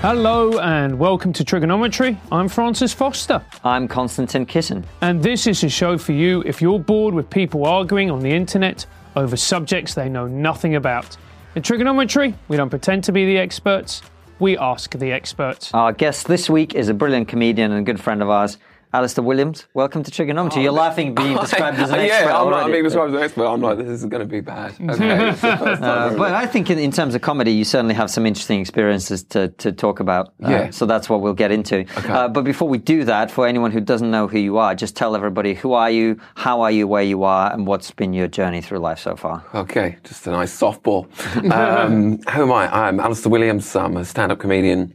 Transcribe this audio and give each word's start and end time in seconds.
Hello 0.00 0.58
and 0.60 0.98
welcome 0.98 1.30
to 1.34 1.44
Triggernometry. 1.44 2.16
I'm 2.32 2.48
Francis 2.48 2.94
Foster, 2.94 3.44
I'm 3.62 3.86
Konstantin 3.86 4.46
Kisin. 4.46 4.82
and 5.02 5.22
this 5.22 5.46
is 5.46 5.62
a 5.62 5.68
show 5.68 5.98
for 5.98 6.12
you 6.12 6.42
if 6.46 6.62
you're 6.62 6.78
bored 6.78 7.12
with 7.12 7.28
people 7.28 7.66
arguing 7.66 8.10
on 8.10 8.20
the 8.20 8.30
internet 8.30 8.86
over 9.14 9.36
subjects 9.36 9.92
they 9.92 10.08
know 10.08 10.26
nothing 10.26 10.74
about. 10.76 11.18
In 11.54 11.62
Triggernometry, 11.62 12.34
we 12.48 12.56
don't 12.56 12.70
pretend 12.70 13.04
to 13.04 13.12
be 13.12 13.26
the 13.26 13.36
experts, 13.36 14.00
we 14.38 14.56
ask 14.56 14.90
the 14.96 15.12
experts. 15.12 15.70
Our 15.74 15.92
guest 15.92 16.28
this 16.28 16.48
week 16.48 16.74
is 16.74 16.88
a 16.88 16.94
brilliant 16.94 17.28
comedian 17.28 17.70
and 17.70 17.84
good 17.84 18.00
friend 18.00 18.22
of 18.22 18.30
ours, 18.30 18.56
Alistair 18.92 19.22
Williams. 19.22 19.66
Welcome 19.72 20.02
to 20.02 20.10
Triggernometry. 20.10 20.64
You're 20.64 20.72
laughing 20.72 21.14
being 21.14 21.36
described 21.40 21.78
as 21.78 21.90
an 21.90 22.00
yeah, 22.00 22.06
expert 22.06 22.30
I'm, 22.30 22.32
not, 22.32 22.46
I'm 22.46 22.52
already. 22.54 22.72
being 22.72 22.84
described 22.84 23.14
as 23.14 23.18
an 23.18 23.22
expert. 23.22 23.46
I'm 23.46 23.60
like, 23.60 23.78
this 23.78 23.86
is 23.86 24.04
going 24.06 24.20
to 24.20 24.26
be 24.26 24.40
bad. 24.40 24.74
Okay. 24.90 25.28
it's 25.30 25.40
the 25.40 25.56
first 25.56 25.80
time 25.80 26.14
Uh, 26.14 26.18
but 26.18 26.34
I 26.34 26.44
think 26.46 26.70
in, 26.70 26.78
in 26.80 26.90
terms 26.90 27.14
of 27.14 27.20
comedy, 27.22 27.52
you 27.52 27.64
certainly 27.64 27.94
have 27.94 28.10
some 28.10 28.26
interesting 28.26 28.60
experiences 28.60 29.22
to, 29.24 29.48
to 29.58 29.70
talk 29.70 30.00
about. 30.00 30.28
Uh, 30.42 30.50
Yeah. 30.50 30.70
So 30.70 30.86
that's 30.86 31.08
what 31.08 31.20
we'll 31.20 31.34
get 31.34 31.52
into. 31.52 31.84
Uh, 32.08 32.26
but 32.26 32.42
before 32.42 32.68
we 32.68 32.78
do 32.78 33.04
that, 33.04 33.30
for 33.30 33.46
anyone 33.46 33.70
who 33.70 33.80
doesn't 33.80 34.10
know 34.10 34.26
who 34.26 34.38
you 34.38 34.58
are, 34.58 34.74
just 34.74 34.96
tell 34.96 35.14
everybody 35.14 35.54
who 35.54 35.72
are 35.72 35.90
you, 35.90 36.18
how 36.34 36.60
are 36.62 36.72
you 36.72 36.88
where 36.88 37.04
you 37.04 37.22
are, 37.22 37.52
and 37.52 37.68
what's 37.68 37.92
been 37.92 38.12
your 38.12 38.26
journey 38.26 38.60
through 38.60 38.78
life 38.80 38.98
so 38.98 39.14
far. 39.14 39.44
Okay, 39.54 39.98
just 40.02 40.26
a 40.26 40.30
nice 40.32 40.52
softball. 40.58 41.06
um, 41.52 42.18
who 42.32 42.42
am 42.42 42.52
I? 42.52 42.86
I'm 42.86 42.98
Alistair 42.98 43.30
Williams. 43.30 43.76
I'm 43.76 43.96
a 43.96 44.04
stand-up 44.04 44.40
comedian, 44.40 44.94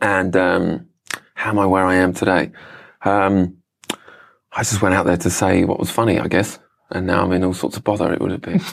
and 0.00 0.34
um, 0.34 0.86
how 1.34 1.50
am 1.50 1.58
I 1.58 1.66
where 1.66 1.84
I 1.84 1.96
am 1.96 2.14
today? 2.14 2.52
Um, 3.02 3.58
I 4.52 4.62
just 4.62 4.82
went 4.82 4.94
out 4.94 5.06
there 5.06 5.16
to 5.16 5.30
say 5.30 5.64
what 5.64 5.78
was 5.78 5.90
funny, 5.90 6.18
I 6.18 6.28
guess, 6.28 6.58
and 6.90 7.06
now 7.06 7.22
I'm 7.22 7.32
in 7.32 7.44
all 7.44 7.52
sorts 7.52 7.76
of 7.76 7.84
bother. 7.84 8.12
It 8.12 8.20
would 8.20 8.30
have 8.30 8.42
been. 8.42 8.60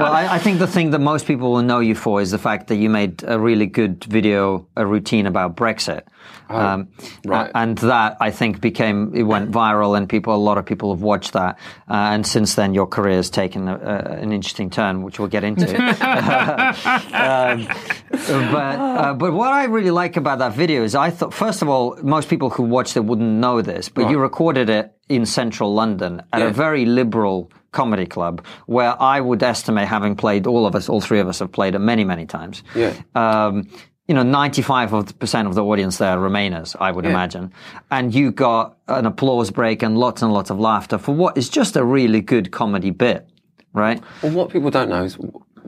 Well, 0.00 0.12
I, 0.12 0.34
I 0.34 0.38
think 0.38 0.58
the 0.58 0.66
thing 0.66 0.90
that 0.90 0.98
most 0.98 1.26
people 1.26 1.52
will 1.52 1.62
know 1.62 1.80
you 1.80 1.94
for 1.94 2.20
is 2.20 2.30
the 2.30 2.38
fact 2.38 2.68
that 2.68 2.76
you 2.76 2.88
made 2.88 3.22
a 3.26 3.38
really 3.38 3.66
good 3.66 4.02
video, 4.04 4.66
a 4.76 4.86
routine 4.86 5.26
about 5.26 5.56
Brexit. 5.56 6.02
Um, 6.48 6.88
right. 7.24 7.50
And 7.54 7.78
that 7.78 8.16
I 8.20 8.30
think 8.30 8.60
became 8.60 9.14
it 9.14 9.22
went 9.22 9.52
viral, 9.52 9.96
and 9.96 10.08
people, 10.08 10.34
a 10.34 10.36
lot 10.36 10.58
of 10.58 10.66
people 10.66 10.92
have 10.92 11.02
watched 11.02 11.32
that. 11.34 11.58
Uh, 11.88 12.10
and 12.12 12.26
since 12.26 12.56
then, 12.56 12.74
your 12.74 12.86
career 12.86 13.16
has 13.16 13.30
taken 13.30 13.68
a, 13.68 13.76
a, 13.76 13.96
an 14.16 14.32
interesting 14.32 14.68
turn, 14.70 15.02
which 15.02 15.18
we'll 15.18 15.28
get 15.28 15.44
into. 15.44 15.68
um, 15.76 17.68
but 18.10 18.78
uh, 18.78 19.14
but 19.14 19.32
what 19.32 19.52
I 19.52 19.64
really 19.64 19.92
like 19.92 20.16
about 20.16 20.40
that 20.40 20.54
video 20.54 20.82
is 20.82 20.94
I 20.94 21.10
thought 21.10 21.32
first 21.32 21.62
of 21.62 21.68
all, 21.68 21.96
most 22.02 22.28
people 22.28 22.50
who 22.50 22.64
watched 22.64 22.96
it 22.96 23.04
wouldn't 23.04 23.28
know 23.28 23.62
this, 23.62 23.88
but 23.88 24.10
you 24.10 24.18
recorded 24.18 24.68
it 24.68 24.92
in 25.10 25.26
central 25.26 25.74
London 25.74 26.22
at 26.32 26.40
a 26.40 26.50
very 26.50 26.86
liberal 26.86 27.50
comedy 27.72 28.06
club 28.06 28.44
where 28.66 29.00
I 29.02 29.20
would 29.20 29.42
estimate 29.42 29.88
having 29.88 30.16
played 30.16 30.46
all 30.46 30.66
of 30.66 30.74
us, 30.74 30.88
all 30.88 31.00
three 31.00 31.18
of 31.18 31.28
us 31.28 31.40
have 31.40 31.52
played 31.52 31.74
it 31.74 31.80
many, 31.80 32.04
many 32.04 32.26
times. 32.26 32.62
Yeah. 32.74 32.94
Um, 33.14 33.68
you 34.06 34.14
know, 34.14 34.22
95% 34.22 35.46
of 35.46 35.54
the 35.54 35.64
audience 35.64 35.98
there 35.98 36.18
are 36.18 36.18
Remainers, 36.18 36.74
I 36.80 36.90
would 36.90 37.06
imagine. 37.06 37.52
And 37.92 38.12
you 38.14 38.32
got 38.32 38.76
an 38.88 39.06
applause 39.06 39.50
break 39.50 39.82
and 39.82 39.98
lots 39.98 40.22
and 40.22 40.32
lots 40.32 40.50
of 40.50 40.58
laughter 40.58 40.98
for 40.98 41.14
what 41.14 41.36
is 41.36 41.48
just 41.48 41.76
a 41.76 41.84
really 41.84 42.20
good 42.20 42.50
comedy 42.50 42.90
bit, 42.90 43.28
right? 43.72 44.02
well, 44.22 44.32
what 44.32 44.50
people 44.50 44.70
don't 44.70 44.88
know 44.88 45.04
is 45.04 45.16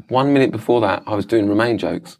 one 0.09 0.33
minute 0.33 0.51
before 0.51 0.81
that, 0.81 1.03
I 1.07 1.15
was 1.15 1.27
doing 1.27 1.49
Remain 1.49 1.79
jokes. 1.79 2.19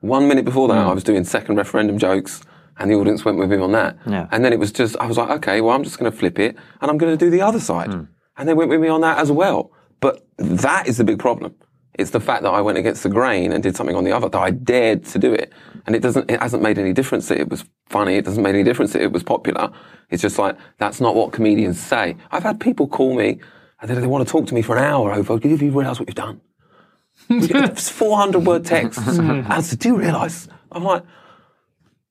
One 0.00 0.26
minute 0.26 0.44
before 0.44 0.66
that, 0.68 0.78
I 0.78 0.92
was 0.92 1.04
doing 1.04 1.24
second 1.24 1.56
referendum 1.56 1.98
jokes. 1.98 2.42
And 2.80 2.90
the 2.90 2.94
audience 2.94 3.24
went 3.24 3.38
with 3.38 3.52
him 3.52 3.62
on 3.62 3.72
that. 3.72 3.98
Yeah. 4.06 4.26
And 4.32 4.44
then 4.44 4.52
it 4.52 4.58
was 4.58 4.72
just, 4.72 4.96
I 4.96 5.06
was 5.06 5.18
like, 5.18 5.30
okay, 5.30 5.60
well, 5.60 5.76
I'm 5.76 5.84
just 5.84 5.98
going 5.98 6.10
to 6.10 6.16
flip 6.16 6.38
it 6.38 6.56
and 6.80 6.90
I'm 6.90 6.98
going 6.98 7.16
to 7.16 7.24
do 7.24 7.30
the 7.30 7.42
other 7.42 7.60
side. 7.60 7.92
Hmm. 7.92 8.04
And 8.38 8.48
they 8.48 8.54
went 8.54 8.70
with 8.70 8.80
me 8.80 8.88
on 8.88 9.02
that 9.02 9.18
as 9.18 9.30
well. 9.30 9.70
But 10.00 10.26
that 10.38 10.88
is 10.88 10.96
the 10.96 11.04
big 11.04 11.18
problem. 11.18 11.54
It's 11.94 12.10
the 12.10 12.20
fact 12.20 12.42
that 12.42 12.50
I 12.50 12.62
went 12.62 12.78
against 12.78 13.02
the 13.02 13.10
grain 13.10 13.52
and 13.52 13.62
did 13.62 13.76
something 13.76 13.94
on 13.94 14.04
the 14.04 14.12
other, 14.12 14.30
that 14.30 14.38
I 14.38 14.50
dared 14.50 15.04
to 15.06 15.18
do 15.18 15.34
it. 15.34 15.52
And 15.86 15.94
it 15.94 16.00
doesn't, 16.00 16.30
it 16.30 16.40
hasn't 16.40 16.62
made 16.62 16.78
any 16.78 16.94
difference 16.94 17.28
that 17.28 17.38
it 17.38 17.50
was 17.50 17.64
funny. 17.90 18.14
It 18.14 18.24
doesn't 18.24 18.42
make 18.42 18.54
any 18.54 18.64
difference 18.64 18.94
that 18.94 19.02
it 19.02 19.12
was 19.12 19.22
popular. 19.22 19.70
It's 20.08 20.22
just 20.22 20.38
like, 20.38 20.56
that's 20.78 21.00
not 21.00 21.14
what 21.14 21.32
comedians 21.32 21.78
say. 21.78 22.16
I've 22.30 22.44
had 22.44 22.60
people 22.60 22.88
call 22.88 23.14
me 23.14 23.40
and 23.82 23.90
they, 23.90 23.94
they 23.94 24.06
want 24.06 24.26
to 24.26 24.30
talk 24.32 24.46
to 24.46 24.54
me 24.54 24.62
for 24.62 24.76
an 24.76 24.84
hour 24.84 25.12
over, 25.12 25.38
do 25.38 25.48
you 25.48 25.56
realize 25.56 25.98
what 25.98 26.08
you've 26.08 26.14
done? 26.14 26.40
It's 27.28 27.90
400 27.90 28.46
word 28.46 28.64
texts. 28.64 29.18
And 29.18 29.46
I 29.46 29.60
said, 29.60 29.80
do 29.80 29.90
you 29.90 29.98
realise? 29.98 30.48
I'm 30.72 30.84
like, 30.84 31.02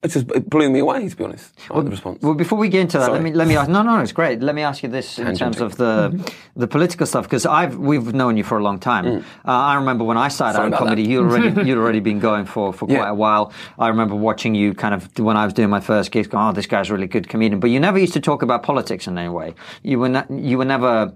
it 0.01 0.11
just 0.11 0.31
it 0.31 0.49
blew 0.49 0.69
me 0.69 0.79
away, 0.79 1.09
to 1.09 1.15
be 1.15 1.23
honest, 1.25 1.53
like 1.69 1.83
the 1.83 1.91
response. 1.91 2.21
Well, 2.21 2.33
before 2.33 2.57
we 2.57 2.69
get 2.69 2.81
into 2.81 2.97
that, 2.99 3.11
let 3.11 3.21
me 3.21 3.33
let 3.33 3.47
me 3.49 3.57
ask. 3.57 3.69
No, 3.69 3.81
no, 3.83 3.99
it's 3.99 4.13
great. 4.13 4.41
Let 4.41 4.55
me 4.55 4.61
ask 4.61 4.81
you 4.81 4.87
this 4.89 5.19
in 5.19 5.35
terms 5.35 5.59
of 5.59 5.75
the 5.75 6.31
the 6.55 6.67
political 6.67 7.05
stuff 7.05 7.25
because 7.25 7.45
I've 7.45 7.75
we've 7.77 8.13
known 8.13 8.37
you 8.37 8.45
for 8.45 8.57
a 8.57 8.63
long 8.63 8.79
time. 8.79 9.05
Uh, 9.07 9.21
I 9.45 9.75
remember 9.75 10.05
when 10.05 10.17
I 10.17 10.29
started 10.29 10.57
Mm. 10.57 10.61
Sorry 10.61 10.67
out 10.67 10.71
in 10.71 10.77
comedy, 10.77 11.03
that. 11.03 11.09
you 11.09 11.19
already 11.19 11.49
you'd 11.67 11.77
already 11.77 11.99
been 11.99 12.19
going 12.19 12.45
for 12.45 12.71
for 12.71 12.85
quite 12.87 13.09
a 13.09 13.13
while. 13.13 13.51
I 13.77 13.89
remember 13.89 14.15
watching 14.15 14.55
you 14.55 14.73
kind 14.73 14.93
of 14.95 15.01
when 15.19 15.35
I 15.35 15.43
was 15.43 15.53
doing 15.53 15.69
my 15.69 15.81
first 15.81 16.11
gigs. 16.11 16.27
Going, 16.29 16.47
oh, 16.47 16.53
this 16.53 16.65
guy's 16.65 16.89
a 16.89 16.93
really 16.93 17.07
good 17.07 17.27
comedian. 17.27 17.59
But 17.59 17.69
you 17.69 17.79
never 17.81 17.99
used 17.99 18.13
to 18.13 18.21
talk 18.21 18.41
about 18.41 18.63
politics 18.63 19.05
in 19.07 19.17
any 19.17 19.29
way. 19.29 19.53
You 19.83 19.99
were 19.99 20.09
not, 20.09 20.31
you 20.31 20.57
were 20.57 20.65
never 20.65 21.13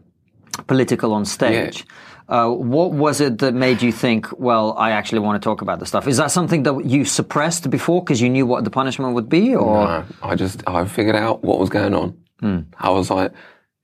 political 0.67 1.13
on 1.13 1.25
stage. 1.25 1.85
Uh, 2.29 2.49
what 2.49 2.91
was 2.91 3.19
it 3.19 3.39
that 3.39 3.53
made 3.53 3.81
you 3.81 3.91
think, 3.91 4.27
well, 4.39 4.75
I 4.77 4.91
actually 4.91 5.19
want 5.19 5.41
to 5.41 5.45
talk 5.45 5.61
about 5.61 5.79
this 5.79 5.89
stuff? 5.89 6.07
Is 6.07 6.17
that 6.17 6.31
something 6.31 6.63
that 6.63 6.85
you 6.85 7.05
suppressed 7.05 7.69
before 7.69 8.01
because 8.03 8.21
you 8.21 8.29
knew 8.29 8.45
what 8.45 8.63
the 8.63 8.69
punishment 8.69 9.13
would 9.13 9.29
be, 9.29 9.55
or 9.55 9.83
No, 9.85 10.05
I 10.21 10.35
just 10.35 10.63
I 10.67 10.85
figured 10.85 11.15
out 11.15 11.43
what 11.43 11.59
was 11.59 11.69
going 11.69 11.93
on. 11.93 12.17
I 12.79 12.89
was 12.89 13.09
like, 13.09 13.31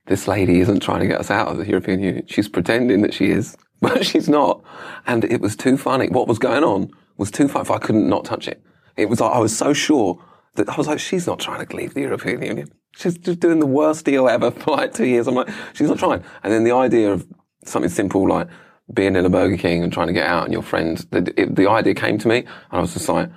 this 0.07 0.27
lady 0.27 0.59
isn't 0.59 0.81
trying 0.81 0.99
to 0.99 1.07
get 1.07 1.19
us 1.19 1.31
out 1.31 1.47
of 1.47 1.57
the 1.57 1.65
European 1.65 2.01
Union. 2.01 2.25
She's 2.27 2.49
pretending 2.49 3.01
that 3.03 3.13
she 3.13 3.29
is, 3.29 3.55
but 3.81 4.05
she's 4.05 4.27
not. 4.27 4.61
And 5.05 5.23
it 5.25 5.39
was 5.39 5.55
too 5.55 5.77
funny. 5.77 6.09
What 6.09 6.27
was 6.27 6.39
going 6.39 6.63
on 6.63 6.91
was 7.17 7.31
too 7.31 7.47
funny. 7.47 7.69
I 7.69 7.77
couldn't 7.77 8.09
not 8.09 8.25
touch 8.25 8.47
it. 8.47 8.61
It 8.97 9.07
was 9.09 9.21
like 9.21 9.31
I 9.33 9.39
was 9.39 9.55
so 9.55 9.71
sure 9.73 10.21
that 10.55 10.67
I 10.67 10.75
was 10.75 10.87
like, 10.87 10.99
she's 10.99 11.27
not 11.27 11.39
trying 11.39 11.65
to 11.65 11.75
leave 11.75 11.93
the 11.93 12.01
European 12.01 12.41
Union. 12.41 12.69
She's 12.97 13.17
just 13.17 13.39
doing 13.39 13.59
the 13.59 13.65
worst 13.65 14.03
deal 14.03 14.27
ever 14.27 14.51
for 14.61 14.71
like 14.71 14.93
two 14.93 15.05
years. 15.05 15.27
I'm 15.27 15.35
like, 15.35 15.49
she's 15.73 15.87
not 15.87 15.99
trying. 15.99 16.23
And 16.43 16.51
then 16.51 16.63
the 16.63 16.73
idea 16.73 17.11
of 17.13 17.25
something 17.69 17.89
simple 17.89 18.27
like 18.27 18.47
being 18.93 19.15
in 19.15 19.25
a 19.25 19.29
Burger 19.29 19.57
King 19.57 19.83
and 19.83 19.93
trying 19.93 20.07
to 20.07 20.13
get 20.13 20.25
out 20.25 20.45
and 20.45 20.53
your 20.53 20.63
friend, 20.63 20.97
the, 21.11 21.33
it, 21.37 21.55
the 21.55 21.69
idea 21.69 21.93
came 21.93 22.17
to 22.17 22.27
me 22.27 22.39
and 22.39 22.47
I 22.71 22.79
was 22.79 22.93
just 22.93 23.07
like, 23.07 23.29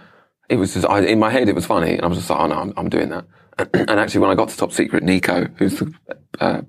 it 0.49 0.57
was 0.57 0.75
just, 0.75 0.87
I, 0.87 1.01
in 1.01 1.19
my 1.19 1.31
head, 1.31 1.49
it 1.49 1.55
was 1.55 1.67
funny. 1.67 1.93
And 1.93 2.03
I 2.03 2.07
was 2.07 2.19
just 2.19 2.31
like, 2.31 2.41
oh 2.41 2.47
no, 2.47 2.57
I'm, 2.57 2.73
I'm 2.77 2.89
doing 2.89 3.11
that. 3.11 3.25
and 3.75 3.91
actually, 3.91 4.21
when 4.21 4.31
I 4.31 4.35
got 4.35 4.49
to 4.49 4.57
Top 4.57 4.73
Secret, 4.73 5.03
Nico, 5.03 5.47
who's 5.57 5.79
the, 5.79 5.93
uh, 6.41 6.63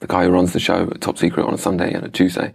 the 0.00 0.06
guy 0.06 0.24
who 0.24 0.30
runs 0.30 0.52
the 0.52 0.60
show 0.60 0.88
at 0.90 1.00
Top 1.00 1.18
Secret 1.18 1.46
on 1.46 1.54
a 1.54 1.58
Sunday 1.58 1.92
and 1.92 2.04
a 2.04 2.08
Tuesday, 2.08 2.52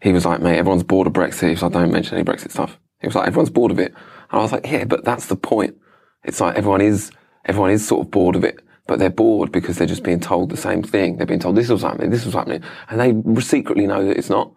he 0.00 0.12
was 0.12 0.24
like, 0.24 0.40
mate, 0.40 0.58
everyone's 0.58 0.82
bored 0.82 1.06
of 1.06 1.12
Brexit. 1.12 1.44
He 1.44 1.50
was 1.50 1.62
like, 1.62 1.72
don't 1.72 1.92
mention 1.92 2.16
any 2.16 2.24
Brexit 2.24 2.50
stuff. 2.50 2.78
He 3.00 3.06
was 3.06 3.14
like, 3.14 3.26
everyone's 3.26 3.50
bored 3.50 3.70
of 3.70 3.78
it. 3.78 3.92
And 3.92 4.40
I 4.40 4.42
was 4.42 4.52
like, 4.52 4.66
yeah, 4.66 4.84
but 4.84 5.04
that's 5.04 5.26
the 5.26 5.36
point. 5.36 5.76
It's 6.24 6.40
like 6.40 6.56
everyone 6.56 6.80
is, 6.80 7.10
everyone 7.44 7.70
is 7.70 7.86
sort 7.86 8.06
of 8.06 8.10
bored 8.10 8.36
of 8.36 8.44
it, 8.44 8.60
but 8.86 8.98
they're 8.98 9.10
bored 9.10 9.52
because 9.52 9.78
they're 9.78 9.86
just 9.86 10.02
being 10.02 10.20
told 10.20 10.50
the 10.50 10.56
same 10.56 10.82
thing. 10.82 11.16
They're 11.16 11.26
being 11.26 11.40
told 11.40 11.56
this 11.56 11.68
was 11.68 11.82
happening, 11.82 12.10
this 12.10 12.24
was 12.24 12.34
happening, 12.34 12.62
and 12.88 13.00
they 13.00 13.40
secretly 13.42 13.86
know 13.86 14.04
that 14.06 14.16
it's 14.16 14.30
not. 14.30 14.52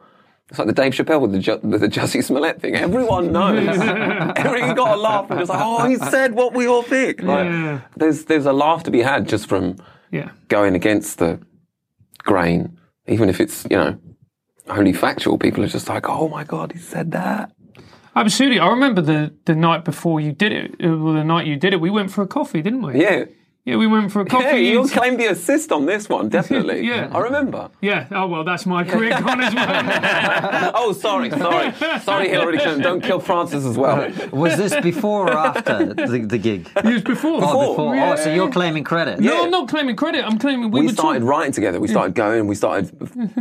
It's 0.49 0.59
like 0.59 0.67
the 0.67 0.73
Dave 0.73 0.93
Chappelle 0.93 1.21
with 1.21 1.31
the, 1.31 1.39
Ju- 1.39 1.59
with 1.63 1.81
the 1.81 1.87
Jussie 1.87 2.23
Smollett 2.23 2.61
thing. 2.61 2.75
Everyone 2.75 3.31
knows. 3.31 3.67
Everyone 4.37 4.75
got 4.75 4.95
a 4.95 5.01
laugh 5.01 5.29
and 5.31 5.39
just 5.39 5.49
like, 5.49 5.59
oh, 5.59 5.87
he 5.87 5.95
said 5.95 6.35
what 6.35 6.53
we 6.53 6.67
all 6.67 6.83
think. 6.83 7.23
Like, 7.23 7.45
Yeah. 7.45 7.81
there's 7.97 8.25
there's 8.25 8.45
a 8.45 8.53
laugh 8.53 8.83
to 8.83 8.91
be 8.91 9.01
had 9.01 9.27
just 9.27 9.47
from 9.47 9.77
Yeah. 10.11 10.29
going 10.47 10.75
against 10.75 11.17
the 11.17 11.39
grain, 12.19 12.77
even 13.07 13.29
if 13.29 13.39
it's 13.41 13.65
you 13.71 13.77
know 13.77 13.97
only 14.69 14.93
factual. 14.93 15.37
People 15.37 15.63
are 15.63 15.67
just 15.67 15.89
like, 15.89 16.07
oh 16.09 16.29
my 16.29 16.43
god, 16.43 16.71
he 16.73 16.79
said 16.79 17.11
that. 17.11 17.51
Absolutely. 18.15 18.59
I 18.59 18.69
remember 18.69 19.01
the, 19.01 19.33
the 19.45 19.55
night 19.55 19.83
before 19.83 20.21
you 20.21 20.31
did 20.31 20.51
it, 20.53 20.75
well, 20.79 21.13
the 21.13 21.23
night 21.23 21.47
you 21.47 21.57
did 21.57 21.73
it, 21.73 21.81
we 21.81 21.89
went 21.89 22.11
for 22.11 22.21
a 22.21 22.27
coffee, 22.27 22.61
didn't 22.61 22.81
we? 22.81 23.01
Yeah. 23.01 23.25
Yeah, 23.65 23.77
we 23.77 23.87
went 23.87 24.11
for 24.11 24.21
a 24.21 24.25
coffee. 24.25 24.45
Yeah, 24.45 24.53
you 24.73 24.81
and- 24.81 24.91
claimed 24.91 25.19
the 25.19 25.25
assist 25.25 25.71
on 25.71 25.87
this 25.87 26.07
one, 26.07 26.29
definitely. 26.29 26.85
Yeah. 26.85 27.09
I 27.11 27.19
remember. 27.19 27.71
yeah. 27.81 28.05
Oh, 28.11 28.27
well, 28.27 28.43
that's 28.43 28.65
my 28.67 28.83
career 28.83 29.09
gone 29.09 29.41
as 29.41 29.55
well. 29.55 30.71
oh, 30.75 30.93
sorry, 30.93 31.31
sorry. 31.31 31.73
Sorry, 32.01 32.29
Hillary 32.29 32.59
Clinton. 32.59 32.81
Don't 32.81 33.01
kill 33.01 33.19
Francis 33.19 33.65
as 33.65 33.75
well. 33.75 34.11
was 34.31 34.55
this 34.57 34.79
before 34.81 35.31
or 35.31 35.37
after 35.37 35.93
the, 35.93 36.25
the 36.29 36.37
gig? 36.37 36.69
It 36.75 36.85
was 36.85 37.01
before. 37.01 37.39
Oh, 37.41 37.69
before. 37.71 37.95
Yeah. 37.95 38.13
Oh, 38.13 38.15
so 38.17 38.31
you're 38.31 38.51
claiming 38.51 38.83
credit? 38.83 39.19
No, 39.19 39.33
Yeah. 39.33 39.41
I'm 39.43 39.49
not 39.49 39.67
claiming 39.67 39.95
credit. 39.95 40.23
I'm 40.23 40.37
claiming 40.37 40.69
we, 40.69 40.81
We 40.81 40.87
were 40.87 40.93
started 40.93 41.19
talking. 41.19 41.27
writing 41.27 41.53
together. 41.53 41.79
We 41.79 41.87
started 41.87 42.13
going. 42.13 42.47
We 42.47 42.55
started 42.55 42.91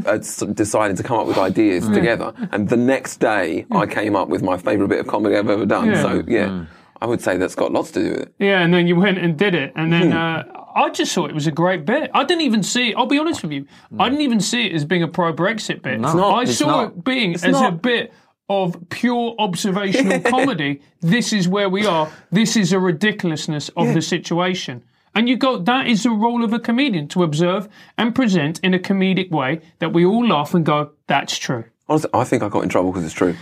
uh, 0.07 0.19
deciding 0.55 0.97
to 0.97 1.03
come 1.03 1.19
up 1.19 1.27
with 1.27 1.37
ideas 1.37 1.85
mm. 1.85 1.95
together. 1.95 2.33
And 2.53 2.69
the 2.69 2.79
next 2.79 3.19
day, 3.19 3.67
I 3.71 3.85
mm. 3.85 3.91
came 3.91 4.17
up 4.17 4.29
with 4.29 4.43
my 4.43 4.57
favourite 4.57 4.89
bit 4.89 5.01
of 5.01 5.07
comedy 5.07 5.37
I've 5.37 5.51
ever 5.51 5.67
done. 5.67 5.91
Yeah. 5.91 6.03
So, 6.03 6.23
yeah, 6.27 6.47
mm. 6.47 6.67
I 7.05 7.07
would 7.07 7.21
say 7.21 7.37
that's 7.37 7.55
got 7.55 7.71
lots 7.71 7.91
to 7.91 8.03
do 8.03 8.11
with 8.13 8.21
it. 8.23 8.35
Yeah, 8.39 8.61
and 8.63 8.73
then 8.73 8.87
you 8.87 8.97
went 8.97 9.19
and 9.19 9.37
did 9.37 9.55
it, 9.55 9.73
and 9.77 9.93
then 9.93 10.13
Hmm. 10.13 10.17
uh, 10.17 10.43
I 10.75 10.89
just 10.89 11.15
thought 11.15 11.29
it 11.29 11.35
was 11.35 11.47
a 11.47 11.51
great 11.53 11.85
bit. 11.85 12.11
I 12.15 12.25
didn't 12.25 12.41
even 12.43 12.63
see. 12.63 12.91
it. 12.91 12.95
I'll 12.97 13.05
be 13.07 13.19
honest 13.19 13.43
with 13.43 13.53
you. 13.53 13.67
I 14.01 14.09
didn't 14.09 14.23
even 14.23 14.41
see 14.41 14.67
it 14.69 14.73
as 14.75 14.87
being 14.87 15.03
a 15.03 15.09
pro 15.09 15.35
Brexit 15.35 15.83
bit. 15.83 16.01
No, 16.01 16.15
not. 16.15 16.39
I 16.39 16.43
It's 16.45 16.57
saw 16.57 16.67
not. 16.67 16.85
it 16.87 17.05
being 17.05 17.33
It's 17.35 17.45
as 17.45 17.61
a 17.61 17.71
bit 17.71 18.11
of 18.49 18.77
pure 18.89 19.35
observational 19.39 20.21
comedy. 20.33 20.81
This 21.03 21.33
is 21.35 21.47
where 21.47 21.69
we 21.69 21.85
are. 21.87 22.09
This 22.33 22.57
is 22.57 22.73
a 22.73 22.79
ridiculousness 22.81 23.69
of 23.77 23.93
the 23.93 24.01
situation. 24.01 24.83
And 25.15 25.29
you 25.29 25.37
go, 25.37 25.59
that 25.59 25.87
is 25.87 26.03
the 26.05 26.11
role 26.11 26.43
of 26.43 26.53
a 26.55 26.59
comedian 26.59 27.07
to 27.09 27.23
observe 27.23 27.69
and 27.99 28.15
present 28.15 28.59
in 28.65 28.73
a 28.75 28.79
comedic 28.81 29.31
way 29.31 29.61
that 29.79 29.93
we 29.93 30.05
all 30.07 30.27
laugh 30.27 30.55
and 30.55 30.65
go, 30.67 30.91
that's 31.07 31.37
true. 31.39 31.65
Honestly, 31.89 32.11
I 32.15 32.25
think 32.25 32.43
I 32.43 32.49
got 32.49 32.65
in 32.65 32.69
trouble 32.71 32.91
because 32.91 33.05
it's 33.05 33.15
true. 33.15 33.37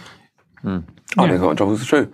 I 0.64 0.68
Yeah. 0.68 0.80
think 1.16 1.20
I 1.20 1.26
got 1.38 1.50
in 1.52 1.56
trouble 1.56 1.72
because 1.72 1.80
it's 1.80 1.88
true. 1.88 2.12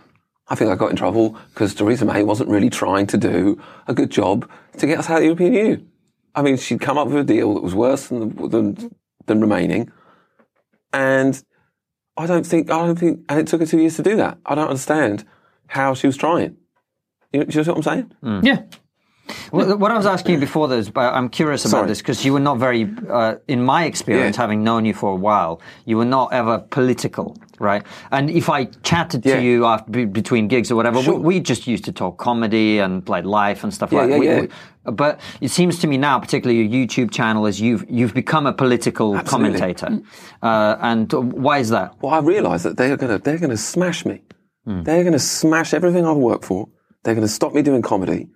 I 0.50 0.54
think 0.54 0.70
I 0.70 0.76
got 0.76 0.90
in 0.90 0.96
trouble 0.96 1.36
because 1.50 1.74
Theresa 1.74 2.04
May 2.04 2.22
wasn't 2.22 2.48
really 2.48 2.70
trying 2.70 3.06
to 3.08 3.18
do 3.18 3.60
a 3.86 3.94
good 3.94 4.10
job 4.10 4.48
to 4.78 4.86
get 4.86 4.98
us 4.98 5.10
out 5.10 5.16
of 5.16 5.20
the 5.20 5.26
European 5.26 5.52
Union. 5.52 5.90
I 6.34 6.42
mean, 6.42 6.56
she'd 6.56 6.80
come 6.80 6.96
up 6.96 7.08
with 7.08 7.16
a 7.16 7.24
deal 7.24 7.54
that 7.54 7.62
was 7.62 7.74
worse 7.74 8.08
than, 8.08 8.34
than, 8.48 8.94
than 9.26 9.40
remaining. 9.40 9.90
And 10.92 11.42
I 12.16 12.26
don't 12.26 12.46
think, 12.46 12.70
I 12.70 12.86
don't 12.86 12.98
think, 12.98 13.20
and 13.28 13.38
it 13.38 13.46
took 13.46 13.60
her 13.60 13.66
two 13.66 13.78
years 13.78 13.96
to 13.96 14.02
do 14.02 14.16
that. 14.16 14.38
I 14.46 14.54
don't 14.54 14.68
understand 14.68 15.24
how 15.66 15.94
she 15.94 16.06
was 16.06 16.16
trying. 16.16 16.56
You 17.32 17.40
know, 17.40 17.46
do 17.46 17.58
you 17.58 17.64
know 17.64 17.72
what 17.72 17.76
I'm 17.78 17.82
saying? 17.82 18.12
Mm. 18.22 18.44
Yeah. 18.44 18.62
Well, 19.52 19.76
what 19.78 19.90
I 19.90 19.96
was 19.96 20.06
asking 20.06 20.34
you 20.34 20.40
before 20.40 20.68
this, 20.68 20.88
but 20.90 21.12
I'm 21.14 21.28
curious 21.28 21.64
about 21.64 21.70
Sorry. 21.78 21.88
this 21.88 21.98
because 21.98 22.24
you 22.24 22.32
were 22.32 22.40
not 22.40 22.58
very, 22.58 22.88
uh, 23.10 23.36
in 23.46 23.62
my 23.64 23.84
experience, 23.84 24.36
Yeah. 24.36 24.42
having 24.42 24.62
known 24.64 24.84
you 24.84 24.94
for 24.94 25.12
a 25.12 25.16
while, 25.16 25.60
you 25.84 25.96
were 25.96 26.04
not 26.04 26.32
ever 26.32 26.58
political, 26.70 27.36
right? 27.58 27.82
And 28.10 28.30
if 28.30 28.48
I 28.48 28.66
chatted 28.82 29.24
Yeah. 29.24 29.36
to 29.36 29.42
you 29.42 29.66
after, 29.66 29.90
be, 29.90 30.04
between 30.04 30.48
gigs 30.48 30.70
or 30.70 30.76
whatever, 30.76 31.02
Sure. 31.02 31.14
we, 31.14 31.36
we 31.36 31.40
just 31.40 31.66
used 31.66 31.84
to 31.84 31.92
talk 31.92 32.18
comedy 32.18 32.78
and 32.78 33.08
like 33.08 33.24
life 33.24 33.64
and 33.64 33.72
stuff 33.72 33.92
Yeah, 33.92 34.02
like 34.02 34.20
we- 34.20 34.26
yeah. 34.26 34.40
we- 34.42 34.48
but 34.92 35.20
it 35.40 35.50
seems 35.50 35.78
to 35.80 35.86
me 35.86 35.98
now, 35.98 36.18
particularly 36.18 36.62
your 36.62 36.86
YouTube 36.86 37.10
channel, 37.10 37.44
is 37.46 37.60
you've 37.60 37.84
you've 37.90 38.14
become 38.14 38.46
a 38.46 38.52
political 38.54 39.16
Absolutely. 39.16 39.58
commentator, 39.58 40.00
uh, 40.42 40.76
and 40.80 41.12
why 41.12 41.58
is 41.58 41.68
that? 41.68 41.92
Well, 42.00 42.14
I 42.14 42.20
realise 42.20 42.62
that 42.62 42.78
they're 42.78 42.96
gonna 42.96 43.18
they're 43.18 43.36
gonna 43.38 43.56
smash 43.58 44.06
me. 44.06 44.22
They're 44.66 45.04
gonna 45.04 45.18
smash 45.18 45.72
everything 45.74 46.06
I've 46.06 46.16
worked 46.16 46.44
for. 46.46 46.68
They're 47.04 47.14
gonna 47.14 47.28
stop 47.28 47.52
me 47.54 47.60
doing 47.62 47.80
comedy 47.82 48.28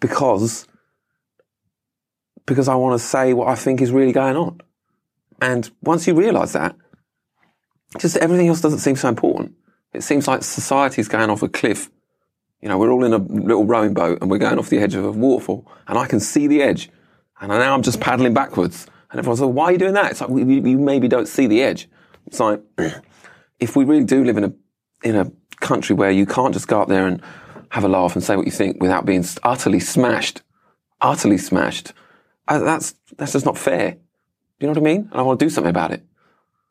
because 0.00 0.66
because 2.46 2.68
I 2.68 2.74
want 2.74 2.98
to 2.98 3.06
say 3.06 3.34
what 3.34 3.48
I 3.48 3.54
think 3.54 3.80
is 3.82 3.92
really 3.92 4.12
going 4.12 4.36
on. 4.36 4.60
And 5.40 5.70
once 5.82 6.06
you 6.06 6.14
realise 6.14 6.52
that, 6.52 6.74
just 7.98 8.16
everything 8.16 8.48
else 8.48 8.60
doesn't 8.60 8.78
seem 8.78 8.96
so 8.96 9.08
important. 9.08 9.54
It 9.92 10.02
seems 10.02 10.26
like 10.26 10.42
society's 10.42 11.08
going 11.08 11.30
off 11.30 11.42
a 11.42 11.48
cliff. 11.48 11.90
You 12.60 12.68
know, 12.68 12.78
we're 12.78 12.90
all 12.90 13.04
in 13.04 13.12
a 13.12 13.18
little 13.18 13.64
rowing 13.64 13.94
boat 13.94 14.18
and 14.20 14.30
we're 14.30 14.38
going 14.38 14.58
off 14.58 14.68
the 14.68 14.78
edge 14.78 14.94
of 14.94 15.04
a 15.04 15.12
waterfall, 15.12 15.70
and 15.86 15.96
I 15.96 16.06
can 16.06 16.20
see 16.20 16.48
the 16.48 16.60
edge, 16.60 16.90
and 17.40 17.50
now 17.50 17.72
I'm 17.72 17.82
just 17.82 18.00
paddling 18.00 18.34
backwards. 18.34 18.86
And 19.10 19.18
everyone's 19.18 19.40
like, 19.40 19.54
"Why 19.54 19.64
are 19.66 19.72
you 19.72 19.78
doing 19.78 19.94
that?" 19.94 20.10
It's 20.10 20.20
like 20.20 20.30
we, 20.30 20.42
you 20.42 20.78
maybe 20.78 21.06
don't 21.06 21.28
see 21.28 21.46
the 21.46 21.62
edge. 21.62 21.88
It's 22.26 22.40
like 22.40 22.60
if 23.60 23.76
we 23.76 23.84
really 23.84 24.04
do 24.04 24.24
live 24.24 24.36
in 24.36 24.44
a 24.44 24.52
in 25.04 25.14
a 25.14 25.30
country 25.60 25.94
where 25.94 26.10
you 26.10 26.26
can't 26.26 26.52
just 26.52 26.68
go 26.68 26.82
up 26.82 26.88
there 26.88 27.06
and 27.06 27.22
have 27.70 27.84
a 27.84 27.88
laugh 27.88 28.14
and 28.14 28.24
say 28.24 28.36
what 28.36 28.46
you 28.46 28.52
think 28.52 28.80
without 28.80 29.04
being 29.04 29.24
utterly 29.42 29.80
smashed, 29.80 30.42
utterly 31.00 31.38
smashed, 31.38 31.92
uh, 32.48 32.58
that's 32.58 32.94
that's 33.16 33.32
just 33.32 33.44
not 33.44 33.58
fair. 33.58 33.92
Do 33.92 34.66
you 34.66 34.72
know 34.72 34.80
what 34.80 34.88
I 34.88 34.92
mean? 34.92 35.08
And 35.10 35.20
I 35.20 35.22
want 35.22 35.38
to 35.38 35.46
do 35.46 35.50
something 35.50 35.70
about 35.70 35.92
it. 35.92 36.04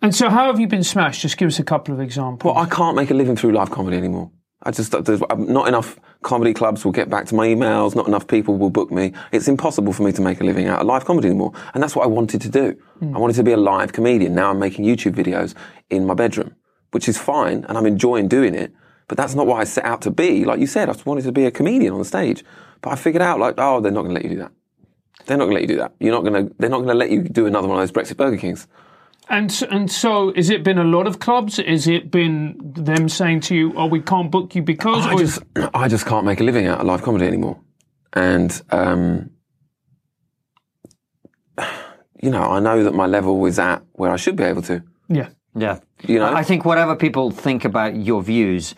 And 0.02 0.14
so, 0.14 0.30
how 0.30 0.48
have 0.48 0.60
you 0.60 0.68
been 0.68 0.84
smashed? 0.84 1.22
Just 1.22 1.38
give 1.38 1.48
us 1.48 1.60
a 1.60 1.64
couple 1.64 1.94
of 1.94 2.00
examples. 2.00 2.54
Well, 2.54 2.64
I 2.64 2.68
can't 2.68 2.96
make 2.96 3.10
a 3.10 3.14
living 3.14 3.36
through 3.36 3.54
live 3.54 3.72
comedy 3.72 3.98
anymore. 3.98 4.32
I 4.64 4.72
just, 4.72 4.92
there's 5.06 5.22
um, 5.30 5.52
not 5.52 5.68
enough 5.68 6.00
comedy 6.24 6.54
clubs 6.54 6.84
will 6.84 6.92
get 6.92 7.10
back 7.10 7.26
to 7.28 7.36
my 7.36 7.48
emails, 7.48 7.96
not 7.96 8.08
enough 8.08 8.28
people 8.28 8.58
will 8.58 8.72
book 8.72 8.92
me. 8.92 9.14
It's 9.32 9.48
impossible 9.48 9.94
for 9.94 10.04
me 10.04 10.12
to 10.14 10.22
make 10.22 10.42
a 10.42 10.44
living 10.44 10.68
out 10.68 10.82
of 10.82 10.88
live 10.88 11.06
comedy 11.06 11.28
anymore. 11.28 11.54
And 11.74 11.82
that's 11.82 11.96
what 11.96 12.04
I 12.04 12.08
wanted 12.08 12.42
to 12.42 12.50
do. 12.50 12.76
I 13.02 13.20
wanted 13.20 13.36
to 13.36 13.44
be 13.44 13.52
a 13.52 13.58
live 13.58 13.94
comedian. 13.94 14.34
Now 14.34 14.50
I'm 14.50 14.60
making 14.60 14.84
YouTube 14.84 15.14
videos 15.14 15.54
in 15.90 16.06
my 16.06 16.16
bedroom, 16.16 16.56
which 16.92 17.08
is 17.08 17.18
fine, 17.18 17.66
and 17.70 17.78
I'm 17.78 17.86
enjoying 17.86 18.28
doing 18.28 18.56
it. 18.56 18.74
But 19.08 19.18
that's 19.18 19.36
not 19.36 19.48
what 19.48 19.58
I 19.62 19.64
set 19.64 19.86
out 19.86 20.02
to 20.02 20.12
be. 20.12 20.44
Like 20.46 20.60
you 20.60 20.68
said, 20.68 20.90
I 20.90 20.94
just 20.94 21.06
wanted 21.06 21.24
to 21.24 21.32
be 21.32 21.46
a 21.46 21.52
comedian 21.52 21.94
on 21.94 22.00
the 22.00 22.06
stage. 22.06 22.44
But 22.82 22.92
I 22.92 22.96
figured 22.96 23.22
out, 23.22 23.40
like, 23.40 23.56
oh, 23.58 23.80
they're 23.80 23.92
not 23.92 24.02
going 24.04 24.14
to 24.16 24.22
let 24.22 24.24
you 24.24 24.32
do 24.32 24.38
that. 24.40 24.52
They're 25.26 25.38
not 25.38 25.46
going 25.46 25.56
to 25.56 25.62
let 25.62 25.70
you 25.70 25.76
do 25.76 25.78
that. 25.78 25.94
You're 26.00 26.12
not 26.14 26.24
going 26.24 26.48
to, 26.50 26.56
they're 26.60 26.70
not 26.70 26.78
going 26.78 26.90
to 26.90 26.94
let 26.94 27.10
you 27.10 27.24
do 27.24 27.46
another 27.46 27.68
one 27.68 27.82
of 27.82 27.88
those 27.88 27.92
Brexit 27.92 28.18
Burger 28.18 28.38
Kings. 28.38 28.68
And 29.30 29.50
s- 29.52 29.62
and 29.64 29.92
so, 29.92 30.34
has 30.36 30.50
it 30.50 30.64
been 30.64 30.78
a 30.78 30.84
lot 30.86 31.06
of 31.08 31.20
clubs? 31.20 31.58
Has 31.58 31.88
it 31.88 32.12
been 32.12 32.58
them 32.62 33.10
saying 33.10 33.42
to 33.42 33.56
you, 33.56 33.74
"Oh, 33.76 33.86
we 33.88 34.00
can't 34.00 34.32
book 34.32 34.56
you 34.56 34.62
because"? 34.62 35.06
I 35.06 35.14
or 35.14 35.22
is- 35.22 35.42
just, 35.56 35.70
I 35.76 35.88
just 35.90 36.06
can't 36.06 36.26
make 36.26 36.40
a 36.40 36.44
living 36.46 36.66
out 36.68 36.80
of 36.80 36.86
live 36.86 37.02
comedy 37.02 37.26
anymore. 37.28 37.60
And, 38.14 38.62
um, 38.72 39.32
you 42.22 42.30
know, 42.30 42.42
I 42.44 42.60
know 42.60 42.84
that 42.84 42.94
my 42.94 43.06
level 43.06 43.46
is 43.46 43.60
at 43.60 43.84
where 43.94 44.12
I 44.12 44.16
should 44.16 44.36
be 44.36 44.44
able 44.44 44.62
to. 44.64 44.84
yeah. 45.10 45.30
Yeah. 45.56 45.80
You 46.04 46.20
know? 46.20 46.32
I 46.32 46.44
think 46.44 46.66
whatever 46.66 46.96
people 46.96 47.32
think 47.32 47.66
about 47.66 47.96
your 47.96 48.22
views, 48.22 48.76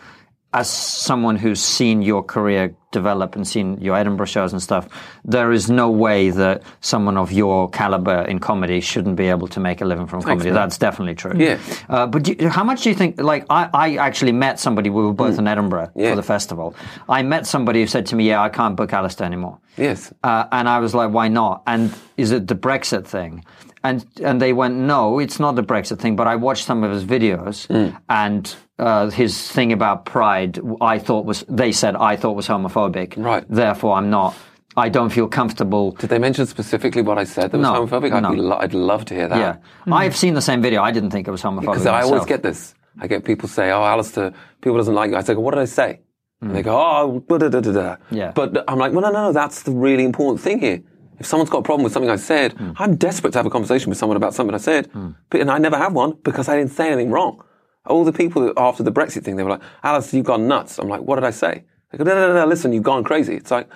as 0.52 0.68
someone 0.68 1.36
who's 1.36 1.62
seen 1.62 2.02
your 2.02 2.22
career 2.22 2.74
develop 2.92 3.36
and 3.36 3.46
seen 3.46 3.78
your 3.80 3.96
Edinburgh 3.96 4.26
shows 4.26 4.52
and 4.52 4.60
stuff, 4.62 4.88
there 5.24 5.52
is 5.52 5.70
no 5.70 5.90
way 5.90 6.30
that 6.30 6.62
someone 6.80 7.16
of 7.16 7.30
your 7.32 7.68
caliber 7.70 8.22
in 8.22 8.38
comedy 8.38 8.80
shouldn't 8.80 9.16
be 9.16 9.26
able 9.28 9.48
to 9.48 9.60
make 9.60 9.80
a 9.80 9.84
living 9.84 10.06
from 10.06 10.22
comedy. 10.22 10.50
That's 10.50 10.78
definitely 10.78 11.14
true. 11.14 11.32
Yeah. 11.36 11.58
Uh, 11.88 12.06
but 12.06 12.28
how 12.42 12.64
much 12.64 12.82
do 12.82 12.88
you 12.88 12.94
think? 12.94 13.20
Like, 13.20 13.44
I, 13.50 13.68
I 13.72 13.96
actually 13.96 14.32
met 14.32 14.58
somebody. 14.60 14.90
We 14.90 15.02
were 15.02 15.12
both 15.12 15.38
in 15.38 15.46
Edinburgh 15.46 15.70
Mm. 15.70 15.90
Yeah. 16.02 16.10
for 16.10 16.16
the 16.16 16.22
festival. 16.22 16.74
I 17.08 17.22
met 17.22 17.46
somebody 17.46 17.80
who 17.80 17.86
said 17.86 18.06
to 18.06 18.16
me, 18.16 18.24
"Yeah, 18.28 18.42
I 18.42 18.48
can't 18.48 18.76
book 18.76 18.92
Alistair 18.92 19.26
anymore." 19.26 19.58
Yes. 19.76 20.12
Uh, 20.22 20.44
and 20.52 20.68
I 20.68 20.78
was 20.80 20.94
like, 20.94 21.10
why 21.10 21.28
not? 21.28 21.62
And 21.66 21.94
is 22.16 22.32
it 22.32 22.46
the 22.48 22.54
Brexit 22.56 23.06
thing? 23.06 23.44
And 23.82 24.04
and 24.22 24.42
they 24.42 24.52
went, 24.52 24.74
no, 24.74 25.18
it's 25.20 25.38
not 25.40 25.54
the 25.56 25.62
Brexit 25.62 25.98
thing. 26.00 26.16
But 26.16 26.26
I 26.26 26.36
watched 26.36 26.64
some 26.66 26.84
of 26.84 26.90
his 26.90 27.04
videos, 27.04 27.66
Mm. 27.68 27.96
and 28.08 28.54
uh, 28.78 29.10
his 29.10 29.50
thing 29.52 29.72
about 29.72 30.04
pride, 30.04 30.58
I 30.80 30.98
thought 30.98 31.24
was 31.24 31.44
they 31.48 31.72
said 31.72 31.94
I 31.96 32.16
thought 32.16 32.34
was 32.36 32.46
homophobic. 32.48 32.79
Right. 33.22 33.44
Therefore, 33.48 33.94
I'm 33.96 34.10
not. 34.10 34.34
I 34.76 34.88
don't 34.88 35.10
feel 35.10 35.26
comfortable. 35.28 35.90
Did 35.92 36.10
they 36.10 36.18
mention 36.18 36.46
specifically 36.46 37.02
what 37.02 37.18
I 37.18 37.24
said 37.24 37.50
that 37.50 37.58
was 37.58 37.66
No, 37.68 37.86
homophobic? 37.86 38.12
I'd, 38.12 38.22
no. 38.22 38.30
lo- 38.30 38.58
I'd 38.60 38.72
love 38.72 39.04
to 39.06 39.14
hear 39.14 39.28
that. 39.28 39.38
Yeah, 39.38 39.94
I've 39.94 40.16
seen 40.16 40.34
the 40.34 40.40
same 40.42 40.62
video. 40.62 40.82
I 40.82 40.92
didn't 40.92 41.10
think 41.10 41.26
it 41.26 41.30
was 41.30 41.42
homophobic. 41.42 41.60
Because 41.72 41.86
I 41.86 42.02
always 42.02 42.24
get 42.24 42.42
this. 42.42 42.74
I 43.00 43.06
get 43.06 43.24
people 43.24 43.48
say, 43.48 43.70
"Oh, 43.72 43.82
Alistair, 43.84 44.32
people 44.60 44.76
doesn't 44.76 44.94
like 44.94 45.10
you." 45.10 45.16
I 45.16 45.22
say, 45.22 45.34
"What 45.34 45.54
did 45.54 45.60
I 45.60 45.64
say?" 45.66 46.00
And 46.40 46.54
they 46.54 46.62
go, 46.62 46.74
"Oh, 46.76 47.22
da 47.28 47.38
da 47.38 47.48
da 47.48 47.60
da 47.60 47.72
da." 47.72 47.96
Hmm. 47.96 48.14
Yeah. 48.16 48.32
But 48.34 48.64
I'm 48.68 48.78
like, 48.78 48.92
"Well, 48.92 49.02
no, 49.02 49.10
no, 49.10 49.22
no. 49.26 49.32
That's 49.32 49.62
the 49.64 49.72
really 49.72 50.04
important 50.04 50.40
thing 50.40 50.58
here. 50.60 50.80
If 51.18 51.26
someone's 51.26 51.50
got 51.50 51.58
a 51.58 51.62
problem 51.62 51.84
with 51.84 51.92
something 51.92 52.10
I 52.10 52.16
said, 52.16 52.52
Hmm. 52.54 52.70
I'm 52.78 52.94
desperate 52.96 53.32
to 53.32 53.38
have 53.38 53.46
a 53.46 53.50
conversation 53.50 53.90
with 53.90 53.98
someone 53.98 54.16
about 54.16 54.34
something 54.34 54.54
I 54.54 54.58
said, 54.58 54.88
but 55.30 55.40
and 55.40 55.50
I 55.50 55.58
never 55.58 55.76
have 55.76 55.92
one 55.92 56.14
because 56.22 56.48
I 56.48 56.56
didn't 56.56 56.70
say 56.72 56.86
anything 56.86 57.10
wrong. 57.10 57.42
All 57.86 58.04
the 58.04 58.12
people 58.12 58.42
that, 58.42 58.54
after 58.56 58.82
the 58.82 58.92
Brexit 58.92 59.24
thing, 59.24 59.36
they 59.36 59.42
were 59.42 59.50
like, 59.56 59.62
"Alistair, 59.82 60.18
you've 60.18 60.26
gone 60.26 60.46
nuts." 60.48 60.78
I'm 60.78 60.88
like, 60.88 61.02
"What 61.02 61.16
did 61.16 61.24
I 61.24 61.30
say?" 61.30 61.64
They 61.90 61.98
go, 61.98 62.04
"No, 62.04 62.14
no, 62.14 62.34
no. 62.34 62.46
Listen, 62.46 62.72
you've 62.72 62.82
gone 62.82 63.04
crazy." 63.04 63.34
It's 63.34 63.50
like, 63.50 63.68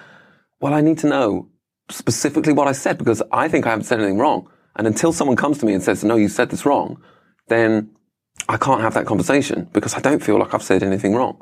well, 0.60 0.72
I 0.72 0.80
need 0.80 0.98
to 0.98 1.06
know 1.06 1.48
specifically 1.90 2.52
what 2.52 2.68
I 2.68 2.72
said 2.72 2.98
because 2.98 3.22
I 3.30 3.48
think 3.48 3.66
I 3.66 3.70
haven't 3.70 3.84
said 3.84 4.00
anything 4.00 4.18
wrong. 4.18 4.48
And 4.76 4.86
until 4.86 5.12
someone 5.12 5.36
comes 5.36 5.58
to 5.58 5.66
me 5.66 5.74
and 5.74 5.82
says, 5.82 6.02
no, 6.02 6.16
you 6.16 6.28
said 6.28 6.50
this 6.50 6.66
wrong, 6.66 7.02
then 7.48 7.90
I 8.48 8.56
can't 8.56 8.80
have 8.80 8.94
that 8.94 9.06
conversation 9.06 9.68
because 9.72 9.94
I 9.94 10.00
don't 10.00 10.22
feel 10.22 10.38
like 10.38 10.54
I've 10.54 10.62
said 10.62 10.82
anything 10.82 11.14
wrong. 11.14 11.40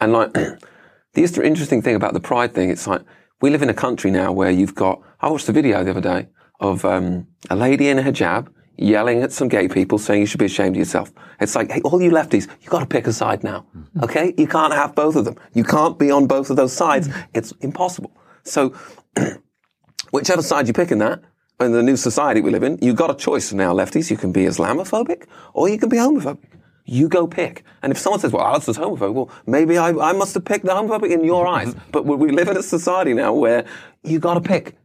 And 0.00 0.12
like, 0.12 0.32
the 1.14 1.22
interesting 1.44 1.82
thing 1.82 1.94
about 1.94 2.14
the 2.14 2.20
pride 2.20 2.54
thing, 2.54 2.70
it's 2.70 2.86
like, 2.86 3.02
we 3.40 3.50
live 3.50 3.62
in 3.62 3.70
a 3.70 3.74
country 3.74 4.10
now 4.10 4.32
where 4.32 4.50
you've 4.50 4.74
got, 4.74 5.00
I 5.20 5.30
watched 5.30 5.48
a 5.48 5.52
video 5.52 5.84
the 5.84 5.90
other 5.90 6.00
day 6.00 6.28
of 6.60 6.84
um, 6.84 7.28
a 7.48 7.56
lady 7.56 7.88
in 7.88 7.98
a 7.98 8.02
hijab 8.02 8.48
yelling 8.78 9.22
at 9.22 9.32
some 9.32 9.48
gay 9.48 9.68
people 9.68 9.98
saying 9.98 10.20
you 10.20 10.26
should 10.26 10.38
be 10.38 10.46
ashamed 10.46 10.76
of 10.76 10.78
yourself. 10.78 11.12
It's 11.40 11.54
like, 11.54 11.70
hey, 11.70 11.80
all 11.82 12.00
you 12.00 12.10
lefties, 12.10 12.48
you 12.62 12.70
got 12.70 12.80
to 12.80 12.86
pick 12.86 13.06
a 13.06 13.12
side 13.12 13.42
now. 13.44 13.66
Mm-hmm. 13.76 14.04
Okay? 14.04 14.34
You 14.38 14.46
can't 14.46 14.72
have 14.72 14.94
both 14.94 15.16
of 15.16 15.24
them. 15.24 15.36
You 15.52 15.64
can't 15.64 15.98
be 15.98 16.10
on 16.10 16.26
both 16.26 16.48
of 16.50 16.56
those 16.56 16.72
sides. 16.72 17.08
Mm-hmm. 17.08 17.20
It's 17.34 17.52
impossible. 17.60 18.12
So, 18.44 18.74
whichever 20.10 20.42
side 20.42 20.68
you 20.68 20.72
pick 20.72 20.90
in 20.90 20.98
that, 20.98 21.20
in 21.60 21.72
the 21.72 21.82
new 21.82 21.96
society 21.96 22.40
we 22.40 22.50
live 22.50 22.62
in, 22.62 22.78
you've 22.80 22.96
got 22.96 23.10
a 23.10 23.14
choice 23.14 23.52
now, 23.52 23.74
lefties. 23.74 24.10
You 24.10 24.16
can 24.16 24.30
be 24.32 24.42
Islamophobic 24.44 25.26
or 25.54 25.68
you 25.68 25.76
can 25.78 25.88
be 25.88 25.96
homophobic. 25.96 26.44
You 26.84 27.08
go 27.08 27.26
pick. 27.26 27.64
And 27.82 27.90
if 27.90 27.98
someone 27.98 28.20
says, 28.20 28.32
well, 28.32 28.46
Alistair's 28.46 28.78
homophobic, 28.78 29.12
well, 29.12 29.30
maybe 29.46 29.76
I, 29.76 29.88
I 29.90 30.12
must 30.12 30.34
have 30.34 30.44
picked 30.44 30.64
the 30.64 30.72
homophobic 30.72 31.10
in 31.10 31.24
your 31.24 31.46
eyes. 31.46 31.74
Mm-hmm. 31.74 31.90
But 31.90 32.06
we- 32.06 32.16
we 32.16 32.30
live 32.30 32.48
in 32.48 32.56
a 32.56 32.62
society 32.62 33.12
now 33.12 33.34
where 33.34 33.66
you've 34.04 34.22
got 34.22 34.34
to 34.34 34.40
pick. 34.40 34.76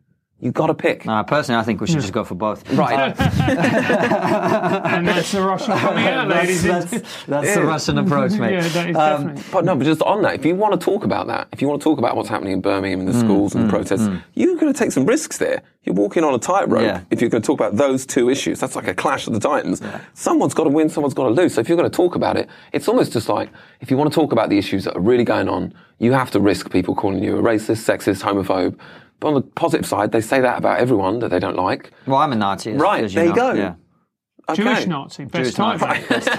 You 0.44 0.52
got 0.52 0.68
to 0.68 0.74
pick. 0.74 1.08
Uh, 1.08 1.24
personally, 1.24 1.60
I 1.62 1.64
think 1.64 1.80
we 1.80 1.88
should 1.88 2.02
just 2.02 2.12
go 2.12 2.24
for 2.26 2.36
both. 2.36 2.70
Right. 2.74 3.16
And 4.94 5.08
that's 5.08 5.32
the 5.32 5.42
Russian 5.42 5.78
coming 5.78 6.06
out, 6.06 6.28
ladies. 6.28 6.64
that's, 6.64 6.92
that's, 6.92 7.24
that's 7.26 7.56
the 7.56 7.64
Russian 7.64 7.98
approach, 7.98 8.34
mate. 8.34 8.54
yeah, 8.54 8.68
that 8.68 8.90
is 8.90 8.96
Um, 8.96 9.28
definitely. 9.28 9.44
But 9.52 9.66
no, 9.66 9.76
but 9.76 9.86
just 9.86 10.02
on 10.02 10.22
that, 10.24 10.36
if 10.36 10.46
you 10.46 10.56
want 10.56 10.80
to 10.80 10.84
talk 10.84 11.04
about 11.04 11.28
that, 11.28 11.48
if 11.52 11.62
you 11.62 11.68
want 11.68 11.82
to 11.82 11.84
talk 11.84 11.98
about 11.98 12.16
what's 12.16 12.30
happening 12.30 12.54
in 12.54 12.62
Birmingham 12.62 13.00
Mm, 13.00 13.08
and 13.08 13.08
the 13.10 13.20
schools 13.20 13.56
and 13.56 13.66
the 13.66 13.70
protests, 13.70 14.08
you're 14.36 14.56
going 14.58 14.72
to 14.72 14.78
take 14.78 14.92
some 14.92 15.06
risks 15.06 15.38
there. 15.38 15.62
You're 15.84 15.96
walking 15.96 16.24
on 16.24 16.34
a 16.34 16.40
tightrope 16.40 16.82
Yeah. 16.84 17.02
if 17.10 17.22
you're 17.22 17.30
going 17.30 17.42
to 17.42 17.48
talk 17.48 17.60
about 17.60 17.78
those 17.78 18.06
two 18.06 18.30
issues. 18.30 18.60
That's 18.60 18.76
like 18.76 18.88
a 18.88 18.94
clash 18.94 19.28
of 19.28 19.34
the 19.34 19.40
titans. 19.40 19.82
Someone's 20.14 20.54
got 20.54 20.66
to 20.66 20.70
win, 20.70 20.90
someone's 20.90 21.14
got 21.14 21.24
to 21.24 21.30
lose. 21.30 21.54
So 21.56 21.62
if 21.62 21.70
you're 21.70 21.78
going 21.78 21.90
to 21.90 21.96
talk 21.96 22.16
about 22.16 22.36
it, 22.38 22.50
it's 22.74 22.88
almost 22.88 23.14
just 23.14 23.30
like 23.30 23.50
if 23.82 23.90
you 23.90 23.98
want 23.98 24.12
to 24.12 24.16
talk 24.16 24.32
about 24.34 24.50
the 24.50 24.58
issues 24.58 24.84
that 24.86 24.96
are 24.96 25.02
really 25.02 25.24
going 25.24 25.48
on, 25.50 25.74
you 26.00 26.12
have 26.12 26.32
to 26.32 26.40
risk 26.40 26.70
people 26.72 26.94
calling 26.96 27.24
you 27.24 27.38
a 27.38 27.42
racist, 27.42 27.84
sexist, 27.90 28.22
homophobe. 28.22 28.78
But 29.24 29.30
on 29.30 29.36
the 29.36 29.42
positive 29.42 29.86
side, 29.86 30.12
they 30.12 30.20
say 30.20 30.42
that 30.42 30.58
about 30.58 30.82
everyone 30.82 31.20
that 31.20 31.30
they 31.30 31.40
don't 31.40 31.56
like. 31.56 31.92
Well, 32.06 32.18
I'm 32.18 32.34
a 32.34 32.36
Nazi. 32.36 32.74
Right, 32.74 33.10
there 33.10 33.24
you 33.24 33.30
know. 33.30 33.36
go. 33.36 33.54
Yeah. 33.54 33.76
Okay. 34.50 34.64
Jewish 34.64 34.86
Nazi, 34.86 35.24
best 35.24 35.56
Jewish 35.56 35.80
type. 35.80 35.80
Nazi. 35.80 36.30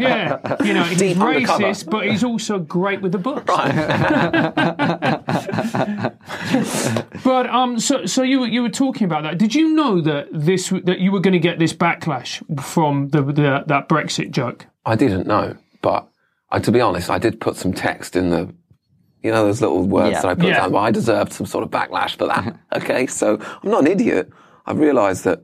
yeah, 0.00 0.56
you 0.62 0.74
know, 0.74 0.84
he's 0.84 0.98
Deep 0.98 1.18
undercover. 1.18 1.64
racist, 1.64 1.90
but 1.90 2.06
he's 2.06 2.22
also 2.22 2.60
great 2.60 3.02
with 3.02 3.10
the 3.10 3.18
books. 3.18 3.46
but 7.24 7.50
um, 7.50 7.80
so 7.80 8.06
so 8.06 8.22
you 8.22 8.38
were 8.38 8.46
you 8.46 8.62
were 8.62 8.68
talking 8.68 9.06
about 9.06 9.24
that. 9.24 9.36
Did 9.36 9.52
you 9.52 9.74
know 9.74 10.00
that 10.00 10.28
this 10.30 10.68
that 10.84 11.00
you 11.00 11.10
were 11.10 11.18
going 11.18 11.32
to 11.32 11.40
get 11.40 11.58
this 11.58 11.72
backlash 11.72 12.40
from 12.62 13.08
the, 13.08 13.22
the 13.22 13.64
that 13.66 13.88
Brexit 13.88 14.30
joke? 14.30 14.66
I 14.86 14.94
didn't 14.94 15.26
know, 15.26 15.56
but 15.82 16.08
I, 16.50 16.60
to 16.60 16.70
be 16.70 16.80
honest, 16.80 17.10
I 17.10 17.18
did 17.18 17.40
put 17.40 17.56
some 17.56 17.72
text 17.72 18.14
in 18.14 18.30
the, 18.30 18.54
you 19.24 19.30
know, 19.32 19.46
those 19.46 19.60
little 19.62 19.82
words 19.88 20.12
Yeah. 20.12 20.20
that 20.22 20.28
I 20.28 20.34
put 20.34 20.44
Yeah. 20.44 20.60
down. 20.60 20.72
Well, 20.72 20.84
I 20.84 20.90
deserved 20.90 21.32
some 21.32 21.46
sort 21.46 21.64
of 21.64 21.70
backlash 21.70 22.16
for 22.16 22.26
that. 22.26 22.56
okay, 22.76 23.06
so 23.06 23.38
I'm 23.62 23.70
not 23.70 23.80
an 23.80 23.86
idiot. 23.88 24.30
I 24.66 24.72
realised 24.72 25.24
that 25.24 25.40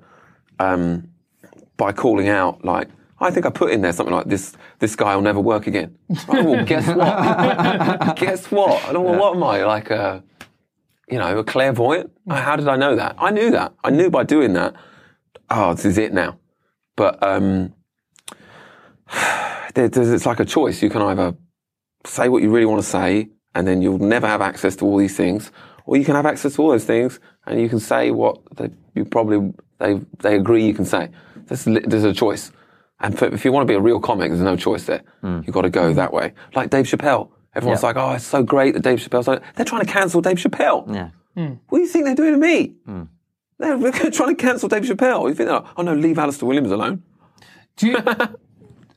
um, 0.59 1.09
by 1.79 1.91
calling 1.93 2.29
out, 2.29 2.63
like, 2.65 2.89
I 3.19 3.31
think 3.31 3.47
I 3.47 3.51
put 3.51 3.71
in 3.73 3.81
there 3.81 3.93
something 3.93 4.15
like 4.15 4.27
this. 4.27 4.55
This 4.79 4.95
guy 4.95 5.15
will 5.17 5.23
never 5.23 5.41
work 5.41 5.67
again. 5.67 5.97
Oh, 6.29 6.45
well, 6.53 6.65
guess 6.65 6.87
what? 7.01 8.17
guess 8.25 8.51
what? 8.51 8.85
I 8.87 8.93
don't 8.93 9.05
know 9.07 9.19
what 9.19 9.35
am 9.37 9.43
I 9.43 9.65
like 9.65 9.91
a, 9.91 10.23
you 11.09 11.19
know, 11.19 11.39
a 11.39 11.45
clairvoyant? 11.45 12.11
How 12.29 12.57
did 12.57 12.69
I 12.69 12.77
know 12.77 12.95
that? 12.97 13.17
I 13.19 13.31
knew 13.31 13.51
that. 13.51 13.73
I 13.83 13.91
knew 13.91 14.11
by 14.11 14.25
doing 14.25 14.53
that. 14.55 14.75
Oh, 15.49 15.73
this 15.75 15.87
is 15.87 15.97
it 15.99 16.13
now. 16.13 16.39
But 16.97 17.23
um, 17.27 17.73
there, 19.75 19.89
there's, 19.89 20.11
it's 20.11 20.27
like 20.27 20.41
a 20.41 20.45
choice. 20.45 20.83
You 20.83 20.91
can 20.91 21.03
either 21.03 21.35
say 22.05 22.29
what 22.29 22.43
you 22.43 22.51
really 22.51 22.67
want 22.67 22.83
to 22.83 22.89
say, 22.89 23.31
and 23.55 23.67
then 23.67 23.83
you'll 23.83 23.99
never 23.99 24.27
have 24.27 24.41
access 24.41 24.77
to 24.77 24.85
all 24.85 24.97
these 24.97 25.17
things, 25.17 25.51
or 25.87 25.97
you 25.97 26.05
can 26.05 26.15
have 26.15 26.27
access 26.27 26.55
to 26.55 26.63
all 26.63 26.71
those 26.71 26.85
things, 26.85 27.19
and 27.47 27.61
you 27.61 27.69
can 27.69 27.81
say 27.81 28.11
what 28.11 28.39
they, 28.57 28.71
you 28.95 29.05
probably 29.05 29.53
they 29.79 30.01
they 30.19 30.37
agree 30.37 30.65
you 30.67 30.75
can 30.75 30.85
say. 30.85 31.09
There's, 31.47 31.65
there's 31.65 32.05
a 32.05 32.13
choice, 32.15 32.53
and 33.01 33.19
for, 33.19 33.27
if 33.27 33.45
you 33.45 33.51
want 33.53 33.67
to 33.67 33.71
be 33.73 33.77
a 33.77 33.81
real 33.81 33.99
comic, 34.01 34.31
there's 34.31 34.41
no 34.43 34.57
choice 34.57 34.85
there. 34.85 35.03
Hmm. 35.21 35.41
You've 35.45 35.55
got 35.55 35.63
to 35.63 35.71
go 35.71 35.93
that 35.95 36.13
way. 36.13 36.33
Like 36.55 36.71
Dave 36.71 36.85
Chappelle, 36.87 37.31
everyone's 37.55 37.83
Yeah. 37.83 37.87
like, 37.89 37.97
"Oh, 37.97 38.13
it's 38.13 38.25
so 38.25 38.43
great 38.45 38.75
that 38.75 38.83
Dave 38.85 38.99
Chappelle's." 39.01 39.27
Like, 39.27 39.43
they're 39.57 39.65
trying 39.67 39.85
to 39.85 39.91
cancel 39.93 40.21
Dave 40.21 40.37
Chappelle. 40.37 40.95
Yeah. 40.95 41.11
Hmm. 41.37 41.55
What 41.69 41.79
do 41.79 41.83
you 41.83 41.89
think 41.89 42.05
they're 42.05 42.15
doing 42.15 42.33
to 42.35 42.39
me? 42.39 42.75
Hmm. 42.87 43.03
They're, 43.59 43.77
they're 43.79 44.11
trying 44.11 44.35
to 44.37 44.41
cancel 44.43 44.69
Dave 44.69 44.85
Chappelle. 44.85 45.29
You 45.29 45.35
think, 45.35 45.49
they're 45.49 45.61
like, 45.61 45.67
oh 45.77 45.83
no, 45.83 45.95
leave 45.95 46.19
Alistair 46.19 46.47
Williams 46.47 46.71
alone. 46.71 47.03
Do 47.77 47.89
you, 47.89 47.99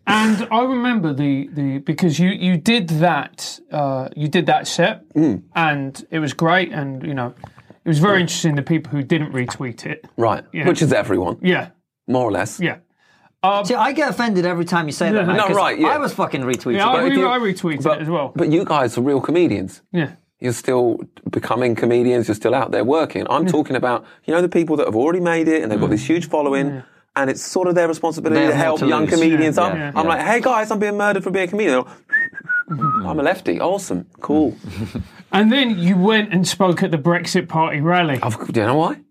and 0.08 0.48
I 0.52 0.64
remember 0.64 1.14
the, 1.14 1.48
the 1.54 1.78
because 1.80 2.20
you, 2.20 2.30
you 2.30 2.58
did 2.58 2.90
that 2.90 3.60
uh, 3.72 4.10
you 4.16 4.28
did 4.28 4.46
that 4.48 4.68
set 4.68 5.08
Mm. 5.14 5.44
and 5.56 6.06
it 6.12 6.20
was 6.20 6.34
great 6.34 6.72
and 6.72 7.04
you 7.04 7.14
know 7.14 7.34
it 7.86 7.90
was 7.90 8.00
very 8.00 8.22
interesting 8.22 8.56
the 8.56 8.62
people 8.64 8.92
who 8.92 9.04
didn't 9.04 9.32
retweet 9.34 9.86
it. 9.86 10.06
Right. 10.18 10.44
Yeah. 10.54 10.68
Which 10.68 10.82
is 10.82 10.94
everyone, 10.94 11.38
Yeah, 11.42 11.70
more 12.08 12.24
or 12.26 12.32
less. 12.32 12.60
yeah. 12.60 12.78
See, 13.66 13.76
I 13.76 13.92
get 13.92 14.10
offended 14.10 14.46
every 14.46 14.64
time 14.64 14.86
you 14.88 14.94
say 14.94 15.12
that. 15.12 15.28
man, 15.28 15.36
No, 15.36 15.48
'cause 15.48 15.56
right, 15.58 15.78
yeah. 15.78 15.88
I 15.90 15.98
was 15.98 16.14
fucking 16.14 16.42
retweeting. 16.44 16.78
Yeah, 16.78 16.88
I, 16.88 16.94
But 17.02 17.12
re- 17.12 17.18
you- 17.18 17.28
I 17.28 17.40
retweeted 17.40 17.84
But, 17.84 17.98
it 18.00 18.04
as 18.04 18.10
well. 18.10 18.32
but 18.34 18.50
you 18.50 18.64
guys 18.64 18.98
are 18.98 19.02
real 19.02 19.20
comedians. 19.20 19.82
yeah. 19.92 20.12
You're 20.40 20.54
still 20.54 21.00
becoming 21.30 21.74
comedians. 21.76 22.28
You're 22.28 22.36
still 22.36 22.54
out 22.56 22.72
there 22.72 22.84
working. 22.84 23.26
I'm 23.30 23.46
talking 23.46 23.76
about, 23.78 24.04
you 24.26 24.34
know, 24.34 24.42
the 24.42 24.50
people 24.50 24.76
that 24.78 24.86
have 24.88 24.96
already 24.96 25.22
made 25.22 25.48
it 25.48 25.62
and 25.64 25.72
they've 25.72 25.80
got 25.80 25.90
this 25.90 26.06
huge 26.06 26.28
following. 26.28 26.84
And 27.16 27.30
it's 27.30 27.42
sort 27.44 27.68
of 27.68 27.76
their 27.76 27.88
responsibility 27.88 28.42
They 28.42 28.48
to 28.48 28.56
help 28.56 28.80
to 28.80 28.88
young 28.88 29.06
lose. 29.06 29.14
comedians. 29.14 29.58
Yeah, 29.58 29.64
I'm, 29.64 29.78
yeah, 29.78 29.92
I'm 29.96 30.06
yeah. 30.06 30.10
like, 30.14 30.22
hey 30.26 30.42
guys, 30.42 30.72
I'm 30.72 30.80
being 30.80 30.98
murdered 30.98 31.24
for 31.24 31.30
being 31.30 31.48
a 31.48 31.52
comedian. 31.52 31.84
I'm 32.70 33.20
a 33.20 33.24
lefty. 33.24 33.60
Awesome. 33.60 34.08
Cool. 34.22 34.56
And 35.34 35.52
then 35.52 35.80
you 35.80 35.98
went 35.98 36.32
and 36.32 36.48
spoke 36.48 36.84
at 36.84 36.92
the 36.92 36.98
Brexit 36.98 37.50
Party 37.50 37.82
rally. 37.82 38.20
I've, 38.22 38.38
do 38.54 38.60
you 38.60 38.68
know 38.68 38.76
why? 38.76 39.02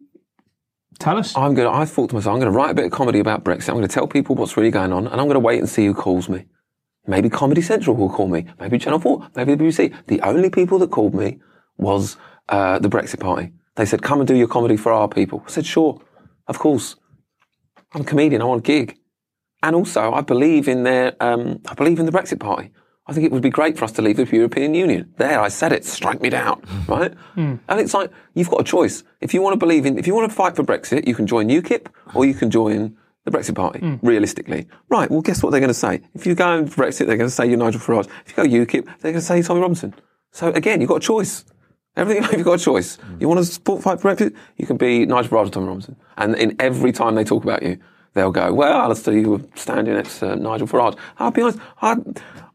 Tell 1.01 1.19
us. 1.19 1.37
I'm 1.37 1.55
going 1.55 1.69
to, 1.69 1.77
I 1.77 1.85
thought 1.85 2.11
to 2.11 2.15
myself, 2.15 2.35
I'm 2.35 2.41
going 2.41 2.53
to 2.53 2.57
write 2.57 2.71
a 2.71 2.75
bit 2.75 2.85
of 2.85 2.93
comedy 2.93 3.19
about 3.19 3.43
Brexit. 3.43 3.71
I'm 3.71 3.75
going 3.75 3.89
to 3.89 3.93
tell 3.93 4.07
people 4.07 4.37
what's 4.37 4.57
really 4.57 4.71
going 4.71 4.93
on 4.93 5.09
and 5.09 5.21
I'm 5.21 5.27
going 5.27 5.35
to 5.35 5.41
wait 5.41 5.59
and 5.59 5.69
see 5.69 5.85
who 5.85 5.95
calls 5.95 6.29
me. 6.29 6.45
Maybe 7.09 7.29
Comedy 7.29 7.61
Central 7.61 7.97
will 7.97 8.09
call 8.09 8.29
me. 8.29 8.47
Maybe 8.61 8.79
Channel 8.79 9.01
4. 9.01 9.31
Maybe 9.35 9.57
the 9.57 9.65
BBC. 9.65 9.93
The 10.07 10.21
only 10.21 10.49
people 10.49 10.79
that 10.79 10.93
called 10.93 11.13
me 11.13 11.41
was 11.77 12.17
uh, 12.49 12.79
the 12.79 12.89
Brexit 12.89 13.19
Party. 13.19 13.51
They 13.75 13.85
said, 13.85 14.03
come 14.03 14.21
and 14.21 14.29
do 14.29 14.37
your 14.37 14.47
comedy 14.47 14.77
for 14.77 14.93
our 14.93 15.09
people. 15.09 15.43
I 15.45 15.51
said, 15.51 15.67
sure. 15.67 16.01
Of 16.47 16.61
course. 16.61 16.95
I'm 17.95 18.03
a 18.03 18.05
comedian. 18.05 18.43
I 18.43 18.47
want 18.47 18.61
a 18.61 18.63
gig. 18.63 18.99
And 19.63 19.77
also, 19.77 20.13
I 20.13 20.23
believe 20.23 20.69
in 20.69 20.83
their, 20.83 21.15
um, 21.21 21.61
I 21.69 21.75
believe 21.75 22.01
in 22.01 22.07
the 22.07 22.13
Brexit 22.13 22.41
Party. 22.41 22.71
I 23.07 23.13
think 23.13 23.27
it 23.27 23.33
would 23.33 23.43
be 23.43 23.51
great 23.51 23.77
for 23.77 23.85
us 23.85 23.93
to 23.93 24.03
leave 24.03 24.17
the 24.17 24.25
European 24.25 24.75
Union. 24.75 25.13
There, 25.19 25.41
I 25.41 25.49
said 25.49 25.73
it. 25.73 25.85
Strike 25.85 26.21
me 26.21 26.31
down, 26.31 26.61
hmm. 26.61 26.93
right? 26.93 27.15
Hmm. 27.35 27.57
And 27.69 27.81
it's 27.81 27.95
like 27.95 28.11
you've 28.35 28.49
got 28.49 28.61
a 28.61 28.65
choice. 28.65 29.03
If 29.21 29.35
you 29.35 29.43
want 29.43 29.55
to 29.55 29.59
believe 29.59 29.87
in, 29.87 29.99
if 29.99 30.07
you 30.07 30.15
want 30.15 30.31
to 30.31 30.35
fight 30.35 30.55
for 30.55 30.63
Brexit, 30.63 31.07
you 31.07 31.15
can 31.15 31.27
join 31.27 31.49
UKIP 31.49 31.89
or 32.15 32.25
you 32.25 32.35
can 32.35 32.51
join 32.51 32.97
the 33.25 33.31
Brexit 33.31 33.57
Party. 33.57 33.81
Hmm. 33.81 33.97
Realistically, 34.03 34.69
right? 34.89 35.11
Well, 35.11 35.21
guess 35.21 35.43
what 35.43 35.51
they're 35.51 35.61
going 35.61 35.69
to 35.69 35.75
say? 35.75 36.01
If 36.15 36.27
you 36.27 36.35
go 36.35 36.57
in 36.57 36.69
for 36.69 36.85
Brexit, 36.85 37.07
they're 37.07 37.17
going 37.17 37.29
to 37.29 37.31
say 37.31 37.47
you're 37.47 37.59
Nigel 37.59 37.81
Farage. 37.81 38.09
If 38.25 38.37
you 38.37 38.65
go 38.65 38.67
UKIP, 38.67 38.85
they're 39.01 39.13
going 39.13 39.15
to 39.17 39.21
say 39.21 39.37
you're 39.37 39.45
Tommy 39.45 39.61
Robinson. 39.61 39.95
So 40.31 40.49
again, 40.49 40.81
you've 40.81 40.89
got 40.89 40.97
a 40.97 41.01
choice. 41.01 41.45
Everything 41.97 42.23
you've 42.39 42.45
got 42.45 42.61
a 42.61 42.65
choice. 42.65 42.97
Mm. 42.97 43.21
You 43.21 43.29
want 43.29 43.39
to 43.39 43.45
support 43.45 43.83
fight 43.83 44.01
for 44.01 44.15
Brexit? 44.15 44.35
You 44.57 44.67
can 44.67 44.77
be 44.77 45.05
Nigel 45.05 45.31
Farage 45.31 45.49
or 45.49 45.51
Tommy 45.51 45.67
Robinson. 45.67 45.97
And 46.17 46.35
in 46.37 46.57
every 46.59 46.93
time 46.93 47.15
they 47.15 47.25
talk 47.25 47.45
about 47.45 47.63
you, 47.63 47.79
they'll 48.15 48.31
go, 48.31 48.53
"Well, 48.53 48.81
Alistair, 48.81 49.17
you 49.17 49.31
were 49.31 49.41
standing 49.55 49.95
next 49.95 50.21
to 50.21 50.37
Nigel 50.37 50.67
Farage." 50.67 50.97
I'll 51.19 51.31
be 51.31 51.43
honest, 51.43 51.59
I, 51.81 51.97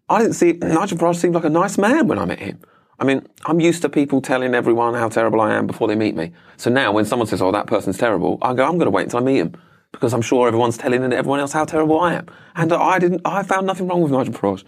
I 0.10 0.20
didn't 0.20 0.34
see 0.34 0.54
Nigel 0.54 0.98
Farage 0.98 1.18
seemed 1.18 1.36
like 1.36 1.46
a 1.46 1.50
nice 1.50 1.78
man 1.78 2.08
when 2.08 2.20
I 2.20 2.26
met 2.26 2.40
him. 2.40 2.60
I 3.00 3.04
mean, 3.04 3.28
I'm 3.46 3.60
used 3.60 3.84
to 3.84 3.90
people 3.90 4.22
telling 4.22 4.56
everyone 4.56 4.96
how 4.96 5.08
terrible 5.08 5.40
I 5.42 5.54
am 5.54 5.68
before 5.68 5.88
they 5.88 5.96
meet 5.96 6.16
me. 6.16 6.32
So 6.58 6.72
now, 6.72 6.92
when 6.92 7.06
someone 7.06 7.28
says, 7.28 7.42
"Oh, 7.42 7.52
that 7.52 7.68
person's 7.68 7.98
terrible," 7.98 8.40
I 8.42 8.54
go, 8.54 8.66
"I'm 8.66 8.78
going 8.78 8.86
to 8.86 8.92
wait 8.92 9.04
until 9.04 9.20
I 9.20 9.24
meet 9.24 9.38
him." 9.38 9.54
Because 9.92 10.14
I'm 10.14 10.22
sure 10.22 10.48
everyone's 10.48 10.78
telling 10.78 11.02
everyone 11.14 11.40
else 11.40 11.54
how 11.54 11.64
terrible 11.64 12.00
I 12.00 12.16
am, 12.16 12.28
and 12.56 12.74
I 12.74 13.00
didn't. 13.00 13.22
I 13.24 13.44
found 13.44 13.68
nothing 13.68 13.88
wrong 13.88 14.02
with 14.02 14.12
Nigel 14.12 14.34
Farage. 14.34 14.64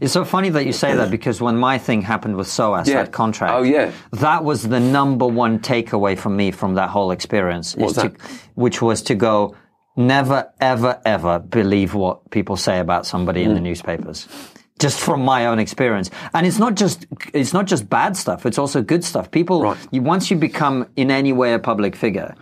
It's 0.00 0.12
so 0.12 0.24
funny 0.24 0.48
that 0.50 0.64
you 0.66 0.72
say 0.72 0.94
that 0.94 1.10
because 1.10 1.40
when 1.40 1.56
my 1.56 1.78
thing 1.78 2.02
happened 2.02 2.36
with 2.36 2.46
SOAS, 2.48 2.88
Yeah. 2.88 3.02
that 3.02 3.12
contract, 3.12 3.52
Oh, 3.54 3.62
yeah. 3.62 3.90
that 4.12 4.44
was 4.44 4.62
the 4.68 4.80
number 4.80 5.26
one 5.26 5.58
takeaway 5.58 6.16
from 6.18 6.36
me 6.36 6.50
from 6.50 6.74
that 6.74 6.90
whole 6.90 7.10
experience. 7.10 7.74
To, 7.74 8.12
which 8.54 8.80
was 8.82 9.02
to 9.02 9.14
go, 9.14 9.54
never, 9.96 10.48
ever, 10.60 11.00
ever 11.04 11.38
believe 11.38 11.94
what 11.94 12.30
people 12.30 12.56
say 12.56 12.78
about 12.80 13.06
somebody 13.06 13.42
in 13.42 13.54
the 13.54 13.60
Mm. 13.60 13.64
newspapers. 13.64 14.26
Just 14.80 14.98
from 14.98 15.24
my 15.24 15.46
own 15.46 15.60
experience, 15.60 16.10
and 16.34 16.44
it's 16.48 16.58
not 16.58 16.74
just 16.74 17.06
it's 17.32 17.52
not 17.52 17.66
just 17.66 17.88
bad 17.88 18.16
stuff; 18.16 18.44
it's 18.44 18.58
also 18.58 18.82
good 18.82 19.04
stuff. 19.04 19.30
People, 19.30 19.62
Right. 19.62 19.76
you, 19.92 20.02
once 20.02 20.32
you 20.32 20.36
become 20.36 20.86
in 20.96 21.12
any 21.12 21.32
way 21.32 21.52
a 21.54 21.60
public 21.60 21.94
figure, 21.94 22.34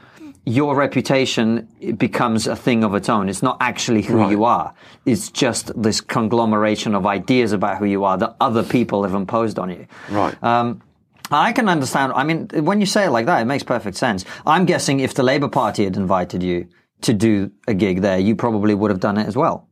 your 0.45 0.75
reputation 0.75 1.69
becomes 1.99 2.47
a 2.47 2.57
thing 2.57 2.83
of 2.85 2.95
its 2.95 3.09
own. 3.09 3.29
It's 3.29 3.43
not 3.43 3.57
actually 3.61 4.03
who 4.03 4.17
Right. 4.19 4.31
you 4.31 4.45
are. 4.45 4.75
It's 5.07 5.31
just 5.31 5.71
this 5.81 6.01
conglomeration 6.01 6.95
of 6.95 7.07
ideas 7.07 7.53
about 7.53 7.79
who 7.79 7.85
you 7.85 8.05
are 8.05 8.19
that 8.19 8.35
other 8.41 8.63
people 8.65 9.05
have 9.05 9.15
imposed 9.15 9.59
on 9.59 9.71
you. 9.71 9.87
Right. 10.11 10.35
Um, 10.43 10.83
I 11.31 11.53
can 11.53 11.69
understand. 11.69 12.13
I 12.15 12.25
mean, 12.25 12.49
when 12.55 12.81
you 12.81 12.87
say 12.87 13.05
it 13.07 13.11
like 13.11 13.27
that, 13.27 13.41
it 13.41 13.45
makes 13.45 13.63
perfect 13.63 13.97
sense. 13.97 14.25
I'm 14.45 14.67
guessing 14.67 15.01
if 15.01 15.15
the 15.15 15.23
Labour 15.23 15.49
Party 15.49 15.85
had 15.85 15.97
invited 15.97 16.43
you 16.43 16.67
to 17.03 17.13
do 17.15 17.51
a 17.69 17.75
gig 17.75 18.01
there, 18.03 18.19
you 18.19 18.35
probably 18.37 18.75
would 18.75 18.91
have 18.91 19.01
done 19.01 19.19
it 19.19 19.27
as 19.27 19.37
well. 19.37 19.69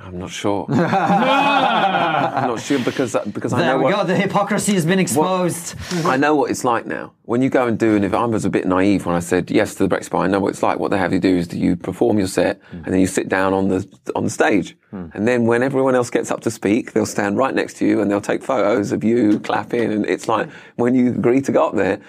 I'm 0.00 0.18
not 0.18 0.30
sure. 0.30 0.66
I'm 0.70 2.48
not 2.48 2.60
sure 2.60 2.78
because 2.80 3.16
because 3.32 3.52
I 3.52 3.60
There 3.60 3.72
know 3.72 3.78
we 3.78 3.84
what, 3.84 3.96
go. 3.96 4.04
The 4.04 4.16
hypocrisy 4.16 4.74
has 4.74 4.84
been 4.86 4.98
exposed. 4.98 5.74
I 6.04 6.16
know 6.16 6.34
what 6.34 6.50
it's 6.50 6.64
like 6.64 6.86
now. 6.86 7.12
When 7.22 7.42
you 7.42 7.50
go 7.50 7.66
and 7.66 7.78
do, 7.78 7.96
and 7.96 8.04
if 8.04 8.14
I 8.14 8.24
was 8.24 8.44
a 8.44 8.50
bit 8.50 8.66
naive 8.66 9.06
when 9.06 9.16
I 9.16 9.20
said 9.20 9.50
yes 9.50 9.74
to 9.76 9.86
the 9.86 9.94
Brexit 9.94 10.18
I 10.18 10.26
know 10.28 10.40
what 10.40 10.50
it's 10.50 10.62
like. 10.62 10.78
What 10.78 10.90
they 10.90 10.98
have 10.98 11.12
you 11.12 11.18
do 11.18 11.36
is 11.36 11.52
you 11.52 11.76
perform 11.76 12.18
your 12.18 12.28
set, 12.28 12.60
and 12.72 12.84
then 12.86 13.00
you 13.00 13.06
sit 13.06 13.28
down 13.28 13.52
on 13.52 13.68
the 13.68 13.86
on 14.14 14.24
the 14.24 14.30
stage, 14.30 14.76
and 14.92 15.26
then 15.26 15.46
when 15.46 15.62
everyone 15.62 15.94
else 15.94 16.10
gets 16.10 16.30
up 16.30 16.40
to 16.42 16.50
speak, 16.50 16.92
they'll 16.92 17.06
stand 17.06 17.36
right 17.36 17.54
next 17.54 17.74
to 17.78 17.86
you 17.86 18.00
and 18.00 18.10
they'll 18.10 18.20
take 18.20 18.42
photos 18.42 18.92
of 18.92 19.02
you 19.04 19.40
clapping, 19.40 19.92
and 19.92 20.06
it's 20.06 20.28
like 20.28 20.48
when 20.76 20.94
you 20.94 21.08
agree 21.08 21.40
to 21.42 21.52
go 21.52 21.68
up 21.68 21.74
there. 21.74 22.00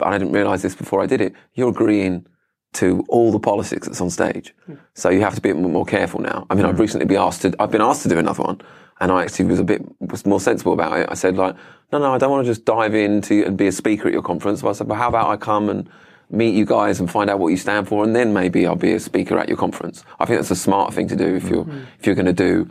I 0.00 0.16
didn't 0.18 0.32
realise 0.32 0.62
this 0.62 0.76
before 0.76 1.02
I 1.02 1.06
did 1.06 1.20
it. 1.20 1.32
You're 1.54 1.70
agreeing 1.70 2.26
to 2.74 3.04
all 3.08 3.32
the 3.32 3.38
politics 3.38 3.86
that's 3.86 4.00
on 4.00 4.10
stage. 4.10 4.54
Hmm. 4.66 4.74
So 4.94 5.10
you 5.10 5.20
have 5.20 5.34
to 5.34 5.40
be 5.40 5.50
a 5.50 5.54
bit 5.54 5.62
more 5.62 5.86
careful 5.86 6.20
now. 6.20 6.46
I 6.50 6.54
mean, 6.54 6.64
I've 6.64 6.74
hmm. 6.74 6.82
recently 6.82 7.06
been 7.06 7.18
asked 7.18 7.42
to, 7.42 7.54
I've 7.58 7.70
been 7.70 7.80
asked 7.80 8.02
to 8.02 8.08
do 8.08 8.18
another 8.18 8.42
one 8.42 8.60
and 9.00 9.10
I 9.10 9.22
actually 9.22 9.46
was 9.46 9.60
a 9.60 9.64
bit, 9.64 9.82
was 10.00 10.26
more 10.26 10.40
sensible 10.40 10.72
about 10.72 10.98
it. 10.98 11.08
I 11.10 11.14
said 11.14 11.36
like, 11.36 11.56
no, 11.92 11.98
no, 11.98 12.12
I 12.12 12.18
don't 12.18 12.30
want 12.30 12.44
to 12.44 12.50
just 12.50 12.64
dive 12.64 12.94
into 12.94 13.44
and 13.44 13.56
be 13.56 13.66
a 13.66 13.72
speaker 13.72 14.08
at 14.08 14.12
your 14.12 14.22
conference. 14.22 14.62
But 14.62 14.70
I 14.70 14.72
said, 14.72 14.88
but 14.88 14.96
how 14.96 15.08
about 15.08 15.28
I 15.28 15.36
come 15.36 15.68
and 15.68 15.88
meet 16.30 16.54
you 16.54 16.64
guys 16.64 17.00
and 17.00 17.10
find 17.10 17.30
out 17.30 17.38
what 17.38 17.48
you 17.48 17.56
stand 17.56 17.86
for 17.88 18.02
and 18.02 18.14
then 18.14 18.32
maybe 18.32 18.66
I'll 18.66 18.76
be 18.76 18.92
a 18.92 19.00
speaker 19.00 19.38
at 19.38 19.48
your 19.48 19.58
conference. 19.58 20.04
I 20.18 20.24
think 20.24 20.38
that's 20.38 20.50
a 20.50 20.56
smart 20.56 20.94
thing 20.94 21.08
to 21.08 21.16
do 21.16 21.36
if 21.36 21.48
you're, 21.48 21.64
mm-hmm. 21.64 21.84
if 21.98 22.06
you're 22.06 22.14
going 22.14 22.26
to 22.26 22.32
do 22.32 22.70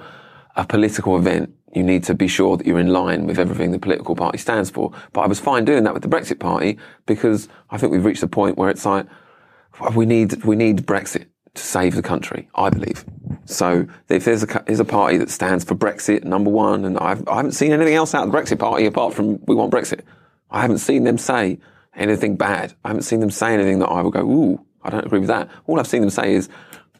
a 0.55 0.65
political 0.65 1.17
event, 1.17 1.53
you 1.73 1.83
need 1.83 2.03
to 2.03 2.13
be 2.13 2.27
sure 2.27 2.57
that 2.57 2.67
you're 2.67 2.79
in 2.79 2.89
line 2.89 3.25
with 3.25 3.39
everything 3.39 3.71
the 3.71 3.79
political 3.79 4.15
party 4.15 4.37
stands 4.37 4.69
for. 4.69 4.91
But 5.11 5.21
I 5.21 5.27
was 5.27 5.39
fine 5.39 5.65
doing 5.65 5.83
that 5.85 5.93
with 5.93 6.03
the 6.03 6.09
Brexit 6.09 6.39
party 6.39 6.77
because 7.05 7.47
I 7.71 7.77
think 7.77 7.91
we've 7.91 8.05
reached 8.05 8.21
a 8.21 8.27
point 8.27 8.57
where 8.57 8.69
it's 8.69 8.85
like, 8.85 9.07
we 9.95 10.05
need, 10.05 10.43
we 10.43 10.55
need 10.55 10.85
Brexit 10.85 11.27
to 11.55 11.61
save 11.61 11.95
the 11.95 12.01
country, 12.01 12.49
I 12.55 12.69
believe. 12.69 13.05
So 13.45 13.85
if 14.09 14.25
there's 14.25 14.43
a, 14.43 14.63
there's 14.65 14.79
a 14.79 14.85
party 14.85 15.17
that 15.17 15.29
stands 15.29 15.63
for 15.63 15.75
Brexit, 15.75 16.23
number 16.23 16.49
one, 16.49 16.85
and 16.85 16.97
I've, 16.97 17.27
I 17.27 17.35
haven't 17.35 17.51
seen 17.51 17.71
anything 17.73 17.93
else 17.93 18.15
out 18.15 18.25
of 18.25 18.31
the 18.31 18.37
Brexit 18.37 18.59
party 18.59 18.85
apart 18.85 19.13
from 19.13 19.39
we 19.45 19.55
want 19.55 19.71
Brexit. 19.71 20.01
I 20.49 20.61
haven't 20.61 20.79
seen 20.79 21.03
them 21.03 21.17
say 21.17 21.59
anything 21.95 22.35
bad. 22.37 22.73
I 22.83 22.89
haven't 22.89 23.03
seen 23.03 23.19
them 23.19 23.31
say 23.31 23.53
anything 23.53 23.79
that 23.79 23.87
I 23.87 24.01
would 24.01 24.13
go, 24.13 24.21
ooh, 24.21 24.65
I 24.81 24.89
don't 24.89 25.05
agree 25.05 25.19
with 25.19 25.27
that. 25.29 25.49
All 25.67 25.79
I've 25.79 25.87
seen 25.87 26.01
them 26.01 26.09
say 26.09 26.33
is, 26.33 26.49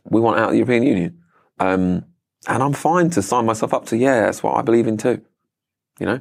we 0.06 0.20
want 0.20 0.38
out 0.38 0.46
of 0.46 0.52
the 0.52 0.58
European 0.58 0.84
Union. 0.84 1.20
Um, 1.60 2.06
and 2.48 2.62
I'm 2.62 2.74
fine 2.74 3.10
to 3.12 3.22
sign 3.22 3.46
myself 3.46 3.74
up 3.74 3.86
to, 3.88 3.98
yeah, 3.98 4.22
that's 4.22 4.44
what 4.44 4.56
I 4.56 4.62
believe 4.62 4.88
in 4.88 4.98
too. 4.98 5.22
You 6.00 6.06
know? 6.06 6.20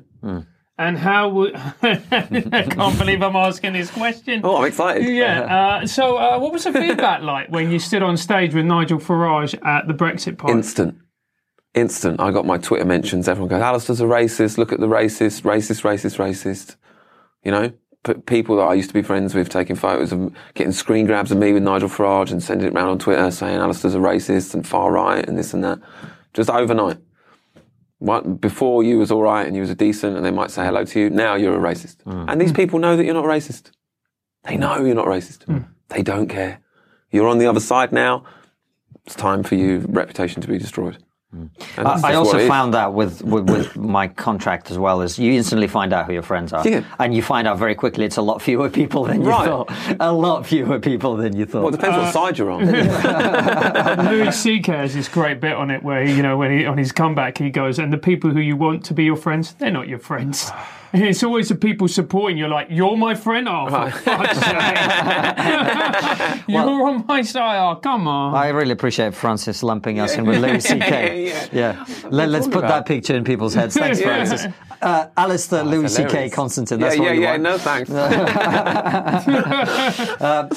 And 0.83 0.99
how 0.99 1.29
would 1.29 1.55
I 1.83 2.67
can't 2.69 2.99
believe 2.99 3.23
I'm 3.23 3.37
asking 3.37 3.73
this 3.75 3.91
question. 3.91 4.41
Oh, 4.43 4.57
I'm 4.57 4.65
excited. 4.65 5.07
Yeah. 5.09 5.43
Uh, 5.63 5.87
so, 5.87 6.17
uh, 6.17 6.39
what 6.39 6.53
was 6.53 6.65
the 6.65 6.73
feedback 6.73 7.23
like 7.35 7.49
when 7.49 7.71
you 7.71 7.79
stood 7.79 8.03
on 8.03 8.17
stage 8.17 8.55
with 8.55 8.65
Nigel 8.65 8.99
Farage 8.99 9.55
at 9.65 9.87
the 9.87 9.95
Brexit 9.95 10.39
party? 10.39 10.55
Instant. 10.55 10.97
instant. 11.75 12.21
I 12.21 12.31
got 12.31 12.47
my 12.47 12.59
Twitter 12.59 12.85
mentions. 12.85 13.29
Everyone 13.29 13.49
goes, 13.49 13.63
Alistair's 13.63 14.01
a 14.01 14.05
racist. 14.05 14.59
Look 14.59 14.73
at 14.73 14.81
the 14.81 14.89
racist, 14.89 15.43
racist, 15.43 15.83
racist, 15.83 16.19
racist. 16.19 16.77
You 17.45 17.53
know, 17.53 17.73
P- 18.05 18.15
people 18.15 18.57
that 18.57 18.63
I 18.63 18.75
used 18.75 18.91
to 18.91 18.95
be 18.95 19.03
friends 19.03 19.35
with 19.35 19.49
taking 19.49 19.77
photos 19.77 20.13
of 20.13 20.33
getting 20.55 20.73
screen 20.73 21.07
grabs 21.07 21.31
of 21.31 21.39
me 21.39 21.53
with 21.53 21.63
Nigel 21.63 21.89
Farage 21.89 22.33
and 22.33 22.43
sending 22.43 22.67
it 22.67 22.75
around 22.75 22.89
on 22.89 22.99
Twitter 22.99 23.31
saying 23.31 23.59
Alistair's 23.59 23.95
a 23.95 23.99
racist 23.99 24.55
and 24.55 24.67
far 24.67 24.91
right 24.91 25.27
and 25.27 25.39
this 25.39 25.55
and 25.55 25.63
that. 25.63 25.79
Just 26.35 26.51
overnight. 26.51 26.99
What, 28.03 28.41
before 28.41 28.83
you 28.83 28.99
was 28.99 29.13
all 29.13 29.23
right 29.23 29.47
and 29.47 29.55
you 29.55 29.63
was 29.63 29.71
a 29.71 29.77
decent 29.77 30.17
and 30.17 30.27
they 30.27 30.33
might 30.33 30.51
say 30.51 30.65
hello 30.65 30.85
to 30.85 31.01
you. 31.01 31.09
Now 31.09 31.37
you're 31.37 31.55
a 31.55 31.73
racist. 31.73 32.03
Hmm. 32.03 32.25
And 32.29 32.41
these 32.41 32.51
people 32.51 32.81
know 32.81 32.97
that 32.97 33.05
you're 33.05 33.15
not 33.15 33.27
racist. 33.27 33.71
They 34.43 34.57
know 34.57 34.85
you're 34.85 34.97
not 34.97 35.07
racist. 35.07 35.45
Hmm. 35.45 35.59
They 35.89 36.03
don't 36.03 36.27
care. 36.27 36.61
You're 37.13 37.29
on 37.29 37.39
the 37.39 37.47
other 37.47 37.61
side 37.61 37.93
now. 37.93 38.25
It's 39.07 39.15
time 39.15 39.45
for 39.45 39.55
your 39.55 39.79
reputation 39.81 40.43
to 40.43 40.49
be 40.49 40.59
destroyed. 40.59 40.99
Mm. 41.35 41.49
And 41.79 41.87
that's 41.87 42.05
I 42.05 42.15
also 42.15 42.33
what 42.33 42.41
it 42.41 42.45
is. 42.45 42.49
found 42.49 42.75
that 42.75 42.93
with, 42.93 43.23
with, 43.23 43.49
with 43.49 43.75
my 43.99 44.07
contract 44.07 44.71
as 44.71 44.77
well 44.79 45.01
is 45.01 45.19
you 45.19 45.33
instantly 45.33 45.67
find 45.67 45.93
out 45.95 46.05
who 46.07 46.13
your 46.13 46.23
friends 46.23 46.53
are, 46.53 46.67
Yeah. 46.69 46.85
and 46.99 47.15
you 47.15 47.23
find 47.23 47.49
out 47.49 47.59
very 47.59 47.75
quickly 47.75 48.05
it's 48.05 48.19
a 48.19 48.23
lot 48.23 48.43
fewer 48.43 48.69
people 48.69 49.05
than 49.05 49.23
you 49.23 49.29
Right. 49.29 49.47
thought. 49.47 49.71
A 49.99 50.13
lot 50.13 50.45
fewer 50.47 50.79
people 50.79 51.17
than 51.17 51.35
you 51.35 51.47
thought. 51.47 51.63
Well, 51.65 51.69
it 51.75 51.79
depends 51.81 51.97
what 51.97 52.07
uh, 52.09 52.13
side 52.13 52.39
you're 52.39 52.51
on. 52.51 52.67
Louis 54.11 54.33
C.K. 54.37 54.73
has 54.73 54.95
this 54.95 55.09
great 55.09 55.41
bit 55.41 55.55
on 55.55 55.71
it 55.71 55.83
where, 55.83 56.05
you 56.05 56.23
know, 56.23 56.37
when 56.37 56.51
he 56.59 56.67
on 56.67 56.77
his 56.77 56.93
comeback, 56.93 57.39
he 57.39 57.49
goes, 57.51 57.79
and 57.79 57.93
the 57.93 57.99
people 57.99 58.31
who 58.31 58.41
you 58.41 58.57
want 58.57 58.85
to 58.87 58.95
be 58.95 59.05
your 59.05 59.17
friends, 59.17 59.55
they're 59.55 59.71
not 59.71 59.89
your 59.89 59.99
friends. 59.99 60.51
And 60.95 61.05
it's 61.05 61.23
always 61.23 61.49
the 61.49 61.55
people 61.55 61.89
supporting 61.89 62.37
You're 62.37 62.51
like, 62.51 62.67
you're 62.71 62.99
my 62.99 63.15
friend? 63.15 63.49
Oh, 63.49 63.65
for 63.67 63.91
fuck's 63.91 64.39
sake. 64.39 64.53
you're 66.49 66.87
on 66.89 67.07
my 67.07 67.23
side? 67.23 67.57
Oh, 67.59 67.77
come 67.77 68.07
on. 68.07 68.35
I 68.35 68.49
really 68.49 68.73
appreciate 68.73 69.15
Francis 69.15 69.63
lumping 69.63 70.01
us 70.01 70.15
in 70.17 70.27
with 70.27 70.43
Louis 70.43 70.61
C.K. 70.61 71.29
Yeah, 71.29 71.47
yeah. 71.51 71.87
Let, 72.11 72.29
us 72.31 72.47
put 72.47 72.61
that 72.63 72.85
picture 72.85 73.17
in 73.17 73.25
people's 73.25 73.55
heads. 73.55 73.75
Thanks, 73.75 74.01
Yeah. 74.01 74.25
Francis. 74.25 74.53
Uh, 74.83 75.07
Alistair, 75.17 75.65
Louis 75.65 75.89
C.K. 75.95 76.09
Hilarious. 76.09 76.35
Konstantin. 76.35 76.79
Yeah, 76.81 76.87
That's 76.89 76.99
yeah, 76.99 77.05
what 77.05 77.15
you 77.15 77.23
yeah. 77.23 77.31
want. 77.31 77.43
No 77.43 77.57
thanks. 77.59 77.91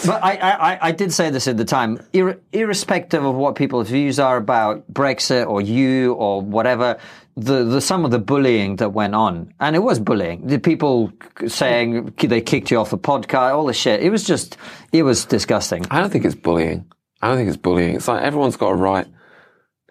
But 0.06 0.24
I, 0.24 0.36
I, 0.38 0.88
I 0.88 0.92
did 0.92 1.13
say 1.13 1.30
this 1.30 1.48
at 1.48 1.58
the 1.58 1.65
time. 1.65 2.00
Ir- 2.13 2.39
irrespective 2.51 3.24
of 3.24 3.36
what 3.36 3.56
people's 3.56 3.89
views 3.89 4.20
are 4.20 4.38
about 4.38 4.92
Brexit 4.92 5.48
or 5.48 5.62
you 5.62 6.13
or 6.13 6.42
whatever, 6.42 6.98
the, 7.38 7.63
the 7.63 7.82
some 7.82 8.06
of 8.06 8.12
the 8.12 8.20
bullying 8.20 8.77
that 8.77 8.94
went 8.94 9.13
on, 9.13 9.54
and 9.60 9.75
it 9.75 9.80
was 9.80 10.00
bullying. 10.00 10.48
The 10.48 10.58
people 10.58 11.12
saying 11.48 12.13
they 12.18 12.42
kicked 12.42 12.72
you 12.72 12.80
off 12.80 12.92
the 12.92 12.98
podcast, 12.98 13.54
all 13.54 13.65
the 13.65 13.74
shit. 13.74 14.01
It 14.01 14.10
was 14.10 14.24
just, 14.24 14.58
it 14.92 15.04
was 15.04 15.25
disgusting. 15.25 15.86
I 15.92 16.00
don't 16.00 16.10
think 16.10 16.25
it's 16.25 16.36
bullying. 16.36 16.86
I 17.22 17.27
don't 17.27 17.38
think 17.38 17.50
it's 17.50 17.58
bullying. 17.58 17.96
It's 17.96 18.08
like 18.08 18.22
everyone's 18.24 18.58
got 18.58 18.70
a 18.70 18.75
right. 18.75 19.08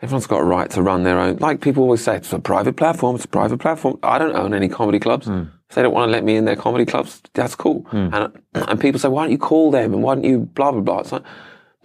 Everyone's 0.02 0.26
got 0.26 0.40
a 0.40 0.44
right 0.44 0.70
to 0.70 0.82
run 0.82 1.02
their 1.02 1.18
own. 1.18 1.36
Like 1.36 1.60
people 1.60 1.82
always 1.82 2.02
say, 2.02 2.16
it's 2.16 2.32
a 2.32 2.38
private 2.38 2.76
platform. 2.76 3.16
It's 3.16 3.24
a 3.24 3.28
private 3.28 3.58
platform. 3.58 3.98
I 4.02 4.18
don't 4.18 4.36
own 4.36 4.52
any 4.52 4.68
comedy 4.68 4.98
clubs. 4.98 5.26
Hmm. 5.26 5.44
If 5.68 5.76
they 5.76 5.82
don't 5.82 5.94
want 5.94 6.08
to 6.08 6.12
let 6.12 6.24
me 6.24 6.36
in 6.36 6.44
their 6.44 6.56
comedy 6.56 6.84
clubs, 6.84 7.22
that's 7.32 7.54
cool. 7.54 7.86
Hmm. 7.88 8.08
And 8.12 8.42
and 8.54 8.80
people 8.80 8.98
say, 8.98 9.08
why 9.08 9.24
don't 9.24 9.32
you 9.32 9.38
call 9.38 9.70
them 9.70 9.94
and 9.94 10.02
why 10.02 10.14
don't 10.14 10.24
you 10.24 10.40
blah 10.40 10.72
blah 10.72 10.80
blah? 10.80 11.00
It's 11.00 11.12
like, 11.12 11.22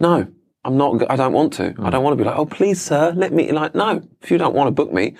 no, 0.00 0.26
I'm 0.64 0.76
not. 0.76 1.10
I 1.10 1.16
don't 1.16 1.32
want 1.32 1.54
to. 1.54 1.70
Hmm. 1.70 1.86
I 1.86 1.90
don't 1.90 2.02
want 2.02 2.16
to 2.16 2.22
be 2.22 2.28
like, 2.28 2.38
oh 2.38 2.46
please 2.46 2.80
sir, 2.80 3.12
let 3.16 3.32
me. 3.32 3.52
Like, 3.52 3.74
no. 3.74 4.02
If 4.20 4.30
you 4.30 4.38
don't 4.38 4.54
want 4.54 4.68
to 4.68 4.72
book 4.72 4.92
me, 4.92 5.14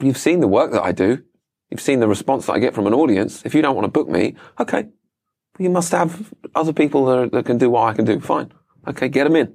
you've 0.00 0.18
seen 0.18 0.40
the 0.40 0.48
work 0.48 0.72
that 0.72 0.82
I 0.82 0.92
do. 0.92 1.22
You've 1.70 1.80
seen 1.80 2.00
the 2.00 2.08
response 2.08 2.46
that 2.46 2.54
I 2.54 2.58
get 2.58 2.74
from 2.74 2.86
an 2.86 2.94
audience. 2.94 3.42
If 3.44 3.54
you 3.54 3.60
don't 3.60 3.74
want 3.74 3.84
to 3.84 3.90
book 3.90 4.08
me, 4.08 4.36
okay, 4.58 4.86
you 5.58 5.68
must 5.68 5.92
have 5.92 6.32
other 6.54 6.72
people 6.72 7.04
that, 7.06 7.18
are, 7.18 7.28
that 7.28 7.44
can 7.44 7.58
do 7.58 7.68
what 7.70 7.88
I 7.88 7.92
can 7.92 8.04
do. 8.04 8.20
Fine. 8.20 8.52
Okay, 8.86 9.08
get 9.08 9.24
them 9.24 9.36
in. 9.36 9.54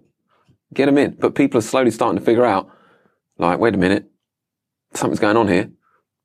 Get 0.74 0.86
them 0.86 0.98
in. 0.98 1.16
But 1.20 1.34
people 1.34 1.58
are 1.58 1.62
slowly 1.62 1.92
starting 1.92 2.20
to 2.20 2.26
figure 2.26 2.46
out, 2.46 2.70
like, 3.38 3.58
wait 3.58 3.74
a 3.74 3.78
minute, 3.78 4.12
something's 4.94 5.20
going 5.20 5.38
on 5.38 5.48
here 5.48 5.72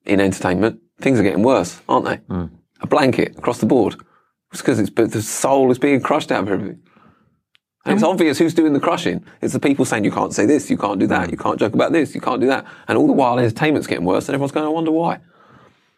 in 0.04 0.20
entertainment. 0.20 0.80
Things 1.00 1.18
are 1.18 1.22
getting 1.22 1.42
worse, 1.42 1.80
aren't 1.88 2.06
they? 2.06 2.16
Hmm. 2.16 2.46
A 2.80 2.86
blanket 2.86 3.36
across 3.38 3.58
the 3.58 3.66
board. 3.66 3.96
It's 4.52 4.60
because 4.60 4.78
it's, 4.78 4.90
but 4.90 5.12
the 5.12 5.22
soul 5.22 5.70
is 5.70 5.78
being 5.78 6.00
crushed 6.00 6.32
out 6.32 6.42
of 6.42 6.50
everything. 6.50 6.82
And 7.84 7.94
it's 7.94 8.02
obvious 8.02 8.38
who's 8.38 8.54
doing 8.54 8.72
the 8.72 8.80
crushing. 8.80 9.24
It's 9.40 9.52
the 9.52 9.60
people 9.60 9.84
saying 9.84 10.04
you 10.04 10.10
can't 10.10 10.34
say 10.34 10.44
this, 10.44 10.68
you 10.68 10.76
can't 10.76 11.00
do 11.00 11.06
that, 11.06 11.30
you 11.30 11.36
can't 11.36 11.58
joke 11.58 11.74
about 11.74 11.92
this, 11.92 12.14
you 12.14 12.20
can't 12.20 12.40
do 12.40 12.46
that. 12.48 12.66
And 12.86 12.98
all 12.98 13.06
the 13.06 13.12
while 13.12 13.38
entertainment's 13.38 13.86
getting 13.86 14.04
worse 14.04 14.28
and 14.28 14.34
everyone's 14.34 14.52
going, 14.52 14.66
I 14.66 14.70
wonder 14.70 14.90
why. 14.90 15.20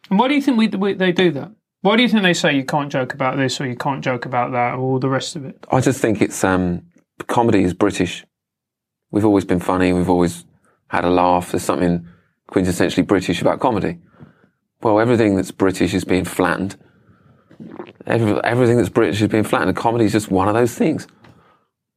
And 0.09 0.19
why 0.19 0.29
do 0.29 0.35
you 0.35 0.43
think 0.43 0.59
we, 0.59 0.69
we, 0.69 0.95
they 0.95 1.13
do 1.13 1.31
that? 1.33 1.51
Why 1.83 1.97
do 1.97 2.03
you 2.03 2.09
think 2.09 2.23
they 2.23 2.35
say 2.35 2.55
you 2.55 2.65
can't 2.65 2.93
joke 2.93 3.15
about 3.15 3.39
this 3.39 3.61
or 3.61 3.67
you 3.67 3.77
can't 3.77 4.05
joke 4.05 4.27
about 4.27 4.53
that 4.53 4.75
or 4.75 4.81
all 4.81 4.99
the 4.99 5.09
rest 5.09 5.35
of 5.35 5.45
it? 5.47 5.65
I 5.71 5.81
just 5.81 6.01
think 6.01 6.21
it's 6.21 6.45
um, 6.45 6.83
comedy 7.27 7.63
is 7.63 7.73
British. 7.73 8.25
We've 9.11 9.25
always 9.25 9.45
been 9.45 9.61
funny. 9.61 9.93
We've 9.93 10.11
always 10.11 10.45
had 10.89 11.05
a 11.05 11.11
laugh. 11.11 11.53
There's 11.53 11.63
something 11.63 12.07
quintessentially 12.51 13.07
British 13.07 13.41
about 13.41 13.61
comedy. 13.61 13.99
Well, 14.83 15.01
everything 15.01 15.37
that's 15.37 15.51
British 15.51 15.95
is 15.95 16.05
being 16.05 16.25
flattened. 16.25 16.77
Every, 18.07 18.39
everything 18.45 18.77
that's 18.77 18.89
British 18.89 19.21
is 19.23 19.29
being 19.29 19.45
flattened. 19.45 19.71
And 19.71 19.77
comedy 19.77 20.05
is 20.05 20.13
just 20.13 20.31
one 20.31 20.49
of 20.49 20.55
those 20.55 20.75
things. 20.75 21.07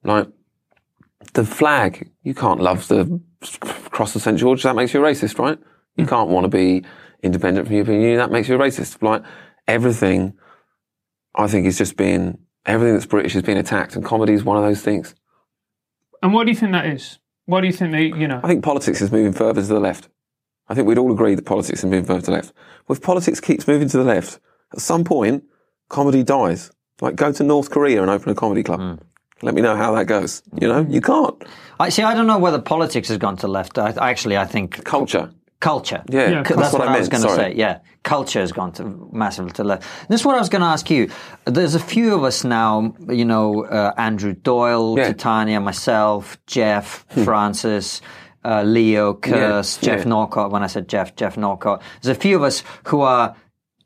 Like 0.03 0.27
the 1.33 1.45
flag, 1.45 2.09
you 2.23 2.33
can't 2.33 2.59
love 2.59 2.87
the 2.87 3.19
cross 3.89 4.15
of 4.15 4.21
St 4.21 4.37
George. 4.37 4.63
That 4.63 4.75
makes 4.75 4.93
you 4.93 5.03
a 5.03 5.07
racist, 5.07 5.39
right? 5.39 5.57
You 5.95 6.05
hmm. 6.05 6.09
can't 6.09 6.29
want 6.29 6.45
to 6.45 6.49
be 6.49 6.83
independent 7.21 7.67
from 7.67 7.73
the 7.73 7.77
European 7.77 8.01
Union. 8.01 8.17
That 8.17 8.31
makes 8.31 8.47
you 8.49 8.55
a 8.55 8.59
racist. 8.59 9.01
Like 9.01 9.23
everything, 9.67 10.33
I 11.35 11.47
think 11.47 11.65
is 11.65 11.77
just 11.77 11.97
being 11.97 12.39
everything 12.65 12.93
that's 12.93 13.05
British 13.05 13.35
is 13.35 13.41
being 13.41 13.57
attacked, 13.57 13.95
and 13.95 14.03
comedy 14.03 14.33
is 14.33 14.43
one 14.43 14.57
of 14.57 14.63
those 14.63 14.81
things. 14.81 15.15
And 16.21 16.33
what 16.33 16.45
do 16.45 16.51
you 16.51 16.57
think 16.57 16.71
that 16.71 16.85
is? 16.85 17.19
What 17.45 17.61
do 17.61 17.67
you 17.67 17.73
think 17.73 17.91
they, 17.91 18.05
you 18.05 18.27
know? 18.27 18.39
I 18.43 18.47
think 18.47 18.63
politics 18.63 19.01
is 19.01 19.11
moving 19.11 19.33
further 19.33 19.61
to 19.61 19.67
the 19.67 19.79
left. 19.79 20.07
I 20.69 20.75
think 20.75 20.87
we'd 20.87 20.97
all 20.97 21.11
agree 21.11 21.35
that 21.35 21.45
politics 21.45 21.79
is 21.79 21.85
moving 21.85 22.05
further 22.05 22.21
to 22.21 22.25
the 22.27 22.31
left. 22.31 22.53
Well, 22.87 22.95
if 22.95 23.03
politics 23.03 23.41
keeps 23.41 23.67
moving 23.67 23.89
to 23.89 23.97
the 23.97 24.03
left, 24.05 24.39
at 24.71 24.79
some 24.79 25.03
point, 25.03 25.43
comedy 25.89 26.23
dies. 26.23 26.71
Like, 27.01 27.15
go 27.15 27.33
to 27.33 27.43
North 27.43 27.69
Korea 27.69 28.01
and 28.01 28.09
open 28.09 28.31
a 28.31 28.35
comedy 28.35 28.63
club. 28.63 28.79
Hmm. 28.79 29.03
Let 29.43 29.53
me 29.55 29.61
know 29.61 29.75
how 29.75 29.93
that 29.95 30.05
goes. 30.05 30.41
You 30.59 30.67
know, 30.67 30.85
you 30.89 31.01
can't. 31.01 31.35
I 31.79 31.89
see. 31.89 32.01
I 32.03 32.13
don't 32.15 32.27
know 32.27 32.37
whether 32.39 32.59
politics 32.61 33.07
has 33.09 33.17
gone 33.17 33.37
to 33.37 33.47
left. 33.47 33.77
I, 33.77 33.89
actually, 34.09 34.37
I 34.37 34.45
think 34.45 34.83
Culture. 34.85 35.31
culture. 35.59 36.01
Yeah, 36.09 36.29
Yeah, 36.29 36.43
C- 36.43 36.53
that's 36.55 36.61
That's, 36.61 36.73
what 36.73 36.79
what, 36.79 36.87
I 36.89 36.95
I 36.95 36.99
was 36.99 37.09
going 37.09 37.23
to 37.23 37.35
say. 37.35 37.53
Yeah, 37.55 37.79
culture 38.03 38.39
has 38.39 38.51
gone 38.51 38.71
to 38.73 38.83
massively 39.11 39.51
to 39.53 39.63
left. 39.63 39.83
This 40.09 40.21
is 40.21 40.25
what 40.25 40.35
I 40.35 40.39
was 40.39 40.49
going 40.49 40.61
to 40.61 40.67
ask 40.67 40.89
you. 40.89 41.09
There's 41.45 41.75
a 41.75 41.79
few 41.79 42.15
of 42.15 42.23
us 42.23 42.43
now. 42.43 42.93
You 43.09 43.25
know, 43.25 43.65
uh, 43.65 43.93
Andrew 43.97 44.33
Doyle, 44.33 44.97
Yeah. 44.97 45.07
Titania, 45.07 45.59
myself, 45.59 46.37
Geoff, 46.47 47.05
Francis. 47.25 48.01
Uh, 48.45 48.61
Leo, 48.63 49.13
Kearse, 49.13 49.81
Yeah, 49.81 49.95
Geoff 49.95 50.03
yeah. 50.03 50.09
Norcott. 50.09 50.51
When 50.51 50.63
I 50.63 50.67
said 50.67 50.89
Geoff, 50.89 51.15
Geoff 51.15 51.37
Norcott. 51.37 51.81
There's 52.01 52.15
a 52.17 52.19
few 52.19 52.35
of 52.35 52.43
us 52.43 52.61
who 52.87 52.99
are 52.99 53.33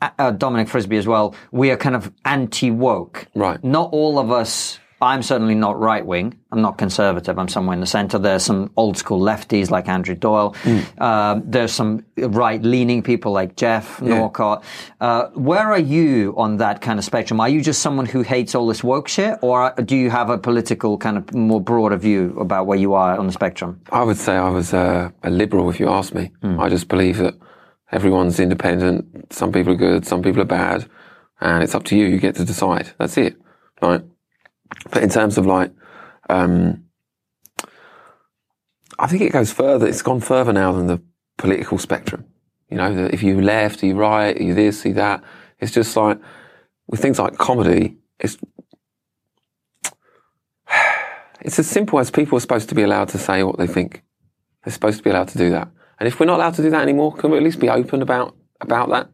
uh, 0.02 0.10
uh, 0.17 0.32
Dominic 0.32 0.67
Frisby 0.67 0.98
as 0.98 1.06
well. 1.06 1.36
We 1.52 1.70
are 1.70 1.78
kind 1.78 1.96
of 1.96 2.12
anti 2.26 2.72
woke. 2.72 3.28
Right. 3.36 3.63
Not 3.63 3.89
all 3.93 4.17
of 4.17 4.32
us. 4.32 4.80
I'm 5.00 5.22
certainly 5.22 5.54
not 5.54 5.80
right 5.80 6.04
wing. 6.04 6.40
I'm 6.52 6.62
not 6.62 6.80
conservative. 6.80 7.38
I'm 7.38 7.48
somewhere 7.48 7.76
in 7.76 7.82
the 7.82 7.86
center. 7.86 8.18
There's 8.18 8.44
some 8.44 8.72
old 8.76 8.98
school 8.98 9.20
lefties 9.20 9.70
like 9.70 9.88
Andrew 9.88 10.16
Doyle. 10.16 10.56
Uh, 10.98 11.40
there's 11.44 11.72
some 11.72 12.04
right 12.18 12.62
leaning 12.64 13.04
people 13.04 13.32
like 13.32 13.56
Geoff 13.56 14.02
Norcott. 14.02 14.64
Uh, 15.00 15.28
where 15.36 15.68
are 15.72 15.80
you 15.80 16.34
on 16.36 16.58
that 16.58 16.82
kind 16.82 16.98
of 16.98 17.06
spectrum? 17.06 17.40
Are 17.40 17.50
you 17.50 17.62
just 17.62 17.82
someone 17.82 18.08
who 18.08 18.24
hates 18.24 18.56
all 18.56 18.66
this 18.66 18.84
woke 18.84 19.08
shit, 19.08 19.38
or 19.42 19.72
do 19.86 19.96
you 19.96 20.10
have 20.10 20.32
a 20.32 20.38
political 20.38 20.98
kind 20.98 21.18
of 21.18 21.32
more 21.34 21.62
broader 21.62 21.98
view 21.98 22.36
about 22.40 22.66
where 22.66 22.78
you 22.78 22.94
are 22.96 23.18
on 23.18 23.28
the 23.28 23.34
spectrum? 23.34 23.80
I 23.92 24.02
would 24.04 24.18
say 24.18 24.36
I 24.36 24.50
was 24.50 24.74
uh, 24.74 25.12
a 25.22 25.30
liberal, 25.30 25.70
if 25.70 25.80
you 25.80 25.90
ask 25.90 26.14
me. 26.16 26.32
I 26.42 26.70
just 26.70 26.88
believe 26.88 27.18
that 27.18 27.36
everyone's 27.92 28.40
independent. 28.40 29.32
Some 29.32 29.52
people 29.52 29.74
are 29.74 29.78
good, 29.78 30.08
some 30.08 30.24
people 30.24 30.42
are 30.42 30.46
bad, 30.46 30.90
and 31.40 31.62
it's 31.64 31.76
up 31.76 31.84
to 31.86 31.96
you. 31.96 32.08
You 32.08 32.18
get 32.18 32.36
to 32.36 32.46
decide. 32.46 32.94
That's 32.98 33.18
it, 33.18 33.36
right? 33.82 34.02
But 34.91 35.03
in 35.03 35.10
terms 35.10 35.38
of 35.38 35.45
like, 35.45 35.71
um, 36.30 36.86
I 38.99 39.08
think 39.08 39.21
it 39.21 39.32
goes 39.32 39.51
further. 39.51 39.88
It's 39.88 40.01
gone 40.01 40.21
further 40.21 40.53
now 40.53 40.71
than 40.71 40.88
the 40.88 41.01
political 41.38 41.77
spectrum. 41.77 42.25
You 42.69 42.77
know, 42.77 43.08
if 43.12 43.23
you 43.23 43.41
left, 43.41 43.84
you 43.84 43.95
right, 43.95 44.39
you 44.39 44.53
this, 44.53 44.84
you 44.86 44.93
that. 44.95 45.23
It's 45.60 45.71
just 45.71 45.95
like 45.95 46.19
with 46.88 47.01
things 47.01 47.19
like 47.19 47.38
comedy. 47.38 47.97
It's 48.19 48.38
it's 51.41 51.60
as 51.60 51.67
simple 51.67 51.99
as 51.99 52.12
people 52.12 52.38
are 52.38 52.41
supposed 52.41 52.69
to 52.69 52.75
be 52.75 52.84
allowed 52.84 53.10
to 53.10 53.17
say 53.17 53.43
what 53.43 53.58
they 53.58 53.67
think. 53.67 54.03
They're 54.63 54.73
supposed 54.73 54.97
to 54.97 55.03
be 55.03 55.12
allowed 55.12 55.30
to 55.30 55.38
do 55.38 55.49
that. 55.51 55.69
And 55.99 56.08
if 56.08 56.19
we're 56.19 56.25
not 56.25 56.38
allowed 56.38 56.56
to 56.56 56.62
do 56.62 56.69
that 56.71 56.82
anymore, 56.82 57.13
can 57.15 57.32
we 57.32 57.38
at 57.38 57.43
least 57.43 57.60
be 57.60 57.69
open 57.69 58.01
about 58.01 58.36
about 58.60 58.89
that? 58.89 59.10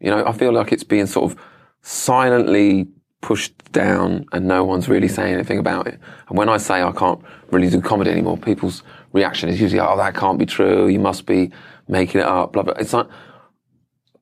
You 0.00 0.10
know, 0.10 0.26
I 0.26 0.32
feel 0.32 0.52
like 0.52 0.72
it's 0.72 0.84
being 0.84 1.06
sort 1.06 1.30
of 1.30 1.38
silently 1.82 2.88
pushed 3.26 3.72
down 3.72 4.24
and 4.30 4.46
no 4.46 4.62
one's 4.62 4.88
really 4.88 5.08
saying 5.08 5.34
anything 5.34 5.58
about 5.58 5.88
it. 5.88 5.98
And 6.28 6.38
when 6.38 6.48
I 6.48 6.58
say 6.58 6.80
I 6.80 6.92
can't 6.92 7.20
really 7.50 7.68
do 7.68 7.80
comedy 7.80 8.12
anymore, 8.12 8.38
people's 8.38 8.84
reaction 9.12 9.48
is 9.48 9.60
usually, 9.60 9.80
oh, 9.80 9.96
that 9.96 10.14
can't 10.14 10.38
be 10.38 10.46
true. 10.46 10.86
You 10.86 11.00
must 11.00 11.26
be 11.26 11.50
making 11.88 12.20
it 12.20 12.26
up. 12.28 12.52
Blah, 12.52 12.62
blah. 12.62 12.74
It's 12.78 12.92
like, 12.92 13.08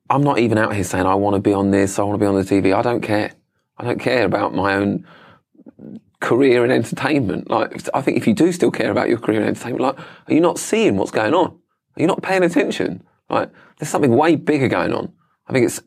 I'm 0.09 0.23
not 0.23 0.39
even 0.39 0.57
out 0.57 0.73
here 0.73 0.83
saying 0.83 1.05
I 1.05 1.13
want 1.13 1.35
to 1.35 1.39
be 1.39 1.53
on 1.53 1.69
this, 1.69 1.99
I 1.99 2.01
want 2.01 2.15
to 2.15 2.23
be 2.23 2.25
on 2.25 2.33
the 2.33 2.41
TV. 2.41 2.75
I 2.75 2.81
don't 2.81 3.01
care. 3.01 3.31
I 3.77 3.83
don't 3.83 3.99
care 3.99 4.25
about 4.25 4.55
my 4.55 4.73
own 4.73 5.05
career 6.19 6.65
in 6.65 6.71
entertainment. 6.71 7.47
Like, 7.47 7.87
I 7.93 8.01
think 8.01 8.17
if 8.17 8.25
you 8.25 8.33
do 8.33 8.51
still 8.51 8.71
care 8.71 8.89
about 8.89 9.07
your 9.07 9.19
career 9.19 9.39
in 9.39 9.47
entertainment, 9.47 9.83
like, 9.83 9.99
are 9.99 10.33
you 10.33 10.41
not 10.41 10.57
seeing 10.57 10.97
what's 10.97 11.11
going 11.11 11.35
on? 11.35 11.49
Are 11.95 12.01
you 12.01 12.07
not 12.07 12.23
paying 12.23 12.41
attention? 12.41 13.03
Right? 13.29 13.51
There's 13.77 13.89
something 13.89 14.15
way 14.15 14.35
bigger 14.35 14.67
going 14.67 14.93
on. 14.95 15.13
I 15.47 15.53
think 15.53 15.67
it's 15.67 15.79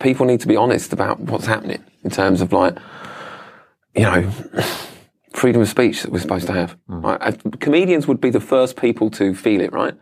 people 0.00 0.26
need 0.26 0.40
to 0.40 0.48
be 0.48 0.56
honest 0.56 0.92
about 0.92 1.18
what's 1.18 1.46
happening 1.46 1.82
in 2.02 2.10
terms 2.10 2.40
of 2.40 2.52
like, 2.52 2.76
you 3.94 4.02
know, 4.02 4.30
freedom 5.32 5.62
of 5.62 5.68
speech 5.68 6.02
that 6.02 6.12
we're 6.12 6.20
supposed 6.20 6.46
to 6.46 6.52
have. 6.52 6.76
Right? 6.86 7.20
Uh, 7.20 7.32
Comedians 7.60 8.06
would 8.06 8.20
be 8.20 8.30
the 8.30 8.40
first 8.40 8.76
people 8.76 9.10
to 9.12 9.34
feel 9.34 9.60
it, 9.60 9.72
right? 9.72 9.94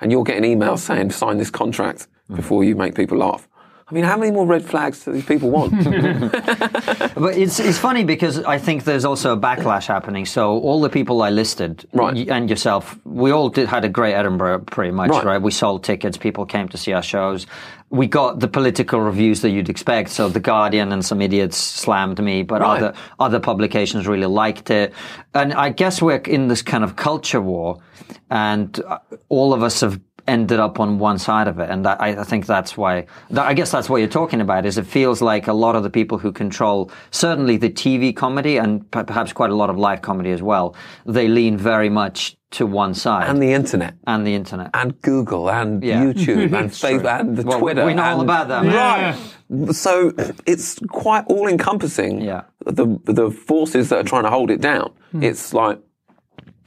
And 0.00 0.10
you're 0.10 0.24
getting 0.24 0.58
emails 0.58 0.78
saying 0.78 1.10
sign 1.10 1.38
this 1.38 1.50
contract 1.50 2.08
before 2.34 2.64
you 2.64 2.74
make 2.74 2.94
people 2.94 3.18
laugh. 3.18 3.48
I 3.90 3.94
mean, 3.94 4.04
how 4.04 4.16
many 4.16 4.30
more 4.30 4.46
red 4.46 4.64
flags 4.64 5.04
do 5.04 5.12
these 5.12 5.24
people 5.24 5.50
want? 5.50 5.72
But 7.20 7.36
it's 7.36 7.58
it's 7.60 7.78
funny 7.78 8.04
because 8.04 8.38
I 8.44 8.58
think 8.58 8.84
there's 8.84 9.04
also 9.04 9.32
a 9.32 9.36
backlash 9.36 9.86
happening. 9.86 10.26
So 10.26 10.58
all 10.58 10.80
the 10.80 10.88
people 10.88 11.22
I 11.22 11.30
listed, 11.30 11.84
Right. 11.92 12.14
y- 12.14 12.26
and 12.36 12.48
yourself, 12.48 12.96
we 13.04 13.30
all 13.32 13.48
did 13.50 13.68
had 13.68 13.84
a 13.84 13.88
great 13.88 14.14
Edinburgh, 14.14 14.60
pretty 14.60 14.92
much, 14.92 15.10
Right. 15.10 15.24
right? 15.24 15.42
We 15.42 15.50
sold 15.50 15.82
tickets, 15.84 16.16
people 16.16 16.46
came 16.46 16.68
to 16.68 16.76
see 16.78 16.92
our 16.92 17.02
shows. 17.02 17.46
We 17.90 18.06
got 18.06 18.38
the 18.40 18.48
political 18.48 19.00
reviews 19.00 19.40
that 19.42 19.50
you'd 19.50 19.68
expect. 19.68 20.10
So 20.10 20.28
the 20.28 20.40
Guardian 20.40 20.92
and 20.92 21.04
some 21.04 21.20
idiots 21.20 21.56
slammed 21.56 22.22
me, 22.22 22.42
but 22.44 22.60
Right. 22.60 22.76
other 22.76 22.92
other 23.18 23.40
publications 23.40 24.06
really 24.06 24.26
liked 24.44 24.70
it. 24.70 24.92
And 25.34 25.52
I 25.52 25.70
guess 25.70 26.00
we're 26.00 26.22
in 26.26 26.48
this 26.48 26.62
kind 26.62 26.84
of 26.84 26.94
culture 26.96 27.40
war, 27.42 27.78
and 28.30 28.80
uh, 28.88 28.98
all 29.28 29.52
of 29.52 29.62
us 29.62 29.80
have 29.80 29.98
ended 30.30 30.58
up 30.60 30.80
on 30.80 30.98
one 30.98 31.18
side 31.18 31.48
of 31.48 31.58
it, 31.58 31.68
and 31.70 31.84
that, 31.84 32.00
I, 32.00 32.08
I 32.20 32.24
think 32.24 32.46
that's 32.46 32.76
why. 32.76 33.06
That, 33.30 33.46
I 33.46 33.54
guess 33.54 33.70
that's 33.70 33.88
what 33.90 33.98
you're 33.98 34.08
talking 34.22 34.40
about. 34.40 34.64
Is 34.66 34.78
it 34.78 34.86
feels 34.86 35.20
like 35.20 35.46
a 35.48 35.52
lot 35.52 35.74
of 35.76 35.82
the 35.82 35.90
people 35.90 36.18
who 36.18 36.32
control 36.32 36.90
certainly 37.10 37.56
the 37.58 37.70
TV 37.70 38.14
comedy 38.14 38.56
and 38.56 38.90
p- 38.90 39.02
perhaps 39.02 39.32
quite 39.32 39.50
a 39.50 39.54
lot 39.54 39.70
of 39.70 39.76
live 39.76 40.00
comedy 40.02 40.30
as 40.30 40.42
well. 40.42 40.74
They 41.06 41.28
lean 41.28 41.56
very 41.58 41.88
much 41.90 42.36
to 42.52 42.66
one 42.66 42.94
side 42.94 43.28
and 43.30 43.40
the 43.40 43.52
internet. 43.52 43.94
and 44.06 44.26
the 44.26 44.34
internet. 44.34 44.70
and 44.74 45.00
Google 45.02 45.48
and 45.50 45.84
Yeah. 45.84 46.02
YouTube 46.02 46.52
and 46.58 46.70
Facebook 46.70 47.20
and 47.20 47.36
the 47.36 47.42
Well, 47.46 47.60
Twitter. 47.60 47.84
we 47.86 47.94
know 47.94 48.02
all 48.04 48.20
about 48.20 48.48
that. 48.48 48.64
Yeah. 48.64 49.16
Right. 49.50 49.74
So 49.74 50.12
it's 50.46 50.78
quite 50.88 51.24
all 51.28 51.46
encompassing. 51.48 52.20
Yeah. 52.22 52.42
The 52.66 52.86
the 53.04 53.30
forces 53.30 53.88
that 53.90 53.98
are 54.00 54.08
trying 54.12 54.24
to 54.24 54.30
hold 54.30 54.50
it 54.50 54.60
down. 54.60 54.92
Hmm. 55.12 55.22
It's 55.22 55.52
like 55.54 55.78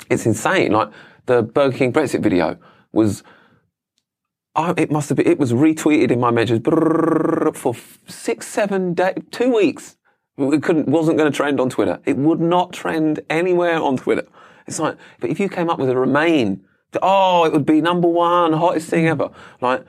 it's 0.09 0.25
insane. 0.25 0.71
Like 0.71 0.89
the 1.25 1.43
Burger 1.43 1.77
King 1.77 1.93
Brexit 1.93 2.21
video 2.23 2.57
was. 2.93 3.23
I, 4.55 4.73
it 4.77 4.91
must 4.91 5.09
have 5.09 5.17
been. 5.17 5.27
It 5.27 5.39
was 5.39 5.51
retweeted 5.51 6.11
in 6.11 6.19
my 6.19 6.31
mentions 6.31 6.61
for 7.57 7.75
six, 8.07 8.47
seven 8.47 8.93
days, 8.93 9.15
two 9.31 9.53
weeks. 9.53 9.97
It 10.37 10.63
couldn't, 10.63 10.87
wasn't 10.87 11.17
going 11.17 11.31
to 11.31 11.35
trend 11.35 11.59
on 11.59 11.69
Twitter. 11.69 11.99
It 12.05 12.17
would 12.17 12.39
not 12.39 12.73
trend 12.73 13.19
anywhere 13.29 13.81
on 13.81 13.97
Twitter. 13.97 14.27
It's 14.67 14.79
like, 14.79 14.97
but 15.19 15.29
if 15.29 15.39
you 15.39 15.49
came 15.49 15.69
up 15.69 15.79
with 15.79 15.89
a 15.89 15.97
Remain, 15.97 16.63
oh, 17.01 17.45
it 17.45 17.53
would 17.53 17.65
be 17.65 17.81
number 17.81 18.07
one, 18.07 18.53
hottest 18.53 18.89
thing 18.89 19.07
ever. 19.07 19.29
Like, 19.61 19.85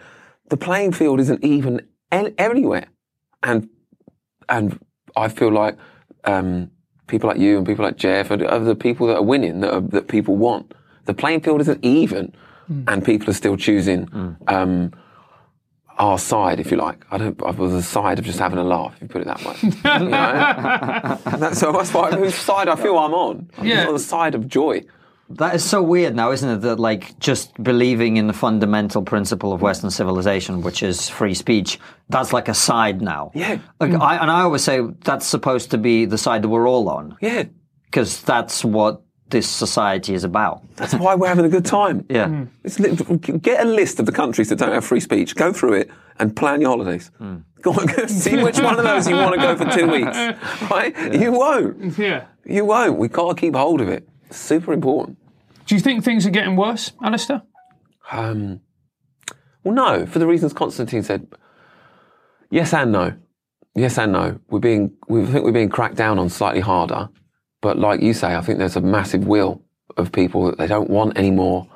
the 0.49 0.57
playing 0.57 0.93
field 0.93 1.21
isn't 1.21 1.43
even 1.45 1.87
an- 2.11 2.35
anywhere. 2.39 2.89
And, 3.43 3.69
and 4.49 4.79
I 5.17 5.29
feel 5.29 5.53
like, 5.53 5.79
um, 6.25 6.71
people 7.07 7.29
like 7.29 7.39
you 7.39 7.57
and 7.59 7.67
people 7.67 7.85
like 7.85 7.97
Geoff 7.97 8.31
are, 8.31 8.45
are 8.47 8.59
the 8.59 8.75
people 8.75 9.07
that 9.07 9.17
are 9.17 9.23
winning 9.23 9.61
that, 9.61 9.73
are, 9.73 9.81
that 9.81 10.09
people 10.09 10.37
want. 10.37 10.75
The 11.05 11.15
playing 11.15 11.41
field 11.41 11.61
isn't 11.61 11.85
even, 11.85 12.35
and 12.69 13.05
people 13.05 13.31
are 13.31 13.35
still 13.35 13.57
choosing, 13.57 14.37
um, 14.49 14.93
our 15.97 16.19
side, 16.19 16.59
if 16.59 16.73
you 16.73 16.77
like. 16.77 17.05
I 17.13 17.19
don't. 17.19 17.41
I 17.45 17.51
was 17.53 17.71
the 17.73 17.83
side 17.83 18.19
of 18.19 18.25
just 18.25 18.41
having 18.41 18.59
a 18.59 18.65
laugh, 18.65 18.95
if 18.97 19.03
you 19.03 19.09
put 19.09 19.21
it 19.23 19.27
that 19.29 19.45
way. 19.45 19.57
you 19.63 20.11
know? 20.11 21.19
And 21.27 21.41
that's, 21.43 21.61
so 21.61 21.71
that's 21.71 21.95
why 21.95 22.11
whose 22.11 22.35
side 22.35 22.67
I 22.69 22.75
feel 22.75 22.99
I'm 22.99 23.15
on. 23.15 23.49
I'm 23.59 23.67
Yeah. 23.67 23.87
on 23.87 23.93
the 23.93 24.01
side 24.01 24.35
of 24.35 24.49
joy. 24.49 24.83
That 25.31 25.55
is 25.55 25.65
so 25.65 25.83
weird 25.83 26.15
now, 26.17 26.33
isn't 26.33 26.49
it? 26.51 26.57
That 26.63 26.81
like 26.81 27.17
just 27.21 27.55
believing 27.63 28.17
in 28.17 28.27
the 28.27 28.33
fundamental 28.33 29.03
principle 29.03 29.53
of 29.53 29.63
Western 29.63 29.91
civilization, 29.91 30.63
which 30.63 30.83
is 30.83 31.09
free 31.09 31.33
speech, 31.33 31.79
that's 32.09 32.33
like 32.33 32.49
a 32.49 32.55
side 32.55 33.01
now. 33.01 33.31
Yeah. 33.33 33.59
Like, 33.79 33.95
I, 33.95 34.17
and 34.17 34.31
I 34.33 34.41
always 34.43 34.65
say 34.65 34.81
that's 35.05 35.27
supposed 35.27 35.71
to 35.71 35.79
be 35.79 36.07
the 36.07 36.19
side 36.19 36.43
that 36.43 36.49
we're 36.49 36.69
all 36.69 36.89
on, 36.89 37.17
Yeah, 37.23 37.45
because 37.87 38.21
that's 38.23 38.65
what 38.65 39.01
this 39.31 39.49
society 39.49 40.15
is 40.15 40.23
about. 40.25 40.63
that's 40.77 40.95
why 40.95 41.15
we're 41.15 41.29
having 41.29 41.45
a 41.45 41.49
good 41.49 41.65
time. 41.65 42.05
Yeah. 42.11 42.45
It's 42.63 42.79
get 42.79 43.61
a 43.61 43.69
list 43.69 43.99
of 43.99 44.07
the 44.07 44.13
countries 44.13 44.49
that 44.51 44.57
don't 44.59 44.73
have 44.73 44.85
free 44.85 45.01
speech. 45.01 45.35
Go 45.35 45.53
through 45.53 45.75
it 45.75 45.91
and 46.19 46.37
plan 46.37 46.61
your 46.61 46.71
holidays. 46.71 47.11
Go 47.63 47.73
on, 47.73 47.87
go 47.87 48.07
see 48.25 48.37
which 48.43 48.61
one 48.61 48.79
of 48.79 48.85
those 48.85 49.09
you 49.09 49.17
want 49.17 49.35
to 49.35 49.41
go 49.41 49.57
for 49.57 49.65
two 49.71 49.89
weeks. 49.89 50.17
Right? 50.71 50.95
You 51.21 51.33
won't. 51.33 51.99
Yeah. 51.99 52.27
You 52.45 52.65
won't. 52.67 52.99
We've 52.99 53.11
got 53.13 53.35
to 53.35 53.41
keep 53.41 53.55
hold 53.55 53.81
of 53.81 53.89
it. 53.89 54.07
It's 54.27 54.39
super 54.39 54.73
important. 54.73 55.19
Do 55.67 55.75
you 55.75 55.81
think 55.81 56.05
things 56.05 56.27
are 56.27 56.31
getting 56.31 56.57
worse, 56.57 56.93
Alistair? 57.03 57.43
Um, 58.13 58.61
well, 59.65 59.75
no, 59.75 60.07
for 60.07 60.19
the 60.19 60.27
reasons 60.27 60.53
Konstantin 60.53 61.03
said. 61.03 61.27
Yes 62.51 62.75
and 62.75 62.93
no. 62.93 63.15
Yes 63.75 63.99
and 63.99 64.13
no. 64.13 64.39
We're 64.51 64.59
being, 64.61 64.93
we 65.09 65.25
think 65.25 65.45
we're 65.45 65.53
being 65.53 65.71
cracked 65.71 65.97
down 65.97 66.19
on 66.19 66.29
slightly 66.29 66.61
harder. 66.61 67.09
But 67.65 67.79
like 67.79 68.03
you 68.03 68.13
say, 68.13 68.35
I 68.35 68.43
think 68.43 68.59
there's 68.59 68.77
a 68.77 68.83
massive 68.83 69.27
will 69.27 69.63
of 69.97 70.13
people 70.13 70.45
that 70.45 70.59
they 70.59 70.67
don't 70.67 70.91
want 70.91 71.17
any 71.17 71.31
more. 71.31 71.67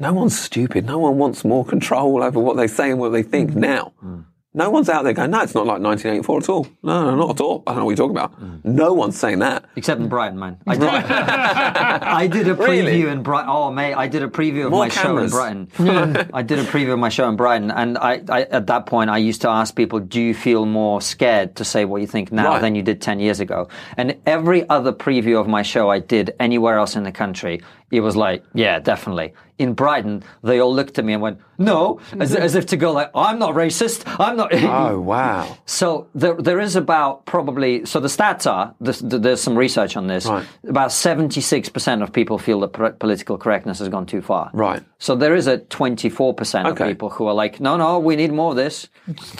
No 0.00 0.12
one's 0.12 0.36
stupid. 0.36 0.84
No 0.84 0.98
one 0.98 1.18
wants 1.18 1.44
more 1.44 1.64
control 1.74 2.24
over 2.24 2.40
what 2.40 2.56
they 2.56 2.66
say 2.66 2.90
and 2.90 2.98
what 2.98 3.10
they 3.10 3.22
think 3.22 3.52
hmm. 3.52 3.60
now. 3.60 3.92
Hmm. 4.00 4.22
No 4.52 4.68
one's 4.68 4.88
out 4.88 5.04
there 5.04 5.12
going, 5.12 5.30
no, 5.30 5.42
it's 5.42 5.54
not 5.54 5.64
like 5.64 5.80
1984 5.80 6.38
at 6.38 6.48
all. 6.48 6.66
No, 6.82 7.04
no, 7.04 7.14
not 7.14 7.30
at 7.36 7.40
all. 7.40 7.62
I 7.68 7.70
don't 7.70 7.78
know 7.80 7.84
what 7.84 7.90
you're 7.92 8.08
talking 8.08 8.16
about. 8.16 8.40
Mm. 8.40 8.64
No 8.64 8.92
one's 8.92 9.16
saying 9.16 9.38
that. 9.38 9.64
Except 9.76 10.00
in 10.00 10.08
Brighton, 10.08 10.40
man. 10.40 10.56
I 10.66 10.74
did, 10.74 10.88
I 10.88 12.26
did 12.26 12.48
a 12.48 12.54
preview 12.54 12.66
Really? 12.68 13.02
in 13.08 13.22
Brighton. 13.22 13.48
Oh, 13.48 13.70
mate, 13.70 13.94
I 13.94 14.08
did 14.08 14.24
a 14.24 14.28
preview 14.28 14.64
of 14.64 14.72
More 14.72 14.80
my 14.84 14.88
show 14.88 15.18
in. 15.18 15.30
Brighton. 15.30 15.68
I 16.34 16.42
did 16.42 16.58
a 16.58 16.64
preview 16.64 16.92
of 16.92 16.98
my 16.98 17.08
show 17.10 17.28
in 17.28 17.36
Brighton, 17.36 17.70
and 17.70 17.96
I, 17.98 18.22
I, 18.28 18.42
at 18.42 18.66
that 18.66 18.86
point, 18.86 19.08
I 19.08 19.18
used 19.18 19.40
to 19.42 19.48
ask 19.48 19.76
people, 19.76 20.00
"Do 20.00 20.20
you 20.20 20.34
feel 20.34 20.66
more 20.66 21.00
scared 21.00 21.54
to 21.56 21.64
say 21.64 21.84
what 21.84 22.00
you 22.00 22.08
think 22.08 22.32
now 22.32 22.50
Right. 22.54 22.60
than 22.60 22.74
you 22.74 22.82
did 22.82 23.00
ten 23.00 23.20
years 23.20 23.38
ago?" 23.40 23.68
And 23.96 24.16
every 24.26 24.68
other 24.68 24.92
preview 24.92 25.40
of 25.40 25.46
my 25.46 25.62
show 25.62 25.90
I 25.90 26.00
did 26.00 26.34
anywhere 26.40 26.76
else 26.78 26.96
in 26.96 27.04
the 27.04 27.12
country, 27.12 27.60
it 27.90 28.00
was 28.00 28.16
like, 28.16 28.44
"Yeah, 28.54 28.78
definitely." 28.78 29.34
In 29.58 29.74
Brighton, 29.74 30.22
they 30.42 30.58
all 30.58 30.74
looked 30.74 30.98
at 30.98 31.04
me 31.04 31.12
and 31.12 31.20
went, 31.20 31.38
"No," 31.58 32.00
as, 32.18 32.34
as 32.34 32.54
if 32.54 32.64
to 32.66 32.76
go 32.78 32.92
like, 32.92 33.10
"I'm 33.14 33.38
not 33.38 33.54
racist. 33.54 34.02
I'm 34.18 34.36
not." 34.36 34.50
Oh, 34.70 35.00
wow. 35.00 35.58
So 35.66 36.08
there, 36.14 36.34
there 36.34 36.60
is 36.60 36.76
about 36.76 37.26
probably 37.26 37.84
so 37.84 38.00
the 38.00 38.08
stats 38.08 38.50
are 38.50 38.74
there's, 38.80 39.00
there's 39.00 39.40
some 39.42 39.56
research 39.58 39.96
on 39.96 40.06
this. 40.06 40.24
Right. 40.26 40.46
About 40.66 40.92
seventy 40.92 41.40
six 41.42 41.68
percent 41.68 42.02
of 42.02 42.12
people 42.12 42.38
feel 42.38 42.60
that 42.60 42.72
pr- 42.72 42.86
political 42.88 43.36
correctness 43.36 43.80
has 43.80 43.88
gone 43.88 44.06
too 44.06 44.22
far. 44.22 44.50
Right. 44.54 44.82
So 44.98 45.14
there 45.14 45.34
is 45.34 45.46
a 45.46 45.58
twenty 45.58 46.08
four 46.08 46.32
percent 46.32 46.66
of 46.68 46.76
people 46.78 47.10
who 47.10 47.26
are 47.26 47.34
like, 47.34 47.60
no, 47.60 47.76
no, 47.76 47.98
we 47.98 48.16
need 48.16 48.32
more 48.32 48.50
of 48.52 48.56
this. 48.56 48.88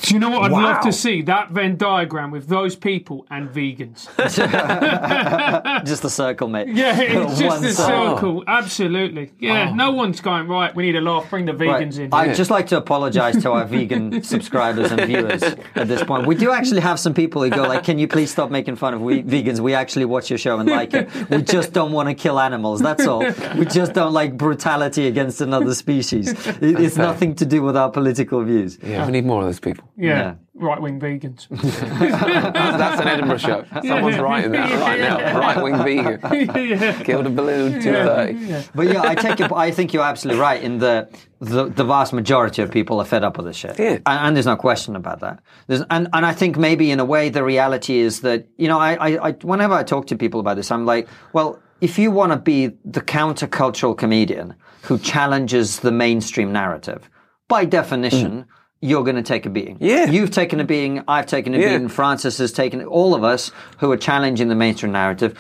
Do 0.03 0.15
you 0.15 0.21
know 0.21 0.31
what 0.31 0.43
I'd 0.45 0.53
love 0.53 0.83
to 0.85 0.93
see? 0.93 1.23
That 1.23 1.51
Venn 1.51 1.77
diagram 1.77 2.31
with 2.31 2.47
those 2.49 2.77
people 2.77 3.27
and 3.31 3.49
vegans. 3.49 4.09
Just 5.87 6.05
a 6.05 6.11
circle, 6.11 6.49
mate. 6.49 6.69
Yeah, 6.81 6.99
it's 7.01 7.39
just 7.39 7.57
One 7.61 7.65
a 7.65 7.73
side. 7.73 8.15
circle. 8.15 8.40
Absolutely. 8.47 9.33
Yeah, 9.39 9.69
oh. 9.71 9.75
no 9.75 9.91
one's 9.93 10.21
going, 10.21 10.47
right, 10.49 10.75
we 10.75 10.83
need 10.85 10.97
a 10.97 11.01
laugh, 11.01 11.29
bring 11.31 11.45
the 11.47 11.55
Right. 11.55 11.87
vegans 11.89 11.99
in. 11.99 12.13
I'd 12.13 12.35
just 12.35 12.51
like 12.51 12.67
to 12.69 12.77
apologize 12.77 13.41
to 13.43 13.53
our 13.53 13.65
vegan 13.65 14.23
subscribers 14.35 14.91
and 14.93 15.01
viewers 15.03 15.43
at 15.43 15.89
this 15.89 16.03
point. 16.05 16.27
We 16.27 16.35
do 16.35 16.51
actually 16.53 16.81
have 16.81 16.99
some 17.01 17.15
people 17.15 17.43
who 17.43 17.51
go 17.51 17.63
like, 17.63 17.85
"Can 17.85 17.99
you 17.99 18.09
please 18.09 18.31
stop 18.31 18.51
making 18.51 18.77
fun 18.77 18.95
of 18.95 19.01
we- 19.03 19.23
vegans? 19.23 19.61
We 19.61 19.75
actually 19.75 20.05
watch 20.05 20.31
your 20.31 20.39
show 20.39 20.59
and 20.59 20.69
like 20.69 20.95
it. 20.95 21.09
We 21.31 21.43
just 21.43 21.73
don't 21.73 21.93
want 21.93 22.09
to 22.09 22.15
kill 22.15 22.39
animals. 22.41 22.81
That's 22.81 23.07
all. 23.07 23.21
We 23.59 23.65
just 23.67 23.93
don't 23.93 24.13
like 24.13 24.37
brutality 24.37 25.07
against 25.07 25.41
another 25.41 25.75
species. 25.75 26.29
It- 26.61 26.81
It's 26.81 26.97
nothing 26.97 27.35
to 27.37 27.47
do 27.47 27.63
with 27.63 27.77
our 27.77 27.91
political 27.91 28.43
views." 28.43 28.79
Yeah, 28.83 29.05
we 29.07 29.13
need 29.13 29.25
more 29.27 29.41
of 29.41 29.47
those 29.47 29.61
people. 29.61 29.85
yeah, 29.97 30.09
yeah. 30.09 30.35
Right 30.61 30.81
wing 30.81 31.01
vegans. 31.01 31.49
That's 32.01 33.01
an 33.01 33.09
Edinburgh 33.09 33.39
show. 33.39 33.65
Someone's 33.83 34.19
writing 34.19 34.53
that 34.53 34.71
right 34.81 35.01
now. 35.01 35.39
Right 35.39 35.63
wing 35.63 35.77
vegan. 35.79 36.21
yeah. 36.69 37.03
Killed 37.03 37.27
a 37.27 37.31
balloon, 37.31 37.81
230. 37.81 38.69
But 38.75 38.87
yeah, 38.89 39.03
I 39.03 39.15
take 39.15 39.41
it. 39.41 39.51
I 39.53 39.71
think 39.71 39.93
you're 39.93 40.03
absolutely 40.03 40.41
right 40.41 40.63
in 40.63 40.79
the, 40.79 41.09
the 41.41 41.65
the 41.67 41.85
vast 41.85 42.13
majority 42.13 42.63
of 42.63 42.71
people 42.71 43.01
are 43.01 43.05
fed 43.05 43.25
up 43.25 43.37
with 43.37 43.47
this 43.47 43.57
shit, 43.57 43.79
Yeah. 43.79 43.93
and, 43.93 44.03
and 44.07 44.37
there's 44.37 44.47
no 44.47 44.57
question 44.57 44.97
about 44.97 45.21
that. 45.21 45.41
There's, 45.67 45.83
and 45.91 46.09
and 46.13 46.27
I 46.27 46.33
think 46.33 46.57
maybe 46.59 46.91
in 46.91 47.01
a 47.01 47.05
way 47.05 47.29
the 47.31 47.43
reality 47.43 47.99
is 47.99 48.21
that 48.21 48.47
you 48.59 48.69
know 48.69 48.79
I, 48.79 48.95
I, 48.95 49.29
I 49.29 49.33
whenever 49.43 49.75
I 49.75 49.83
talk 49.83 50.07
to 50.09 50.17
people 50.17 50.41
about 50.41 50.57
this, 50.57 50.71
I'm 50.71 50.85
like, 50.85 51.09
well, 51.33 51.59
if 51.81 51.99
you 51.99 52.11
want 52.11 52.33
to 52.33 52.39
be 52.39 52.73
the 52.85 53.01
countercultural 53.01 53.97
comedian 53.97 54.55
who 54.83 54.99
challenges 54.99 55.81
the 55.81 55.93
mainstream 55.93 56.53
narrative, 56.53 57.09
by 57.49 57.65
definition. 57.65 58.43
Mm. 58.43 58.47
You're 58.83 59.05
going 59.05 59.17
to 59.17 59.23
take 59.23 59.45
a 59.47 59.51
beating. 59.51 59.77
Yeah. 59.81 60.07
You've 60.07 60.31
taken 60.31 60.59
a 60.61 60.65
beating. 60.65 61.03
I've 61.07 61.27
taken 61.27 61.55
a 61.55 61.59
Yeah. 61.59 61.73
beating. 61.73 61.89
Francis 61.89 62.39
has 62.39 62.51
taken. 62.53 62.83
All 62.85 63.15
of 63.15 63.23
us 63.25 63.53
who 63.79 63.91
are 63.93 63.97
challenging 63.97 64.49
the 64.49 64.55
mainstream 64.55 64.93
narrative 64.93 65.39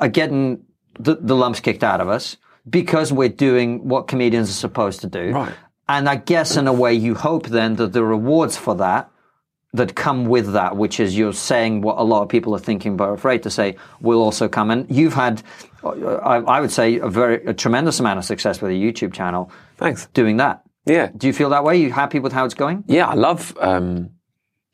are 0.00 0.08
getting 0.08 0.64
the, 0.98 1.14
the 1.14 1.36
lumps 1.36 1.60
kicked 1.60 1.84
out 1.84 2.00
of 2.00 2.08
us 2.08 2.36
because 2.68 3.12
we're 3.12 3.28
doing 3.28 3.88
what 3.88 4.08
comedians 4.08 4.50
are 4.50 4.54
supposed 4.54 5.00
to 5.02 5.06
do. 5.06 5.30
Right. 5.30 5.52
And 5.88 6.08
I 6.08 6.16
guess 6.16 6.56
in 6.56 6.66
a 6.66 6.72
way 6.72 6.94
you 6.94 7.14
hope 7.14 7.46
then 7.46 7.76
that 7.76 7.92
the 7.92 8.04
rewards 8.04 8.56
for 8.56 8.74
that 8.76 9.10
that 9.72 9.94
come 9.94 10.24
with 10.24 10.52
that, 10.54 10.76
which 10.76 10.98
is 10.98 11.16
you're 11.16 11.32
saying 11.32 11.80
what 11.80 11.96
a 11.98 12.02
lot 12.02 12.22
of 12.22 12.28
people 12.28 12.54
are 12.56 12.58
thinking 12.60 12.96
but 12.96 13.08
are 13.08 13.14
afraid 13.14 13.44
to 13.44 13.50
say, 13.50 13.76
will 14.00 14.20
also 14.20 14.48
come. 14.48 14.70
And 14.72 14.86
you've 14.90 15.14
had 15.14 15.42
I, 15.84 16.42
I 16.56 16.60
would 16.60 16.72
say 16.72 16.98
a 16.98 17.08
very 17.08 17.44
a 17.46 17.54
tremendous 17.54 18.00
amount 18.00 18.18
of 18.18 18.24
success 18.24 18.60
with 18.60 18.72
a 18.72 18.74
YouTube 18.74 19.12
channel 19.12 19.50
Thanks. 19.76 20.06
doing 20.12 20.38
that. 20.38 20.62
Yeah. 20.90 21.10
Do 21.16 21.26
you 21.26 21.32
feel 21.32 21.50
that 21.50 21.64
way? 21.64 21.74
Are 21.74 21.82
you 21.84 21.92
happy 21.92 22.18
with 22.18 22.32
how 22.32 22.44
it's 22.44 22.54
going? 22.54 22.84
Yeah, 22.86 23.06
I 23.06 23.14
love 23.14 23.56
um, 23.60 24.10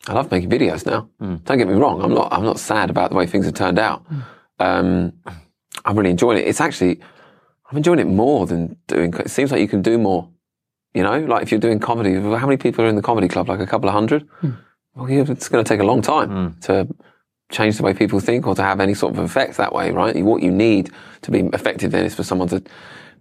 I 0.08 0.12
love 0.12 0.30
making 0.30 0.50
videos 0.50 0.86
now. 0.86 1.08
Don't 1.20 1.58
get 1.58 1.68
me 1.68 1.74
wrong. 1.74 2.02
I'm 2.02 2.14
not 2.14 2.32
I'm 2.32 2.44
not 2.44 2.58
sad 2.58 2.90
about 2.90 3.10
the 3.10 3.16
way 3.16 3.26
things 3.26 3.44
have 3.46 3.54
turned 3.54 3.78
out. 3.78 4.04
Um, 4.58 5.12
I'm 5.84 5.96
really 5.96 6.10
enjoying 6.10 6.38
it. 6.38 6.46
It's 6.46 6.60
actually 6.60 7.00
I'm 7.70 7.76
enjoying 7.76 7.98
it 7.98 8.06
more 8.06 8.46
than 8.46 8.76
doing. 8.86 9.12
It 9.14 9.30
seems 9.30 9.50
like 9.50 9.60
you 9.60 9.68
can 9.68 9.82
do 9.82 9.98
more. 9.98 10.30
You 10.94 11.02
know, 11.02 11.18
like 11.18 11.42
if 11.42 11.50
you're 11.50 11.60
doing 11.60 11.78
comedy, 11.78 12.14
how 12.14 12.46
many 12.46 12.56
people 12.56 12.84
are 12.84 12.88
in 12.88 12.96
the 12.96 13.02
comedy 13.02 13.28
club? 13.28 13.48
Like 13.48 13.60
a 13.60 13.66
couple 13.66 13.88
of 13.88 13.94
hundred. 13.94 14.26
Well, 14.94 15.10
yeah, 15.10 15.24
it's 15.28 15.48
going 15.50 15.62
to 15.62 15.68
take 15.68 15.80
a 15.80 15.84
long 15.84 16.00
time 16.00 16.56
to 16.62 16.88
change 17.50 17.76
the 17.76 17.82
way 17.82 17.92
people 17.92 18.18
think 18.18 18.46
or 18.46 18.54
to 18.54 18.62
have 18.62 18.80
any 18.80 18.94
sort 18.94 19.12
of 19.12 19.18
effect 19.18 19.56
that 19.58 19.72
way, 19.72 19.90
right? 19.90 20.16
What 20.24 20.42
you 20.42 20.50
need 20.50 20.90
to 21.22 21.30
be 21.30 21.40
effective 21.52 21.90
then 21.90 22.04
is 22.04 22.14
for 22.14 22.22
someone 22.24 22.48
to 22.48 22.62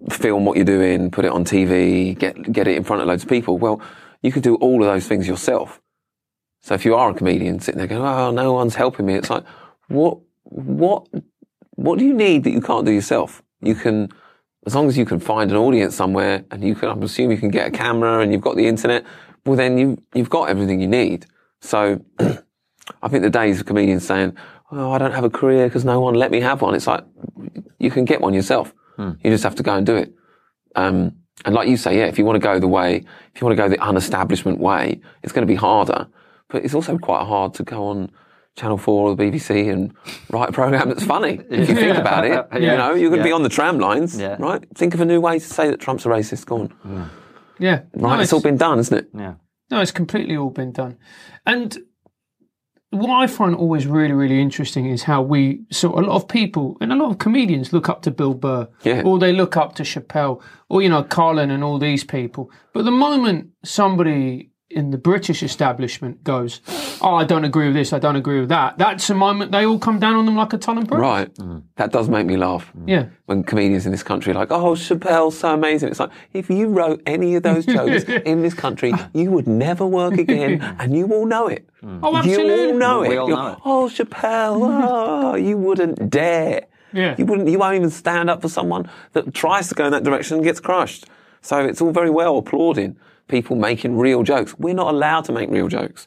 film 0.09 0.45
what 0.45 0.55
you're 0.55 0.65
doing, 0.65 1.11
put 1.11 1.25
it 1.25 1.31
on 1.31 1.45
TV, 1.45 2.17
get 2.17 2.51
get 2.51 2.67
it 2.67 2.75
in 2.75 2.83
front 2.83 3.01
of 3.01 3.07
loads 3.07 3.23
of 3.23 3.29
people. 3.29 3.57
Well, 3.57 3.81
you 4.21 4.31
could 4.31 4.43
do 4.43 4.55
all 4.55 4.81
of 4.83 4.89
those 4.89 5.07
things 5.07 5.27
yourself. 5.27 5.81
So 6.61 6.73
if 6.73 6.83
you 6.83 6.95
are 6.95 7.11
a 7.11 7.13
comedian 7.13 7.59
sitting 7.59 7.77
there 7.77 7.87
going, 7.87 8.01
"Oh, 8.01 8.31
no 8.31 8.53
one's 8.53 8.75
helping 8.75 9.05
me," 9.05 9.13
it's 9.13 9.29
like, 9.29 9.43
what, 9.87 10.17
what, 10.45 11.07
what 11.75 11.99
do 11.99 12.05
you 12.05 12.13
need 12.13 12.43
that 12.43 12.51
you 12.51 12.61
can't 12.61 12.85
do 12.85 12.91
yourself? 12.91 13.43
You 13.61 13.75
can, 13.75 14.09
as 14.65 14.73
long 14.73 14.87
as 14.87 14.97
you 14.97 15.05
can 15.05 15.19
find 15.19 15.51
an 15.51 15.57
audience 15.57 15.95
somewhere, 15.95 16.43
and 16.49 16.63
you 16.63 16.73
can, 16.73 16.89
I'm 16.89 17.03
assuming 17.03 17.37
you 17.37 17.41
can 17.41 17.51
get 17.51 17.67
a 17.67 17.71
camera 17.71 18.19
and 18.19 18.31
you've 18.31 18.41
got 18.41 18.55
the 18.55 18.67
internet. 18.67 19.05
Well, 19.45 19.55
then 19.55 19.77
you 19.77 20.01
you've 20.15 20.31
got 20.31 20.49
everything 20.49 20.81
you 20.81 20.87
need. 20.87 21.27
So, 21.61 22.03
I 22.19 23.07
think 23.09 23.21
the 23.21 23.29
days 23.29 23.59
of 23.59 23.67
comedians 23.67 24.07
saying, 24.07 24.35
"Oh, 24.71 24.91
I 24.91 24.97
don't 24.97 25.13
have 25.13 25.23
a 25.23 25.29
career 25.29 25.67
because 25.67 25.85
no 25.85 25.99
one 25.99 26.15
let 26.15 26.31
me 26.31 26.41
have 26.41 26.63
one," 26.63 26.73
it's 26.73 26.87
like 26.87 27.03
you 27.77 27.91
can 27.91 28.05
get 28.05 28.21
one 28.21 28.33
yourself. 28.33 28.73
You 28.97 29.31
just 29.31 29.43
have 29.43 29.55
to 29.55 29.63
go 29.63 29.75
and 29.75 29.85
do 29.85 29.95
it. 29.95 30.13
Um, 30.75 31.17
and 31.45 31.53
like 31.53 31.67
you 31.67 31.77
say, 31.77 31.97
yeah, 31.97 32.05
if 32.05 32.17
you 32.17 32.25
want 32.25 32.35
to 32.35 32.39
go 32.39 32.59
the 32.59 32.67
way, 32.67 33.03
if 33.33 33.41
you 33.41 33.45
want 33.45 33.57
to 33.57 33.61
go 33.63 33.67
the 33.69 33.77
unestablishment 33.87 34.59
way, 34.59 35.01
it's 35.23 35.33
going 35.33 35.45
to 35.45 35.51
be 35.51 35.55
harder. 35.55 36.07
But 36.49 36.63
it's 36.63 36.73
also 36.73 36.97
quite 36.97 37.25
hard 37.25 37.53
to 37.55 37.63
go 37.63 37.87
on 37.87 38.11
Channel 38.55 38.77
4 38.77 39.09
or 39.09 39.15
the 39.15 39.23
BBC 39.23 39.71
and 39.71 39.93
write 40.29 40.49
a 40.49 40.51
program 40.53 40.87
that's 40.89 41.03
funny. 41.03 41.41
If 41.49 41.67
you 41.69 41.75
think 41.75 41.97
about 41.97 42.23
it, 42.25 42.45
you 42.61 42.67
know, 42.67 42.93
you're 42.93 43.09
going 43.09 43.19
to 43.19 43.25
be 43.25 43.31
on 43.33 43.43
the 43.43 43.49
tram 43.49 43.79
lines, 43.79 44.17
Yeah. 44.17 44.37
right? 44.39 44.63
Think 44.75 44.93
of 44.93 45.01
a 45.01 45.05
new 45.05 45.19
way 45.19 45.39
to 45.39 45.45
say 45.45 45.69
that 45.69 45.79
Trump's 45.81 46.05
a 46.05 46.09
racist. 46.09 46.45
Go 46.45 46.59
on. 46.61 47.09
Yeah. 47.59 47.81
Right? 47.93 48.17
No, 48.17 48.19
it's 48.21 48.31
all 48.31 48.41
been 48.41 48.57
done, 48.57 48.79
isn't 48.79 48.97
it? 48.97 49.09
Yeah. 49.13 49.33
No, 49.71 49.81
it's 49.81 49.91
completely 49.91 50.37
all 50.37 50.51
been 50.51 50.71
done. 50.71 50.97
And 51.45 51.77
what 52.95 53.11
I 53.23 53.27
find 53.27 53.55
always 53.55 53.85
really, 53.87 54.13
really 54.13 54.41
interesting 54.41 54.85
is 54.87 55.03
how 55.03 55.21
we, 55.21 55.61
so 55.71 55.89
a 55.97 56.01
lot 56.01 56.15
of 56.15 56.27
people 56.27 56.77
and 56.81 56.91
a 56.91 56.95
lot 56.95 57.11
of 57.11 57.17
comedians 57.19 57.71
look 57.73 57.89
up 57.89 58.01
to 58.03 58.11
Bill 58.11 58.33
Burr, 58.33 58.67
Yeah. 58.83 59.01
or 59.05 59.19
they 59.19 59.33
look 59.33 59.55
up 59.57 59.75
to 59.75 59.83
Chappelle, 59.83 60.41
or, 60.69 60.81
you 60.81 60.89
know, 60.89 61.03
Carlin 61.03 61.51
and 61.51 61.63
all 61.63 61.77
these 61.79 62.03
people. 62.03 62.49
But 62.73 62.85
the 62.85 62.91
moment 62.91 63.49
somebody 63.63 64.49
in 64.75 64.91
the 64.91 64.97
British 64.97 65.41
establishment 65.41 66.23
goes, 66.23 66.61
oh, 67.01 67.15
I 67.15 67.23
don't 67.23 67.45
agree 67.45 67.67
with 67.67 67.75
this, 67.75 67.93
I 67.93 67.99
don't 67.99 68.17
agree 68.17 68.41
with 68.41 68.49
that, 68.49 68.77
that's 68.77 69.07
the 69.07 69.15
moment 69.15 69.51
they 69.51 69.65
all 69.65 69.79
come 69.79 69.99
down 69.99 70.15
on 70.15 70.25
them 70.25 70.35
like 70.35 70.51
a 70.53 70.57
ton 70.57 70.77
of 70.77 70.87
bricks. 70.87 70.99
Right. 71.01 71.33
Mm. 71.35 71.63
That 71.77 71.91
does 71.91 72.09
make 72.09 72.27
me 72.27 72.35
laugh. 72.35 72.71
Yeah. 72.85 73.03
Mm. 73.03 73.09
When 73.25 73.43
comedians 73.43 73.85
in 73.85 73.91
this 73.93 74.03
country 74.03 74.31
are 74.33 74.35
like, 74.35 74.51
oh, 74.51 74.73
Chappelle's 74.73 75.37
so 75.39 75.53
amazing. 75.53 75.89
It's 75.89 75.99
like, 75.99 76.11
if 76.33 76.49
you 76.49 76.67
wrote 76.67 77.01
any 77.05 77.35
of 77.35 77.43
those 77.43 77.65
jokes 77.65 78.03
in 78.25 78.41
this 78.41 78.53
country, 78.53 78.93
you 79.13 79.31
would 79.31 79.47
never 79.47 79.85
work 79.85 80.17
again 80.17 80.61
and 80.79 80.95
you 80.95 81.07
all 81.11 81.25
know 81.25 81.47
it. 81.47 81.67
Mm. 81.81 82.01
Oh, 82.03 82.11
You 82.11 82.17
absolutely. 82.17 82.65
all 82.71 82.73
know 82.77 83.03
it. 83.03 83.09
We 83.09 83.17
all 83.17 83.27
You're, 83.29 83.37
know 83.37 83.51
it. 83.53 83.59
Oh, 83.63 83.89
Chappelle, 83.91 84.59
oh, 84.61 85.35
you 85.35 85.57
wouldn't 85.57 86.09
dare. 86.09 86.65
Yeah. 86.91 87.15
You 87.17 87.25
wouldn't. 87.25 87.49
You 87.49 87.59
won't 87.59 87.75
even 87.75 87.89
stand 87.89 88.29
up 88.29 88.41
for 88.41 88.49
someone 88.49 88.89
that 89.13 89.33
tries 89.33 89.67
to 89.69 89.75
go 89.75 89.85
in 89.85 89.91
that 89.91 90.03
direction 90.03 90.35
and 90.35 90.43
gets 90.43 90.59
crushed. 90.59 91.05
So 91.41 91.59
it's 91.59 91.81
all 91.81 91.91
very 91.91 92.09
well 92.09 92.37
applauding 92.37 92.97
people 93.27 93.55
making 93.55 93.97
real 93.97 94.23
jokes. 94.23 94.57
We're 94.57 94.73
not 94.73 94.93
allowed 94.93 95.25
to 95.25 95.31
make 95.31 95.49
real 95.49 95.67
jokes, 95.67 96.05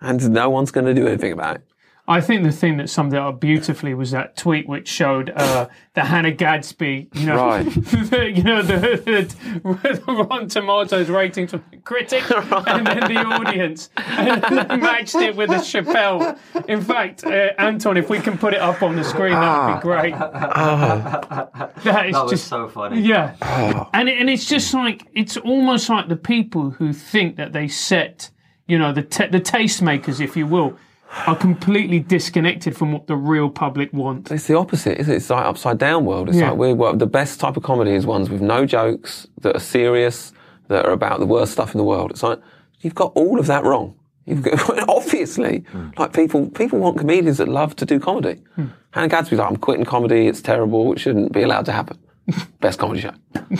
and 0.00 0.30
no 0.30 0.50
one's 0.50 0.70
going 0.70 0.86
to 0.86 0.94
do 0.94 1.06
anything 1.06 1.32
about 1.32 1.56
it. 1.56 1.65
I 2.08 2.20
think 2.20 2.44
the 2.44 2.52
thing 2.52 2.76
that 2.76 2.88
summed 2.88 3.12
it 3.14 3.18
up 3.18 3.40
beautifully 3.40 3.92
was 3.94 4.12
that 4.12 4.36
tweet 4.36 4.68
which 4.68 4.86
showed 4.86 5.30
uh, 5.30 5.66
the 5.94 6.04
Hannah 6.04 6.30
Gadsby, 6.30 7.08
you 7.14 7.26
know, 7.26 7.36
Right. 7.36 7.64
the, 7.74 8.32
you 8.34 8.42
know, 8.44 8.62
the, 8.62 8.78
the, 9.04 10.02
the 10.04 10.12
Rotten 10.12 10.48
Tomatoes 10.48 11.08
ratings 11.08 11.50
from 11.50 11.64
the 11.72 11.78
critic 11.78 12.22
and 12.30 12.86
then 12.86 13.12
the 13.12 13.18
audience, 13.24 13.90
and 13.96 14.40
they 14.42 14.76
matched 14.76 15.16
it 15.16 15.34
with 15.34 15.50
the 15.50 15.56
Chappelle. 15.56 16.38
In 16.68 16.80
fact, 16.80 17.24
uh, 17.24 17.50
Anton, 17.58 17.96
if 17.96 18.08
we 18.08 18.20
can 18.20 18.38
put 18.38 18.54
it 18.54 18.60
up 18.60 18.82
on 18.82 18.94
the 18.94 19.02
screen, 19.04 19.32
that 19.32 19.66
would 19.68 19.76
be 19.76 19.82
great. 19.82 20.14
that 20.16 22.06
is 22.06 22.12
That 22.14 22.22
was 22.22 22.30
just 22.30 22.48
so 22.48 22.68
funny. 22.68 23.00
yeah, 23.00 23.88
and 23.92 24.08
it, 24.08 24.18
and 24.18 24.30
it's 24.30 24.46
just 24.46 24.72
like 24.74 25.06
it's 25.12 25.36
almost 25.36 25.88
like 25.88 26.08
the 26.08 26.16
people 26.16 26.70
who 26.70 26.92
think 26.92 27.36
that 27.36 27.52
they 27.52 27.68
set, 27.68 28.30
you 28.66 28.78
know, 28.78 28.92
the 28.92 29.02
ta 29.02 29.26
the 29.30 29.40
tastemakers, 29.40 30.20
if 30.20 30.36
you 30.36 30.46
will, 30.46 30.76
are 31.26 31.36
completely 31.36 32.00
disconnected 32.00 32.76
from 32.76 32.92
what 32.92 33.06
the 33.06 33.16
real 33.16 33.48
public 33.48 33.92
want. 33.92 34.30
It's 34.30 34.46
the 34.46 34.56
opposite, 34.56 34.98
isn't 35.00 35.12
it? 35.12 35.16
It's 35.16 35.30
like 35.30 35.44
upside 35.44 35.78
down 35.78 36.04
world. 36.04 36.28
It's 36.28 36.38
Yeah. 36.38 36.50
like 36.50 36.58
we're 36.58 36.74
well, 36.74 36.94
the 36.96 37.06
best 37.06 37.40
type 37.40 37.56
of 37.56 37.62
comedy 37.62 37.92
is 37.92 38.06
ones 38.06 38.28
with 38.28 38.40
no 38.42 38.66
jokes 38.66 39.26
that 39.40 39.56
are 39.56 39.60
serious, 39.60 40.32
that 40.68 40.84
are 40.84 40.92
about 40.92 41.20
the 41.20 41.26
worst 41.26 41.52
stuff 41.52 41.74
in 41.74 41.78
the 41.78 41.84
world. 41.84 42.10
It's 42.10 42.22
like 42.22 42.40
you've 42.80 42.94
got 42.94 43.12
all 43.14 43.38
of 43.38 43.46
that 43.46 43.64
wrong. 43.64 43.94
You've 44.26 44.42
got, 44.42 44.88
obviously, 44.88 45.64
hmm. 45.70 45.90
like 45.96 46.12
people, 46.12 46.48
people 46.50 46.80
want 46.80 46.98
comedians 46.98 47.38
that 47.38 47.48
love 47.48 47.76
to 47.76 47.86
do 47.86 48.00
comedy. 48.00 48.42
Hmm. 48.56 48.66
Hannah 48.90 49.08
Gadsby's 49.08 49.38
like, 49.38 49.48
I'm 49.48 49.56
quitting 49.56 49.84
comedy. 49.84 50.26
It's 50.26 50.40
terrible. 50.42 50.92
It 50.92 50.98
shouldn't 50.98 51.32
be 51.32 51.42
allowed 51.42 51.66
to 51.66 51.72
happen. 51.72 51.98
Best 52.60 52.78
comedy 52.80 53.00
show. 53.02 53.12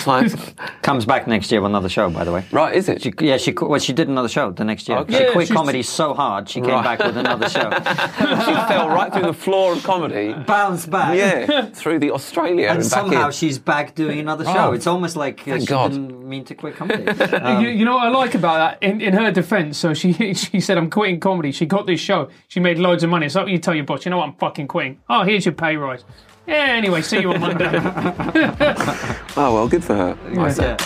Like, 0.07 0.33
Comes 0.83 1.05
back 1.05 1.29
next 1.29 1.53
year 1.53 1.61
with 1.61 1.71
another 1.71 1.89
show, 1.89 2.11
by 2.11 2.25
the 2.25 2.33
way. 2.33 2.45
right? 2.51 2.75
Is 2.75 2.89
it? 2.89 3.03
She, 3.03 3.13
yeah, 3.21 3.37
she 3.37 3.53
qu- 3.53 3.67
well, 3.67 3.79
she 3.79 3.93
did 3.93 4.09
another 4.09 4.29
show 4.29 4.51
the 4.51 4.65
next 4.65 4.89
year. 4.89 4.99
Okay. 4.99 5.13
She 5.19 5.23
Yeah, 5.25 5.33
quit 5.33 5.47
she's- 5.47 5.57
comedy 5.57 5.83
so 5.85 6.15
hard 6.15 6.49
she 6.49 6.61
came 6.61 6.83
back 6.83 6.99
with 6.99 7.17
another 7.17 7.49
show. 7.49 7.71
she 7.71 8.55
fell 8.69 8.89
right 8.89 9.13
through 9.13 9.23
the 9.23 9.33
floor 9.33 9.75
of 9.75 9.83
comedy. 9.85 10.33
Bounced 10.33 10.91
back. 10.91 11.17
Yeah, 11.17 11.67
through 11.67 12.01
the 12.01 12.11
Australia 12.11 12.67
and, 12.69 12.81
And 12.81 12.91
back 12.91 13.01
somehow 13.01 13.27
in. 13.27 13.33
she's 13.33 13.59
back 13.59 13.95
doing 13.95 14.19
another 14.19 14.45
show. 14.45 14.71
Oh. 14.71 14.73
It's 14.73 14.87
almost 14.89 15.15
like 15.15 15.47
uh, 15.47 15.61
she 15.61 15.67
God. 15.67 15.93
didn't 15.93 16.29
mean 16.29 16.45
to 16.47 16.55
quit 16.57 16.75
comedy. 16.77 17.05
you, 17.63 17.69
you 17.69 17.85
know 17.85 17.95
what 17.95 18.07
I 18.07 18.11
like 18.11 18.35
about 18.35 18.81
that? 18.81 18.87
In, 18.89 19.01
in 19.01 19.13
her 19.13 19.31
defence, 19.31 19.79
so 19.79 19.95
she 19.95 20.13
she 20.35 20.59
said, 20.61 20.77
"I'm 20.79 20.91
quitting 20.91 21.21
comedy." 21.21 21.53
She 21.53 21.67
got 21.67 21.87
this 21.87 22.01
show. 22.01 22.31
She 22.49 22.59
made 22.59 22.79
loads 22.79 23.05
of 23.05 23.11
money. 23.11 23.29
So 23.29 23.47
you 23.47 23.59
tell 23.59 23.75
your 23.75 23.85
boss, 23.85 24.05
"You 24.05 24.11
know 24.11 24.19
what? 24.19 24.29
I'm 24.29 24.35
fucking 24.35 24.67
quitting." 24.67 25.01
Oh, 25.09 25.23
here's 25.23 25.45
your 25.45 25.55
pay 25.55 25.77
rise. 25.77 26.05
Yeah. 26.47 26.55
Anyway, 26.55 27.03
see 27.03 27.21
you 27.21 27.33
on 27.33 27.41
Monday. 27.41 27.71
Oh 29.39 29.53
well, 29.53 29.69
good 29.69 29.85
for 29.85 29.95
her. 29.95 30.19
I 30.39 30.51
say. 30.51 30.65
Yeah. 30.65 30.77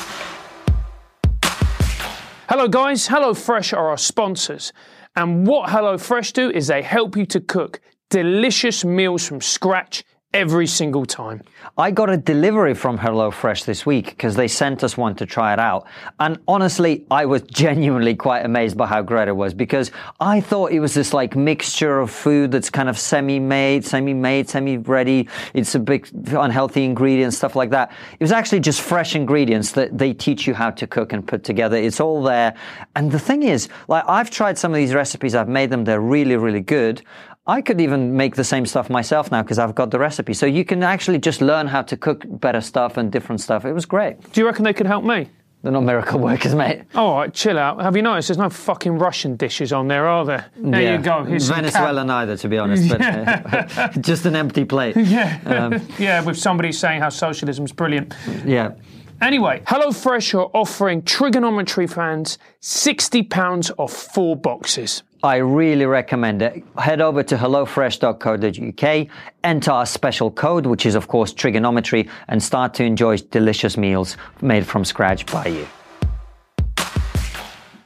Hello, 2.48 2.66
guys. 2.66 3.06
HelloFresh 3.06 3.72
are 3.76 3.90
our 3.90 3.96
sponsors. 3.96 4.72
And 5.14 5.46
what 5.46 5.70
HelloFresh 5.70 6.32
do 6.32 6.50
is 6.50 6.66
they 6.66 6.82
help 6.82 7.16
you 7.16 7.24
to 7.26 7.40
cook 7.40 7.80
delicious 8.10 8.84
meals 8.84 9.24
from 9.26 9.40
scratch 9.40 10.02
every 10.32 10.66
single 10.66 11.04
time. 11.04 11.42
I 11.76 11.90
got 11.90 12.08
a 12.08 12.16
delivery 12.16 12.74
from 12.74 12.98
HelloFresh 12.98 13.64
this 13.64 13.84
week 13.84 14.10
because 14.10 14.36
they 14.36 14.46
sent 14.46 14.84
us 14.84 14.96
one 14.96 15.16
to 15.16 15.26
try 15.26 15.52
it 15.52 15.58
out. 15.58 15.88
And 16.20 16.38
honestly, 16.46 17.04
I 17.10 17.26
was 17.26 17.42
genuinely 17.42 18.14
quite 18.14 18.44
amazed 18.44 18.76
by 18.76 18.86
how 18.86 19.02
great 19.02 19.26
it 19.26 19.34
was 19.34 19.54
because 19.54 19.90
I 20.20 20.40
thought 20.40 20.70
it 20.70 20.78
was 20.78 20.94
this 20.94 21.12
like 21.12 21.34
mixture 21.34 21.98
of 21.98 22.12
food 22.12 22.52
that's 22.52 22.70
kind 22.70 22.88
of 22.88 22.96
semi-made, 22.96 23.84
semi-made, 23.84 24.48
semi-ready. 24.48 25.28
It's 25.52 25.74
a 25.74 25.80
big 25.80 26.08
unhealthy 26.28 26.84
ingredients, 26.84 27.36
stuff 27.36 27.56
like 27.56 27.70
that. 27.70 27.90
It 28.12 28.22
was 28.22 28.32
actually 28.32 28.60
just 28.60 28.82
fresh 28.82 29.16
ingredients 29.16 29.72
that 29.72 29.98
they 29.98 30.12
teach 30.12 30.46
you 30.46 30.54
how 30.54 30.70
to 30.70 30.86
cook 30.86 31.12
and 31.12 31.26
put 31.26 31.42
together. 31.42 31.76
It's 31.76 31.98
all 31.98 32.22
there. 32.22 32.54
And 32.94 33.10
the 33.10 33.18
thing 33.18 33.42
is, 33.42 33.68
like 33.88 34.04
I've 34.06 34.30
tried 34.30 34.58
some 34.58 34.70
of 34.70 34.76
these 34.76 34.94
recipes, 34.94 35.34
I've 35.34 35.48
made 35.48 35.70
them, 35.70 35.82
they're 35.84 36.00
really, 36.00 36.36
really 36.36 36.60
good. 36.60 37.02
I 37.46 37.62
could 37.62 37.80
even 37.80 38.16
make 38.16 38.36
the 38.36 38.44
same 38.44 38.66
stuff 38.66 38.90
myself 38.90 39.30
now 39.32 39.42
because 39.42 39.58
I've 39.58 39.74
got 39.74 39.90
the 39.90 39.98
recipe. 39.98 40.34
So 40.34 40.46
you 40.46 40.64
can 40.64 40.82
actually 40.82 41.18
just 41.18 41.40
learn 41.40 41.66
how 41.66 41.82
to 41.82 41.96
cook 41.96 42.24
better 42.28 42.60
stuff 42.60 42.96
and 42.96 43.10
different 43.10 43.40
stuff. 43.40 43.64
It 43.64 43.72
was 43.72 43.86
great. 43.86 44.32
Do 44.32 44.40
you 44.40 44.46
reckon 44.46 44.64
they 44.64 44.74
could 44.74 44.86
help 44.86 45.04
me? 45.04 45.28
They're 45.62 45.72
not 45.72 45.82
miracle 45.82 46.18
workers, 46.30 46.54
mate. 46.54 46.82
All 46.94 47.16
right, 47.18 47.32
chill 47.34 47.58
out. 47.58 47.80
Have 47.82 47.96
you 47.96 48.02
noticed 48.02 48.28
there's 48.28 48.38
no 48.38 48.48
fucking 48.50 48.98
Russian 48.98 49.36
dishes 49.36 49.72
on 49.72 49.88
there, 49.88 50.06
are 50.06 50.24
there? 50.24 50.46
There 50.56 50.80
Yeah. 50.80 50.96
you 50.96 51.02
go. 51.02 51.24
Here's 51.24 51.46
some 51.46 51.56
Venezuela 51.56 52.04
neither, 52.04 52.36
to 52.36 52.48
be 52.48 52.56
honest. 52.58 52.88
But, 52.88 53.00
uh, 53.02 53.88
just 54.00 54.26
an 54.26 54.36
empty 54.36 54.64
plate. 54.64 54.96
Yeah. 55.10 55.78
yeah, 55.98 56.22
with 56.24 56.38
somebody 56.38 56.72
saying 56.72 57.00
how 57.00 57.08
socialism's 57.08 57.72
brilliant. 57.72 58.14
Yeah. 58.44 58.72
Anyway, 59.20 59.60
HelloFresh 59.66 60.34
are 60.38 60.50
offering 60.54 61.02
triggernometry 61.02 61.92
fans 61.92 62.38
£60 62.62 63.70
off 63.76 63.92
four 63.92 64.36
boxes. 64.36 65.02
I 65.22 65.36
really 65.36 65.84
recommend 65.84 66.40
it. 66.40 66.64
Head 66.78 67.00
over 67.00 67.22
to 67.22 67.36
hellofresh.co.uk, 67.36 69.08
enter 69.44 69.70
our 69.70 69.86
special 69.86 70.30
code, 70.30 70.64
which 70.66 70.86
is, 70.86 70.94
of 70.94 71.08
course, 71.08 71.34
triggernometry, 71.34 72.08
and 72.28 72.42
start 72.42 72.72
to 72.74 72.84
enjoy 72.84 73.18
delicious 73.18 73.76
meals 73.76 74.16
made 74.40 74.66
from 74.66 74.84
scratch 74.84 75.26
by 75.26 75.46
you. 75.46 75.66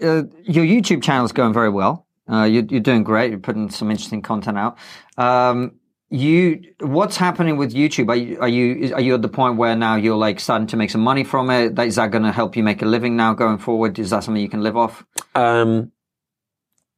Uh, 0.00 0.22
your 0.42 0.64
YouTube 0.64 1.02
channel 1.02 1.24
is 1.24 1.32
going 1.32 1.52
very 1.52 1.70
well. 1.70 2.06
Uh, 2.30 2.44
you're, 2.44 2.64
you're 2.64 2.80
doing 2.80 3.02
great. 3.02 3.30
You're 3.30 3.40
putting 3.40 3.68
some 3.68 3.90
interesting 3.90 4.22
content 4.22 4.56
out. 4.56 4.78
Um, 5.16 5.72
you 6.10 6.62
what's 6.80 7.16
happening 7.16 7.56
with 7.56 7.74
YouTube? 7.74 8.08
Are 8.08 8.14
you, 8.14 8.38
are 8.40 8.48
you 8.48 8.94
are 8.94 9.00
you 9.00 9.14
at 9.14 9.22
the 9.22 9.28
point 9.28 9.56
where 9.56 9.74
now 9.74 9.96
you're 9.96 10.16
like 10.16 10.38
starting 10.38 10.68
to 10.68 10.76
make 10.76 10.90
some 10.90 11.00
money 11.00 11.24
from 11.24 11.50
it? 11.50 11.76
Is 11.78 11.96
that 11.96 12.12
going 12.12 12.22
to 12.22 12.30
help 12.30 12.56
you 12.56 12.62
make 12.62 12.82
a 12.82 12.86
living 12.86 13.16
now 13.16 13.34
going 13.34 13.58
forward? 13.58 13.98
Is 13.98 14.10
that 14.10 14.22
something 14.22 14.40
you 14.40 14.48
can 14.48 14.62
live 14.62 14.76
off? 14.76 15.04
Um, 15.34 15.90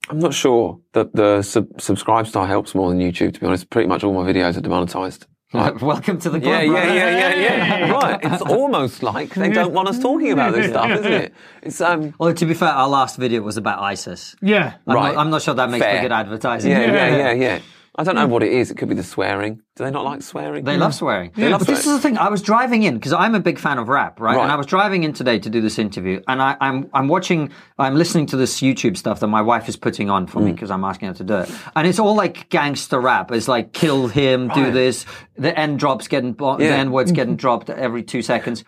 I'm 0.08 0.18
not 0.18 0.34
sure 0.34 0.78
that 0.92 1.14
the 1.14 1.42
sub- 1.42 1.80
subscribe 1.80 2.26
star 2.26 2.46
helps 2.46 2.74
more 2.74 2.88
than 2.90 2.98
YouTube. 3.00 3.34
To 3.34 3.40
be 3.40 3.46
honest, 3.46 3.70
pretty 3.70 3.88
much 3.88 4.04
all 4.04 4.12
my 4.12 4.30
videos 4.30 4.56
are 4.56 4.60
demonetized. 4.60 5.26
Like, 5.52 5.80
Welcome 5.80 6.18
to 6.20 6.28
the 6.28 6.40
yeah, 6.40 6.64
club. 6.64 6.64
yeah, 6.64 6.70
brother. 6.72 6.94
yeah, 6.94 7.34
yeah, 7.34 7.78
yeah. 7.86 7.92
right. 8.02 8.20
It's 8.22 8.42
almost 8.42 9.02
like 9.04 9.32
they 9.32 9.48
don't 9.48 9.72
want 9.72 9.88
us 9.88 9.98
talking 10.00 10.32
about 10.32 10.52
this 10.54 10.68
stuff, 10.70 10.90
isn't 10.90 11.12
it? 11.12 11.34
It's 11.62 11.80
um. 11.80 12.12
Well, 12.18 12.34
to 12.34 12.46
be 12.46 12.52
fair, 12.52 12.68
our 12.70 12.88
last 12.88 13.16
video 13.16 13.42
was 13.42 13.56
about 13.56 13.78
ISIS. 13.80 14.34
Yeah. 14.42 14.74
I'm, 14.88 14.94
Right. 14.96 15.14
not, 15.14 15.20
I'm 15.20 15.30
not 15.30 15.42
sure 15.42 15.54
that 15.54 15.70
makes 15.70 15.84
Fair. 15.84 15.98
for 15.98 16.02
good 16.02 16.12
advertising. 16.12 16.72
Yeah, 16.72 16.80
yeah, 16.80 16.92
Yeah. 16.92 17.16
yeah, 17.16 17.32
yeah. 17.32 17.58
I 17.98 18.04
don't 18.04 18.14
know 18.14 18.26
hmm. 18.26 18.32
what 18.32 18.42
it 18.42 18.52
is. 18.52 18.70
It 18.70 18.76
could 18.76 18.88
be 18.88 18.94
the 18.94 19.02
swearing. 19.02 19.62
Do 19.74 19.84
they 19.84 19.90
not 19.90 20.04
like 20.04 20.20
swearing? 20.20 20.64
They 20.64 20.76
love 20.76 20.94
swearing. 20.94 21.32
They 21.34 21.48
love 21.48 21.60
but 21.60 21.66
this 21.66 21.78
is 21.78 21.84
swearing. 21.84 21.98
the 21.98 22.02
thing. 22.02 22.18
I 22.18 22.28
was 22.28 22.42
driving 22.42 22.82
in 22.82 22.94
because 22.94 23.12
I'm 23.14 23.34
a 23.34 23.40
big 23.40 23.58
fan 23.58 23.78
of 23.78 23.88
rap, 23.88 24.20
right? 24.20 24.36
Right. 24.36 24.42
And 24.42 24.52
I 24.52 24.56
was 24.56 24.66
driving 24.66 25.04
in 25.04 25.14
today 25.14 25.38
to 25.38 25.48
do 25.48 25.62
this 25.62 25.78
interview, 25.78 26.20
and 26.28 26.42
I, 26.42 26.56
I'm 26.60 26.90
I'm 26.92 27.08
watching, 27.08 27.50
I'm 27.78 27.94
listening 27.94 28.26
to 28.26 28.36
this 28.36 28.60
YouTube 28.60 28.96
stuff 28.96 29.20
that 29.20 29.28
my 29.28 29.40
wife 29.40 29.68
is 29.68 29.76
putting 29.76 30.10
on 30.10 30.26
for 30.26 30.40
me 30.40 30.50
hmm. 30.50 30.54
because 30.54 30.70
I'm 30.70 30.84
asking 30.84 31.08
her 31.08 31.14
to 31.14 31.24
do 31.24 31.36
it, 31.38 31.50
and 31.74 31.86
it's 31.86 31.98
all 31.98 32.14
like 32.14 32.48
gangster 32.50 33.00
rap. 33.00 33.32
It's 33.32 33.48
like 33.48 33.72
kill 33.72 34.08
him, 34.08 34.48
do 34.48 34.64
Right. 34.64 34.74
this. 34.74 35.06
The 35.36 35.58
end 35.58 35.78
drops 35.78 36.06
getting 36.08 36.32
blo- 36.32 36.58
the 36.58 36.64
Yeah. 36.64 36.76
end 36.76 36.92
words 36.92 37.12
getting 37.18 37.36
dropped 37.36 37.70
every 37.70 38.02
two 38.02 38.20
seconds, 38.20 38.62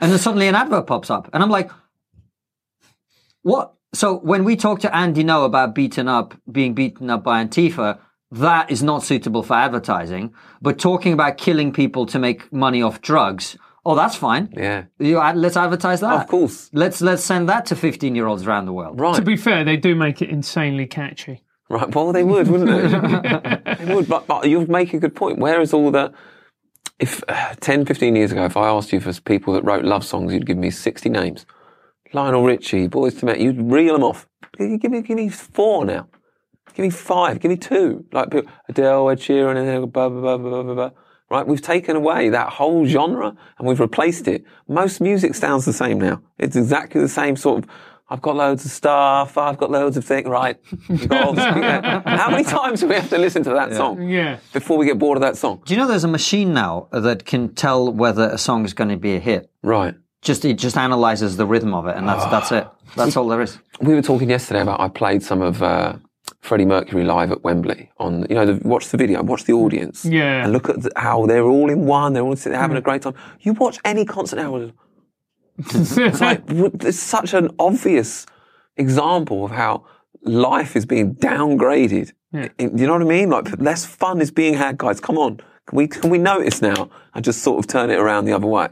and 0.00 0.12
then 0.12 0.18
suddenly 0.18 0.48
an 0.48 0.54
advert 0.54 0.86
pops 0.86 1.10
up, 1.10 1.30
and 1.32 1.42
I'm 1.42 1.50
like, 1.50 1.70
what? 3.42 3.74
So 3.94 4.18
when 4.18 4.44
we 4.44 4.56
talk 4.56 4.80
to 4.80 4.94
Andy 4.94 5.22
Ngo 5.22 5.46
about 5.46 5.74
beaten 5.74 6.08
up, 6.08 6.34
being 6.50 6.74
beaten 6.74 7.08
up 7.10 7.22
by 7.22 7.44
Antifa, 7.44 8.00
that 8.34 8.70
is 8.70 8.82
not 8.82 9.02
suitable 9.02 9.42
for 9.42 9.54
advertising. 9.54 10.34
But 10.60 10.78
talking 10.78 11.12
about 11.12 11.38
killing 11.38 11.72
people 11.72 12.06
to 12.06 12.18
make 12.18 12.52
money 12.52 12.82
off 12.82 13.00
drugs, 13.00 13.56
oh, 13.86 13.94
that's 13.94 14.16
fine. 14.16 14.52
Yeah. 14.56 14.84
You, 14.98 15.18
let's 15.18 15.56
advertise 15.56 16.00
that. 16.00 16.22
Of 16.22 16.26
course. 16.28 16.70
Let's 16.72 17.00
let's 17.00 17.22
send 17.22 17.48
that 17.48 17.66
to 17.66 17.76
15 17.76 18.14
year 18.14 18.26
olds 18.26 18.46
around 18.46 18.66
the 18.66 18.72
world. 18.72 19.00
Right. 19.00 19.16
To 19.16 19.22
be 19.22 19.36
fair, 19.36 19.64
they 19.64 19.76
do 19.76 19.94
make 19.94 20.20
it 20.22 20.30
insanely 20.30 20.86
catchy. 20.86 21.42
Right. 21.68 21.94
Well, 21.94 22.12
they 22.12 22.24
would, 22.24 22.48
wouldn't 22.48 22.70
they? 22.70 23.74
they 23.84 23.94
would. 23.94 24.08
But, 24.08 24.26
but 24.26 24.48
you 24.48 24.66
make 24.66 24.92
a 24.92 24.98
good 24.98 25.14
point. 25.14 25.38
Where 25.38 25.60
is 25.60 25.72
all 25.72 25.90
the. 25.90 26.12
If 26.98 27.22
uh, 27.28 27.54
10, 27.60 27.86
15 27.86 28.16
years 28.16 28.32
ago, 28.32 28.44
if 28.44 28.56
I 28.56 28.68
asked 28.68 28.92
you 28.92 29.00
for 29.00 29.12
people 29.22 29.54
that 29.54 29.64
wrote 29.64 29.84
love 29.84 30.04
songs, 30.04 30.32
you'd 30.32 30.46
give 30.46 30.58
me 30.58 30.70
60 30.70 31.08
names. 31.08 31.46
Lionel 32.12 32.44
Richie, 32.44 32.88
Boyz 32.88 33.14
II 33.16 33.26
Men, 33.26 33.40
you'd 33.40 33.72
reel 33.72 33.94
them 33.94 34.04
off. 34.04 34.28
Give 34.56 34.70
me, 34.70 34.78
give 34.78 34.90
me, 34.92 35.02
give 35.02 35.16
me 35.16 35.28
four 35.28 35.84
now. 35.84 36.08
Give 36.74 36.84
me 36.84 36.90
five. 36.90 37.40
Give 37.40 37.50
me 37.50 37.56
two. 37.56 38.04
Like 38.12 38.30
people- 38.30 38.50
Adele, 38.68 39.10
Ed 39.10 39.18
Sheeran, 39.18 39.56
and 39.56 39.92
blah, 39.92 40.08
blah, 40.08 40.20
blah, 40.20 40.36
blah, 40.38 40.62
blah, 40.62 40.74
blah. 40.74 40.90
Right? 41.30 41.46
We've 41.46 41.62
taken 41.62 41.96
away 41.96 42.28
that 42.28 42.50
whole 42.50 42.84
genre 42.86 43.34
and 43.58 43.66
we've 43.66 43.80
replaced 43.80 44.28
it. 44.28 44.44
Most 44.68 45.00
music 45.00 45.34
sounds 45.34 45.64
the 45.64 45.72
same 45.72 45.98
now. 45.98 46.20
It's 46.38 46.54
exactly 46.56 47.00
the 47.00 47.08
same 47.08 47.34
sort 47.36 47.64
of, 47.64 47.70
I've 48.10 48.20
got 48.20 48.36
loads 48.36 48.64
of 48.66 48.70
stuff, 48.70 49.38
I've 49.38 49.56
got 49.56 49.70
loads 49.70 49.96
of 49.96 50.04
things, 50.04 50.28
right? 50.28 50.60
You've 50.88 51.08
got 51.08 51.24
all 51.24 51.32
this, 51.32 51.44
yeah. 51.44 52.02
How 52.18 52.30
many 52.30 52.44
times 52.44 52.80
do 52.80 52.88
we 52.88 52.94
have 52.96 53.08
to 53.08 53.18
listen 53.18 53.42
to 53.44 53.50
that 53.50 53.72
song 53.74 54.06
Yeah. 54.06 54.36
before 54.52 54.76
we 54.76 54.84
get 54.84 54.98
bored 54.98 55.16
of 55.16 55.22
that 55.22 55.36
song? 55.38 55.62
Do 55.64 55.72
you 55.74 55.80
know 55.80 55.88
there's 55.88 56.04
a 56.04 56.08
machine 56.08 56.52
now 56.52 56.88
that 56.92 57.24
can 57.24 57.54
tell 57.54 57.90
whether 57.90 58.28
a 58.28 58.38
song 58.38 58.64
is 58.66 58.74
going 58.74 58.90
to 58.90 58.98
be 58.98 59.14
a 59.16 59.18
hit? 59.20 59.50
Right. 59.62 59.94
Just 60.20 60.44
it 60.44 60.54
just 60.58 60.76
analyzes 60.76 61.36
the 61.38 61.46
rhythm 61.46 61.74
of 61.74 61.86
it, 61.86 61.96
and 61.96 62.06
that's 62.08 62.24
that's 62.26 62.50
it. 62.52 62.66
That's 62.96 63.14
all 63.16 63.28
there 63.28 63.42
is. 63.42 63.58
We 63.80 63.92
were 63.94 64.00
talking 64.02 64.30
yesterday 64.30 64.60
about 64.62 64.80
I 64.80 64.88
played 64.88 65.22
some 65.22 65.42
of 65.42 65.62
uh, 65.62 65.96
Freddie 66.40 66.64
Mercury 66.64 67.04
live 67.04 67.30
at 67.32 67.42
Wembley 67.44 67.90
on, 67.98 68.26
you 68.28 68.34
know, 68.34 68.46
the, 68.46 68.68
watch 68.68 68.88
the 68.88 68.96
video, 68.96 69.22
watch 69.22 69.44
the 69.44 69.52
mm. 69.52 69.62
audience. 69.64 70.04
Yeah. 70.04 70.44
And 70.44 70.52
look 70.52 70.68
at 70.68 70.82
the, 70.82 70.90
how 70.96 71.26
they're 71.26 71.44
all 71.44 71.70
in 71.70 71.86
one, 71.86 72.12
they're 72.12 72.22
all 72.22 72.36
sitting 72.36 72.58
having 72.58 72.76
a 72.76 72.80
mm. 72.80 72.84
great 72.84 73.02
time. 73.02 73.14
You 73.40 73.52
watch 73.54 73.78
any 73.84 74.04
concert 74.04 74.36
now, 74.36 74.54
it's 75.58 76.20
like, 76.20 76.42
it's 76.48 76.98
such 76.98 77.32
an 77.32 77.50
obvious 77.58 78.26
example 78.76 79.44
of 79.44 79.52
how 79.52 79.86
life 80.22 80.74
is 80.74 80.84
being 80.84 81.14
downgraded. 81.14 82.12
Yeah. 82.32 82.48
You 82.58 82.70
know 82.70 82.94
what 82.94 83.02
I 83.02 83.04
mean? 83.04 83.30
Like, 83.30 83.60
less 83.60 83.84
fun 83.84 84.20
is 84.20 84.30
being 84.30 84.54
had, 84.54 84.78
guys. 84.78 85.00
Come 85.00 85.16
on. 85.16 85.36
Can 85.66 85.76
we, 85.76 85.86
can 85.86 86.10
we 86.10 86.18
notice 86.18 86.60
now 86.60 86.90
and 87.14 87.24
just 87.24 87.42
sort 87.42 87.58
of 87.58 87.68
turn 87.68 87.90
it 87.90 87.98
around 87.98 88.24
the 88.24 88.32
other 88.32 88.46
way? 88.46 88.68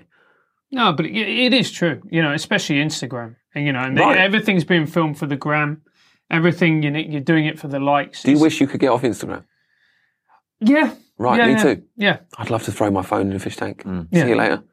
No, 0.72 0.92
but 0.92 1.06
it, 1.06 1.14
it 1.14 1.52
is 1.52 1.70
true. 1.70 2.02
You 2.10 2.22
know, 2.22 2.32
especially 2.32 2.76
Instagram, 2.76 3.36
and 3.54 3.66
you 3.66 3.72
know, 3.72 3.80
and 3.80 3.96
Right. 3.98 4.16
everything's 4.16 4.64
being 4.64 4.86
filmed 4.86 5.18
for 5.18 5.26
the 5.26 5.36
gram. 5.36 5.82
Everything 6.32 6.82
you 6.82 6.90
know, 6.90 6.98
you're 6.98 7.20
doing 7.20 7.46
it 7.46 7.58
for 7.58 7.68
the 7.68 7.78
likes. 7.78 8.22
Do 8.22 8.30
you 8.32 8.38
wish 8.38 8.60
you 8.60 8.66
could 8.66 8.80
get 8.80 8.88
off 8.88 9.02
Instagram? 9.02 9.44
Yeah. 10.60 10.94
Right, 11.18 11.38
yeah, 11.38 11.46
me 11.46 11.52
yeah. 11.52 11.62
too. 11.62 11.82
Yeah. 11.96 12.16
I'd 12.38 12.50
love 12.50 12.62
to 12.64 12.72
throw 12.72 12.90
my 12.90 13.02
phone 13.02 13.30
in 13.30 13.36
a 13.36 13.38
fish 13.38 13.56
tank. 13.56 13.84
Mm. 13.84 14.04
See 14.12 14.18
Yeah. 14.18 14.26
you 14.26 14.34
later. 14.36 14.64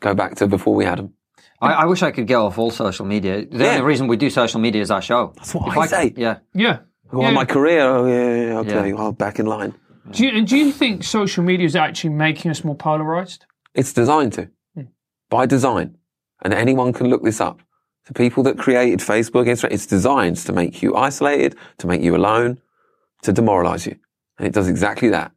Go 0.00 0.14
back 0.14 0.36
to 0.36 0.46
before 0.46 0.74
we 0.74 0.84
had 0.84 0.98
them. 0.98 1.14
I, 1.60 1.72
I 1.72 1.84
wish 1.86 2.02
I 2.02 2.12
could 2.12 2.28
get 2.28 2.36
off 2.36 2.56
all 2.56 2.70
social 2.70 3.04
media. 3.04 3.44
The 3.44 3.64
Yeah. 3.64 3.70
only 3.72 3.82
reason 3.82 4.06
we 4.06 4.16
do 4.16 4.30
social 4.30 4.60
media 4.60 4.80
is 4.80 4.90
our 4.92 5.02
show. 5.02 5.32
That's 5.36 5.54
what 5.54 5.68
If 5.68 5.76
I 5.76 5.86
say. 5.86 6.14
Yeah. 6.16 6.38
Yeah. 6.54 6.78
Go 7.10 7.22
Yeah. 7.22 7.28
on 7.28 7.34
my 7.34 7.44
career. 7.44 7.80
Oh, 7.80 8.06
yeah, 8.06 8.14
yeah, 8.14 8.46
yeah, 8.46 8.58
okay. 8.60 8.88
Yeah. 8.90 8.94
Well, 8.94 9.12
back 9.12 9.40
in 9.40 9.46
line. 9.46 9.74
Do 10.12 10.24
you, 10.24 10.30
and 10.38 10.46
do 10.46 10.56
you 10.56 10.70
think 10.72 11.02
social 11.04 11.42
media 11.42 11.66
is 11.66 11.74
actually 11.76 12.10
making 12.14 12.50
us 12.50 12.64
more 12.64 12.76
polarized? 12.76 13.44
It's 13.74 13.92
designed 13.92 14.34
to, 14.34 14.48
hmm. 14.74 14.82
by 15.28 15.46
design. 15.46 15.96
And 16.42 16.54
anyone 16.54 16.92
can 16.92 17.08
look 17.08 17.24
this 17.24 17.40
up. 17.40 17.60
The 18.08 18.14
people 18.14 18.42
that 18.44 18.58
created 18.58 19.00
Facebook, 19.00 19.46
Instagram, 19.46 19.72
it's 19.72 19.86
designed 19.86 20.38
to 20.38 20.52
make 20.52 20.82
you 20.82 20.96
isolated, 20.96 21.56
to 21.78 21.86
make 21.86 22.02
you 22.02 22.16
alone, 22.16 22.58
to 23.22 23.32
demoralize 23.32 23.86
you. 23.86 23.96
And 24.38 24.46
it 24.46 24.54
does 24.54 24.68
exactly 24.68 25.10
that. 25.10 25.32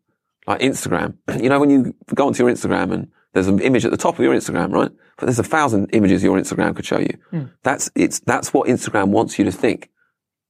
Like 0.47 0.61
Instagram. 0.61 1.17
You 1.41 1.49
know, 1.49 1.59
when 1.59 1.69
you 1.69 1.93
go 2.15 2.27
onto 2.27 2.43
your 2.43 2.51
Instagram 2.51 2.93
and 2.93 3.11
there's 3.33 3.47
an 3.47 3.59
image 3.59 3.85
at 3.85 3.91
the 3.91 3.97
top 3.97 4.17
of 4.17 4.23
your 4.23 4.33
Instagram, 4.33 4.71
right? 4.71 4.91
But 5.17 5.25
there's 5.25 5.39
a 5.39 5.43
thousand 5.43 5.89
images 5.93 6.23
your 6.23 6.37
Instagram 6.37 6.75
could 6.75 6.85
show 6.85 6.99
you. 6.99 7.17
Hmm. 7.29 7.43
That's, 7.63 7.89
it's, 7.95 8.19
that's 8.19 8.53
what 8.53 8.67
Instagram 8.67 9.09
wants 9.09 9.37
you 9.37 9.45
to 9.45 9.51
think. 9.51 9.89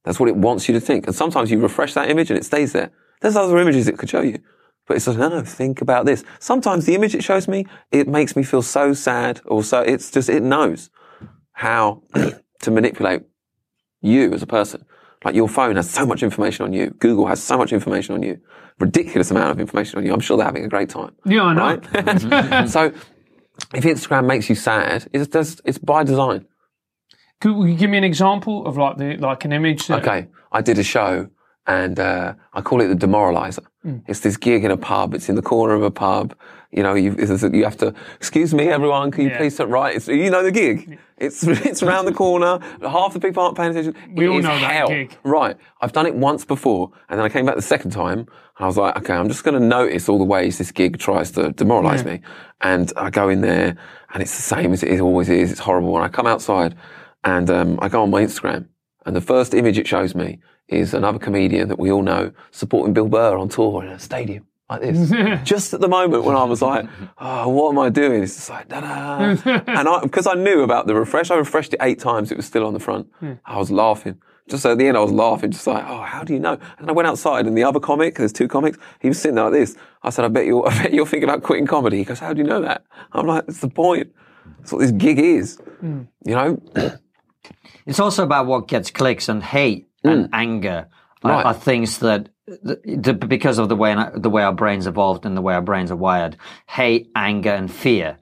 That's 0.04 0.18
what 0.18 0.28
it 0.28 0.36
wants 0.36 0.68
you 0.68 0.74
to 0.74 0.80
think. 0.80 1.06
And 1.06 1.14
sometimes 1.14 1.50
you 1.50 1.60
refresh 1.60 1.94
that 1.94 2.08
image 2.08 2.30
and 2.30 2.38
it 2.38 2.44
stays 2.44 2.72
there. 2.72 2.90
There's 3.20 3.36
other 3.36 3.58
images 3.58 3.88
it 3.88 3.98
could 3.98 4.10
show 4.10 4.20
you. 4.20 4.40
But 4.86 4.96
it's 4.96 5.06
like, 5.06 5.18
no, 5.18 5.28
no, 5.28 5.42
think 5.42 5.80
about 5.80 6.06
this. 6.06 6.24
Sometimes 6.40 6.86
the 6.86 6.94
image 6.94 7.14
it 7.14 7.22
shows 7.22 7.46
me, 7.46 7.66
it 7.92 8.08
makes 8.08 8.34
me 8.34 8.42
feel 8.42 8.62
so 8.62 8.92
sad 8.92 9.40
or 9.44 9.62
so, 9.62 9.80
it's 9.80 10.10
just, 10.10 10.28
it 10.28 10.42
knows 10.42 10.90
how 11.52 12.02
to 12.62 12.70
manipulate 12.70 13.22
you 14.00 14.32
as 14.32 14.42
a 14.42 14.46
person. 14.46 14.84
Like 15.24 15.34
your 15.34 15.48
phone 15.48 15.76
has 15.76 15.88
so 15.88 16.04
much 16.04 16.22
information 16.22 16.64
on 16.64 16.72
you. 16.72 16.90
Google 16.98 17.26
has 17.26 17.42
so 17.42 17.56
much 17.56 17.72
information 17.72 18.14
on 18.14 18.22
you. 18.22 18.40
Ridiculous 18.80 19.30
amount 19.30 19.50
of 19.52 19.60
information 19.60 19.98
on 19.98 20.06
you. 20.06 20.12
I'm 20.12 20.20
sure 20.20 20.36
they're 20.36 20.46
having 20.46 20.64
a 20.64 20.68
great 20.68 20.88
time. 20.88 21.14
Yeah, 21.24 21.44
I 21.44 21.54
know. 21.54 21.60
Right? 21.60 21.82
Mm-hmm. 21.82 22.66
so 22.76 22.92
if 23.74 23.84
Instagram 23.84 24.26
makes 24.26 24.48
you 24.48 24.56
sad, 24.56 25.08
it's 25.12 25.28
just, 25.28 25.60
it's 25.64 25.78
by 25.78 26.02
design. 26.02 26.46
Could 27.40 27.68
you 27.68 27.76
give 27.76 27.90
me 27.90 27.98
an 27.98 28.04
example 28.04 28.66
of 28.66 28.76
like 28.76 28.98
the 28.98 29.16
like 29.16 29.44
an 29.44 29.52
image? 29.52 29.88
That, 29.88 30.00
Okay, 30.00 30.28
I 30.52 30.60
did 30.60 30.78
a 30.78 30.84
show 30.84 31.28
and 31.66 31.98
uh, 32.00 32.34
I 32.52 32.60
call 32.60 32.80
it 32.80 32.88
the 32.88 33.06
demoralizer. 33.06 33.64
Hmm. 33.82 33.98
It's 34.06 34.20
this 34.20 34.36
gig 34.36 34.64
in 34.64 34.70
a 34.70 34.76
pub. 34.76 35.14
It's 35.14 35.28
in 35.28 35.34
the 35.36 35.42
corner 35.42 35.74
of 35.74 35.82
a 35.82 35.90
pub. 35.90 36.34
You 36.70 36.82
know, 36.82 36.94
you, 36.94 37.14
you 37.52 37.64
have 37.64 37.76
to, 37.78 37.94
excuse 38.16 38.54
me, 38.54 38.68
everyone, 38.68 39.10
can 39.10 39.24
you 39.24 39.30
Yeah. 39.30 39.36
please 39.38 39.56
sit 39.56 39.68
right? 39.68 39.94
It's, 39.94 40.08
you 40.08 40.30
know 40.30 40.42
the 40.42 40.50
gig. 40.50 40.98
It's, 41.18 41.42
it's 41.46 41.82
around 41.82 42.06
the 42.06 42.12
corner. 42.14 42.58
Half 42.80 43.12
the 43.12 43.20
people 43.20 43.42
aren't 43.42 43.56
paying 43.56 43.70
attention. 43.70 43.94
We 44.14 44.24
It 44.24 44.28
all 44.28 44.38
is 44.38 44.44
know 44.44 44.58
that 44.58 44.88
gig. 44.88 45.16
Right. 45.22 45.56
I've 45.80 45.92
done 45.92 46.06
it 46.06 46.14
once 46.14 46.44
before 46.44 46.90
and 47.08 47.18
then 47.18 47.26
I 47.26 47.28
came 47.28 47.44
back 47.44 47.56
the 47.56 47.62
second 47.62 47.90
time 47.90 48.20
and 48.20 48.28
I 48.58 48.66
was 48.66 48.76
like, 48.78 48.96
okay, 48.96 49.14
I'm 49.14 49.28
just 49.28 49.44
going 49.44 49.60
to 49.60 49.64
notice 49.66 50.08
all 50.08 50.18
the 50.18 50.24
ways 50.24 50.58
this 50.58 50.72
gig 50.72 50.98
tries 50.98 51.30
to 51.32 51.50
demoralize 51.52 52.02
Yeah. 52.04 52.12
me. 52.14 52.20
And 52.62 52.92
I 52.96 53.10
go 53.10 53.28
in 53.28 53.40
there 53.42 53.76
and 54.14 54.22
it's 54.22 54.34
the 54.36 54.42
same 54.42 54.72
as 54.72 54.82
it 54.82 55.00
always 55.00 55.28
is. 55.28 55.50
It's 55.50 55.60
horrible. 55.60 55.94
And 55.96 56.04
I 56.04 56.08
come 56.08 56.26
outside 56.26 56.74
and 57.24 57.50
um, 57.50 57.78
I 57.82 57.88
go 57.88 58.02
on 58.02 58.10
my 58.10 58.22
Instagram 58.22 58.66
and 59.04 59.16
the 59.16 59.20
first 59.20 59.54
image 59.54 59.78
it 59.78 59.86
shows 59.86 60.14
me 60.14 60.38
is 60.68 60.94
another 60.94 61.18
comedian 61.18 61.68
that 61.68 61.78
we 61.78 61.90
all 61.90 62.02
know 62.02 62.32
supporting 62.50 62.94
Bill 62.94 63.08
Burr 63.08 63.36
on 63.36 63.48
tour 63.48 63.82
in 63.82 63.90
a 63.90 63.98
stadium 63.98 64.46
like 64.72 64.80
this. 64.80 65.42
just 65.44 65.74
at 65.74 65.80
the 65.80 65.88
moment 65.88 66.24
when 66.24 66.36
I 66.36 66.44
was 66.44 66.62
like, 66.62 66.86
oh, 67.18 67.48
what 67.48 67.70
am 67.70 67.78
I 67.78 67.88
doing? 67.88 68.22
It's 68.22 68.34
just 68.34 68.50
like, 68.50 68.68
da 68.68 68.80
da. 68.80 69.62
and 69.66 69.88
I, 69.88 70.00
because 70.02 70.26
I 70.26 70.34
knew 70.34 70.62
about 70.62 70.86
the 70.86 70.94
refresh, 70.94 71.30
I 71.30 71.36
refreshed 71.36 71.74
it 71.74 71.78
eight 71.82 71.98
times. 71.98 72.30
It 72.30 72.36
was 72.36 72.46
still 72.46 72.66
on 72.66 72.72
the 72.72 72.80
front. 72.80 73.08
Hmm. 73.20 73.34
I 73.44 73.58
was 73.58 73.70
laughing. 73.70 74.20
Just 74.48 74.66
at 74.66 74.76
the 74.76 74.88
end, 74.88 74.96
I 74.96 75.00
was 75.00 75.12
laughing, 75.12 75.52
just 75.52 75.66
like, 75.68 75.84
oh, 75.86 76.02
how 76.02 76.24
do 76.24 76.32
you 76.32 76.40
know? 76.40 76.58
And 76.78 76.88
I 76.90 76.92
went 76.92 77.06
outside, 77.06 77.46
and 77.46 77.56
the 77.56 77.62
other 77.62 77.78
comic, 77.78 78.16
there's 78.16 78.32
two 78.32 78.48
comics, 78.48 78.76
he 79.00 79.08
was 79.08 79.20
sitting 79.20 79.36
there 79.36 79.44
like 79.44 79.52
this. 79.52 79.76
I 80.02 80.10
said, 80.10 80.24
I 80.24 80.28
bet 80.28 80.46
you're, 80.46 80.68
I 80.68 80.82
bet 80.82 80.92
you're 80.92 81.06
thinking 81.06 81.28
about 81.28 81.42
quitting 81.42 81.66
comedy. 81.66 81.98
He 81.98 82.04
goes, 82.04 82.18
how 82.18 82.32
do 82.32 82.38
you 82.38 82.46
know 82.46 82.60
that? 82.60 82.84
I'm 83.12 83.26
like, 83.26 83.46
that's 83.46 83.60
the 83.60 83.68
point. 83.68 84.12
That's 84.58 84.72
what 84.72 84.80
this 84.80 84.90
gig 84.90 85.18
is. 85.18 85.58
Hmm. 85.80 86.02
You 86.24 86.34
know? 86.34 87.00
It's 87.86 88.00
also 88.00 88.22
about 88.22 88.46
what 88.46 88.68
gets 88.68 88.90
clicks 88.90 89.28
and 89.28 89.42
hate 89.42 89.88
and 90.04 90.26
mm. 90.26 90.30
anger 90.32 90.88
are, 91.24 91.30
Right. 91.30 91.46
are 91.46 91.54
things 91.54 91.98
that, 91.98 92.28
the, 92.46 92.80
the, 92.84 93.12
because 93.14 93.58
of 93.58 93.68
the 93.68 93.76
way 93.76 93.94
the 94.16 94.30
way 94.30 94.42
our 94.42 94.52
brains 94.52 94.86
evolved 94.86 95.24
and 95.24 95.36
the 95.36 95.42
way 95.42 95.54
our 95.54 95.62
brains 95.62 95.90
are 95.90 95.96
wired, 95.96 96.36
hate, 96.66 97.10
anger, 97.14 97.50
and 97.50 97.70
fear 97.72 98.18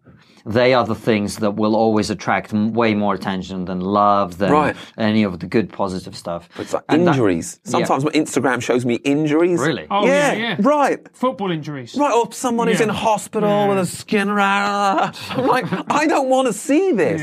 they 0.47 0.75
are 0.75 0.85
the 0.85 0.95
things 0.95 1.37
that 1.39 1.53
will 1.53 1.77
always 1.77 2.11
attract 2.11 2.53
way 2.53 2.95
more 2.95 3.15
attention 3.15 3.65
than 3.67 3.81
love, 3.81 4.39
than 4.39 4.53
Right. 4.53 4.77
any 4.97 5.23
of 5.23 5.39
the 5.39 5.47
good 5.47 5.73
positive 5.73 6.17
stuff. 6.17 6.49
It's 6.59 6.73
like 6.73 6.85
And 6.89 7.07
that- 7.07 7.13
injuries. 7.13 7.61
Sometimes 7.65 8.05
my 8.05 8.11
Instagram 8.13 8.63
shows 8.63 8.85
me 8.85 8.95
injuries. 8.97 9.61
Really? 9.61 9.87
Oh, 9.91 10.07
yeah, 10.07 10.33
yeah. 10.33 10.57
Right. 10.61 11.07
Football 11.15 11.51
injuries. 11.51 11.97
Right, 11.97 12.13
or 12.13 12.33
someone 12.33 12.69
who's 12.69 12.81
Yeah. 12.81 12.85
in 12.85 12.89
hospital 12.91 13.69
with 13.69 13.79
a 13.79 13.87
skin 13.87 14.29
around. 14.29 15.17
I'm 15.31 15.47
like, 15.47 15.67
I 15.91 16.07
don't 16.07 16.29
want 16.29 16.47
to 16.49 16.53
see 16.53 16.93
this. 16.93 17.21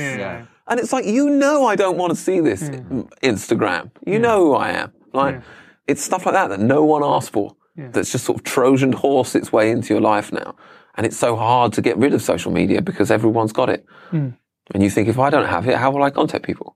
Yeah. 0.68 0.72
And 0.72 0.80
it's 0.80 0.92
like, 0.94 1.06
you 1.06 1.30
know, 1.30 1.66
I 1.66 1.76
don't 1.76 1.98
want 1.98 2.12
to 2.12 2.16
see 2.16 2.40
this 2.40 2.68
Hmm. 2.70 3.02
Instagram. 3.24 3.92
You 4.06 4.20
know 4.20 4.46
who 4.46 4.54
I 4.54 4.72
am. 4.72 4.92
Like, 5.14 5.42
it's 5.88 6.02
stuff 6.04 6.26
like 6.26 6.34
that 6.34 6.50
that 6.50 6.60
no 6.60 6.84
one 6.84 7.04
asked 7.04 7.32
for. 7.32 7.56
That's 7.76 8.12
just 8.12 8.26
sort 8.26 8.40
of 8.40 8.44
Trojan 8.44 8.92
horse 8.92 9.36
its 9.36 9.52
way 9.54 9.70
into 9.70 9.94
your 9.94 10.02
life 10.02 10.34
now. 10.34 10.56
And 10.96 11.06
it's 11.06 11.16
so 11.18 11.36
hard 11.36 11.74
to 11.74 11.82
get 11.82 11.96
rid 11.98 12.14
of 12.14 12.24
social 12.24 12.52
media 12.52 12.82
because 12.82 13.12
everyone's 13.12 13.54
got 13.54 13.70
it. 13.70 13.86
Hmm. 14.10 14.30
And 14.74 14.82
you 14.84 14.90
think, 14.90 15.08
if 15.08 15.20
I 15.20 15.30
don't 15.30 15.46
have 15.46 15.68
it, 15.68 15.76
how 15.78 15.92
will 15.92 16.02
I 16.04 16.10
contact 16.10 16.44
people? 16.44 16.76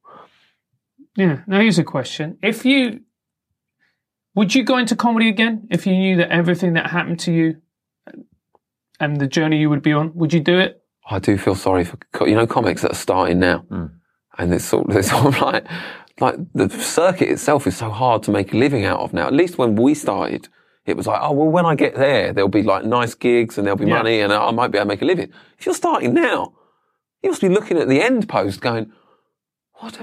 Yeah. 1.18 1.42
Now 1.48 1.60
here's 1.60 1.80
a 1.80 1.84
question: 1.84 2.38
If 2.42 2.64
you 2.66 3.02
would 4.36 4.54
you 4.56 4.64
go 4.64 4.78
into 4.78 4.96
comedy 4.96 5.28
again 5.28 5.68
if 5.72 5.86
you 5.86 5.94
knew 5.94 6.16
that 6.18 6.30
everything 6.32 6.74
that 6.74 6.89
happened 6.92 7.20
to 7.22 7.34
you 7.34 7.58
and 9.00 9.20
the 9.20 9.28
journey 9.28 9.58
you 9.60 9.70
would 9.70 9.82
be 9.82 9.92
on, 9.92 10.14
would 10.16 10.34
you 10.34 10.39
do 10.39 10.58
it? 10.60 10.80
I 11.12 11.20
do 11.20 11.38
feel 11.38 11.55
sorry 11.55 11.84
for 11.84 11.97
you 12.28 12.36
know 12.36 12.47
comics 12.47 12.82
that 12.82 12.91
are 12.91 13.03
starting 13.07 13.39
now, 13.39 13.66
mm. 13.70 13.91
and 14.38 14.53
it's 14.53 14.66
sort 14.66 14.89
of 14.89 14.95
it's 14.99 15.09
sort 15.09 15.26
of 15.26 15.41
like 15.41 15.66
like 16.20 16.36
the 16.53 16.70
circuit 16.70 17.30
itself 17.30 17.68
is 17.68 17.76
so 17.76 17.89
hard 17.89 18.24
to 18.24 18.32
make 18.32 18.53
a 18.53 18.57
living 18.57 18.86
out 18.86 18.99
of 18.99 19.14
now. 19.14 19.28
At 19.28 19.34
least 19.34 19.57
when 19.57 19.76
we 19.76 19.93
started, 19.93 20.47
it 20.86 20.95
was 20.95 21.07
like, 21.07 21.20
oh 21.22 21.32
well, 21.32 21.49
when 21.49 21.66
I 21.66 21.76
get 21.76 21.95
there, 21.95 22.32
there'll 22.34 22.49
be 22.49 22.64
like 22.64 22.86
nice 22.86 23.14
gigs 23.14 23.57
and 23.57 23.68
there'll 23.68 23.78
be 23.78 23.88
Yeah. 23.88 23.97
money, 23.97 24.22
and 24.22 24.32
I 24.32 24.51
might 24.51 24.70
be 24.70 24.78
able 24.78 24.86
to 24.86 24.89
make 24.89 25.01
a 25.01 25.05
living. 25.05 25.32
If 25.57 25.66
you're 25.66 25.76
starting 25.76 26.14
now, 26.14 26.53
you 27.22 27.30
must 27.30 27.41
be 27.41 27.49
looking 27.49 27.78
at 27.78 27.88
the 27.88 28.01
end 28.01 28.28
post, 28.30 28.62
going, 28.62 28.91
what? 29.74 29.99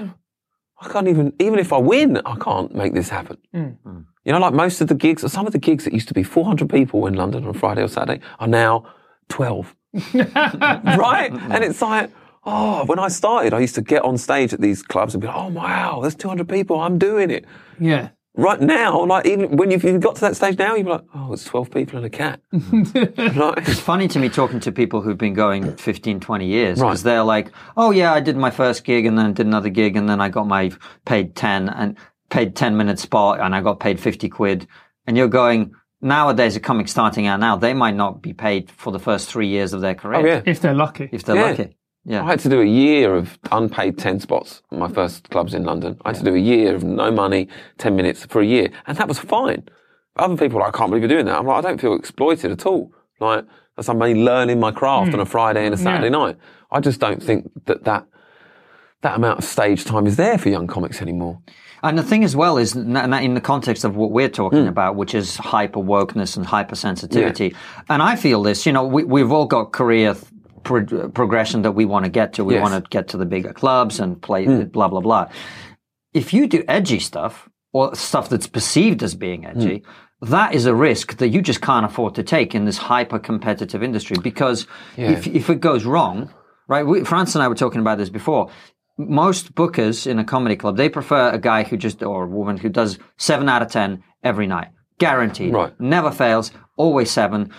I 0.81 0.87
can't 0.87 1.07
even 1.07 1.33
even 1.39 1.59
if 1.59 1.73
I 1.73 1.77
win, 1.77 2.21
I 2.25 2.35
can't 2.35 2.73
make 2.73 2.93
this 2.93 3.09
happen. 3.09 3.37
Mm. 3.53 3.77
Mm. 3.85 4.05
You 4.25 4.31
know, 4.33 4.39
like 4.39 4.53
most 4.53 4.79
of 4.81 4.87
the 4.87 4.95
gigs, 4.95 5.29
some 5.31 5.47
of 5.47 5.53
the 5.53 5.59
gigs 5.59 5.83
that 5.85 5.93
used 5.93 6.07
to 6.09 6.13
be 6.13 6.23
400 6.23 6.69
people 6.69 7.07
in 7.07 7.15
London 7.15 7.45
on 7.45 7.53
Friday 7.53 7.81
or 7.81 7.87
Saturday 7.87 8.21
are 8.39 8.47
now 8.47 8.85
12. 9.29 9.75
right? 10.13 11.31
Mm. 11.31 11.53
And 11.53 11.63
it's 11.63 11.81
like, 11.81 12.11
oh, 12.45 12.85
when 12.85 12.99
I 12.99 13.07
started, 13.07 13.53
I 13.53 13.59
used 13.59 13.75
to 13.75 13.81
get 13.81 14.03
on 14.03 14.17
stage 14.17 14.53
at 14.53 14.61
these 14.61 14.81
clubs 14.83 15.13
and 15.13 15.21
be 15.21 15.27
like, 15.27 15.35
oh, 15.37 15.47
wow, 15.47 15.99
there's 16.01 16.15
200 16.15 16.47
people. 16.47 16.79
I'm 16.79 16.97
doing 16.97 17.29
it. 17.29 17.45
Yeah. 17.79 18.09
Right 18.35 18.61
now, 18.61 19.03
like, 19.05 19.25
even 19.25 19.57
when 19.57 19.69
you've, 19.71 19.83
you've 19.83 19.99
got 20.01 20.15
to 20.15 20.21
that 20.21 20.35
stage 20.35 20.57
now, 20.57 20.75
you're 20.75 20.87
like, 20.87 21.01
oh, 21.13 21.33
it's 21.33 21.43
12 21.43 21.71
people 21.71 21.97
and 21.97 22.05
a 22.05 22.09
cat. 22.09 22.39
like, 22.53 23.67
It's 23.67 23.79
funny 23.79 24.07
to 24.07 24.19
me 24.19 24.29
talking 24.29 24.59
to 24.61 24.71
people 24.71 25.01
who've 25.01 25.17
been 25.17 25.33
going 25.33 25.75
15, 25.75 26.19
20 26.19 26.45
years 26.45 26.77
because 26.79 27.03
Right. 27.03 27.11
they're 27.11 27.23
like, 27.23 27.51
oh 27.75 27.91
yeah, 27.91 28.13
I 28.13 28.19
did 28.21 28.37
my 28.37 28.51
first 28.51 28.85
gig 28.85 29.05
and 29.05 29.17
then 29.17 29.33
did 29.33 29.45
another 29.47 29.69
gig 29.69 29.97
and 29.97 30.07
then 30.07 30.21
I 30.21 30.29
got 30.29 30.47
my 30.47 30.71
paid 31.05 31.35
10 31.35 31.67
and 31.69 31.97
paid 32.29 32.55
10 32.55 32.77
minute 32.77 32.99
spot 32.99 33.41
and 33.41 33.53
I 33.53 33.61
got 33.61 33.79
paid 33.79 33.99
50 33.99 34.29
quid. 34.29 34.67
And 35.05 35.17
you're 35.17 35.27
going, 35.27 35.73
nowadays 36.01 36.55
a 36.55 36.59
comic 36.59 36.87
starting 36.87 37.27
out 37.27 37.39
now, 37.39 37.55
they 37.55 37.73
might 37.73 37.95
not 37.95 38.21
be 38.21 38.33
paid 38.33 38.71
for 38.71 38.91
the 38.91 38.99
first 38.99 39.29
three 39.29 39.47
years 39.47 39.73
of 39.73 39.81
their 39.81 39.91
oh, 39.91 39.95
career. 39.95 40.19
oh, 40.19 40.25
yeah. 40.25 40.41
If 40.45 40.61
they're 40.61 40.73
lucky. 40.73 41.09
If 41.11 41.23
they're 41.23 41.35
Yeah. 41.35 41.43
lucky. 41.43 41.75
Yeah. 42.05 42.23
I 42.23 42.27
had 42.27 42.39
to 42.39 42.49
do 42.49 42.61
a 42.61 42.65
year 42.65 43.15
of 43.15 43.37
unpaid 43.51 43.97
10 43.97 44.19
spots 44.21 44.63
at 44.71 44.79
my 44.79 44.87
first 44.87 45.29
clubs 45.29 45.53
in 45.53 45.63
London. 45.63 45.97
I 46.05 46.09
had 46.09 46.17
to 46.17 46.23
do 46.23 46.33
a 46.33 46.39
year 46.39 46.73
of 46.73 46.83
no 46.83 47.11
money, 47.11 47.49
10 47.77 47.95
minutes 47.95 48.25
for 48.25 48.41
a 48.41 48.45
year. 48.45 48.69
And 48.87 48.97
that 48.97 49.07
was 49.07 49.19
fine. 49.19 49.67
Other 50.15 50.37
people 50.37 50.57
are 50.57 50.65
like, 50.65 50.75
I 50.75 50.77
can't 50.77 50.89
believe 50.89 51.03
you're 51.03 51.09
doing 51.09 51.25
that. 51.25 51.37
I'm 51.37 51.45
like, 51.45 51.63
I 51.63 51.67
don't 51.67 51.79
feel 51.79 51.93
exploited 51.93 52.51
at 52.51 52.65
all. 52.65 52.91
Like, 53.19 53.45
as 53.79 53.89
I'm 53.89 54.01
only 54.01 54.21
learning 54.21 54.59
my 54.59 54.71
craft 54.71 55.09
on 55.09 55.15
hmm. 55.15 55.21
a 55.21 55.25
Friday 55.25 55.65
and 55.65 55.73
a 55.73 55.77
Saturday 55.77 56.09
night. 56.09 56.37
I 56.71 56.79
just 56.81 56.99
don't 56.99 57.23
think 57.23 57.49
that 57.65 57.85
that, 57.85 58.05
that 59.01 59.15
amount 59.15 59.39
of 59.39 59.45
stage 59.45 59.85
time 59.85 60.05
is 60.07 60.15
there 60.17 60.37
for 60.37 60.49
young 60.49 60.67
comics 60.67 61.01
anymore. 61.01 61.39
And 61.81 61.97
the 61.97 62.03
thing 62.03 62.25
as 62.25 62.35
well 62.35 62.57
is 62.57 62.75
in 62.75 62.93
the 63.33 63.41
context 63.41 63.85
of 63.85 63.95
what 63.95 64.11
we're 64.11 64.27
Hmm. 64.27 64.33
talking 64.33 64.67
about, 64.67 64.95
which 64.97 65.15
is 65.15 65.37
hyper 65.37 65.79
wokeness 65.79 66.35
and 66.35 66.45
hypersensitivity. 66.45 67.55
And 67.87 68.01
I 68.03 68.15
feel 68.17 68.43
this, 68.43 68.65
you 68.65 68.73
know, 68.73 68.83
we, 68.85 69.03
we've 69.05 69.31
all 69.31 69.45
got 69.45 69.71
career 69.71 70.13
th- 70.13 70.25
pro- 70.63 71.09
progression 71.09 71.61
that 71.61 71.71
we 71.71 71.85
want 71.85 72.03
to 72.03 72.11
get 72.11 72.33
to. 72.33 72.43
We 72.43 72.55
Yes. 72.55 72.67
Hmm. 72.67 72.71
want 72.73 72.83
to 72.83 72.89
get 72.89 73.07
to 73.09 73.17
the 73.17 73.25
bigger 73.25 73.53
clubs 73.53 73.99
and 74.01 74.21
play 74.21 74.45
blah, 74.65 74.89
blah, 74.89 74.99
blah. 74.99 75.29
If 76.13 76.33
you 76.33 76.47
do 76.47 76.63
edgy 76.67 76.99
stuff 76.99 77.47
or 77.71 77.95
stuff 77.95 78.27
that's 78.27 78.47
perceived 78.47 79.01
as 79.01 79.15
being 79.15 79.45
edgy, 79.45 79.83
Hmm. 80.21 80.31
that 80.33 80.53
is 80.53 80.65
a 80.65 80.75
risk 80.75 81.15
that 81.19 81.29
you 81.29 81.41
just 81.41 81.61
can't 81.61 81.85
afford 81.85 82.15
to 82.15 82.23
take 82.23 82.53
in 82.53 82.65
this 82.65 82.77
hyper 82.77 83.19
competitive 83.19 83.81
industry 83.81 84.17
because 84.21 84.67
if, 84.97 85.25
if 85.27 85.49
it 85.49 85.61
goes 85.61 85.85
wrong, 85.85 86.29
right? 86.67 86.85
We, 86.85 87.05
Francis 87.05 87.35
and 87.35 87.43
I 87.43 87.47
were 87.47 87.55
talking 87.55 87.79
about 87.79 87.97
this 87.99 88.09
before. 88.09 88.49
Most 88.99 89.55
bookers 89.55 90.05
in 90.05 90.19
a 90.19 90.23
comedy 90.25 90.55
club, 90.57 90.75
they 90.77 90.89
prefer 90.89 91.29
a 91.29 91.37
guy 91.39 91.63
who 91.63 91.77
just, 91.77 92.03
or 92.03 92.23
a 92.23 92.27
woman 92.27 92.57
who 92.57 92.67
does 92.69 92.99
seven 93.17 93.47
out 93.47 93.61
of 93.61 93.71
10 93.71 94.03
every 94.23 94.45
night. 94.45 94.67
Guaranteed. 94.97 95.53
Right. 95.53 95.73
Never 95.79 96.11
fails. 96.11 96.51
Always 96.75 97.09
seven. 97.09 97.51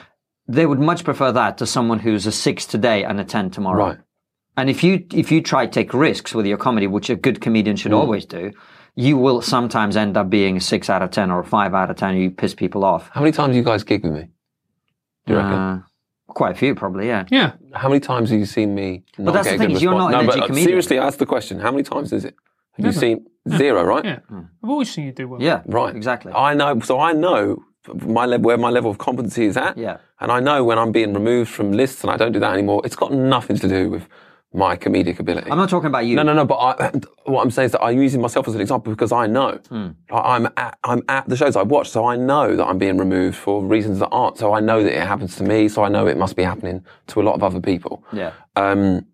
They 0.47 0.67
would 0.67 0.79
much 0.81 1.03
prefer 1.03 1.33
that 1.33 1.57
to 1.59 1.67
someone 1.67 1.99
who's 1.99 2.27
a 2.27 2.33
six 2.33 2.67
today 2.67 3.05
and 3.05 3.19
a 3.19 3.25
10 3.25 3.51
tomorrow. 3.51 3.85
Right. 3.87 3.99
And 4.59 4.69
if 4.69 4.85
you, 4.85 5.07
if 5.15 5.33
you 5.33 5.41
try 5.43 5.65
to 5.65 5.73
take 5.73 5.95
risks 5.95 6.35
with 6.35 6.45
your 6.45 6.59
comedy, 6.59 6.87
which 6.87 7.09
a 7.09 7.17
good 7.17 7.41
comedian 7.41 7.77
should 7.77 7.93
Mm. 7.93 8.01
always 8.01 8.27
do, 8.27 8.53
you 8.95 9.17
will 9.17 9.41
sometimes 9.41 9.97
end 9.97 10.19
up 10.19 10.29
being 10.29 10.59
a 10.59 10.61
six 10.61 10.91
out 10.91 11.01
of 11.01 11.11
10 11.11 11.31
or 11.31 11.41
a 11.41 11.45
five 11.45 11.73
out 11.73 11.89
of 11.91 11.97
10 11.97 12.17
you 12.17 12.31
piss 12.31 12.55
people 12.55 12.85
off. 12.85 13.09
How 13.15 13.21
many 13.23 13.33
times 13.33 13.53
do 13.53 13.57
you 13.57 13.65
guys 13.65 13.83
gig 13.85 14.03
with 14.05 14.13
me? 14.13 14.29
Do 15.27 15.33
you 15.33 15.39
reckon? 15.39 15.85
Uh, 16.31 16.35
quite 16.35 16.53
a 16.53 16.59
few, 16.59 16.75
probably, 16.75 17.07
yeah. 17.07 17.25
Yeah. 17.31 17.53
How 17.75 17.89
many 17.89 18.01
times 18.01 18.31
have 18.31 18.39
you 18.39 18.47
seen 18.47 18.75
me 18.75 19.03
not 19.19 19.33
that's 19.33 19.47
get 19.47 19.51
the 19.51 19.57
a 19.57 19.59
thing 19.59 19.69
good 19.69 19.77
is 19.77 19.83
you're 19.83 19.95
not 19.95 20.15
an 20.15 20.27
no, 20.27 20.31
edgy 20.31 20.41
but 20.41 20.47
comedian. 20.47 20.69
seriously, 20.69 20.99
ask 20.99 21.19
the 21.19 21.27
question. 21.27 21.61
How 21.61 21.71
many 21.71 21.83
times 21.83 22.13
is 22.13 22.25
it? 22.25 22.35
Have 22.75 22.85
you 22.85 22.93
Never. 22.93 22.99
seen 22.99 23.27
zero, 23.57 23.83
right? 23.85 24.05
Yeah. 24.05 24.19
I've 24.63 24.71
always 24.71 24.91
seen 24.91 25.05
you 25.07 25.13
do 25.13 25.29
well. 25.29 25.43
Yeah. 25.43 25.63
Right. 25.67 25.95
Exactly. 25.95 26.33
I 26.33 26.55
know, 26.55 26.81
so 26.81 27.01
I 27.01 27.13
know 27.13 27.63
my 27.95 28.27
level, 28.27 28.47
where 28.47 28.59
my 28.59 28.71
level 28.71 28.91
of 28.91 28.99
competency 28.99 29.45
is 29.47 29.57
at. 29.57 29.77
Yeah. 29.77 29.99
And 30.21 30.31
I 30.31 30.41
know 30.41 30.65
when 30.65 30.79
I'm 30.79 30.93
being 30.93 31.13
removed 31.15 31.51
from 31.51 31.73
lists 31.73 32.03
and 32.03 32.11
I 32.11 32.17
don't 32.17 32.33
do 32.33 32.41
that 32.41 32.53
anymore, 32.53 32.83
it's 32.85 32.97
got 32.97 33.13
nothing 33.13 33.57
to 33.59 33.69
do 33.69 33.91
with 33.91 34.07
my 34.53 34.77
comedic 34.77 35.21
ability. 35.21 35.49
I'm 35.51 35.59
not 35.59 35.71
talking 35.71 35.87
about 35.87 36.07
you. 36.07 36.17
no, 36.17 36.23
no, 36.25 36.33
no. 36.35 36.45
But 36.45 36.57
I, 36.57 36.91
what 37.31 37.43
I'm 37.43 37.51
saying 37.53 37.67
is 37.67 37.73
that 37.73 37.83
I'm 37.83 38.01
using 38.03 38.21
myself 38.21 38.49
as 38.49 38.55
an 38.57 38.61
example 38.61 38.93
because 38.93 39.13
I 39.13 39.27
know 39.27 39.59
Hmm. 39.69 39.89
I- 40.11 40.35
I'm 40.37 40.47
at 40.57 40.77
I'm 40.85 41.03
at 41.09 41.29
the 41.29 41.37
shows 41.37 41.55
I 41.57 41.63
watch, 41.63 41.89
so 41.89 42.05
I 42.07 42.17
know 42.17 42.57
that 42.57 42.67
I'm 42.67 42.79
being 42.79 42.99
removed 42.99 43.37
for 43.37 43.63
reasons 43.65 44.01
that 44.01 44.09
aren't. 44.09 44.39
So 44.39 44.53
I 44.53 44.61
know 44.61 44.83
that 44.83 44.93
it 44.93 45.07
happens 45.07 45.37
to 45.37 45.45
me, 45.45 45.69
so 45.69 45.85
I 45.85 45.89
know 45.89 46.07
it 46.09 46.17
must 46.17 46.35
be 46.37 46.43
happening 46.43 46.85
to 47.09 47.21
a 47.21 47.25
lot 47.25 47.35
of 47.35 47.43
other 47.45 47.61
people. 47.61 48.05
Yeah. 48.13 48.33
Um, 48.57 49.07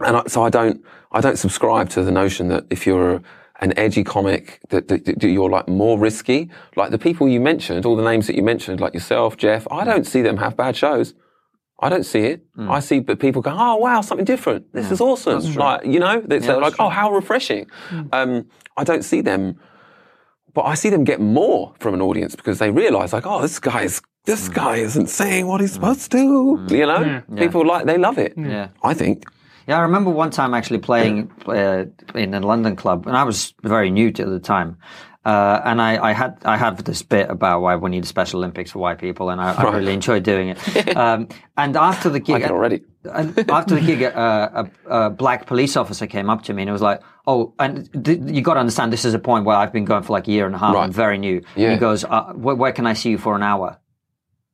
and 0.00 0.16
I, 0.18 0.22
so 0.26 0.42
I 0.42 0.50
don't, 0.50 0.84
I 1.12 1.20
don't 1.22 1.38
subscribe 1.38 1.88
to 1.90 2.02
the 2.02 2.10
notion 2.12 2.48
that 2.48 2.64
if 2.68 2.86
you're 2.86 3.22
an 3.60 3.72
edgy 3.78 4.04
comic, 4.04 4.60
that, 4.68 4.88
that, 4.88 5.06
that 5.06 5.22
you're 5.22 5.48
like 5.48 5.66
more 5.68 5.98
risky. 5.98 6.50
Like 6.76 6.90
the 6.90 6.98
people 6.98 7.26
you 7.26 7.40
mentioned, 7.40 7.86
all 7.86 7.96
the 7.96 8.04
names 8.04 8.26
that 8.26 8.36
you 8.36 8.42
mentioned, 8.42 8.80
like 8.80 8.92
yourself, 8.92 9.38
Geoff, 9.38 9.66
I 9.70 9.84
don't 9.84 10.06
see 10.06 10.20
them 10.20 10.36
have 10.36 10.54
bad 10.58 10.76
shows. 10.76 11.14
I 11.78 11.88
don't 11.90 12.04
see 12.04 12.20
it. 12.20 12.42
Hmm. 12.54 12.70
I 12.70 12.80
see, 12.80 13.00
but 13.00 13.18
people 13.20 13.42
go, 13.42 13.54
"Oh 13.54 13.76
wow, 13.76 14.00
something 14.00 14.24
different. 14.24 14.72
This 14.72 14.86
hmm. 14.86 14.94
is 14.94 15.00
awesome!" 15.00 15.54
Like 15.54 15.84
you 15.84 16.00
know, 16.00 16.20
they- 16.20 16.38
they're 16.38 16.60
like, 16.60 16.74
"Oh, 16.78 16.88
how 16.88 17.12
refreshing." 17.12 17.66
Hmm. 17.90 18.02
Um, 18.12 18.46
I 18.76 18.84
don't 18.84 19.04
see 19.04 19.20
them, 19.20 19.58
but 20.54 20.62
I 20.62 20.74
see 20.74 20.90
them 20.90 21.04
get 21.04 21.20
more 21.20 21.74
from 21.78 21.94
an 21.94 22.00
audience 22.00 22.34
because 22.34 22.58
they 22.58 22.70
realise, 22.70 23.12
like, 23.12 23.26
"Oh, 23.26 23.42
this 23.42 23.58
guy's 23.58 24.00
this 24.24 24.48
guy 24.48 24.76
isn't 24.76 25.08
saying 25.08 25.46
what 25.46 25.60
he's 25.60 25.72
supposed 25.72 26.10
to." 26.12 26.66
You 26.70 26.86
know, 26.86 27.22
people 27.36 27.66
like 27.66 27.84
they 27.86 27.98
love 27.98 28.18
it. 28.18 28.32
Yeah. 28.36 28.68
I 28.82 28.94
think. 28.94 29.24
Yeah, 29.68 29.78
I 29.78 29.82
remember 29.82 30.10
one 30.10 30.30
time 30.30 30.54
actually 30.54 30.78
playing 30.78 31.30
uh, 31.46 31.86
in 32.14 32.34
a 32.34 32.40
London 32.40 32.76
club, 32.76 33.06
and 33.08 33.16
I 33.16 33.24
was 33.24 33.52
very 33.64 33.90
new 33.90 34.12
to 34.12 34.22
it 34.22 34.26
at 34.26 34.30
the 34.30 34.38
time. 34.38 34.78
Uh, 35.26 35.60
and 35.64 35.82
I, 35.82 36.10
I 36.10 36.12
had 36.12 36.38
I 36.44 36.56
had 36.56 36.78
this 36.78 37.02
bit 37.02 37.28
about 37.28 37.60
why 37.60 37.74
we 37.74 37.90
need 37.90 38.04
a 38.04 38.06
Special 38.06 38.38
Olympics 38.38 38.70
for 38.70 38.78
white 38.78 38.98
people, 38.98 39.30
and 39.30 39.40
I, 39.40 39.54
I 39.54 39.74
really 39.76 39.92
enjoyed 39.92 40.22
doing 40.22 40.48
it. 40.50 40.58
Um, 40.96 41.28
and 41.56 41.76
after 41.76 42.08
the 42.10 42.20
gig, 42.20 42.42
I 42.44 42.48
already. 42.48 42.82
and 43.12 43.36
after 43.50 43.74
the 43.74 43.80
gig, 43.80 44.02
uh, 44.04 44.64
a, 44.88 44.98
a 44.98 45.10
black 45.10 45.46
police 45.46 45.76
officer 45.76 46.06
came 46.06 46.30
up 46.30 46.42
to 46.44 46.52
me 46.54 46.62
and 46.62 46.68
it 46.68 46.72
was 46.72 46.82
like, 46.90 47.00
"Oh, 47.26 47.52
and 47.58 47.74
th- 48.04 48.20
you 48.24 48.40
got 48.40 48.54
to 48.54 48.60
understand, 48.60 48.92
this 48.92 49.04
is 49.04 49.14
a 49.14 49.18
point 49.18 49.44
where 49.46 49.56
I've 49.56 49.72
been 49.72 49.84
going 49.84 50.04
for 50.04 50.12
like 50.12 50.28
a 50.28 50.30
year 50.30 50.46
and 50.46 50.54
a 50.54 50.58
half. 50.58 50.76
I'm 50.76 50.92
very 50.92 51.18
new." 51.18 51.42
Yeah. 51.56 51.72
He 51.72 51.76
goes, 51.78 52.04
uh, 52.04 52.32
where, 52.44 52.54
"Where 52.54 52.72
can 52.72 52.86
I 52.86 52.94
see 52.94 53.10
you 53.10 53.18
for 53.18 53.34
an 53.34 53.42
hour?" 53.42 53.78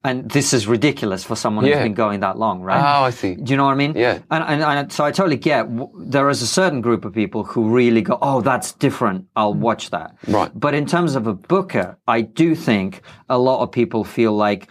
And 0.05 0.29
this 0.31 0.53
is 0.53 0.67
ridiculous 0.67 1.23
for 1.23 1.37
someone 1.37 1.65
who's 1.65 1.75
been 1.77 1.95
going 1.95 2.21
that 2.21 2.37
long, 2.37 2.61
right? 2.63 2.81
Oh, 2.81 3.05
I 3.05 3.11
see. 3.11 3.37
Do 3.37 3.51
you 3.53 3.57
know 3.57 3.65
what 3.67 3.71
I 3.73 3.77
mean? 3.77 3.95
Yeah. 3.97 4.19
And, 4.33 4.43
and, 4.45 4.63
and 4.63 4.93
so 4.93 5.05
I 5.05 5.13
totally 5.13 5.37
get. 5.37 5.63
w- 5.63 5.91
There 5.97 6.29
is 6.29 6.43
a 6.43 6.47
certain 6.47 6.81
group 6.81 7.05
of 7.05 7.13
people 7.15 7.45
who 7.45 7.69
really 7.71 8.03
go, 8.03 8.19
"Oh, 8.21 8.41
that's 8.41 8.73
different. 8.73 9.27
I'll 9.37 9.55
watch 9.55 9.91
that." 9.91 10.17
Right. 10.27 10.51
But 10.55 10.75
in 10.75 10.87
terms 10.87 11.15
of 11.15 11.29
a 11.29 11.35
booker, 11.35 11.99
I 12.09 12.23
do 12.23 12.57
think 12.57 13.03
a 13.29 13.39
lot 13.39 13.63
of 13.63 13.71
people 13.71 14.03
feel 14.03 14.33
like, 14.33 14.67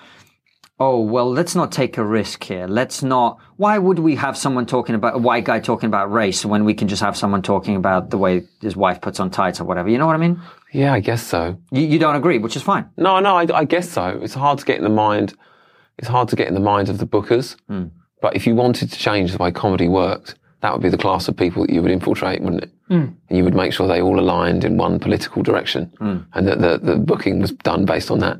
"Oh, 0.81 0.99
well, 0.99 1.29
let's 1.31 1.55
not 1.55 1.71
take 1.71 1.97
a 1.97 2.03
risk 2.03 2.43
here. 2.43 2.67
Let's 2.67 3.01
not. 3.01 3.37
Why 3.55 3.77
would 3.77 3.99
we 3.99 4.15
have 4.15 4.35
someone 4.35 4.65
talking 4.65 4.95
about 4.95 5.15
a 5.15 5.19
white 5.19 5.45
guy 5.45 5.59
talking 5.61 5.87
about 5.87 6.11
race 6.11 6.43
when 6.45 6.65
we 6.65 6.73
can 6.73 6.87
just 6.89 7.01
have 7.01 7.15
someone 7.15 7.41
talking 7.41 7.77
about 7.77 8.09
the 8.09 8.17
way 8.17 8.43
his 8.61 8.75
wife 8.75 8.99
puts 8.99 9.19
on 9.21 9.29
tights 9.29 9.61
or 9.61 9.63
whatever? 9.63 9.87
You 9.89 9.97
know 9.97 10.07
what 10.07 10.15
I 10.15 10.19
mean? 10.19 10.41
Yeah, 10.71 10.93
I 10.93 10.99
guess 10.99 11.25
so. 11.25 11.57
You, 11.71 11.81
you 11.81 11.99
don't 11.99 12.15
agree, 12.15 12.37
which 12.37 12.55
is 12.55 12.61
fine. 12.61 12.89
No, 12.97 13.19
no, 13.19 13.35
I, 13.35 13.47
I 13.53 13.65
guess 13.65 13.89
so. 13.89 14.19
It's 14.21 14.33
hard 14.33 14.59
to 14.59 14.65
get 14.65 14.77
in 14.77 14.83
the 14.83 14.89
mind. 14.89 15.33
It's 15.97 16.07
hard 16.07 16.29
to 16.29 16.35
get 16.35 16.47
in 16.47 16.53
the 16.53 16.59
mind 16.59 16.89
of 16.89 16.97
the 16.97 17.05
bookers. 17.05 17.55
Hmm. 17.67 17.87
But 18.21 18.35
if 18.35 18.47
you 18.47 18.55
wanted 18.55 18.91
to 18.91 18.97
change 18.97 19.31
the 19.31 19.37
way 19.37 19.51
comedy 19.51 19.87
worked, 19.87 20.35
that 20.61 20.71
would 20.71 20.81
be 20.81 20.89
the 20.89 20.97
class 20.97 21.27
of 21.27 21.35
people 21.35 21.65
that 21.65 21.73
you 21.73 21.81
would 21.81 21.91
infiltrate, 21.91 22.41
wouldn't 22.41 22.63
it? 22.63 22.71
Hmm. 22.87 23.07
And 23.29 23.37
you 23.37 23.43
would 23.43 23.55
make 23.55 23.73
sure 23.73 23.87
they 23.87 24.01
all 24.01 24.19
aligned 24.19 24.63
in 24.63 24.77
one 24.77 24.99
political 24.99 25.43
direction, 25.43 25.91
hmm. 25.97 26.19
and 26.33 26.47
that 26.47 26.61
the, 26.61 26.77
the 26.77 26.95
booking 26.97 27.39
was 27.39 27.51
done 27.51 27.85
based 27.85 28.11
on 28.11 28.19
that. 28.19 28.39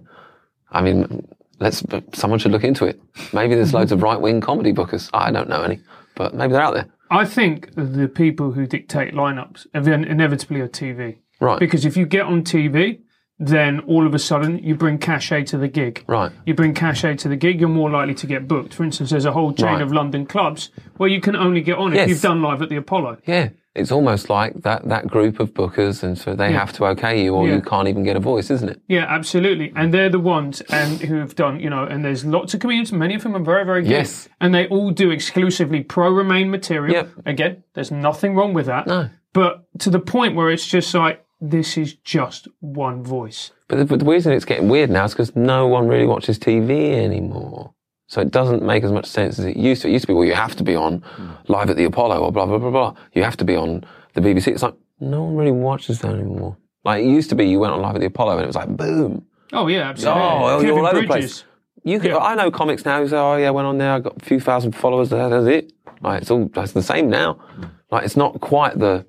I 0.72 0.82
mean, 0.82 1.28
let's 1.60 1.84
someone 2.14 2.40
should 2.40 2.52
look 2.52 2.64
into 2.64 2.86
it. 2.86 3.02
Maybe 3.34 3.56
there's 3.56 3.74
loads 3.74 3.92
of 3.92 4.02
right 4.04 4.20
wing 4.20 4.40
comedy 4.40 4.72
bookers. 4.72 5.10
I 5.14 5.32
don't 5.32 5.50
know 5.50 5.64
any, 5.64 5.80
but 6.16 6.34
maybe 6.34 6.54
they're 6.54 6.62
out 6.62 6.76
there. 6.76 6.88
I 7.10 7.26
think 7.26 7.76
the 7.76 8.08
people 8.08 8.54
who 8.54 8.66
dictate 8.66 9.14
lineups 9.14 9.68
inevitably 9.74 10.62
are 10.62 10.70
TV. 10.70 11.18
Right. 11.42 11.60
Because 11.60 11.84
if 11.86 11.98
you 11.98 12.06
get 12.06 12.26
on 12.26 12.44
TV, 12.44 13.00
then 13.40 13.80
all 13.82 14.06
of 14.06 14.14
a 14.14 14.20
sudden 14.20 14.60
you 14.60 14.76
bring 14.76 15.00
cachet 15.00 15.44
to 15.46 15.58
the 15.58 15.68
gig. 15.68 16.04
Right. 16.08 16.32
You 16.46 16.54
bring 16.54 16.74
cachet 16.76 17.16
to 17.18 17.28
the 17.28 17.36
gig, 17.36 17.60
you're 17.60 17.70
more 17.70 17.90
likely 17.90 18.14
to 18.14 18.28
get 18.28 18.48
booked. 18.48 18.74
For 18.76 18.84
instance, 18.84 19.10
there's 19.10 19.26
a 19.26 19.32
whole 19.32 19.52
chain 19.52 19.66
Right. 19.68 19.82
of 19.82 19.92
London 19.92 20.26
clubs 20.28 20.70
where 20.98 21.10
you 21.10 21.20
can 21.20 21.36
only 21.36 21.62
get 21.62 21.78
on 21.80 21.94
if 21.96 22.08
you've 22.08 22.22
done 22.22 22.42
live 22.44 22.62
at 22.62 22.70
the 22.70 22.76
Apollo. 22.76 23.18
Yeah. 23.26 23.50
It's 23.74 23.92
almost 23.92 24.30
like 24.30 24.64
that, 24.64 24.90
that 24.90 25.08
group 25.08 25.40
of 25.40 25.54
bookers, 25.54 26.04
and 26.04 26.18
so 26.18 26.36
they 26.36 26.52
have 26.52 26.74
to 26.74 26.86
okay 26.88 27.24
you, 27.24 27.34
or 27.34 27.48
Yeah. 27.48 27.56
you 27.56 27.62
can't 27.62 27.88
even 27.88 28.04
get 28.04 28.18
a 28.18 28.20
voice, 28.20 28.52
isn't 28.52 28.68
it? 28.68 28.82
Yeah, 28.90 29.06
absolutely. 29.08 29.72
And 29.78 29.94
they're 29.94 30.10
the 30.10 30.20
ones 30.20 30.60
and 30.70 31.00
who 31.00 31.16
have 31.20 31.36
done, 31.36 31.62
you 31.62 31.70
know, 31.70 31.86
and 31.86 32.04
there's 32.04 32.26
lots 32.26 32.54
of 32.54 32.60
comedians, 32.60 32.92
many 32.92 33.16
of 33.16 33.24
them 33.24 33.34
are 33.34 33.40
very, 33.40 33.64
very 33.64 33.82
good. 33.84 33.92
Yes. 33.92 34.28
And 34.42 34.54
they 34.54 34.68
all 34.68 34.92
do 34.92 35.10
exclusively 35.10 35.84
pro 35.84 36.12
Remain 36.12 36.52
material. 36.52 36.94
Yep. 36.94 37.10
Again, 37.26 37.64
there's 37.74 37.92
nothing 37.92 38.36
wrong 38.36 38.54
with 38.54 38.66
that. 38.66 38.88
No. 38.88 39.10
But 39.32 39.64
to 39.80 39.90
the 39.90 40.00
point 40.02 40.36
where 40.36 40.52
it's 40.52 40.68
just 40.68 40.94
like, 40.94 41.24
this 41.42 41.76
is 41.76 41.96
just 41.96 42.48
one 42.60 43.04
voice. 43.04 43.52
But 43.68 43.80
the, 43.80 43.86
but 43.86 44.00
the 44.00 44.06
reason 44.06 44.32
it's 44.32 44.46
getting 44.46 44.70
weird 44.70 44.92
now 44.92 45.06
is 45.06 45.14
because 45.14 45.36
no 45.36 45.68
one 45.68 45.88
really 45.88 46.06
watches 46.06 46.38
TV 46.38 46.94
anymore. 46.94 47.74
So 48.08 48.22
it 48.22 48.30
doesn't 48.30 48.62
make 48.62 48.84
as 48.84 48.92
much 48.92 49.06
sense 49.06 49.40
as 49.40 49.46
it 49.46 49.58
used 49.58 49.82
to. 49.82 49.88
It 49.88 49.94
used 49.94 50.04
to 50.04 50.08
be, 50.08 50.14
well, 50.14 50.26
you 50.26 50.36
have 50.36 50.56
to 50.58 50.64
be 50.64 50.76
on 50.76 51.00
hmm. 51.00 51.30
live 51.48 51.70
at 51.70 51.78
the 51.78 51.86
Apollo 51.86 52.20
or 52.20 52.32
blah, 52.32 52.46
blah, 52.46 52.60
blah, 52.60 52.70
blah. 52.70 52.94
You 53.14 53.24
have 53.24 53.38
to 53.38 53.46
be 53.46 53.56
on 53.56 53.84
the 54.14 54.22
BBC. 54.22 54.48
It's 54.50 54.62
like, 54.62 54.76
no 55.00 55.24
one 55.24 55.36
really 55.36 55.52
watches 55.52 56.00
that 56.02 56.14
anymore. 56.14 56.58
Like 56.84 57.04
it 57.04 57.08
used 57.08 57.30
to 57.30 57.36
be, 57.36 57.48
you 57.48 57.60
went 57.60 57.74
on 57.74 57.82
live 57.82 57.96
at 57.96 58.02
the 58.02 58.08
Apollo 58.08 58.34
and 58.34 58.44
it 58.44 58.48
was 58.48 58.56
like, 58.56 58.70
boom. 58.70 59.26
Oh, 59.54 59.68
yeah, 59.68 59.90
absolutely. 59.90 60.22
Oh, 60.22 60.62
you're 60.62 60.78
all 60.78 60.86
over 60.86 61.02
the 61.02 61.08
Bridges. 61.08 61.42
place. 61.42 61.44
You 61.84 62.00
could, 62.00 62.12
Yeah. 62.12 62.18
I 62.18 62.36
know 62.36 62.52
comics 62.52 62.86
now 62.86 63.02
who 63.02 63.08
say, 63.08 63.18
oh 63.18 63.38
yeah, 63.38 63.48
I 63.48 63.52
went 63.52 63.66
on 63.66 63.78
there, 63.78 63.94
I 63.94 64.00
got 64.00 64.22
a 64.22 64.26
few 64.26 64.40
thousand 64.40 64.74
followers, 64.74 65.10
that- 65.10 65.30
that's 65.30 65.48
it. 65.48 65.74
Like, 66.02 66.22
it's 66.22 66.32
all, 66.32 66.50
that's 66.54 66.74
the 66.74 66.84
same 66.84 67.10
now. 67.10 67.34
Hmm. 67.34 67.64
Like, 67.90 68.06
it's 68.06 68.18
not 68.18 68.40
quite 68.42 68.78
the, 68.78 69.06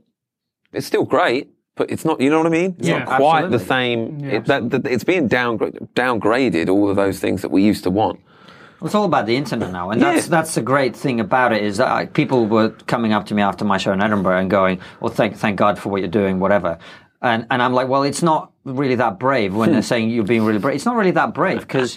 it's 0.72 0.86
still 0.86 1.04
great, 1.04 1.50
but 1.74 1.90
it's 1.90 2.04
not, 2.04 2.20
you 2.20 2.30
know 2.30 2.38
what 2.38 2.46
I 2.46 2.50
mean? 2.50 2.76
It's 2.78 2.88
Yeah, 2.88 2.98
not 3.04 3.16
quite 3.16 3.44
absolutely. 3.44 3.58
the 3.58 3.64
same, 3.64 4.18
Yeah, 4.20 4.30
it, 4.36 4.44
that, 4.46 4.70
that, 4.70 4.86
it's 4.86 5.04
being 5.04 5.28
downgra- 5.28 5.76
downgraded, 5.94 6.68
all 6.68 6.90
of 6.90 6.96
those 6.96 7.18
things 7.18 7.42
that 7.42 7.50
we 7.50 7.62
used 7.62 7.84
to 7.84 7.90
want. 7.90 8.20
It's 8.84 8.94
all 8.96 9.04
about 9.04 9.26
the 9.26 9.36
internet 9.36 9.70
now, 9.70 9.90
and 9.90 10.02
that's 10.02 10.24
Yeah. 10.26 10.30
that's 10.30 10.56
the 10.56 10.60
great 10.62 10.96
thing 10.96 11.20
about 11.20 11.52
it 11.52 11.62
is 11.62 11.76
that 11.76 11.88
like, 11.92 12.14
people 12.14 12.46
were 12.46 12.70
coming 12.88 13.12
up 13.12 13.26
to 13.26 13.34
me 13.34 13.40
after 13.40 13.64
my 13.64 13.78
show 13.78 13.92
in 13.92 14.02
Edinburgh 14.02 14.38
and 14.40 14.50
going, 14.50 14.80
"Well, 15.00 15.12
thank 15.12 15.36
thank 15.36 15.56
God 15.56 15.78
for 15.78 15.88
what 15.88 16.00
you're 16.00 16.10
doing, 16.10 16.40
whatever." 16.40 16.78
And 17.22 17.46
and 17.52 17.62
I'm 17.62 17.72
like, 17.74 17.86
well, 17.86 18.02
it's 18.02 18.24
not 18.24 18.50
really 18.64 18.96
that 18.96 19.20
brave 19.20 19.54
when 19.54 19.70
they're 19.70 19.82
saying 19.92 20.10
you're 20.10 20.24
being 20.24 20.44
really 20.44 20.58
brave. 20.58 20.74
It's 20.74 20.84
not 20.84 20.96
really 20.96 21.12
that 21.12 21.32
brave 21.32 21.60
because, 21.60 21.96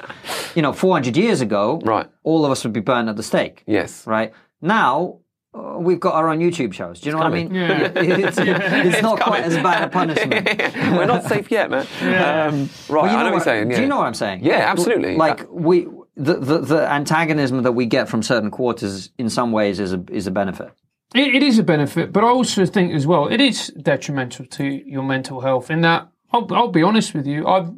you 0.54 0.62
know, 0.62 0.74
400 0.74 1.18
years 1.18 1.42
ago, 1.42 1.82
Right. 1.84 2.06
all 2.22 2.46
of 2.46 2.52
us 2.52 2.64
would 2.64 2.74
be 2.74 2.82
burned 2.82 3.10
at 3.10 3.16
the 3.16 3.24
stake. 3.24 3.64
Yes. 3.66 4.06
Right 4.06 4.32
now. 4.62 5.18
Uh, 5.56 5.80
We've 5.80 6.00
got 6.00 6.16
our 6.16 6.30
own 6.30 6.40
YouTube 6.40 6.74
shows. 6.74 7.00
Do 7.00 7.10
you 7.10 7.14
know 7.16 7.20
what 7.24 7.28
I 7.28 7.44
mean? 7.44 7.54
Yeah. 7.56 7.92
it's, 7.96 8.38
it's 8.40 9.02
not 9.02 9.20
quite 9.20 9.44
as 9.44 9.56
bad 9.56 9.84
a 9.84 9.90
punishment. 9.90 10.46
We're 10.98 11.06
not 11.06 11.24
safe 11.24 11.50
yet, 11.52 11.70
man. 11.70 11.86
Um, 12.02 12.70
right, 12.90 13.04
Well, 13.04 13.12
you 13.12 13.12
I 13.12 13.12
know 13.12 13.16
what 13.18 13.24
you're 13.26 13.34
what- 13.34 13.44
saying. 13.44 13.70
Yeah. 13.72 13.76
Do 13.78 13.82
you 13.84 13.88
know 13.88 13.98
what 13.98 14.08
I'm 14.08 14.14
saying? 14.14 14.44
Yeah, 14.44 14.70
absolutely. 14.72 15.16
Like 15.16 15.48
we, 15.52 15.88
the, 16.16 16.36
the 16.40 16.58
the 16.60 16.92
antagonism 16.92 17.64
that 17.64 17.74
we 17.74 17.86
get 17.86 18.08
from 18.10 18.24
certain 18.24 18.52
quarters, 18.52 19.10
in 19.18 19.30
some 19.30 19.52
ways, 19.52 19.80
is 19.80 19.94
a 19.94 20.04
is 20.12 20.28
a 20.28 20.32
benefit. 20.32 20.72
It, 21.14 21.36
it 21.36 21.44
is 21.44 21.60
a 21.60 21.64
benefit, 21.64 22.12
but 22.12 22.24
I 22.24 22.28
also 22.28 22.66
think 22.66 22.94
as 22.94 23.06
well 23.08 23.28
it 23.28 23.40
is 23.42 23.68
detrimental 23.82 24.46
to 24.46 24.64
your 24.66 25.04
mental 25.04 25.42
health. 25.42 25.70
In 25.70 25.82
that, 25.82 26.10
I'll, 26.32 26.48
I'll 26.54 26.68
be 26.72 26.84
honest 26.84 27.14
with 27.14 27.28
you, 27.28 27.46
I've 27.48 27.70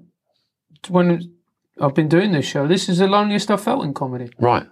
when 0.90 1.34
I've 1.82 1.94
been 1.96 2.08
doing 2.08 2.32
this 2.32 2.46
show, 2.46 2.68
this 2.68 2.90
is 2.90 2.98
the 3.00 3.08
loneliest 3.08 3.52
I've 3.52 3.62
felt 3.62 3.84
in 3.84 3.94
comedy. 3.94 4.30
Right. 4.40 4.66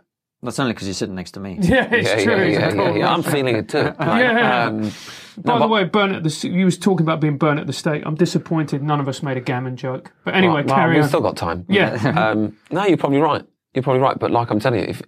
That's 0.45 0.59
only 0.59 0.73
because 0.73 0.87
you're 0.87 0.93
sitting 0.93 1.15
next 1.15 1.31
to 1.31 1.39
me. 1.39 1.57
Yeah, 1.61 1.87
it's 1.93 2.09
Yeah, 2.17 2.23
true. 2.23 2.35
yeah, 2.35 2.67
it's 2.67 2.75
yeah, 2.75 2.81
yeah, 2.91 2.95
yeah. 2.95 3.13
I'm 3.13 3.23
feeling 3.23 3.55
it 3.57 3.69
too. 3.69 3.79
Like, 3.99 4.21
Yeah. 4.21 4.65
um, 4.67 4.81
By 5.37 5.53
no, 5.53 5.53
the 5.55 5.59
but- 5.59 5.69
way, 5.69 5.83
burn 5.83 6.15
at 6.15 6.23
the 6.23 6.47
you 6.49 6.63
was 6.65 6.77
talking 6.77 7.05
about 7.05 7.19
being 7.19 7.37
burnt 7.37 7.59
at 7.59 7.67
the 7.67 7.73
stake. 7.73 8.03
I'm 8.05 8.15
disappointed 8.15 8.81
none 8.81 8.99
of 9.01 9.07
us 9.09 9.21
made 9.21 9.35
a 9.37 9.41
gammon 9.41 9.75
joke. 9.75 10.11
But 10.23 10.35
anyway, 10.35 10.63
Well, 10.63 10.75
carry 10.75 10.95
we've 10.95 11.03
on. 11.03 11.09
still 11.09 11.21
got 11.21 11.35
time. 11.35 11.65
Yeah. 11.67 11.93
um, 12.31 12.55
no, 12.71 12.85
you're 12.85 12.97
probably 12.97 13.19
right. 13.19 13.43
You're 13.73 13.83
probably 13.83 14.01
right. 14.01 14.17
But 14.17 14.31
like 14.31 14.49
I'm 14.51 14.59
telling 14.61 14.79
you, 14.79 14.85
if 14.87 15.01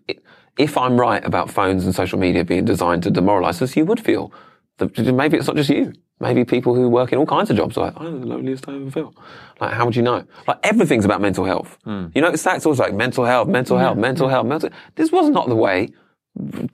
if 0.58 0.78
I'm 0.78 1.00
right 1.00 1.24
about 1.24 1.50
phones 1.50 1.86
and 1.86 1.94
social 1.96 2.20
media 2.20 2.44
being 2.44 2.66
designed 2.66 3.04
to 3.04 3.12
demoralise 3.12 3.62
us, 3.62 3.78
you 3.78 3.86
would 3.86 4.00
feel 4.00 4.34
that 4.78 4.98
maybe 5.14 5.38
it's 5.38 5.48
not 5.48 5.56
just 5.56 5.70
you. 5.70 5.94
Maybe 6.20 6.46
people 6.46 6.74
who 6.74 6.90
work 6.90 7.14
in 7.14 7.20
all 7.20 7.28
kinds 7.28 7.52
of 7.52 7.58
jobs 7.58 7.78
are 7.78 7.86
like, 7.86 8.00
I'm 8.00 8.22
the 8.22 8.28
loneliest 8.28 8.68
I 8.68 8.76
ever 8.76 8.90
felt. 8.90 9.16
Like, 9.60 9.74
how 9.74 9.86
would 9.86 9.96
you 9.96 10.02
know? 10.02 10.24
Like, 10.48 10.60
everything's 10.64 11.06
about 11.06 11.22
mental 11.22 11.46
health. 11.46 11.78
Hmm. 11.84 12.08
You 12.16 12.22
notice 12.22 12.42
that? 12.44 12.58
It's 12.58 12.66
always 12.66 12.80
like 12.80 12.94
mental 12.94 13.26
health, 13.26 13.48
mental 13.48 13.78
health, 13.78 13.98
mental 13.98 14.28
health, 14.28 14.48
mental. 14.48 14.70
This 14.96 15.12
was 15.12 15.30
not 15.30 15.48
the 15.48 15.56
way 15.56 15.90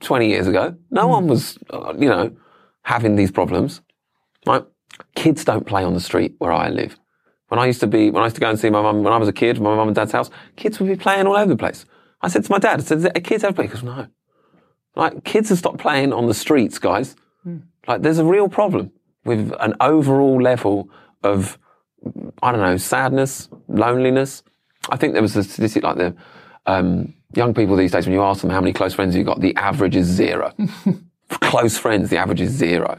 20 0.00 0.28
years 0.28 0.46
ago. 0.46 0.76
No 0.90 1.02
hmm. 1.02 1.10
one 1.10 1.26
was, 1.28 1.58
uh, 1.70 1.92
you 1.98 2.08
know, 2.08 2.34
having 2.82 3.16
these 3.16 3.30
problems. 3.30 3.82
Like, 4.46 4.64
kids 5.14 5.44
don't 5.44 5.66
play 5.66 5.84
on 5.84 5.92
the 5.92 6.00
street 6.00 6.34
where 6.38 6.52
I 6.52 6.70
live. 6.70 6.98
When 7.48 7.60
I 7.60 7.66
used 7.66 7.80
to 7.80 7.86
be, 7.86 8.10
when 8.10 8.22
I 8.22 8.26
used 8.26 8.36
to 8.36 8.40
go 8.40 8.48
and 8.48 8.58
see 8.58 8.70
my 8.70 8.80
mum, 8.80 9.02
when 9.02 9.12
I 9.12 9.18
was 9.18 9.28
a 9.28 9.32
kid, 9.32 9.60
my 9.60 9.74
mum 9.74 9.88
and 9.88 9.94
dad's 9.94 10.12
house, 10.12 10.30
kids 10.56 10.80
would 10.80 10.88
be 10.88 10.96
playing 10.96 11.26
all 11.26 11.36
over 11.36 11.48
the 11.48 11.56
place. 11.56 11.84
I 12.22 12.28
said 12.28 12.44
to 12.44 12.50
my 12.50 12.58
dad, 12.58 12.80
I 12.80 12.82
said, 12.82 13.04
"Are 13.04 13.20
kids 13.20 13.44
ever 13.44 13.52
play? 13.52 13.66
He 13.66 13.72
goes, 13.72 13.82
no. 13.82 14.06
Like, 14.96 15.24
kids 15.24 15.50
have 15.50 15.58
stopped 15.58 15.78
playing 15.78 16.12
on 16.12 16.26
the 16.26 16.34
streets, 16.34 16.78
guys. 16.78 17.16
Hmm. 17.42 17.58
Like, 17.86 18.02
there's 18.02 18.18
a 18.18 18.24
real 18.24 18.48
problem 18.48 18.90
with 19.24 19.52
an 19.60 19.74
overall 19.80 20.40
level 20.40 20.88
of, 21.22 21.58
I 22.42 22.52
don't 22.52 22.60
know, 22.60 22.76
sadness, 22.76 23.48
loneliness. 23.68 24.42
I 24.90 24.96
think 24.96 25.12
there 25.14 25.22
was 25.22 25.36
a 25.36 25.42
statistic 25.44 25.82
like 25.82 25.96
the, 25.96 26.14
um, 26.66 27.14
young 27.34 27.54
people 27.54 27.76
these 27.76 27.92
days, 27.92 28.06
when 28.06 28.14
you 28.14 28.22
ask 28.22 28.40
them 28.42 28.50
how 28.50 28.60
many 28.60 28.72
close 28.72 28.94
friends 28.94 29.16
you 29.16 29.24
got, 29.24 29.40
the 29.40 29.54
average 29.56 29.96
is 29.96 30.06
zero. 30.06 30.52
Close 31.28 31.76
friends, 31.78 32.10
the 32.10 32.18
average 32.18 32.40
is 32.42 32.50
zero. 32.52 32.98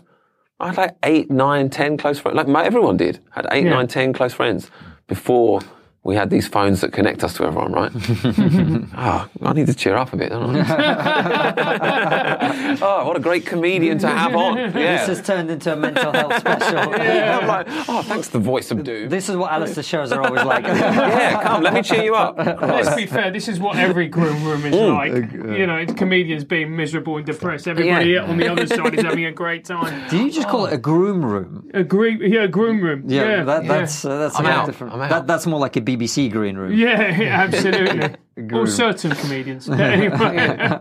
I 0.60 0.68
had 0.68 0.78
like 0.78 0.96
eight, 1.04 1.30
nine, 1.30 1.70
ten 1.70 1.96
close 1.96 2.18
friends. 2.20 2.36
Like 2.36 2.48
my, 2.48 2.64
everyone 2.66 2.98
did. 2.98 3.20
Had 3.32 3.46
eight, 3.52 3.66
Yeah. 3.66 3.72
nine, 3.72 3.88
ten 3.88 4.14
close 4.14 4.34
friends 4.34 4.72
before 5.08 5.62
we 6.06 6.16
had 6.16 6.30
these 6.30 6.48
phones 6.48 6.82
that 6.82 6.94
connect 6.94 7.24
us 7.24 7.34
to 7.34 7.46
everyone, 7.46 7.72
right? 7.72 7.92
oh, 8.96 9.28
I 9.42 9.54
need 9.54 9.66
to 9.66 9.74
cheer 9.74 9.96
up 9.96 10.14
a 10.14 10.18
bit, 10.18 10.30
don't 10.30 10.56
I? 10.56 10.66
oh, 12.80 13.08
what 13.08 13.18
a 13.18 13.20
great 13.20 13.48
comedian 13.48 13.98
to 13.98 14.08
have 14.08 14.36
on. 14.36 14.72
This 14.72 15.08
has 15.08 15.24
turned 15.24 15.50
into 15.50 15.74
a 15.74 15.76
mental 15.76 16.12
health 16.12 16.38
special. 16.38 16.78
I'm 16.94 17.48
like, 17.48 17.66
oh, 17.90 18.04
thanks 18.04 18.28
to 18.28 18.34
the 18.34 18.40
voice 18.40 18.70
of 18.70 18.84
doom. 18.84 19.10
This 19.10 19.30
is 19.30 19.36
what 19.36 19.52
Alistair 19.52 19.82
shows 19.82 20.12
are 20.12 20.22
always 20.22 20.44
like. 20.44 20.64
yeah, 20.66 21.42
come, 21.42 21.64
let 21.64 21.74
me 21.74 21.82
cheer 21.82 22.04
you 22.04 22.14
up. 22.14 22.38
Let's 22.38 22.94
be 22.96 23.08
fair. 23.08 23.32
This 23.32 23.48
is 23.48 23.60
what 23.60 23.78
every 23.78 24.08
groom 24.08 24.44
room 24.44 24.64
is 24.64 24.76
mm. 24.76 24.94
like. 24.94 25.12
Uh, 25.12 25.54
you 25.58 25.66
know, 25.66 25.78
it's 25.78 25.94
comedians 25.94 26.44
being 26.44 26.76
miserable 26.76 27.18
and 27.18 27.26
depressed. 27.26 27.68
Everybody 27.68 28.12
Yeah. 28.12 28.26
on 28.26 28.38
the 28.38 28.48
other 28.48 28.68
side 28.68 28.94
is 28.94 29.04
having 29.04 29.26
a 29.26 29.32
great 29.32 29.66
time. 29.66 30.08
Do 30.12 30.24
you 30.24 30.30
just 30.30 30.50
call 30.50 30.68
it 30.68 30.74
a 30.74 30.78
groom 30.78 31.26
room? 31.26 31.68
A 31.74 31.84
great, 31.84 32.22
yeah, 32.22 32.46
groom 32.46 32.80
room. 32.80 33.06
Yeah, 33.08 33.24
Yeah, 33.24 33.44
that, 33.46 33.64
yeah. 33.64 33.80
that's 33.80 34.06
uh, 34.06 34.20
that's 34.20 34.40
I'm 34.40 34.46
a 34.46 34.50
out. 34.50 34.66
different. 34.68 34.94
I'm 34.94 35.02
out. 35.02 35.10
That, 35.10 35.26
that's 35.26 35.48
more 35.48 35.60
like 35.60 35.76
a 35.78 35.95
BBC 35.96 36.32
green 36.32 36.58
room. 36.58 36.74
Yeah, 36.74 37.18
yeah, 37.22 37.42
absolutely. 37.42 38.16
Groom. 38.36 38.64
or 38.64 38.68
certain 38.68 39.12
comedians. 39.12 39.68
But 39.68 39.80
anyway. 40.00 40.80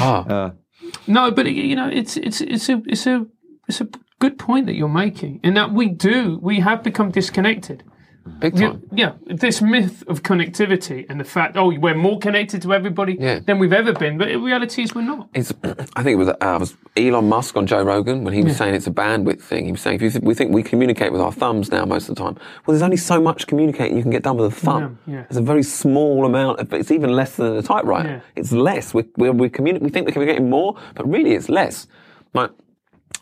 Oh, 0.00 0.52
no, 1.06 1.30
but 1.30 1.46
you 1.46 1.76
know, 1.76 1.88
it's 1.88 2.16
it's 2.16 2.40
it's 2.40 2.68
a 2.68 2.82
it's 2.86 3.06
a 3.06 3.26
it's 3.68 3.80
a 3.80 3.88
good 4.18 4.38
point 4.38 4.66
that 4.66 4.74
you're 4.74 4.88
making, 4.88 5.40
in 5.42 5.54
that 5.54 5.72
we 5.72 5.88
do 5.88 6.38
we 6.42 6.60
have 6.60 6.82
become 6.82 7.10
disconnected. 7.10 7.82
Big 8.28 8.58
Yeah, 8.58 8.68
time. 8.68 8.82
yeah, 8.92 9.12
this 9.26 9.60
myth 9.60 10.04
of 10.08 10.22
connectivity 10.22 11.06
and 11.08 11.18
the 11.18 11.24
fact, 11.24 11.56
oh, 11.56 11.72
we're 11.78 11.94
more 11.94 12.18
connected 12.18 12.62
to 12.62 12.72
everybody 12.74 13.16
Yeah. 13.18 13.40
than 13.40 13.58
we've 13.58 13.72
ever 13.72 13.92
been, 13.92 14.18
but 14.18 14.28
in 14.28 14.42
reality 14.42 14.82
is 14.82 14.94
we're 14.94 15.02
not. 15.02 15.28
It's, 15.34 15.52
I 15.96 16.02
think 16.02 16.14
it 16.14 16.16
was, 16.16 16.28
uh, 16.28 16.56
was 16.60 16.76
Elon 16.96 17.28
Musk 17.28 17.56
on 17.56 17.66
Joe 17.66 17.82
Rogan 17.82 18.24
when 18.24 18.34
he 18.34 18.42
was 18.42 18.56
saying 18.56 18.74
it's 18.74 18.86
a 18.86 18.90
bandwidth 18.92 19.40
thing. 19.42 19.64
He 19.66 19.72
was 19.72 19.80
saying 19.80 19.96
if 19.96 20.02
you 20.02 20.10
th- 20.10 20.22
we 20.24 20.34
think 20.34 20.52
we 20.52 20.62
communicate 20.62 21.12
with 21.12 21.20
our 21.20 21.32
thumbs 21.32 21.70
now 21.70 21.84
most 21.84 22.08
of 22.08 22.14
the 22.16 22.22
time. 22.22 22.34
Well, 22.34 22.72
there's 22.74 22.82
only 22.82 22.96
so 22.96 23.20
much 23.20 23.46
communicating 23.46 23.96
you 23.96 24.02
can 24.02 24.10
get 24.12 24.22
done 24.22 24.36
with 24.36 24.52
a 24.52 24.56
thumb. 24.56 24.98
Yeah, 25.06 25.14
yeah. 25.14 25.22
There's 25.28 25.36
a 25.38 25.42
very 25.42 25.62
small 25.62 26.26
amount. 26.26 26.60
Of, 26.60 26.72
it's 26.72 26.90
even 26.90 27.12
less 27.12 27.36
than 27.36 27.56
a 27.56 27.62
typewriter. 27.62 28.08
Yeah. 28.08 28.20
It's 28.36 28.52
less. 28.52 28.92
We 28.94 29.04
we 29.16 29.30
we, 29.30 29.48
communi- 29.48 29.80
we 29.80 29.90
think 29.90 30.06
we're 30.06 30.12
communicating 30.12 30.50
more, 30.50 30.76
but 30.94 31.08
really 31.08 31.32
it's 31.32 31.48
less. 31.48 31.86
Like 32.34 32.50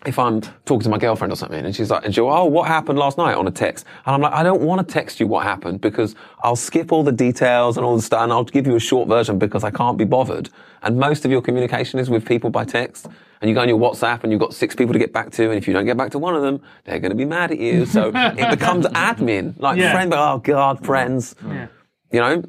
if 0.05 0.19
I'm 0.19 0.41
talking 0.41 0.83
to 0.83 0.89
my 0.89 0.99
girlfriend 0.99 1.33
or 1.33 1.37
something, 1.37 1.65
and 1.65 1.75
she's 1.75 1.91
like, 1.91 2.05
and 2.05 2.15
she'll, 2.15 2.29
oh, 2.29 2.45
what 2.45 2.69
happened 2.69 2.99
last 2.99 3.17
night 3.19 3.35
on 3.35 3.49
a 3.49 3.51
text? 3.51 3.87
And 4.05 4.15
I'm 4.15 4.21
like, 4.21 4.33
I 4.33 4.43
don't 4.43 4.61
want 4.61 4.87
to 4.87 4.93
text 4.93 5.19
you 5.21 5.27
what 5.27 5.43
happened 5.45 5.81
because 5.81 6.15
I'll 6.43 6.55
skip 6.57 6.93
all 6.93 7.03
the 7.03 7.13
details 7.13 7.77
and 7.77 7.85
all 7.87 7.97
the 7.97 8.03
stuff, 8.03 8.23
and 8.23 8.33
I'll 8.33 8.45
give 8.45 8.67
you 8.67 8.77
a 8.77 8.81
short 8.81 9.09
version 9.09 9.39
because 9.39 9.65
I 9.65 9.71
can't 9.71 9.97
be 9.97 10.05
bothered. 10.05 10.51
And 10.83 10.99
most 10.99 11.25
of 11.25 11.31
your 11.31 11.41
communication 11.43 11.99
is 11.99 12.11
with 12.11 12.25
people 12.27 12.51
by 12.51 12.65
text. 12.65 13.09
And 13.41 13.49
you 13.51 13.55
go 13.55 13.61
on 13.61 13.69
your 13.69 13.79
WhatsApp 13.79 14.23
and 14.23 14.33
you've 14.33 14.41
got 14.41 14.55
six 14.55 14.75
people 14.75 14.93
to 14.93 14.99
get 14.99 15.13
back 15.13 15.31
to, 15.33 15.45
and 15.45 15.55
if 15.59 15.67
you 15.67 15.75
don't 15.75 15.85
get 15.87 15.97
back 15.97 16.11
to 16.13 16.19
one 16.19 16.35
of 16.37 16.43
them, 16.43 16.61
they're 16.85 17.01
going 17.01 17.11
to 17.11 17.17
be 17.17 17.25
mad 17.25 17.51
at 17.51 17.59
you. 17.59 17.85
So 17.85 18.11
it 18.15 18.51
becomes 18.59 18.87
admin, 18.87 19.59
like 19.61 19.79
Yeah. 19.79 19.93
friend, 19.93 20.13
oh 20.15 20.39
God, 20.39 20.85
friends. 20.85 21.35
Yeah. 21.47 21.67
You 22.13 22.21
know? 22.21 22.43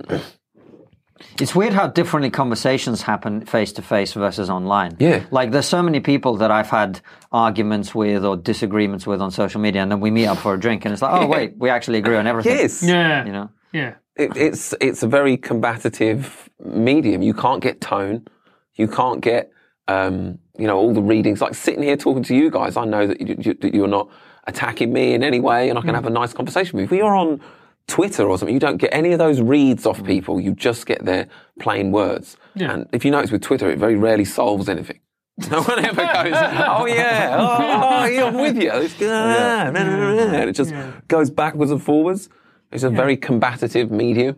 It's 1.39 1.55
weird 1.55 1.73
how 1.73 1.87
differently 1.87 2.29
conversations 2.29 3.01
happen 3.01 3.45
face 3.45 3.71
to 3.73 3.81
face 3.81 4.13
versus 4.13 4.49
online. 4.49 4.97
Yeah. 4.99 5.25
Like 5.31 5.51
there's 5.51 5.67
so 5.67 5.81
many 5.81 5.99
people 5.99 6.37
that 6.37 6.51
I've 6.51 6.69
had 6.69 7.01
arguments 7.31 7.93
with 7.93 8.25
or 8.25 8.37
disagreements 8.37 9.05
with 9.07 9.21
on 9.21 9.31
social 9.31 9.61
media, 9.61 9.81
and 9.81 9.91
then 9.91 9.99
we 9.99 10.11
meet 10.11 10.27
up 10.27 10.37
for 10.37 10.53
a 10.53 10.59
drink, 10.59 10.85
and 10.85 10.93
it's 10.93 11.01
like, 11.01 11.21
oh 11.21 11.27
wait, 11.35 11.57
we 11.57 11.69
actually 11.69 11.99
agree 11.99 12.17
on 12.17 12.27
everything. 12.27 12.57
Yes. 12.57 12.83
Yeah. 12.83 13.25
You 13.25 13.31
know. 13.31 13.49
Yeah. 13.73 13.95
it, 14.15 14.35
it's 14.35 14.73
it's 14.81 15.03
a 15.03 15.07
very 15.07 15.37
combative 15.37 16.49
medium. 16.63 17.21
You 17.21 17.33
can't 17.33 17.61
get 17.61 17.81
tone. 17.81 18.27
You 18.75 18.87
can't 18.87 19.21
get 19.21 19.51
um, 19.87 20.39
you 20.57 20.67
know 20.67 20.77
all 20.77 20.93
the 20.93 21.01
readings. 21.01 21.41
Like 21.41 21.55
sitting 21.55 21.83
here 21.83 21.97
talking 21.97 22.23
to 22.23 22.35
you 22.35 22.49
guys, 22.49 22.77
I 22.77 22.85
know 22.85 23.07
that, 23.07 23.21
you, 23.21 23.35
you, 23.39 23.53
that 23.55 23.73
you're 23.73 23.87
not 23.87 24.09
attacking 24.45 24.91
me 24.93 25.13
in 25.13 25.23
any 25.23 25.39
way, 25.39 25.69
and 25.69 25.77
I 25.77 25.81
can 25.81 25.95
have 25.95 26.05
a 26.05 26.09
nice 26.09 26.33
conversation 26.33 26.77
with 26.77 26.91
you. 26.91 26.97
If 26.97 27.01
you're 27.01 27.15
on 27.15 27.41
Twitter 27.87 28.27
or 28.27 28.37
something, 28.37 28.53
you 28.53 28.59
don't 28.59 28.77
get 28.77 28.93
any 28.93 29.13
of 29.13 29.19
those 29.19 29.41
reads 29.41 29.85
off 29.85 30.03
people. 30.03 30.39
You 30.39 30.53
just 30.53 30.85
get 30.85 31.05
their 31.05 31.27
plain 31.59 31.91
words. 31.91 32.37
Yeah. 32.53 32.73
And 32.73 32.87
if 32.91 33.05
you 33.05 33.11
notice 33.11 33.31
with 33.31 33.41
Twitter, 33.41 33.69
it 33.69 33.79
very 33.79 33.95
rarely 33.95 34.25
solves 34.25 34.69
anything. 34.69 34.99
No 35.51 35.61
one 35.61 35.85
ever 35.85 36.01
goes, 36.01 36.33
oh 36.33 36.87
yeah, 36.87 37.35
oh, 37.39 38.05
yeah, 38.05 38.25
I'm 38.25 38.33
with 38.33 38.57
you. 38.57 38.71
It's, 38.73 38.95
ah, 38.99 39.69
nah, 39.69 39.71
nah, 39.71 39.83
nah, 39.83 40.13
nah." 40.15 40.33
And 40.33 40.49
it 40.49 40.53
just 40.53 40.73
goes 41.07 41.29
backwards 41.29 41.69
and 41.69 41.81
forwards. 41.81 42.27
It's 42.71 42.81
a 42.81 42.89
very 42.89 43.15
combative 43.15 43.91
medium. 43.91 44.37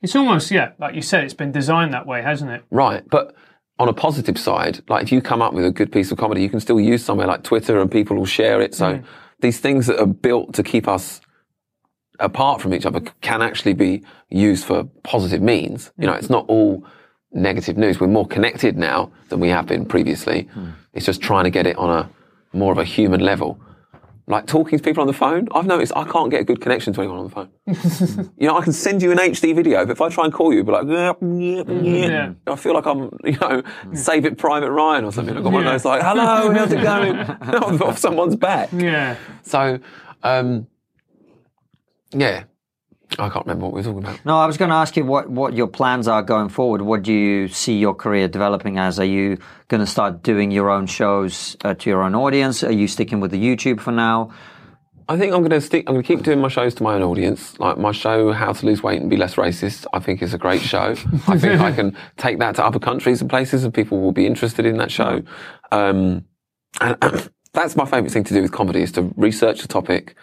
It's 0.00 0.16
almost, 0.16 0.50
yeah, 0.50 0.72
like 0.78 0.94
you 0.94 1.02
said, 1.02 1.24
it's 1.24 1.34
been 1.34 1.52
designed 1.52 1.92
that 1.92 2.06
way, 2.06 2.22
hasn't 2.22 2.50
it? 2.50 2.64
Right. 2.70 3.04
But 3.10 3.34
on 3.78 3.88
a 3.88 3.92
positive 3.92 4.38
side, 4.38 4.80
like 4.88 5.02
if 5.02 5.12
you 5.12 5.20
come 5.20 5.42
up 5.42 5.52
with 5.52 5.66
a 5.66 5.70
good 5.70 5.92
piece 5.92 6.10
of 6.10 6.16
comedy, 6.18 6.40
you 6.40 6.48
can 6.48 6.60
still 6.60 6.80
use 6.80 7.04
somewhere 7.04 7.26
like 7.26 7.42
Twitter 7.42 7.78
and 7.78 7.90
people 7.90 8.16
will 8.16 8.26
share 8.26 8.62
it. 8.62 8.74
So 8.74 9.02
these 9.40 9.60
things 9.60 9.86
that 9.86 10.00
are 10.00 10.06
built 10.06 10.54
to 10.54 10.62
keep 10.62 10.88
us 10.88 11.20
apart 12.18 12.60
from 12.60 12.74
each 12.74 12.86
other 12.86 13.00
can 13.20 13.42
actually 13.42 13.74
be 13.74 14.02
used 14.28 14.64
for 14.64 14.84
positive 15.02 15.42
means. 15.42 15.92
You 15.98 16.06
know, 16.06 16.14
it's 16.14 16.30
not 16.30 16.44
all 16.48 16.84
negative 17.32 17.76
news. 17.76 18.00
We're 18.00 18.08
more 18.08 18.26
connected 18.26 18.76
now 18.76 19.10
than 19.28 19.40
we 19.40 19.48
have 19.48 19.66
been 19.66 19.84
previously. 19.84 20.48
It's 20.94 21.06
just 21.06 21.20
trying 21.20 21.44
to 21.44 21.50
get 21.50 21.66
it 21.66 21.76
on 21.76 21.90
a 21.90 22.10
more 22.52 22.72
of 22.72 22.78
a 22.78 22.84
human 22.84 23.20
level. 23.20 23.60
Like 24.26 24.46
talking 24.46 24.78
to 24.78 24.84
people 24.84 25.00
on 25.00 25.06
the 25.06 25.14
phone, 25.14 25.48
I've 25.52 25.64
noticed 25.64 25.90
I 25.96 26.04
can't 26.04 26.30
get 26.30 26.42
a 26.42 26.44
good 26.44 26.60
connection 26.60 26.92
to 26.92 27.00
anyone 27.00 27.18
on 27.18 27.24
the 27.24 27.30
phone. 27.30 28.30
you 28.36 28.46
know, 28.46 28.58
I 28.58 28.62
can 28.62 28.74
send 28.74 29.02
you 29.02 29.10
an 29.10 29.16
HD 29.16 29.54
video, 29.54 29.86
but 29.86 29.92
if 29.92 30.02
I 30.02 30.10
try 30.10 30.24
and 30.24 30.34
call 30.34 30.52
you, 30.52 30.62
be 30.64 30.70
like, 30.70 30.86
yeah, 30.86 31.14
yeah, 31.22 31.62
yeah. 31.66 32.08
Yeah. 32.08 32.32
I 32.46 32.56
feel 32.56 32.74
like 32.74 32.84
I'm, 32.84 33.10
you 33.24 33.38
know, 33.40 33.62
Saving 33.94 34.36
Private 34.36 34.70
Ryan 34.70 35.06
or 35.06 35.12
something. 35.12 35.34
I've 35.34 35.42
got 35.42 35.52
one 35.52 35.66
of 35.66 35.72
those 35.72 35.86
like, 35.86 36.02
hello, 36.02 36.52
how's 36.52 36.72
it 36.72 36.82
going? 36.82 37.16
off 37.82 37.96
someone's 37.96 38.36
back. 38.36 38.68
Yeah. 38.70 39.16
So, 39.44 39.78
um, 40.22 40.66
yeah, 42.12 42.44
I 43.18 43.28
can't 43.30 43.46
remember 43.46 43.64
what 43.66 43.74
we 43.74 43.80
were 43.80 43.84
talking 43.84 44.04
about. 44.04 44.24
No, 44.24 44.38
I 44.38 44.46
was 44.46 44.56
going 44.56 44.70
to 44.70 44.76
ask 44.76 44.96
you 44.96 45.04
what, 45.04 45.30
what 45.30 45.54
your 45.54 45.66
plans 45.66 46.06
are 46.06 46.22
going 46.22 46.50
forward. 46.50 46.82
What 46.82 47.02
do 47.02 47.12
you 47.12 47.48
see 47.48 47.78
your 47.78 47.94
career 47.94 48.28
developing 48.28 48.78
as? 48.78 49.00
Are 49.00 49.04
you 49.04 49.38
going 49.68 49.80
to 49.80 49.86
start 49.86 50.22
doing 50.22 50.50
your 50.50 50.68
own 50.70 50.86
shows 50.86 51.56
uh, 51.64 51.74
to 51.74 51.90
your 51.90 52.02
own 52.02 52.14
audience? 52.14 52.62
Are 52.62 52.72
you 52.72 52.86
sticking 52.86 53.20
with 53.20 53.30
the 53.30 53.42
YouTube 53.42 53.80
for 53.80 53.92
now? 53.92 54.30
I 55.10 55.16
think 55.16 55.32
I'm 55.32 55.40
going 55.40 55.50
to 55.50 55.60
stick. 55.62 55.84
I'm 55.86 55.94
going 55.94 56.04
to 56.04 56.06
keep 56.06 56.22
doing 56.22 56.38
my 56.38 56.48
shows 56.48 56.74
to 56.76 56.82
my 56.82 56.94
own 56.94 57.02
audience. 57.02 57.58
Like 57.58 57.78
my 57.78 57.92
show, 57.92 58.30
How 58.32 58.52
to 58.52 58.66
Lose 58.66 58.82
Weight 58.82 59.00
and 59.00 59.08
Be 59.08 59.16
Less 59.16 59.36
Racist. 59.36 59.86
I 59.94 60.00
think 60.00 60.20
is 60.20 60.34
a 60.34 60.38
great 60.38 60.60
show. 60.60 60.94
I 61.26 61.38
think 61.38 61.62
I 61.62 61.72
can 61.72 61.96
take 62.18 62.38
that 62.40 62.56
to 62.56 62.64
other 62.64 62.78
countries 62.78 63.22
and 63.22 63.30
places, 63.30 63.64
and 63.64 63.72
people 63.72 64.00
will 64.00 64.12
be 64.12 64.26
interested 64.26 64.66
in 64.66 64.76
that 64.76 64.90
show. 64.90 65.22
Um, 65.72 66.26
and, 66.82 66.98
that's 67.54 67.74
my 67.74 67.86
favourite 67.86 68.12
thing 68.12 68.24
to 68.24 68.34
do 68.34 68.42
with 68.42 68.52
comedy 68.52 68.82
is 68.82 68.92
to 68.92 69.10
research 69.16 69.64
a 69.64 69.68
topic, 69.68 70.14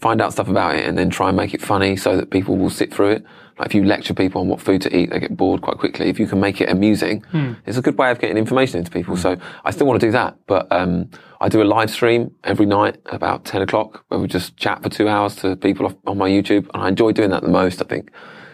find 0.00 0.20
out 0.20 0.32
stuff 0.32 0.48
about 0.48 0.76
it, 0.76 0.86
and 0.86 0.96
then 0.96 1.10
try 1.10 1.28
and 1.28 1.36
make 1.36 1.54
it 1.54 1.60
funny 1.60 1.96
so 1.96 2.16
that 2.16 2.30
people 2.30 2.56
will 2.56 2.70
sit 2.70 2.92
through 2.92 3.10
it. 3.10 3.24
Like 3.58 3.66
if 3.66 3.74
you 3.74 3.84
lecture 3.84 4.14
people 4.14 4.40
on 4.40 4.48
what 4.48 4.60
food 4.60 4.82
to 4.82 4.96
eat, 4.96 5.10
they 5.10 5.18
get 5.18 5.36
bored 5.36 5.62
quite 5.62 5.78
quickly. 5.78 6.08
If 6.08 6.20
you 6.20 6.28
can 6.28 6.38
make 6.38 6.60
it 6.60 6.68
amusing, 6.68 7.22
hmm. 7.32 7.54
it's 7.66 7.76
a 7.76 7.82
good 7.82 7.98
way 7.98 8.10
of 8.10 8.20
getting 8.20 8.36
information 8.36 8.78
into 8.78 8.90
people. 8.90 9.16
Hmm. 9.16 9.20
So 9.20 9.36
I 9.64 9.72
still 9.72 9.86
want 9.86 10.00
to 10.00 10.06
do 10.06 10.12
that, 10.12 10.36
but 10.46 10.70
um, 10.70 11.10
I 11.40 11.48
do 11.48 11.60
a 11.60 11.64
live 11.64 11.90
stream 11.90 12.30
every 12.44 12.66
night 12.66 12.98
about 13.06 13.44
ten 13.44 13.60
o'clock 13.60 14.04
where 14.08 14.20
we 14.20 14.28
just 14.28 14.56
chat 14.56 14.82
for 14.82 14.88
two 14.88 15.08
hours 15.08 15.34
to 15.36 15.56
people 15.56 15.86
off, 15.86 15.96
on 16.06 16.18
my 16.18 16.28
YouTube, 16.28 16.68
and 16.72 16.82
I 16.82 16.88
enjoy 16.88 17.12
doing 17.12 17.30
that 17.30 17.42
the 17.42 17.48
most. 17.48 17.82
I 17.82 17.84
think. 17.84 18.10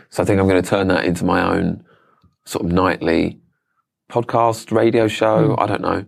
So 0.09 0.23
I 0.23 0.27
think 0.27 0.41
I'm 0.41 0.49
going 0.49 0.63
to 0.63 0.69
turn 0.69 0.89
that 0.89 1.05
into 1.05 1.25
my 1.25 1.43
own 1.43 1.85
sort 2.45 2.65
of 2.65 2.73
nightly 2.73 3.41
podcast, 4.11 4.71
radio 4.71 5.07
show. 5.09 5.55
Hmm. 5.55 5.63
I 5.63 5.67
don't 5.67 5.83
know. 5.83 6.05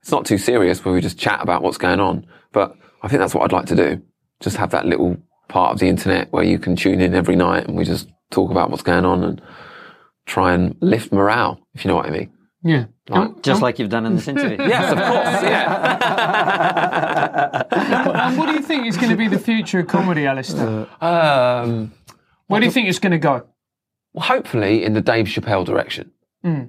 It's 0.00 0.10
not 0.10 0.26
too 0.26 0.38
serious 0.38 0.84
where 0.84 0.94
we 0.94 1.00
just 1.00 1.18
chat 1.18 1.40
about 1.40 1.62
what's 1.62 1.78
going 1.78 2.00
on, 2.00 2.26
but 2.52 2.74
I 3.02 3.08
think 3.08 3.20
that's 3.20 3.34
what 3.34 3.44
I'd 3.44 3.52
like 3.52 3.66
to 3.66 3.76
do. 3.76 4.02
Just 4.40 4.56
have 4.56 4.70
that 4.70 4.86
little 4.86 5.16
part 5.48 5.72
of 5.72 5.78
the 5.80 5.88
internet 5.88 6.32
where 6.32 6.44
you 6.44 6.58
can 6.58 6.76
tune 6.76 7.00
in 7.00 7.14
every 7.14 7.36
night 7.36 7.66
and 7.66 7.76
we 7.76 7.84
just 7.84 8.08
talk 8.30 8.50
about 8.50 8.70
what's 8.70 8.82
going 8.82 9.04
on 9.04 9.24
and 9.24 9.42
try 10.26 10.52
and 10.54 10.76
lift 10.80 11.12
morale, 11.12 11.60
if 11.74 11.84
you 11.84 11.88
know 11.88 11.96
what 11.96 12.06
I 12.06 12.10
mean. 12.10 12.30
Yeah. 12.62 12.84
Um, 13.10 13.38
Just 13.42 13.62
like 13.62 13.78
you've 13.78 13.88
done 13.88 14.04
in 14.06 14.14
this 14.16 14.28
interview. 14.28 14.56
Yes, 14.68 14.92
of 14.92 14.98
course. 14.98 15.42
Yeah. 15.42 15.90
And 18.28 18.38
what 18.38 18.46
do 18.46 18.52
you 18.52 18.62
think 18.62 18.86
is 18.86 18.96
going 18.96 19.10
to 19.10 19.16
be 19.16 19.28
the 19.28 19.38
future 19.38 19.80
of 19.80 19.88
comedy, 19.88 20.26
Alistair? 20.26 20.86
Um, 21.00 21.92
Where 22.46 22.60
do 22.60 22.66
you 22.66 22.72
think 22.72 22.88
it's 22.88 22.98
going 22.98 23.12
to 23.12 23.18
go? 23.18 23.46
well, 24.12 24.26
hopefully 24.26 24.84
in 24.84 24.92
the 24.94 25.00
Dave 25.00 25.26
Chappelle 25.26 25.64
direction. 25.64 26.10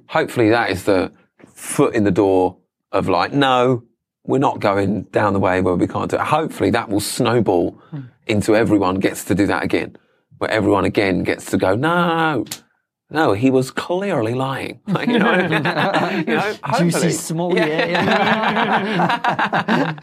Hopefully 0.07 0.49
that 0.49 0.69
is 0.69 0.84
the 0.84 1.11
foot 1.47 1.95
in 1.95 2.03
the 2.03 2.11
door 2.11 2.57
of 2.91 3.09
like, 3.09 3.34
no, 3.34 3.84
we're 4.26 4.39
not 4.39 4.59
going 4.59 5.03
down 5.03 5.34
the 5.34 5.39
way 5.39 5.61
where 5.61 5.76
we 5.76 5.88
can't 5.88 6.09
do 6.11 6.17
it. 6.17 6.22
Hopefully 6.22 6.69
that 6.72 6.89
will 6.89 6.99
snowball 6.99 7.82
into 8.28 8.55
everyone 8.55 8.95
gets 8.95 9.24
to 9.26 9.36
do 9.36 9.47
that 9.47 9.63
again, 9.63 9.97
where 10.38 10.49
everyone 10.49 10.86
again 10.86 11.24
gets 11.24 11.45
to 11.51 11.57
go, 11.57 11.76
no, 11.76 12.45
no, 13.11 13.34
he 13.34 13.51
was 13.51 13.72
clearly 13.72 14.34
lying. 14.34 14.80
Like, 14.88 15.09
you 15.09 15.19
know, 15.19 15.34
you 15.41 15.59
know. 15.59 16.55
Juicy 16.78 17.11
small, 17.11 17.57
eh? 17.57 17.65
yeah. 17.65 17.88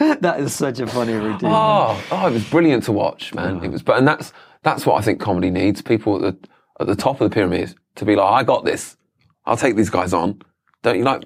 yeah. 0.00 0.14
that 0.20 0.40
is 0.40 0.54
such 0.54 0.80
a 0.80 0.86
funny 0.86 1.14
routine. 1.14 1.50
Oh, 1.50 2.02
oh, 2.10 2.26
it 2.26 2.32
was 2.32 2.48
brilliant 2.48 2.84
to 2.84 2.92
watch, 2.92 3.34
man. 3.34 3.64
It 3.64 3.70
was, 3.70 3.82
but 3.82 3.98
and 3.98 4.06
that's 4.06 4.32
that's 4.62 4.84
what 4.86 4.98
I 4.98 5.02
think 5.02 5.20
comedy 5.20 5.50
needs. 5.50 5.82
People 5.82 6.16
at 6.16 6.20
the 6.42 6.48
at 6.80 6.86
the 6.86 6.96
top 6.96 7.20
of 7.20 7.30
the 7.30 7.34
pyramid 7.34 7.74
to 7.96 8.04
be 8.04 8.16
like, 8.16 8.30
I 8.30 8.44
got 8.44 8.64
this. 8.64 8.96
I'll 9.44 9.56
take 9.56 9.76
these 9.76 9.90
guys 9.90 10.12
on. 10.12 10.40
Don't 10.82 10.98
you 10.98 11.04
like? 11.04 11.24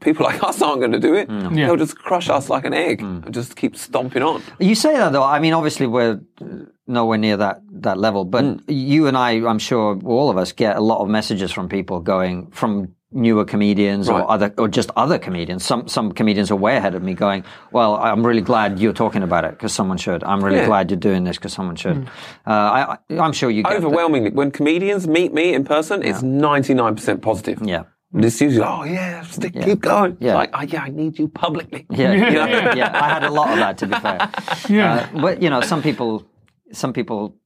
People 0.00 0.24
like 0.24 0.42
us 0.42 0.62
aren't 0.62 0.80
going 0.80 0.92
to 0.92 0.98
do 1.00 1.14
it. 1.14 1.28
Yeah. 1.30 1.66
They'll 1.66 1.76
just 1.76 1.96
crush 1.98 2.28
us 2.30 2.48
like 2.48 2.64
an 2.64 2.72
egg 2.74 3.02
and 3.02 3.32
just 3.34 3.54
keep 3.56 3.76
stomping 3.76 4.22
on. 4.22 4.42
You 4.58 4.74
say 4.74 4.96
that 4.96 5.12
though. 5.12 5.22
I 5.22 5.38
mean, 5.40 5.52
obviously 5.52 5.86
we're 5.86 6.20
uh, 6.40 6.44
nowhere 6.86 7.18
near 7.18 7.36
that 7.36 7.62
that 7.82 7.98
level, 7.98 8.24
but 8.24 8.44
Mm. 8.44 8.62
you 8.68 9.06
and 9.06 9.16
I, 9.16 9.32
I'm 9.50 9.58
sure 9.58 9.98
all 10.04 10.30
of 10.30 10.36
us 10.36 10.52
get 10.52 10.76
a 10.76 10.80
lot 10.80 11.00
of 11.02 11.08
messages 11.08 11.52
from 11.52 11.68
people 11.68 12.00
going 12.00 12.50
from 12.50 12.94
newer 13.12 13.44
comedians 13.44 14.08
Right. 14.08 14.20
or 14.22 14.30
other 14.30 14.54
or 14.56 14.68
just 14.68 14.90
other 14.96 15.18
comedians. 15.18 15.64
Some 15.64 15.88
some 15.88 16.12
comedians 16.12 16.50
are 16.50 16.56
way 16.56 16.76
ahead 16.76 16.94
of 16.94 17.02
me, 17.02 17.12
going, 17.14 17.44
"Well, 17.72 17.96
I'm 17.96 18.24
really 18.26 18.40
glad 18.42 18.78
you're 18.78 18.92
talking 19.04 19.22
about 19.22 19.44
it 19.44 19.50
because 19.50 19.72
someone 19.72 19.98
should. 19.98 20.22
I'm 20.24 20.42
really 20.44 20.58
Yeah. 20.58 20.66
glad 20.66 20.90
you're 20.90 21.00
doing 21.10 21.24
this 21.24 21.36
because 21.36 21.52
someone 21.52 21.76
should." 21.76 22.08
Uh, 22.46 22.50
I, 22.76 22.80
I, 22.92 23.18
I'm 23.24 23.32
sure 23.32 23.50
you 23.50 23.62
get 23.64 23.70
that. 23.70 23.78
Overwhelmingly, 23.84 24.30
when 24.30 24.50
comedians 24.50 25.06
meet 25.08 25.34
me 25.34 25.52
in 25.54 25.64
person, 25.64 26.02
it's 26.02 26.22
ninety 26.22 26.72
nine 26.74 26.94
percent 26.94 27.20
positive. 27.20 27.58
Yeah. 27.64 27.82
It's 28.12 28.40
usually, 28.40 28.64
oh 28.66 28.82
yeah, 28.84 29.22
stick, 29.22 29.52
keep 29.54 29.80
going. 29.80 30.16
Yeah. 30.20 30.34
Like, 30.34 30.50
oh, 30.52 30.62
yeah, 30.62 30.82
I 30.82 30.88
need 30.88 31.18
you 31.18 31.28
publicly. 31.28 31.86
Yeah, 31.90 32.12
You 32.12 32.30
know? 32.32 32.72
yeah, 32.74 32.90
I 32.92 33.08
had 33.08 33.22
a 33.22 33.30
lot 33.30 33.50
of 33.50 33.58
that 33.58 33.78
to 33.78 33.86
be 33.86 33.94
fair. 33.94 34.28
Yeah. 34.68 35.08
Uh, 35.14 35.20
but 35.20 35.40
you 35.42 35.48
know, 35.50 35.60
some 35.60 35.80
people, 35.80 36.24
some 36.72 36.92
people, 36.92 37.36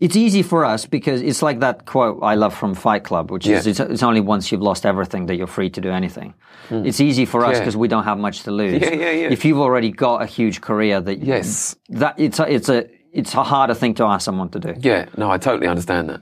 it's 0.00 0.16
easy 0.16 0.42
for 0.42 0.64
us 0.64 0.86
because 0.86 1.22
it's 1.22 1.40
like 1.40 1.60
that 1.60 1.86
quote 1.86 2.18
I 2.20 2.34
love 2.34 2.52
from 2.52 2.74
Fight 2.74 3.04
Club, 3.04 3.30
which 3.30 3.46
is 3.46 3.64
it's, 3.66 3.78
it's 3.78 4.02
only 4.02 4.20
once 4.20 4.50
you've 4.50 4.60
lost 4.62 4.84
everything 4.84 5.26
that 5.26 5.36
you're 5.36 5.46
free 5.46 5.70
to 5.70 5.80
do 5.80 5.90
anything. 5.90 6.34
It's 6.70 7.00
easy 7.00 7.24
for 7.24 7.44
us 7.44 7.50
Hmm. 7.50 7.52
Yeah. 7.54 7.60
because 7.60 7.76
we 7.76 7.86
don't 7.88 8.04
have 8.04 8.18
much 8.18 8.42
to 8.42 8.50
lose. 8.50 8.82
Yeah, 8.82 8.90
yeah, 8.94 9.10
yeah. 9.10 9.28
If 9.30 9.44
you've 9.44 9.60
already 9.60 9.90
got 9.92 10.20
a 10.22 10.26
huge 10.26 10.60
career, 10.60 11.00
that 11.00 11.22
Yes. 11.22 11.76
that 11.90 12.14
it's 12.18 12.40
a, 12.40 12.52
it's 12.52 12.68
a 12.68 12.86
it's 13.12 13.34
a 13.34 13.42
harder 13.44 13.74
thing 13.74 13.94
to 13.94 14.04
ask 14.04 14.24
someone 14.24 14.48
to 14.50 14.58
do. 14.58 14.74
Yeah, 14.80 15.06
no, 15.16 15.30
I 15.30 15.38
totally 15.38 15.68
understand 15.68 16.08
that. 16.10 16.20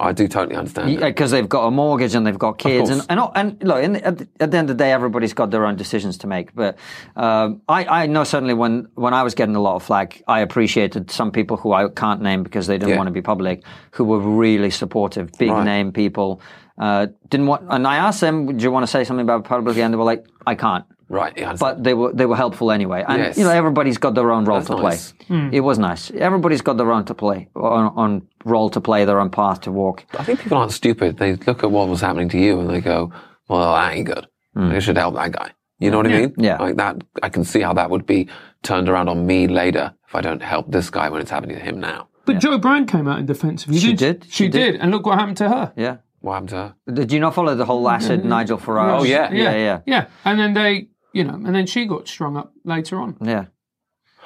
I 0.00 0.12
do 0.12 0.26
totally 0.26 0.56
understand. 0.56 0.98
Because 1.00 1.30
they've 1.30 1.48
got 1.48 1.66
a 1.66 1.70
mortgage 1.70 2.14
and 2.14 2.26
they've 2.26 2.38
got 2.38 2.56
kids, 2.58 2.88
and 2.88 3.04
and, 3.10 3.20
and 3.34 3.62
look, 3.62 3.84
in, 3.84 3.96
at, 3.96 4.18
the, 4.18 4.28
at 4.40 4.50
the 4.50 4.56
end 4.56 4.70
of 4.70 4.78
the 4.78 4.82
day, 4.84 4.90
everybody's 4.90 5.34
got 5.34 5.50
their 5.50 5.66
own 5.66 5.76
decisions 5.76 6.16
to 6.18 6.26
make. 6.26 6.54
But 6.54 6.78
um, 7.14 7.60
I, 7.68 7.84
I 7.84 8.06
know 8.06 8.24
certainly 8.24 8.54
when 8.54 8.88
when 8.94 9.12
I 9.12 9.22
was 9.22 9.34
getting 9.34 9.54
a 9.54 9.60
lot 9.60 9.76
of 9.76 9.82
flack, 9.82 10.22
I 10.26 10.40
appreciated 10.40 11.10
some 11.10 11.30
people 11.30 11.58
who 11.58 11.72
I 11.74 11.88
can't 11.90 12.22
name 12.22 12.42
because 12.42 12.66
they 12.66 12.78
didn't 12.78 12.90
Yeah. 12.90 12.96
want 12.96 13.08
to 13.08 13.12
be 13.12 13.20
public, 13.22 13.64
who 13.90 14.04
were 14.04 14.18
really 14.18 14.70
supportive, 14.70 15.30
big 15.38 15.50
Right. 15.50 15.64
name 15.64 15.92
people. 15.92 16.40
Uh, 16.78 17.08
didn't 17.28 17.46
want, 17.46 17.66
and 17.68 17.86
I 17.86 17.96
asked 17.96 18.22
them, 18.22 18.56
"Do 18.56 18.64
you 18.64 18.70
want 18.72 18.84
to 18.84 18.86
say 18.90 19.04
something 19.04 19.22
about 19.24 19.44
publicly?" 19.44 19.82
And 19.82 19.92
they 19.92 19.98
were 19.98 20.04
like, 20.04 20.24
"I 20.46 20.54
can't." 20.54 20.84
Right, 21.12 21.34
yeah, 21.36 21.54
But 21.58 21.84
they 21.84 21.94
were 22.00 22.10
they 22.18 22.24
were 22.24 22.36
helpful 22.44 22.70
anyway, 22.72 23.04
and 23.06 23.18
Yes. 23.22 23.36
you 23.38 23.44
know 23.44 23.50
everybody's 23.62 23.98
got 23.98 24.14
their 24.14 24.30
own 24.30 24.44
role 24.46 24.60
That's 24.60 24.68
to 24.68 24.76
nice. 24.82 25.12
play. 25.12 25.50
It 25.52 25.60
was 25.60 25.78
nice. 25.78 26.10
Everybody's 26.28 26.62
got 26.62 26.76
their 26.78 26.90
own 26.90 27.04
to 27.04 27.14
play, 27.14 27.48
on, 27.54 27.92
on 28.02 28.10
role 28.46 28.70
to 28.70 28.80
play, 28.80 29.04
their 29.04 29.20
own 29.20 29.28
path 29.30 29.60
to 29.66 29.70
walk. 29.72 29.96
I 30.18 30.24
think 30.24 30.40
people 30.40 30.56
aren't 30.56 30.72
stupid. 30.72 31.18
They 31.18 31.34
look 31.48 31.62
at 31.64 31.70
what 31.70 31.88
was 31.88 32.00
happening 32.00 32.30
to 32.30 32.38
you 32.38 32.58
and 32.60 32.70
they 32.70 32.80
go, 32.80 33.12
well, 33.48 33.74
that 33.74 33.92
ain't 33.94 34.06
good. 34.06 34.26
Hmm. 34.54 34.70
I 34.72 34.78
should 34.78 34.96
help 34.96 35.14
that 35.16 35.32
guy. 35.32 35.50
You 35.78 35.90
know 35.90 35.98
what 35.98 36.06
I 36.06 36.10
mean? 36.20 36.34
Yeah. 36.38 36.56
Like 36.58 36.76
that, 36.76 36.94
I 37.22 37.28
can 37.28 37.44
see 37.44 37.60
how 37.60 37.74
that 37.74 37.90
would 37.90 38.06
be 38.06 38.28
turned 38.62 38.88
around 38.88 39.08
on 39.08 39.26
me 39.26 39.48
later 39.48 39.92
if 40.08 40.14
I 40.14 40.20
don't 40.22 40.42
help 40.42 40.70
this 40.70 40.88
guy 40.90 41.10
when 41.10 41.20
it's 41.20 41.30
happening 41.30 41.56
to 41.56 41.62
him 41.62 41.78
now. 41.80 42.08
But 42.24 42.38
Jo 42.38 42.56
Brand 42.58 42.88
came 42.88 43.06
out 43.08 43.18
in 43.18 43.26
defence 43.26 43.66
of 43.66 43.72
you. 43.74 43.80
She 43.80 43.92
did. 43.92 44.24
She, 44.24 44.44
She 44.44 44.48
did. 44.48 44.72
did. 44.72 44.80
And 44.80 44.90
look 44.92 45.04
what 45.04 45.18
happened 45.18 45.38
to 45.38 45.48
her. 45.48 45.72
Yeah. 45.76 45.96
What 46.20 46.34
happened 46.34 46.48
to 46.50 46.56
her? 46.56 46.74
Did 46.94 47.10
you 47.10 47.18
not 47.18 47.34
follow 47.34 47.54
the 47.56 47.64
whole 47.64 47.86
acid 47.88 48.20
mm-hmm. 48.20 48.28
Nigel 48.28 48.58
Farage? 48.58 49.00
Oh, 49.00 49.02
yeah. 49.02 49.32
yeah, 49.32 49.56
yeah, 49.56 49.80
Yeah, 49.86 50.06
and 50.24 50.38
then 50.38 50.54
they, 50.54 50.88
you 51.12 51.24
know, 51.24 51.34
and 51.34 51.54
then 51.54 51.66
she 51.66 51.86
got 51.86 52.08
strung 52.08 52.36
up 52.36 52.52
later 52.64 53.00
on. 53.00 53.16
yeah. 53.20 53.46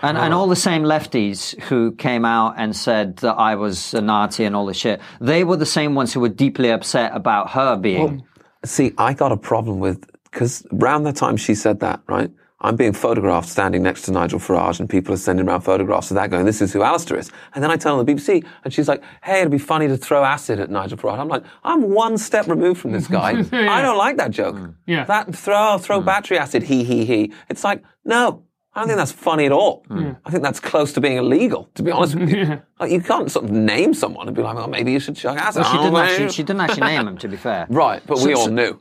And, 0.02 0.18
and 0.18 0.34
all 0.34 0.46
the 0.46 0.56
same 0.56 0.82
lefties 0.82 1.58
who 1.62 1.92
came 1.92 2.26
out 2.26 2.56
and 2.58 2.76
said 2.76 3.16
that 3.18 3.32
I 3.32 3.54
was 3.54 3.94
a 3.94 4.02
Nazi 4.02 4.44
and 4.44 4.54
all 4.54 4.66
this 4.66 4.76
shit, 4.76 5.00
they 5.22 5.42
were 5.42 5.56
the 5.56 5.64
same 5.64 5.94
ones 5.94 6.12
who 6.12 6.20
were 6.20 6.28
deeply 6.28 6.70
upset 6.70 7.12
about 7.14 7.50
her 7.52 7.76
being. 7.76 8.22
See, 8.62 8.92
I 8.98 9.14
got 9.14 9.32
a 9.32 9.38
problem 9.38 9.78
with 9.80 10.04
because 10.24 10.66
around 10.70 11.04
the 11.04 11.14
time 11.14 11.38
she 11.38 11.54
said 11.54 11.80
that, 11.80 12.02
right? 12.08 12.30
I'm 12.60 12.74
being 12.74 12.94
photographed 12.94 13.48
standing 13.48 13.82
next 13.82 14.02
to 14.02 14.12
Nigel 14.12 14.38
Farage, 14.38 14.80
and 14.80 14.88
people 14.88 15.12
are 15.12 15.18
sending 15.18 15.46
around 15.46 15.60
photographs 15.60 16.10
of 16.10 16.14
that, 16.14 16.30
going, 16.30 16.46
"This 16.46 16.62
is 16.62 16.72
who 16.72 16.82
Alistair 16.82 17.18
is." 17.18 17.30
And 17.54 17.62
then 17.62 17.70
I 17.70 17.76
turn 17.76 17.92
on 17.92 18.04
the 18.04 18.10
BBC, 18.10 18.44
and 18.64 18.72
she's 18.72 18.88
like, 18.88 19.02
"Hey, 19.22 19.40
it'd 19.40 19.50
be 19.50 19.58
funny 19.58 19.88
to 19.88 19.96
throw 19.96 20.24
acid 20.24 20.58
at 20.58 20.70
Nigel 20.70 20.96
Farage." 20.96 21.18
I'm 21.18 21.28
like, 21.28 21.44
"I'm 21.64 21.90
one 21.90 22.16
step 22.16 22.46
removed 22.48 22.80
from 22.80 22.92
this 22.92 23.06
guy. 23.06 23.30
I 23.52 23.82
don't 23.82 23.98
like 23.98 24.16
that 24.16 24.30
joke. 24.30 24.56
Mm. 24.56 24.74
Yeah. 24.86 25.04
that 25.04 25.34
throw 25.34 25.76
throw 25.78 26.00
mm. 26.00 26.06
battery 26.06 26.38
acid, 26.38 26.62
he 26.62 26.82
he 26.82 27.04
he. 27.04 27.32
It's 27.50 27.62
like, 27.62 27.82
no, 28.04 28.42
I 28.76 28.80
don't 28.80 28.88
think 28.88 28.98
that's 28.98 29.12
funny 29.12 29.46
at 29.46 29.52
all. 29.52 29.84
Mm. 29.88 30.18
I 30.26 30.30
think 30.30 30.42
that's 30.42 30.60
close 30.60 30.92
to 30.92 31.00
being 31.00 31.16
illegal. 31.16 31.70
To 31.76 31.82
be 31.82 31.90
honest 31.90 32.14
with 32.14 32.28
you, 32.28 32.60
like 32.80 32.90
you 32.90 33.00
can't 33.00 33.30
sort 33.30 33.46
of 33.46 33.50
name 33.50 33.94
someone 33.94 34.28
and 34.28 34.36
be 34.36 34.42
like, 34.42 34.54
"Well, 34.54 34.68
maybe 34.68 34.92
you 34.92 35.00
should 35.00 35.16
chuck 35.16 35.38
acid." 35.38 35.64
She 35.64 35.78
oh, 35.78 35.84
didn't, 35.84 35.96
actually, 35.96 36.28
she 36.30 36.42
didn't 36.42 36.60
actually 36.60 36.82
name 36.82 37.08
him, 37.08 37.16
to 37.18 37.28
be 37.28 37.38
fair. 37.38 37.66
right, 37.70 38.02
but 38.06 38.18
we 38.20 38.34
all 38.34 38.48
knew. 38.48 38.78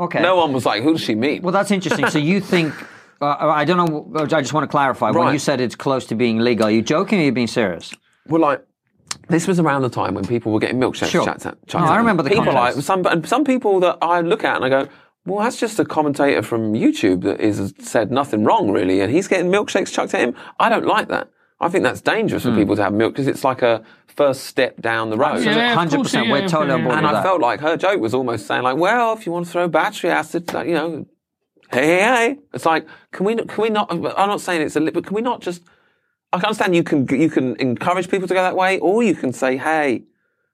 Okay. 0.00 0.20
No 0.20 0.34
one 0.34 0.52
was 0.52 0.66
like, 0.66 0.82
"Who 0.82 0.92
does 0.92 1.02
she 1.02 1.14
mean?" 1.14 1.42
Well, 1.42 1.52
that's 1.52 1.70
interesting. 1.70 2.08
So 2.08 2.18
you 2.18 2.40
think. 2.40 2.74
Uh, 3.20 3.36
I 3.38 3.64
don't 3.64 3.76
know. 3.76 4.14
I 4.20 4.24
just 4.26 4.52
want 4.52 4.64
to 4.64 4.68
clarify. 4.70 5.10
When 5.10 5.32
you 5.32 5.38
said 5.38 5.60
it's 5.60 5.74
close 5.76 6.06
to 6.06 6.14
being 6.14 6.38
legal, 6.38 6.66
are 6.68 6.70
you 6.70 6.82
joking 6.82 7.18
or 7.18 7.22
are 7.22 7.24
you 7.26 7.32
being 7.32 7.46
serious? 7.46 7.92
Well, 8.26 8.40
like 8.40 8.64
this 9.28 9.46
was 9.46 9.60
around 9.60 9.82
the 9.82 9.90
time 9.90 10.14
when 10.14 10.24
people 10.26 10.52
were 10.52 10.58
getting 10.60 10.80
milkshakes 10.80 11.10
Sure. 11.10 11.24
chucked 11.24 11.44
at. 11.46 11.66
chucked 11.66 11.84
No, 11.84 11.90
I 11.90 11.96
remember 11.98 12.22
the 12.22 12.30
people 12.30 12.44
context. 12.44 12.76
like 12.78 12.84
some 12.84 13.06
and 13.06 13.26
some 13.28 13.44
people 13.44 13.80
that 13.80 13.98
I 14.00 14.20
look 14.20 14.44
at 14.44 14.56
and 14.56 14.64
I 14.64 14.68
go, 14.68 14.88
well, 15.26 15.40
that's 15.44 15.58
just 15.60 15.78
a 15.78 15.84
commentator 15.84 16.42
from 16.42 16.72
YouTube 16.72 17.22
that 17.22 17.40
is 17.40 17.74
said 17.78 18.10
nothing 18.10 18.44
wrong 18.44 18.70
really, 18.70 19.00
and 19.00 19.12
he's 19.12 19.28
getting 19.28 19.50
milkshakes 19.50 19.92
chucked 19.92 20.14
at 20.14 20.20
him. 20.20 20.34
I 20.58 20.68
don't 20.68 20.86
like 20.86 21.08
that. 21.08 21.28
I 21.60 21.68
think 21.68 21.84
that's 21.84 22.00
dangerous 22.00 22.44
for 22.44 22.54
people 22.54 22.74
to 22.76 22.82
have 22.82 22.94
milk 22.94 23.12
because 23.12 23.26
it's 23.28 23.44
like 23.44 23.60
a 23.60 23.84
first 24.06 24.44
step 24.44 24.80
down 24.80 25.10
the 25.10 25.18
road. 25.18 25.44
Yeah, 25.44 25.72
of 25.72 25.76
Hundred 25.76 25.96
course, 25.96 26.08
percent. 26.08 26.26
yeah, 26.26 26.32
We're 26.32 26.38
yeah, 26.40 26.46
totally 26.48 26.72
on 26.72 26.84
board 26.84 26.94
And 26.96 27.02
with 27.02 27.10
I 27.10 27.14
that. 27.14 27.22
felt 27.22 27.40
like 27.42 27.60
her 27.60 27.76
joke 27.76 28.00
was 28.00 28.14
almost 28.14 28.46
saying 28.46 28.62
like, 28.62 28.78
well, 28.78 29.12
if 29.12 29.26
you 29.26 29.32
want 29.32 29.44
to 29.44 29.52
throw 29.52 29.68
battery 29.68 30.08
acid, 30.10 30.50
you 30.64 30.72
know, 30.72 31.06
hey, 31.72 31.86
hey, 31.86 31.98
hey. 32.00 32.38
It's 32.52 32.66
like, 32.66 32.86
can 33.12 33.26
we, 33.26 33.36
can 33.36 33.62
we 33.62 33.70
not, 33.70 33.90
I'm 33.90 34.02
not 34.02 34.40
saying 34.40 34.62
it's 34.62 34.76
a 34.76 34.80
lip, 34.80 34.94
but 34.94 35.06
can 35.06 35.14
we 35.14 35.22
not 35.22 35.40
just, 35.40 35.62
I 36.32 36.38
can 36.38 36.46
understand 36.46 36.74
you 36.76 36.82
can, 36.84 37.06
you 37.08 37.30
can 37.30 37.56
encourage 37.56 38.08
people 38.08 38.28
to 38.28 38.34
go 38.34 38.42
that 38.42 38.56
way, 38.56 38.78
or 38.78 39.02
you 39.02 39.14
can 39.14 39.32
say, 39.32 39.56
hey, 39.56 40.04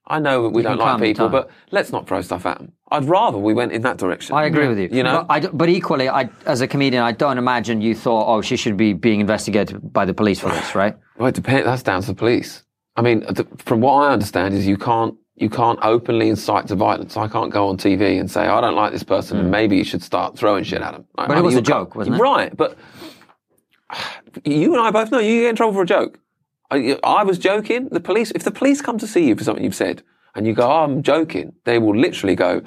I 0.09 0.21
know 0.21 0.45
that 0.45 0.51
we 0.51 0.63
can 0.63 0.77
don't 0.77 0.87
like 0.87 1.01
people, 1.03 1.29
but 1.29 1.51
let's 1.73 1.91
not 1.91 2.07
throw 2.07 2.23
stuff 2.23 2.47
at 2.47 2.59
them. 2.59 2.73
I'd 2.91 3.05
rather 3.05 3.39
we 3.39 3.55
went 3.55 3.73
in 3.73 3.83
that 3.83 3.99
direction. 3.99 4.37
I 4.37 4.45
agree 4.45 4.69
with 4.69 4.79
you. 4.79 4.89
You 4.93 5.03
know? 5.03 5.25
but, 5.29 5.47
I 5.47 5.49
but 5.49 5.69
equally, 5.69 6.09
I, 6.09 6.31
as 6.45 6.61
a 6.61 6.69
comedian, 6.69 7.03
I 7.03 7.11
don't 7.11 7.39
imagine 7.39 7.81
you 7.81 7.97
thought, 7.97 8.33
"Oh, 8.33 8.41
she 8.41 8.57
should 8.57 8.77
be 8.77 8.93
being 8.93 9.19
investigated 9.21 9.93
by 9.93 10.05
the 10.05 10.15
police 10.15 10.39
for 10.39 10.51
this," 10.51 10.75
right? 10.77 10.97
Well, 11.19 11.29
it 11.29 11.35
depends. 11.35 11.65
That's 11.65 11.83
down 11.83 12.03
to 12.03 12.07
the 12.07 12.15
police. 12.15 12.63
I 12.95 13.03
mean, 13.03 13.23
th- 13.23 13.49
from 13.59 13.81
what 13.81 13.95
I 13.95 14.13
understand, 14.13 14.55
is 14.55 14.67
you 14.67 14.77
can't 14.77 15.17
you 15.37 15.51
can't 15.51 15.79
openly 15.83 16.29
incite 16.29 16.67
to 16.69 16.75
violence. 16.75 17.17
I 17.17 17.29
can't 17.29 17.53
go 17.53 17.69
on 17.69 17.77
TV 17.77 18.19
and 18.19 18.31
say 18.31 18.43
I 18.47 18.61
don't 18.61 18.75
like 18.75 18.93
this 18.93 19.03
person, 19.03 19.39
and 19.39 19.51
maybe 19.51 19.77
you 19.77 19.85
should 19.85 20.03
start 20.03 20.37
throwing 20.39 20.65
shit 20.65 20.81
at 20.83 20.95
him. 20.95 21.05
Like. 21.17 21.29
But 21.29 21.35
it 21.35 21.41
I 21.41 21.43
mean, 21.43 21.45
was 21.47 21.57
a 21.57 21.63
joke, 21.63 21.95
wasn't 21.95 22.17
it? 22.17 22.21
Right, 22.21 22.57
but 22.57 22.77
you 24.45 24.73
and 24.73 24.83
I 24.83 24.91
both 24.91 25.11
know 25.11 25.19
you 25.19 25.43
get 25.43 25.51
in 25.51 25.57
trouble 25.57 25.75
for 25.75 25.83
a 25.83 25.87
joke. 25.87 26.19
I, 26.71 26.99
I 27.05 27.23
was 27.23 27.39
joking. 27.39 27.89
The 27.91 28.01
police, 28.01 28.33
if 28.33 28.43
the 28.43 28.51
police 28.51 28.81
come 28.83 28.99
to 28.99 29.07
see 29.07 29.27
you 29.29 29.37
for 29.37 29.45
something 29.45 29.63
you've 29.63 29.75
said, 29.75 30.03
and 30.35 30.47
you 30.47 30.53
go, 30.53 30.67
oh, 30.67 30.83
"I'm 30.85 31.03
joking," 31.03 31.53
they 31.65 31.79
will 31.79 31.97
literally 31.97 32.35
go, 32.35 32.63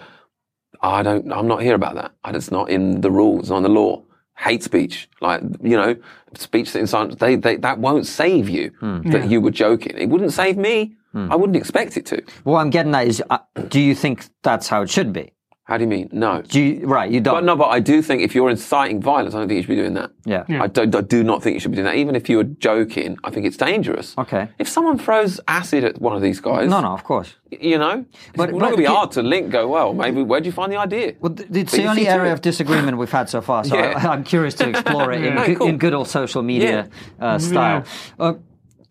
I 0.82 1.04
don't, 1.04 1.32
I'm 1.34 1.48
not 1.48 1.62
here 1.62 1.76
about 1.76 1.96
that. 1.96 2.12
And 2.24 2.36
It's 2.38 2.52
not 2.52 2.70
in 2.70 3.02
the 3.02 3.12
rules, 3.12 3.50
not 3.50 3.58
in 3.58 3.64
the 3.64 3.70
law. 3.70 4.04
Hate 4.38 4.64
speech, 4.64 5.10
like, 5.20 5.42
you 5.62 5.76
know, 5.76 5.98
speech 6.36 6.72
that 6.72 6.80
incites, 6.80 7.16
they, 7.16 7.36
they, 7.36 7.58
that 7.58 7.80
won't 7.80 8.06
save 8.08 8.48
you 8.48 8.72
Hmm. 8.80 9.02
that 9.10 9.30
you 9.30 9.42
were 9.42 9.52
joking. 9.52 9.98
It 9.98 10.08
wouldn't 10.08 10.32
save 10.32 10.56
me. 10.56 10.96
I 11.14 11.36
wouldn't 11.36 11.58
expect 11.58 11.98
it 11.98 12.06
to. 12.08 12.22
What 12.44 12.60
I'm 12.60 12.70
getting 12.70 12.94
at 12.96 13.08
is, 13.08 13.24
uh, 13.30 13.40
do 13.70 13.80
you 13.80 13.96
think 13.96 14.26
that's 14.44 14.68
how 14.68 14.82
it 14.84 14.90
should 14.90 15.12
be? 15.14 15.32
How 15.64 15.78
do 15.78 15.84
you 15.84 15.88
mean? 15.88 16.10
No. 16.12 16.42
Do 16.42 16.60
you, 16.60 16.88
right? 16.88 17.12
You 17.12 17.22
don't. 17.22 17.36
But 17.36 17.44
no, 17.44 17.56
but 17.56 17.68
I 17.68 17.80
do 17.80 18.02
think 18.02 18.24
if 18.24 18.34
you're 18.34 18.50
inciting 18.50 19.00
violence, 19.04 19.36
I 19.36 19.38
don't 19.38 19.48
think 19.48 19.58
you 19.58 19.62
should 19.62 19.70
be 19.70 19.76
doing 19.76 19.94
that. 19.94 20.10
Yeah. 20.26 20.44
I, 20.64 20.66
do, 20.66 20.82
I 20.82 21.02
do 21.02 21.24
not 21.24 21.44
think 21.44 21.54
you 21.54 21.60
should 21.60 21.70
be 21.70 21.76
doing 21.76 21.86
that. 21.86 21.96
Even 21.96 22.16
if 22.16 22.28
you 22.28 22.38
were 22.38 22.44
joking, 22.44 23.20
I 23.24 23.30
think 23.30 23.46
it's 23.46 23.56
dangerous. 23.58 24.16
Okay. 24.18 24.50
If 24.58 24.68
someone 24.68 24.98
throws 24.98 25.40
acid 25.48 25.84
at 25.84 26.02
one 26.02 26.16
of 26.16 26.24
these 26.24 26.40
guys, 26.40 26.68
No, 26.72 26.82
no, 26.82 26.88
of 26.94 27.04
course. 27.04 27.36
you 27.52 27.78
know, 27.78 28.04
But- 28.36 28.50
it's 28.50 28.58
not 28.58 28.62
going 28.62 28.72
to 28.72 28.78
be 28.78 28.86
hard 28.86 29.12
to 29.12 29.22
link. 29.22 29.52
Go 29.52 29.68
well, 29.68 29.94
maybe 29.94 30.24
where'd 30.24 30.44
you 30.48 30.52
find 30.52 30.72
the 30.72 30.78
idea? 30.78 31.14
Well, 31.20 31.34
th- 31.36 31.48
it's 31.52 31.72
But 31.72 31.78
the 31.84 31.86
only 31.88 32.08
area 32.08 32.34
of 32.34 32.42
disagreement 32.42 32.98
we've 32.98 33.12
had 33.12 33.30
so 33.30 33.40
far, 33.40 33.64
so 33.64 33.76
Yeah. 33.78 33.94
I, 33.96 34.08
I'm 34.14 34.24
curious 34.24 34.56
to 34.56 34.70
explore 34.70 35.12
it 35.12 35.18
in, 35.24 35.36
Yeah. 35.36 35.46
good, 35.46 35.58
Cool. 35.60 35.68
in 35.68 35.78
good 35.78 35.94
old 35.94 36.08
social 36.08 36.42
media 36.42 36.90
uh, 37.20 37.38
style. 37.38 37.84
Uh, 38.20 38.34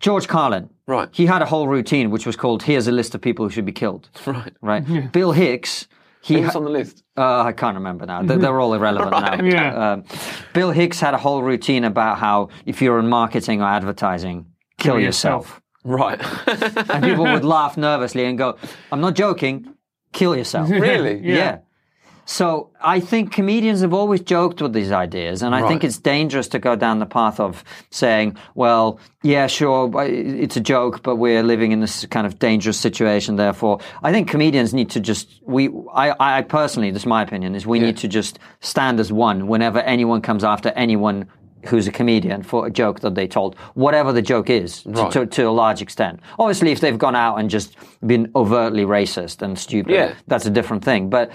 George 0.01 0.29
Carlin. 0.29 0.71
Right. 0.87 1.09
He 1.13 1.27
had 1.27 1.43
a 1.43 1.47
whole 1.47 1.69
routine 1.69 2.11
which 2.11 2.27
was 2.27 2.37
called 2.37 2.63
"Here's 2.63 2.87
a 2.89 2.93
list 2.93 3.15
of 3.15 3.21
people 3.21 3.45
who 3.45 3.51
should 3.51 3.65
be 3.67 3.73
killed." 3.73 4.09
Right. 4.27 4.53
Right. 4.63 5.13
Bill 5.13 5.33
Hicks. 5.33 5.87
He 6.21 6.41
Who's 6.41 6.53
ha- 6.53 6.59
on 6.59 6.65
the 6.65 6.71
list? 6.71 7.05
Uh, 7.17 7.43
I 7.43 7.53
can't 7.53 7.77
remember 7.77 8.05
now. 8.05 8.23
They're, 8.23 8.39
they're 8.39 8.61
all 8.61 8.75
irrelevant 8.75 9.11
now. 9.13 9.43
Yeah. 9.43 9.93
Um, 9.93 10.05
Bill 10.53 10.73
Hicks 10.73 10.99
had 11.01 11.15
a 11.15 11.19
whole 11.19 11.43
routine 11.43 11.85
about 11.85 12.19
how 12.19 12.49
if 12.67 12.83
you're 12.83 12.99
in 12.99 13.07
marketing 13.09 13.63
or 13.63 13.67
advertising, 13.67 14.47
kill, 14.79 14.95
Kill 14.95 15.01
yourself. 15.01 15.45
yourself. 15.45 15.63
Right. 15.85 16.91
And 16.91 17.05
people 17.05 17.25
would 17.25 17.45
laugh 17.57 17.77
nervously 17.77 18.25
and 18.25 18.37
go, 18.37 18.57
"I'm 18.91 19.01
not 19.01 19.15
joking. 19.15 19.75
Kill 20.13 20.37
yourself." 20.37 20.69
really? 20.71 21.21
yeah. 21.25 21.59
So 22.31 22.69
I 22.83 23.01
think 23.01 23.33
comedians 23.33 23.81
have 23.81 23.95
always 23.95 24.21
joked 24.21 24.61
with 24.61 24.75
these 24.75 24.93
ideas, 24.93 25.41
and 25.43 25.55
I 25.55 25.67
think 25.67 25.83
it's 25.83 25.97
dangerous 25.97 26.47
to 26.49 26.59
go 26.59 26.77
down 26.77 26.99
the 26.99 27.07
path 27.07 27.41
of 27.41 27.65
saying, 27.89 28.37
"Well, 28.55 29.01
yeah, 29.23 29.47
sure, 29.47 29.91
it's 30.05 30.55
a 30.55 30.61
joke, 30.61 31.03
but 31.03 31.17
we're 31.17 31.43
living 31.43 31.73
in 31.73 31.81
this 31.81 32.05
kind 32.11 32.27
of 32.27 32.39
dangerous 32.39 32.79
situation." 32.79 33.37
Therefore, 33.37 33.81
I 34.03 34.13
think 34.13 34.29
comedians 34.29 34.75
need 34.75 34.91
to 34.91 35.01
just 35.01 35.41
we. 35.47 35.71
I, 35.95 36.39
I 36.39 36.43
personally, 36.43 36.91
this 36.91 37.03
is 37.03 37.07
my 37.07 37.23
opinion, 37.23 37.55
is 37.55 37.67
we 37.67 37.79
need 37.79 37.97
to 37.97 38.09
just 38.09 38.39
stand 38.61 39.01
as 39.01 39.11
one 39.11 39.47
whenever 39.49 39.79
anyone 39.81 40.21
comes 40.21 40.45
after 40.45 40.69
anyone 40.77 41.27
who's 41.65 41.89
a 41.89 41.93
comedian 41.93 42.43
for 42.43 42.67
a 42.67 42.71
joke 42.71 43.01
that 43.01 43.15
they 43.15 43.27
told, 43.27 43.57
whatever 43.73 44.13
the 44.13 44.23
joke 44.23 44.51
is, 44.51 44.83
to, 44.83 45.09
to, 45.11 45.27
to 45.27 45.43
a 45.45 45.51
large 45.51 45.81
extent. 45.83 46.21
Obviously, 46.39 46.73
if 46.73 46.81
they've 46.81 46.99
gone 46.99 47.17
out 47.17 47.37
and 47.37 47.49
just 47.49 47.75
been 48.07 48.31
overtly 48.37 48.85
racist 48.85 49.41
and 49.43 49.59
stupid, 49.59 49.93
Yeah. 49.93 50.15
that's 50.29 50.45
a 50.47 50.51
different 50.51 50.85
thing. 50.85 51.11
But 51.11 51.31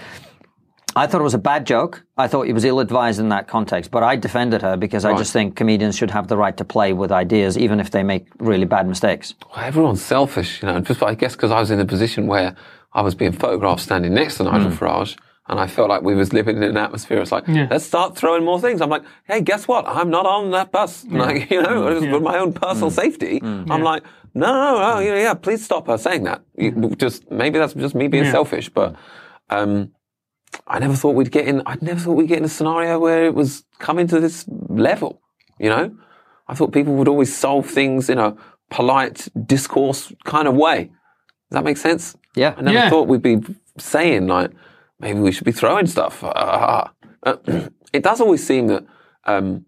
I 0.96 1.06
thought 1.06 1.20
it 1.20 1.24
was 1.24 1.34
a 1.34 1.38
bad 1.38 1.66
joke. 1.66 2.04
I 2.16 2.28
thought 2.28 2.46
it 2.46 2.52
was 2.52 2.64
ill 2.64 2.78
advised 2.80 3.18
in 3.20 3.28
that 3.30 3.48
context, 3.48 3.90
but 3.90 4.02
I 4.02 4.16
defended 4.16 4.62
her 4.62 4.76
because 4.76 5.04
I 5.04 5.16
just 5.16 5.32
think 5.32 5.56
comedians 5.56 5.96
should 5.96 6.10
have 6.10 6.28
the 6.28 6.36
right 6.36 6.56
to 6.56 6.64
play 6.64 6.92
with 6.92 7.10
ideas, 7.10 7.58
even 7.58 7.80
if 7.80 7.90
they 7.90 8.02
make 8.02 8.26
really 8.38 8.64
bad 8.66 8.86
mistakes. 8.86 9.34
Well, 9.54 9.64
everyone's 9.64 10.02
selfish, 10.02 10.62
you 10.62 10.68
know. 10.68 10.80
Just 10.80 11.02
I 11.02 11.14
guess 11.14 11.34
because 11.34 11.50
I 11.50 11.58
was 11.60 11.70
in 11.70 11.80
a 11.80 11.84
position 11.86 12.26
where 12.26 12.54
I 12.92 13.02
was 13.02 13.14
being 13.14 13.32
photographed 13.32 13.82
standing 13.82 14.14
next 14.14 14.36
to 14.36 14.44
Nigel 14.44 14.70
Hmm. 14.70 14.76
Farage, 14.84 15.16
and 15.48 15.58
I 15.58 15.66
felt 15.66 15.88
like 15.88 16.02
we 16.02 16.14
was 16.14 16.32
living 16.32 16.56
in 16.58 16.62
an 16.62 16.76
atmosphere. 16.76 17.20
It's 17.20 17.32
like 17.32 17.48
let's 17.48 17.84
start 17.84 18.16
throwing 18.16 18.44
more 18.44 18.60
things. 18.60 18.80
I'm 18.80 18.88
like, 18.90 19.02
hey, 19.26 19.40
guess 19.40 19.66
what? 19.66 19.86
I'm 19.88 20.10
not 20.10 20.26
on 20.26 20.52
that 20.52 20.70
bus. 20.70 21.04
Like 21.06 21.50
you 21.54 21.60
know, 21.60 21.88
Hmm. 21.88 22.00
just 22.00 22.10
for 22.12 22.20
my 22.20 22.38
own 22.38 22.52
personal 22.52 22.90
safety. 22.90 23.40
I'm 23.42 23.82
like, 23.82 24.04
no, 24.34 24.46
no, 24.46 24.78
no, 24.94 24.98
yeah, 25.00 25.16
yeah. 25.20 25.34
Please 25.34 25.64
stop 25.64 25.88
her 25.88 25.98
saying 25.98 26.22
that. 26.24 26.42
You- 26.56 26.94
Just 26.96 27.30
maybe 27.32 27.58
that's 27.58 27.74
just 27.74 27.94
me 27.96 28.06
being 28.06 28.24
Yeah. 28.26 28.32
selfish, 28.32 28.68
but. 28.68 28.94
um 29.50 29.90
I 30.66 30.78
never 30.78 30.94
thought 30.94 31.14
we'd 31.14 31.30
get 31.30 31.46
in. 31.46 31.62
I 31.66 31.76
never 31.80 32.00
thought 32.00 32.12
we'd 32.14 32.28
get 32.28 32.38
in 32.38 32.44
a 32.44 32.48
scenario 32.48 32.98
where 32.98 33.24
it 33.26 33.34
was 33.34 33.64
coming 33.78 34.06
to 34.08 34.20
this 34.20 34.44
level. 34.68 35.20
You 35.58 35.68
know, 35.70 35.96
I 36.48 36.54
thought 36.54 36.72
people 36.72 36.94
would 36.94 37.08
always 37.08 37.34
solve 37.34 37.66
things 37.68 38.08
in 38.10 38.18
a 38.18 38.36
polite 38.70 39.28
discourse 39.46 40.12
kind 40.24 40.48
of 40.48 40.54
way. 40.54 40.84
Does 41.50 41.56
that 41.58 41.64
make 41.64 41.76
sense? 41.76 42.16
Yeah. 42.34 42.54
I 42.56 42.62
never 42.62 42.76
Yeah. 42.78 42.90
thought 42.90 43.08
we'd 43.08 43.22
be 43.22 43.38
saying 43.78 44.26
like 44.26 44.50
maybe 44.98 45.20
we 45.20 45.32
should 45.32 45.44
be 45.44 45.52
throwing 45.52 45.86
stuff. 45.86 46.24
Uh, 46.24 46.88
it 47.92 48.02
does 48.02 48.20
always 48.20 48.44
seem 48.44 48.66
that 48.68 48.84
um, 49.24 49.66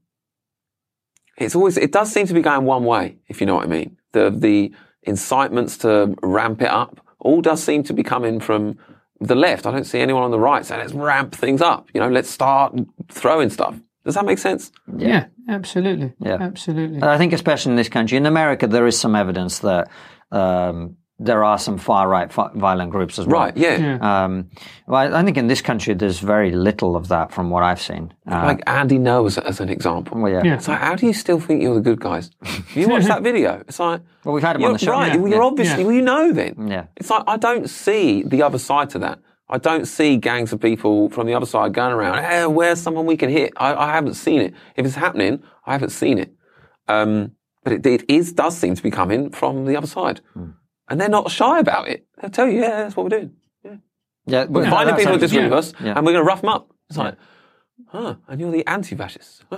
it's 1.39 1.55
always 1.55 1.77
it 1.77 1.93
does 1.93 2.11
seem 2.13 2.27
to 2.27 2.35
be 2.35 2.43
going 2.43 2.65
one 2.65 2.85
way. 2.85 3.19
If 3.29 3.41
you 3.41 3.47
know 3.47 3.55
what 3.57 3.65
I 3.65 3.69
mean, 3.69 3.97
the 4.13 4.31
the 4.31 4.73
incitements 5.03 5.77
to 5.79 6.15
ramp 6.23 6.63
it 6.63 6.69
up 6.69 7.01
all 7.21 7.41
does 7.41 7.63
seem 7.63 7.83
to 7.85 7.93
be 7.93 8.03
coming 8.03 8.41
from 8.41 8.79
the 9.21 9.35
left. 9.35 9.67
I 9.67 9.71
don't 9.71 9.85
see 9.85 10.01
anyone 10.01 10.23
on 10.23 10.31
the 10.31 10.41
right 10.41 10.65
saying 10.65 10.81
let's 10.81 10.93
ramp 10.93 11.35
things 11.35 11.61
up. 11.61 11.89
You 11.95 12.01
know, 12.01 12.09
let's 12.09 12.31
start 12.31 12.79
throwing 13.11 13.51
stuff. 13.51 13.79
Does 14.05 14.15
that 14.15 14.25
make 14.25 14.39
sense? 14.39 14.71
Yeah, 14.97 15.27
absolutely. 15.49 16.13
Yeah. 16.21 16.39
Absolutely. 16.41 16.97
And 16.97 17.07
I 17.07 17.19
think, 17.19 17.33
especially 17.33 17.73
in 17.73 17.77
this 17.77 17.89
country, 17.89 18.17
in 18.17 18.27
America, 18.27 18.67
there 18.67 18.87
is 18.87 18.99
some 18.99 19.17
evidence 19.17 19.59
that 19.61 19.89
um, 20.31 20.97
there 21.19 21.43
are 21.45 21.59
some 21.59 21.79
far 21.79 22.09
right 22.09 22.31
violent 22.33 22.91
groups 22.91 23.19
as 23.19 23.27
well. 23.27 23.41
Right, 23.45 23.57
yeah. 23.57 23.99
Um, 24.03 24.51
well, 24.87 25.15
I 25.15 25.23
think 25.25 25.39
in 25.39 25.47
this 25.47 25.63
country 25.63 25.95
there's 25.95 26.19
very 26.21 26.51
little 26.51 26.95
of 26.95 27.09
that 27.09 27.33
from 27.33 27.49
what 27.49 27.63
I've 27.63 27.81
seen. 27.81 28.13
Uh, 28.31 28.43
Like 28.45 28.63
Andy 28.67 28.99
Ngo's 28.99 29.39
as 29.39 29.61
an 29.61 29.71
example. 29.71 30.21
well, 30.21 30.31
yeah. 30.31 30.43
Yeah. 30.45 30.55
It's 30.57 30.69
like, 30.69 30.79
how 30.81 30.95
do 30.95 31.07
you 31.07 31.15
still 31.15 31.41
think 31.41 31.63
you're 31.63 31.75
the 31.75 31.81
good 31.81 32.01
guys? 32.01 32.31
You 32.75 32.89
watch 32.89 33.05
that 33.05 33.23
video. 33.23 33.63
It's 33.67 33.79
like, 33.81 34.03
Well, 34.25 34.35
we've 34.35 34.43
had 34.45 34.57
him 34.57 34.63
you're, 34.63 34.71
on 34.71 34.75
the 34.75 34.79
show. 34.85 34.93
Right, 34.93 35.15
Yeah. 35.15 35.27
you're 35.27 35.43
obviously, 35.43 35.81
Yeah. 35.81 35.87
well, 35.87 35.95
you 35.97 36.03
know 36.03 36.33
then. 36.33 36.69
Yeah. 36.69 36.85
It's 36.97 37.09
like, 37.09 37.25
I 37.27 37.39
don't 37.39 37.71
see 37.71 38.23
the 38.23 38.43
other 38.43 38.59
side 38.59 38.91
to 38.91 38.99
that. 38.99 39.19
I 39.49 39.57
don't 39.59 39.87
see 39.87 40.17
gangs 40.19 40.53
of 40.53 40.61
people 40.61 41.09
from 41.09 41.27
the 41.29 41.35
other 41.35 41.47
side 41.47 41.73
going 41.73 41.93
around, 41.95 42.23
hey, 42.25 42.47
where's 42.47 42.81
someone 42.81 43.07
we 43.07 43.17
can 43.17 43.31
hit? 43.31 43.53
I, 43.57 43.75
I 43.75 43.93
haven't 43.93 44.15
seen 44.15 44.41
it. 44.43 44.53
If 44.75 44.85
it's 44.85 44.97
happening, 44.97 45.43
I 45.65 45.73
haven't 45.73 45.91
seen 45.91 46.19
it. 46.19 46.35
Um, 46.89 47.33
but 47.65 47.73
it, 47.73 47.87
it 47.87 48.05
is, 48.11 48.33
does 48.33 48.57
seem 48.59 48.75
to 48.75 48.83
be 48.83 48.91
coming 48.91 49.31
from 49.31 49.65
the 49.65 49.77
other 49.77 49.87
side. 49.87 50.21
Hmm. 50.35 50.51
And 50.89 51.01
they're 51.01 51.09
not 51.09 51.31
shy 51.31 51.59
about 51.59 51.89
it. 51.89 52.07
They'll 52.21 52.31
tell 52.31 52.49
you, 52.49 52.61
yeah, 52.61 52.83
that's 52.83 52.97
what 52.97 53.05
we're 53.05 53.11
doing. 53.19 53.33
Yeah, 53.65 53.77
yeah 54.27 54.45
We're 54.45 54.63
well, 54.63 54.71
finding 54.71 54.95
that's 54.95 55.01
people 55.05 55.15
who 55.15 55.19
how- 55.19 55.21
disagree 55.21 55.45
yeah. 55.45 55.51
with 55.51 55.59
us, 55.59 55.73
Yeah. 55.83 55.95
and 55.97 56.07
we're 56.07 56.13
going 56.13 56.25
to 56.25 56.29
rough 56.29 56.41
them 56.43 56.51
up. 56.51 56.71
It's 56.89 56.97
like, 56.99 57.17
huh, 57.89 58.15
and 58.29 58.41
you're 58.41 58.53
the 58.53 58.67
anti-fascists. 58.67 59.43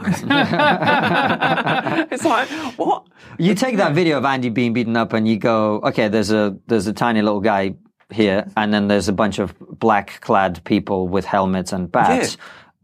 it's 2.10 2.24
like, 2.24 2.48
what? 2.78 3.06
You 3.38 3.54
take 3.54 3.76
that 3.76 3.94
video 3.94 4.18
of 4.18 4.24
Andy 4.24 4.48
being 4.48 4.72
beaten 4.72 4.96
up, 4.96 5.12
and 5.12 5.28
you 5.28 5.36
go, 5.38 5.80
okay, 5.84 6.08
there's 6.08 6.30
a 6.30 6.56
there's 6.66 6.86
a 6.86 6.92
tiny 6.92 7.20
little 7.22 7.40
guy 7.40 7.74
here, 8.10 8.46
and 8.56 8.72
then 8.72 8.88
there's 8.88 9.08
a 9.08 9.12
bunch 9.12 9.38
of 9.38 9.54
black-clad 9.78 10.64
people 10.64 11.08
with 11.08 11.24
helmets 11.26 11.72
and 11.72 11.92
bats. 11.92 12.38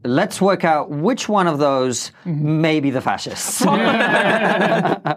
Let's 0.05 0.41
work 0.41 0.65
out 0.65 0.91
which 0.91 1.29
one 1.29 1.47
of 1.47 1.59
those 1.59 2.13
may 2.27 2.81
be 2.81 2.91
the 2.91 3.01
fascists. 3.01 3.65
uh, 3.67 5.17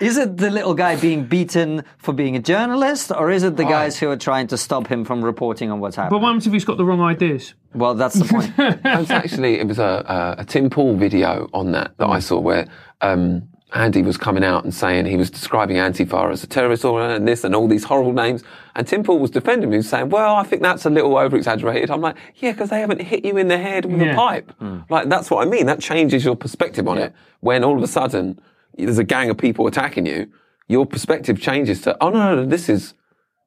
is 0.00 0.16
it 0.16 0.38
the 0.38 0.50
little 0.50 0.74
guy 0.74 0.96
being 0.96 1.26
beaten 1.26 1.84
for 1.98 2.14
being 2.14 2.34
a 2.34 2.40
journalist, 2.40 3.12
or 3.12 3.30
is 3.30 3.42
it 3.42 3.56
the 3.56 3.64
guys 3.64 3.98
who 3.98 4.08
are 4.08 4.16
trying 4.16 4.46
to 4.46 4.56
stop 4.56 4.86
him 4.86 5.04
from 5.04 5.22
reporting 5.22 5.70
on 5.70 5.80
what's 5.80 5.96
happening? 5.96 6.10
But 6.10 6.16
happening? 6.16 6.22
what 6.22 6.28
happens 6.28 6.46
if 6.46 6.52
he's 6.54 6.64
got 6.64 6.78
the 6.78 6.84
wrong 6.86 7.02
ideas? 7.02 7.54
well, 7.74 7.94
that's 7.94 8.14
the 8.14 8.24
point. 8.24 8.52
It's 8.84 9.10
actually, 9.10 9.58
it 9.58 9.66
was 9.66 9.78
a, 9.78 10.36
a, 10.38 10.42
a 10.42 10.44
Tim 10.44 10.70
Pool 10.70 10.96
video 10.96 11.48
on 11.52 11.72
that 11.72 11.96
that 11.98 12.08
I 12.08 12.18
saw 12.18 12.38
where 12.38 12.68
um, 13.00 13.48
Andy 13.74 14.02
was 14.02 14.16
coming 14.16 14.44
out 14.44 14.64
and 14.64 14.74
saying 14.74 15.06
he 15.06 15.16
was 15.16 15.30
describing 15.30 15.76
Antifa 15.76 16.30
as 16.30 16.44
a 16.44 16.46
terrorist 16.46 16.84
or 16.84 17.00
and 17.00 17.26
this 17.26 17.42
and 17.44 17.54
all 17.54 17.66
these 17.66 17.84
horrible 17.84 18.12
names. 18.12 18.44
And 18.74 18.86
Tim 18.86 19.02
Pool 19.02 19.18
was 19.18 19.30
defending 19.30 19.70
me, 19.70 19.80
saying, 19.82 20.10
well, 20.10 20.34
I 20.36 20.42
think 20.42 20.62
that's 20.62 20.84
a 20.84 20.90
little 20.90 21.16
over 21.16 21.36
exaggerated. 21.36 21.90
I'm 21.90 22.00
like, 22.00 22.16
yeah, 22.36 22.52
because 22.52 22.70
they 22.70 22.80
haven't 22.80 23.00
hit 23.00 23.24
you 23.24 23.36
in 23.38 23.48
the 23.48 23.58
head 23.58 23.84
with 23.86 24.00
Yeah. 24.00 24.12
a 24.12 24.16
pipe. 24.16 24.52
Hmm. 24.58 24.80
Like, 24.90 25.08
that's 25.08 25.30
what 25.30 25.46
I 25.46 25.50
mean. 25.50 25.66
That 25.66 25.80
changes 25.80 26.24
your 26.24 26.36
perspective 26.36 26.86
on 26.86 26.98
it. 26.98 27.14
When 27.40 27.64
all 27.64 27.76
of 27.76 27.82
a 27.82 27.86
sudden 27.86 28.38
there's 28.76 28.98
a 28.98 29.04
gang 29.04 29.30
of 29.30 29.38
people 29.38 29.66
attacking 29.66 30.06
you, 30.06 30.30
your 30.68 30.84
perspective 30.86 31.40
changes 31.40 31.80
to, 31.82 31.96
oh, 32.02 32.10
no, 32.10 32.18
no, 32.34 32.42
no 32.42 32.46
this 32.46 32.68
is, 32.68 32.94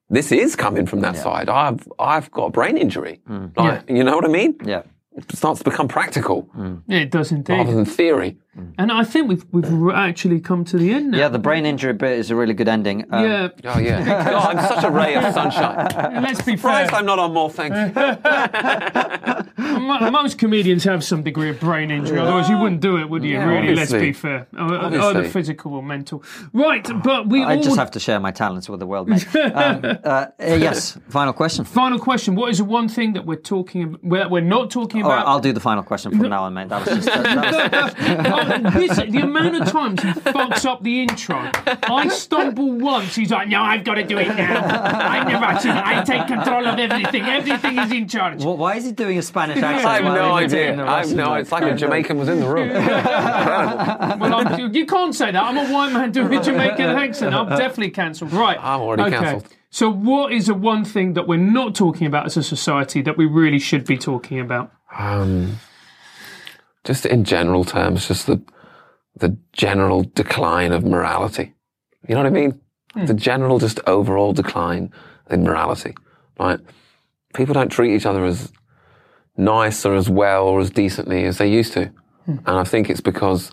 this 0.10 0.32
is 0.32 0.56
coming 0.56 0.86
from 0.86 1.02
that 1.02 1.18
side. 1.18 1.50
I've, 1.50 1.88
I've 2.00 2.30
got 2.32 2.46
a 2.46 2.52
brain 2.52 2.78
injury. 2.78 3.22
Hmm. 3.28 3.48
Like, 3.56 3.90
you 3.90 4.04
know 4.04 4.16
what 4.16 4.26
I 4.26 4.30
mean? 4.30 4.56
yeah. 4.66 4.84
It 5.18 5.34
starts 5.34 5.60
to 5.60 5.64
become 5.64 5.88
practical 5.88 6.42
hmm. 6.54 6.76
Yeah, 6.88 7.00
it 7.00 7.10
does 7.12 7.32
indeed. 7.32 7.54
rather 7.54 7.74
than 7.74 7.86
theory. 7.86 8.38
And 8.78 8.92
I 8.92 9.04
think 9.04 9.28
we've 9.28 9.46
we've 9.52 9.90
actually 9.94 10.40
come 10.40 10.64
to 10.66 10.78
the 10.78 10.92
end 10.94 11.12
now. 11.12 11.18
Yeah, 11.18 11.28
the 11.30 11.40
brain 11.40 11.66
injury 11.66 11.92
bit 11.94 12.18
is 12.20 12.32
a 12.32 12.36
really 12.36 12.54
good 12.54 12.70
ending. 12.70 13.06
Um, 13.12 13.24
Yeah. 13.26 13.50
Oh 13.66 13.80
yeah, 13.80 14.06
God, 14.32 14.56
I'm 14.58 14.68
such 14.68 14.84
a 14.86 14.90
ray 14.92 15.16
of 15.16 15.34
sunshine. 15.34 16.24
Let's 16.24 16.42
be 16.42 16.56
fair. 16.56 16.72
I'm 16.94 17.06
not 17.06 17.20
on 17.20 17.34
more 17.34 17.50
things. 17.50 17.76
Mo- 19.58 20.10
Most 20.12 20.38
comedians 20.38 20.84
have 20.86 21.04
some 21.04 21.22
degree 21.24 21.50
of 21.50 21.60
brain 21.60 21.92
injury, 21.92 22.18
otherwise 22.20 22.50
you 22.50 22.58
wouldn't 22.58 22.82
do 22.82 22.98
it, 22.98 23.10
would 23.10 23.24
you? 23.24 23.34
Yeah, 23.34 23.46
really, 23.46 23.76
let's 23.76 23.92
be 23.92 24.14
fair. 24.14 24.48
Uh, 24.58 24.90
Either 24.94 25.24
physical 25.28 25.74
or 25.74 25.84
mental. 25.84 26.24
Right, 26.54 26.88
but 27.04 27.28
we 27.28 27.44
I 27.44 27.56
all. 27.58 27.62
just 27.64 27.78
have 27.78 27.92
to 27.92 28.00
share 28.00 28.20
my 28.20 28.32
talents 28.32 28.70
with 28.70 28.80
the 28.80 28.88
world, 28.88 29.10
mate. 29.10 29.28
um, 29.36 29.82
uh, 29.84 29.88
uh, 30.08 30.28
yes, 30.40 30.98
final 31.10 31.34
question. 31.34 31.66
Final 31.66 32.00
question: 32.00 32.36
What 32.36 32.50
is 32.52 32.60
the 32.60 32.64
one 32.64 32.88
thing 32.88 33.14
that 33.14 33.26
we're 33.26 33.36
talking 33.36 33.84
about? 33.84 34.04
We're, 34.04 34.30
we're 34.30 34.42
not 34.42 34.72
talking 34.72 35.04
All 35.04 35.10
right, 35.10 35.18
about. 35.22 35.28
I'll 35.28 35.40
do 35.40 35.52
the 35.54 35.60
final 35.60 35.84
question 35.84 36.12
from 36.18 36.30
now 36.30 36.44
on, 36.44 36.54
mate. 36.54 36.70
That 36.70 36.86
was 36.86 36.96
just. 36.96 37.08
That, 37.08 37.72
that 37.72 37.84
was, 37.84 38.45
this, 38.74 38.98
the 38.98 39.22
amount 39.22 39.62
of 39.62 39.72
times 39.72 40.02
he 40.02 40.10
fucks 40.10 40.66
up 40.66 40.84
the 40.84 41.02
intro. 41.02 41.50
I 41.66 42.08
stumble 42.10 42.72
once, 42.74 43.16
he's 43.16 43.32
like, 43.32 43.48
"No, 43.48 43.62
I've 43.62 43.84
got 43.84 43.96
to 43.96 44.04
do 44.04 44.18
it 44.18 44.28
now. 44.28 44.64
I 44.64 45.24
never 45.24 45.46
actually. 45.46 45.72
I 45.72 46.04
take 46.04 46.28
control 46.28 46.66
of 46.68 46.80
everything. 46.80 47.24
Everything 47.24 47.78
is 47.80 47.92
in 47.92 48.08
charge." 48.08 48.44
well, 48.44 48.58
why 48.58 48.76
is 48.76 48.86
he 48.86 48.92
doing 48.92 49.18
a 49.18 49.22
Spanish 49.22 49.58
accent? 49.58 49.86
I 49.86 49.96
have 49.96 50.06
while 50.06 50.16
no 50.16 50.34
idea. 50.34 50.74
I 50.74 50.76
have 50.76 50.88
Russian 50.88 51.18
no. 51.18 51.34
It's 51.36 51.52
like 51.52 51.64
a 51.64 51.76
Jamaican 51.76 52.18
was 52.18 52.30
in 52.30 52.40
the 52.40 52.48
room. 52.48 52.70
Well, 54.16 54.34
I'm, 54.34 54.74
you 54.74 54.86
can't 54.86 55.14
say 55.14 55.32
that. 55.32 55.44
I'm 55.44 55.58
a 55.58 55.72
white 55.72 55.92
man 55.92 56.12
doing 56.12 56.34
a 56.34 56.42
Jamaican 56.42 56.86
accent. 56.86 57.36
I'm 57.36 57.50
definitely 57.50 57.92
cancelled. 57.92 58.32
Right. 58.34 58.58
I'm 58.60 58.82
already 58.82 59.12
cancelled. 59.12 59.48
So, 59.70 59.90
what 59.90 60.32
is 60.32 60.48
the 60.48 60.54
one 60.54 60.86
thing 60.86 61.14
that 61.14 61.28
we're 61.28 61.38
not 61.38 61.76
talking 61.76 62.08
about 62.08 62.26
as 62.26 62.38
a 62.38 62.44
society 62.44 63.02
that 63.02 63.18
we 63.18 63.26
really 63.26 63.60
should 63.60 63.86
be 63.86 63.98
talking 63.98 64.40
about? 64.40 64.72
Um, 64.98 65.58
just 66.86 67.06
in 67.06 67.24
general 67.24 67.66
terms, 67.66 68.08
just 68.08 68.28
the 68.28 68.42
the 69.18 69.38
general 69.54 70.04
decline 70.04 70.72
of 70.72 70.84
morality. 70.84 71.54
You 72.08 72.16
know 72.16 72.22
what 72.22 72.28
I 72.28 72.32
mean? 72.32 72.60
Hmm. 72.94 73.06
The 73.06 73.14
general, 73.14 73.60
just 73.60 73.80
overall 73.88 74.34
decline 74.34 74.92
in 75.30 75.44
morality. 75.44 75.96
Right? 76.38 76.60
People 77.34 77.54
don't 77.54 77.70
treat 77.70 77.96
each 77.96 78.06
other 78.06 78.26
as 78.26 78.52
nice 79.38 79.86
or 79.86 79.96
as 79.96 80.10
well 80.10 80.46
or 80.48 80.60
as 80.60 80.70
decently 80.70 81.26
as 81.26 81.38
they 81.38 81.50
used 81.50 81.74
to, 81.74 81.86
hmm. 82.26 82.38
and 82.46 82.58
I 82.58 82.64
think 82.64 82.90
it's 82.90 83.02
because 83.02 83.52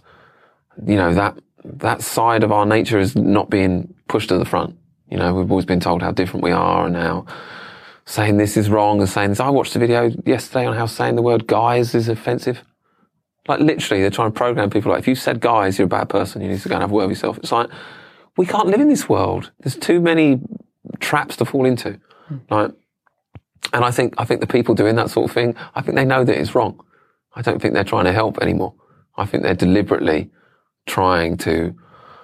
you 0.87 0.97
know 0.97 1.15
that 1.15 1.39
that 1.65 2.03
side 2.03 2.43
of 2.43 2.53
our 2.53 2.67
nature 2.67 2.99
is 2.99 3.17
not 3.17 3.51
being 3.51 3.95
pushed 4.09 4.29
to 4.29 4.39
the 4.39 4.45
front. 4.45 4.77
You 5.11 5.19
know, 5.19 5.35
we've 5.35 5.51
always 5.51 5.67
been 5.67 5.81
told 5.81 6.03
how 6.03 6.11
different 6.11 6.43
we 6.43 6.53
are 6.53 6.87
and 6.87 6.97
how 6.97 7.27
saying 8.05 8.37
this 8.37 8.57
is 8.57 8.69
wrong 8.69 9.01
and 9.01 9.09
saying 9.09 9.31
this. 9.31 9.41
I 9.41 9.51
watched 9.51 9.77
a 9.77 9.79
video 9.79 10.11
yesterday 10.25 10.67
on 10.67 10.75
how 10.75 10.87
saying 10.87 11.17
the 11.17 11.23
word 11.23 11.47
guys 11.47 11.95
is 11.95 12.09
offensive. 12.09 12.63
Like 13.49 13.61
literally, 13.61 14.01
they're 14.01 14.11
trying 14.11 14.33
to 14.33 14.37
program 14.37 14.71
people 14.71 14.93
like, 14.93 15.01
if 15.01 15.09
you 15.09 15.15
said 15.15 15.41
guys, 15.41 15.79
you're 15.79 15.87
a 15.87 15.89
bad 15.89 16.09
person. 16.09 16.43
You 16.43 16.49
need 16.49 16.61
to 16.61 16.69
go 16.69 16.75
and 16.77 16.83
have 16.83 16.93
a 16.93 16.95
word 16.95 17.09
with 17.09 17.17
yourself. 17.17 17.39
It's 17.39 17.53
like, 17.53 17.69
we 18.37 18.47
can't 18.47 18.69
live 18.69 18.81
in 18.81 18.89
this 18.89 19.09
world. 19.09 19.51
There's 19.61 19.77
too 19.77 20.01
many 20.01 20.41
traps 21.01 21.37
to 21.37 21.45
fall 21.45 21.65
into. 21.65 21.99
Hmm. 22.29 22.37
Like, 22.51 22.71
and 23.73 23.85
I 23.85 23.91
think, 23.91 24.15
I 24.19 24.25
think 24.25 24.41
the 24.41 24.47
people 24.47 24.75
doing 24.75 24.97
that 24.97 25.11
sort 25.11 25.29
of 25.29 25.35
thing, 25.35 25.57
I 25.75 25.83
think 25.83 25.97
they 25.97 26.05
know 26.05 26.25
that 26.25 26.39
it's 26.39 26.55
wrong. 26.55 26.81
I 27.35 27.43
don't 27.43 27.61
think 27.61 27.75
they're 27.75 27.85
trying 27.85 28.05
to 28.05 28.13
help 28.13 28.39
anymore. 28.39 28.75
I 29.17 29.27
think 29.27 29.43
they're 29.43 29.55
deliberately 29.55 30.31
trying 30.87 31.37
to 31.39 31.75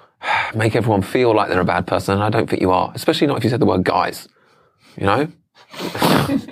make 0.55 0.77
everyone 0.77 1.03
feel 1.03 1.35
like 1.35 1.49
they're 1.49 1.61
a 1.61 1.65
bad 1.65 1.87
person. 1.87 2.15
And 2.15 2.23
I 2.23 2.31
don't 2.31 2.49
think 2.49 2.63
you 2.63 2.71
are, 2.71 2.93
especially 2.95 3.27
not 3.27 3.39
if 3.39 3.45
you 3.45 3.51
said 3.51 3.61
the 3.61 3.67
word 3.67 3.85
guys, 3.85 4.29
you 4.97 5.07
know? 5.07 5.29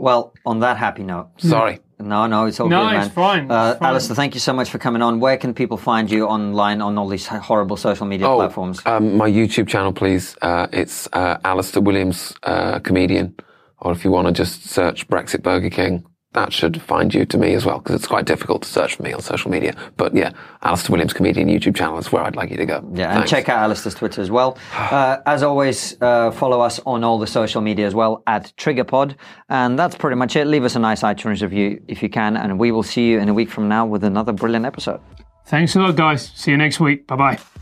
Well, 0.00 0.32
on 0.46 0.60
that 0.60 0.78
happy 0.78 1.02
note. 1.02 1.28
Sorry. 1.36 1.78
No, 2.00 2.26
no, 2.26 2.46
it's 2.46 2.58
all 2.60 2.68
No, 2.68 2.84
good, 2.84 2.92
man. 2.92 3.06
it's 3.06 3.14
fine, 3.14 3.44
it's 3.44 3.52
Uh, 3.52 3.74
fine. 3.76 3.88
Alistair, 3.88 4.16
thank 4.16 4.34
you 4.34 4.40
so 4.40 4.52
much 4.52 4.70
for 4.70 4.78
coming 4.78 5.02
on. 5.02 5.20
Where 5.20 5.36
can 5.36 5.54
people 5.54 5.76
find 5.76 6.10
you 6.10 6.26
online 6.26 6.80
on 6.80 6.96
all 6.98 7.08
these 7.08 7.26
horrible 7.26 7.76
social 7.76 8.06
media 8.06 8.28
Oh, 8.28 8.36
platforms? 8.36 8.80
Um, 8.86 9.16
my 9.16 9.28
YouTube 9.30 9.68
channel, 9.68 9.92
please. 9.92 10.36
Uh, 10.42 10.66
it's 10.72 11.08
uh, 11.12 11.36
Alistair 11.44 11.82
Williams, 11.82 12.34
uh, 12.42 12.78
comedian. 12.80 13.34
Or 13.78 13.92
if 13.92 14.04
you 14.04 14.10
want 14.10 14.26
to 14.28 14.32
just 14.32 14.64
search 14.68 15.08
Brexit 15.08 15.42
Burger 15.42 15.70
King, 15.70 16.04
that 16.32 16.52
should 16.52 16.80
find 16.80 17.12
you 17.12 17.24
to 17.26 17.38
me 17.38 17.54
as 17.54 17.66
well, 17.66 17.78
because 17.78 17.96
it's 17.96 18.06
quite 18.06 18.24
difficult 18.24 18.62
to 18.62 18.68
search 18.68 18.94
for 18.94 19.02
me 19.02 19.12
on 19.12 19.20
social 19.20 19.50
media. 19.50 19.74
But 19.96 20.14
yeah, 20.14 20.30
Alistair 20.62 20.92
Williams 20.92 21.12
comedian 21.12 21.48
YouTube 21.48 21.74
channel 21.74 21.98
is 21.98 22.12
where 22.12 22.22
I'd 22.22 22.36
like 22.36 22.50
you 22.50 22.56
to 22.56 22.66
go. 22.66 22.88
Yeah, 22.94 23.18
and 23.18 23.28
check 23.28 23.48
out 23.48 23.58
Alistair's 23.58 23.94
Twitter 23.94 24.20
as 24.20 24.30
well. 24.30 24.56
Uh, 24.90 25.22
as 25.24 25.42
always, 25.44 25.96
uh, 26.02 26.32
follow 26.32 26.60
us 26.60 26.80
on 26.84 27.04
all 27.04 27.18
the 27.18 27.26
social 27.26 27.60
media 27.60 27.86
as 27.86 27.94
well 27.94 28.24
at 28.26 28.52
TriggerPod. 28.56 29.14
And 29.48 29.78
that's 29.78 29.94
pretty 29.94 30.16
much 30.16 30.34
it. 30.34 30.46
Leave 30.46 30.64
us 30.64 30.74
a 30.74 30.80
nice 30.80 31.02
iTunes 31.02 31.42
review 31.42 31.80
if 31.86 32.02
you 32.02 32.08
can, 32.08 32.36
and 32.36 32.58
we 32.58 32.72
will 32.72 32.82
see 32.82 33.08
you 33.08 33.20
in 33.20 33.28
a 33.28 33.34
week 33.34 33.50
from 33.50 33.68
now 33.68 33.86
with 33.86 34.02
another 34.02 34.32
brilliant 34.32 34.66
episode. 34.66 35.00
Thanks 35.46 35.76
a 35.76 35.80
lot, 35.80 35.94
guys. 35.96 36.32
See 36.34 36.50
you 36.50 36.56
next 36.56 36.80
week. 36.80 37.06
Bye 37.06 37.16
bye. 37.16 37.59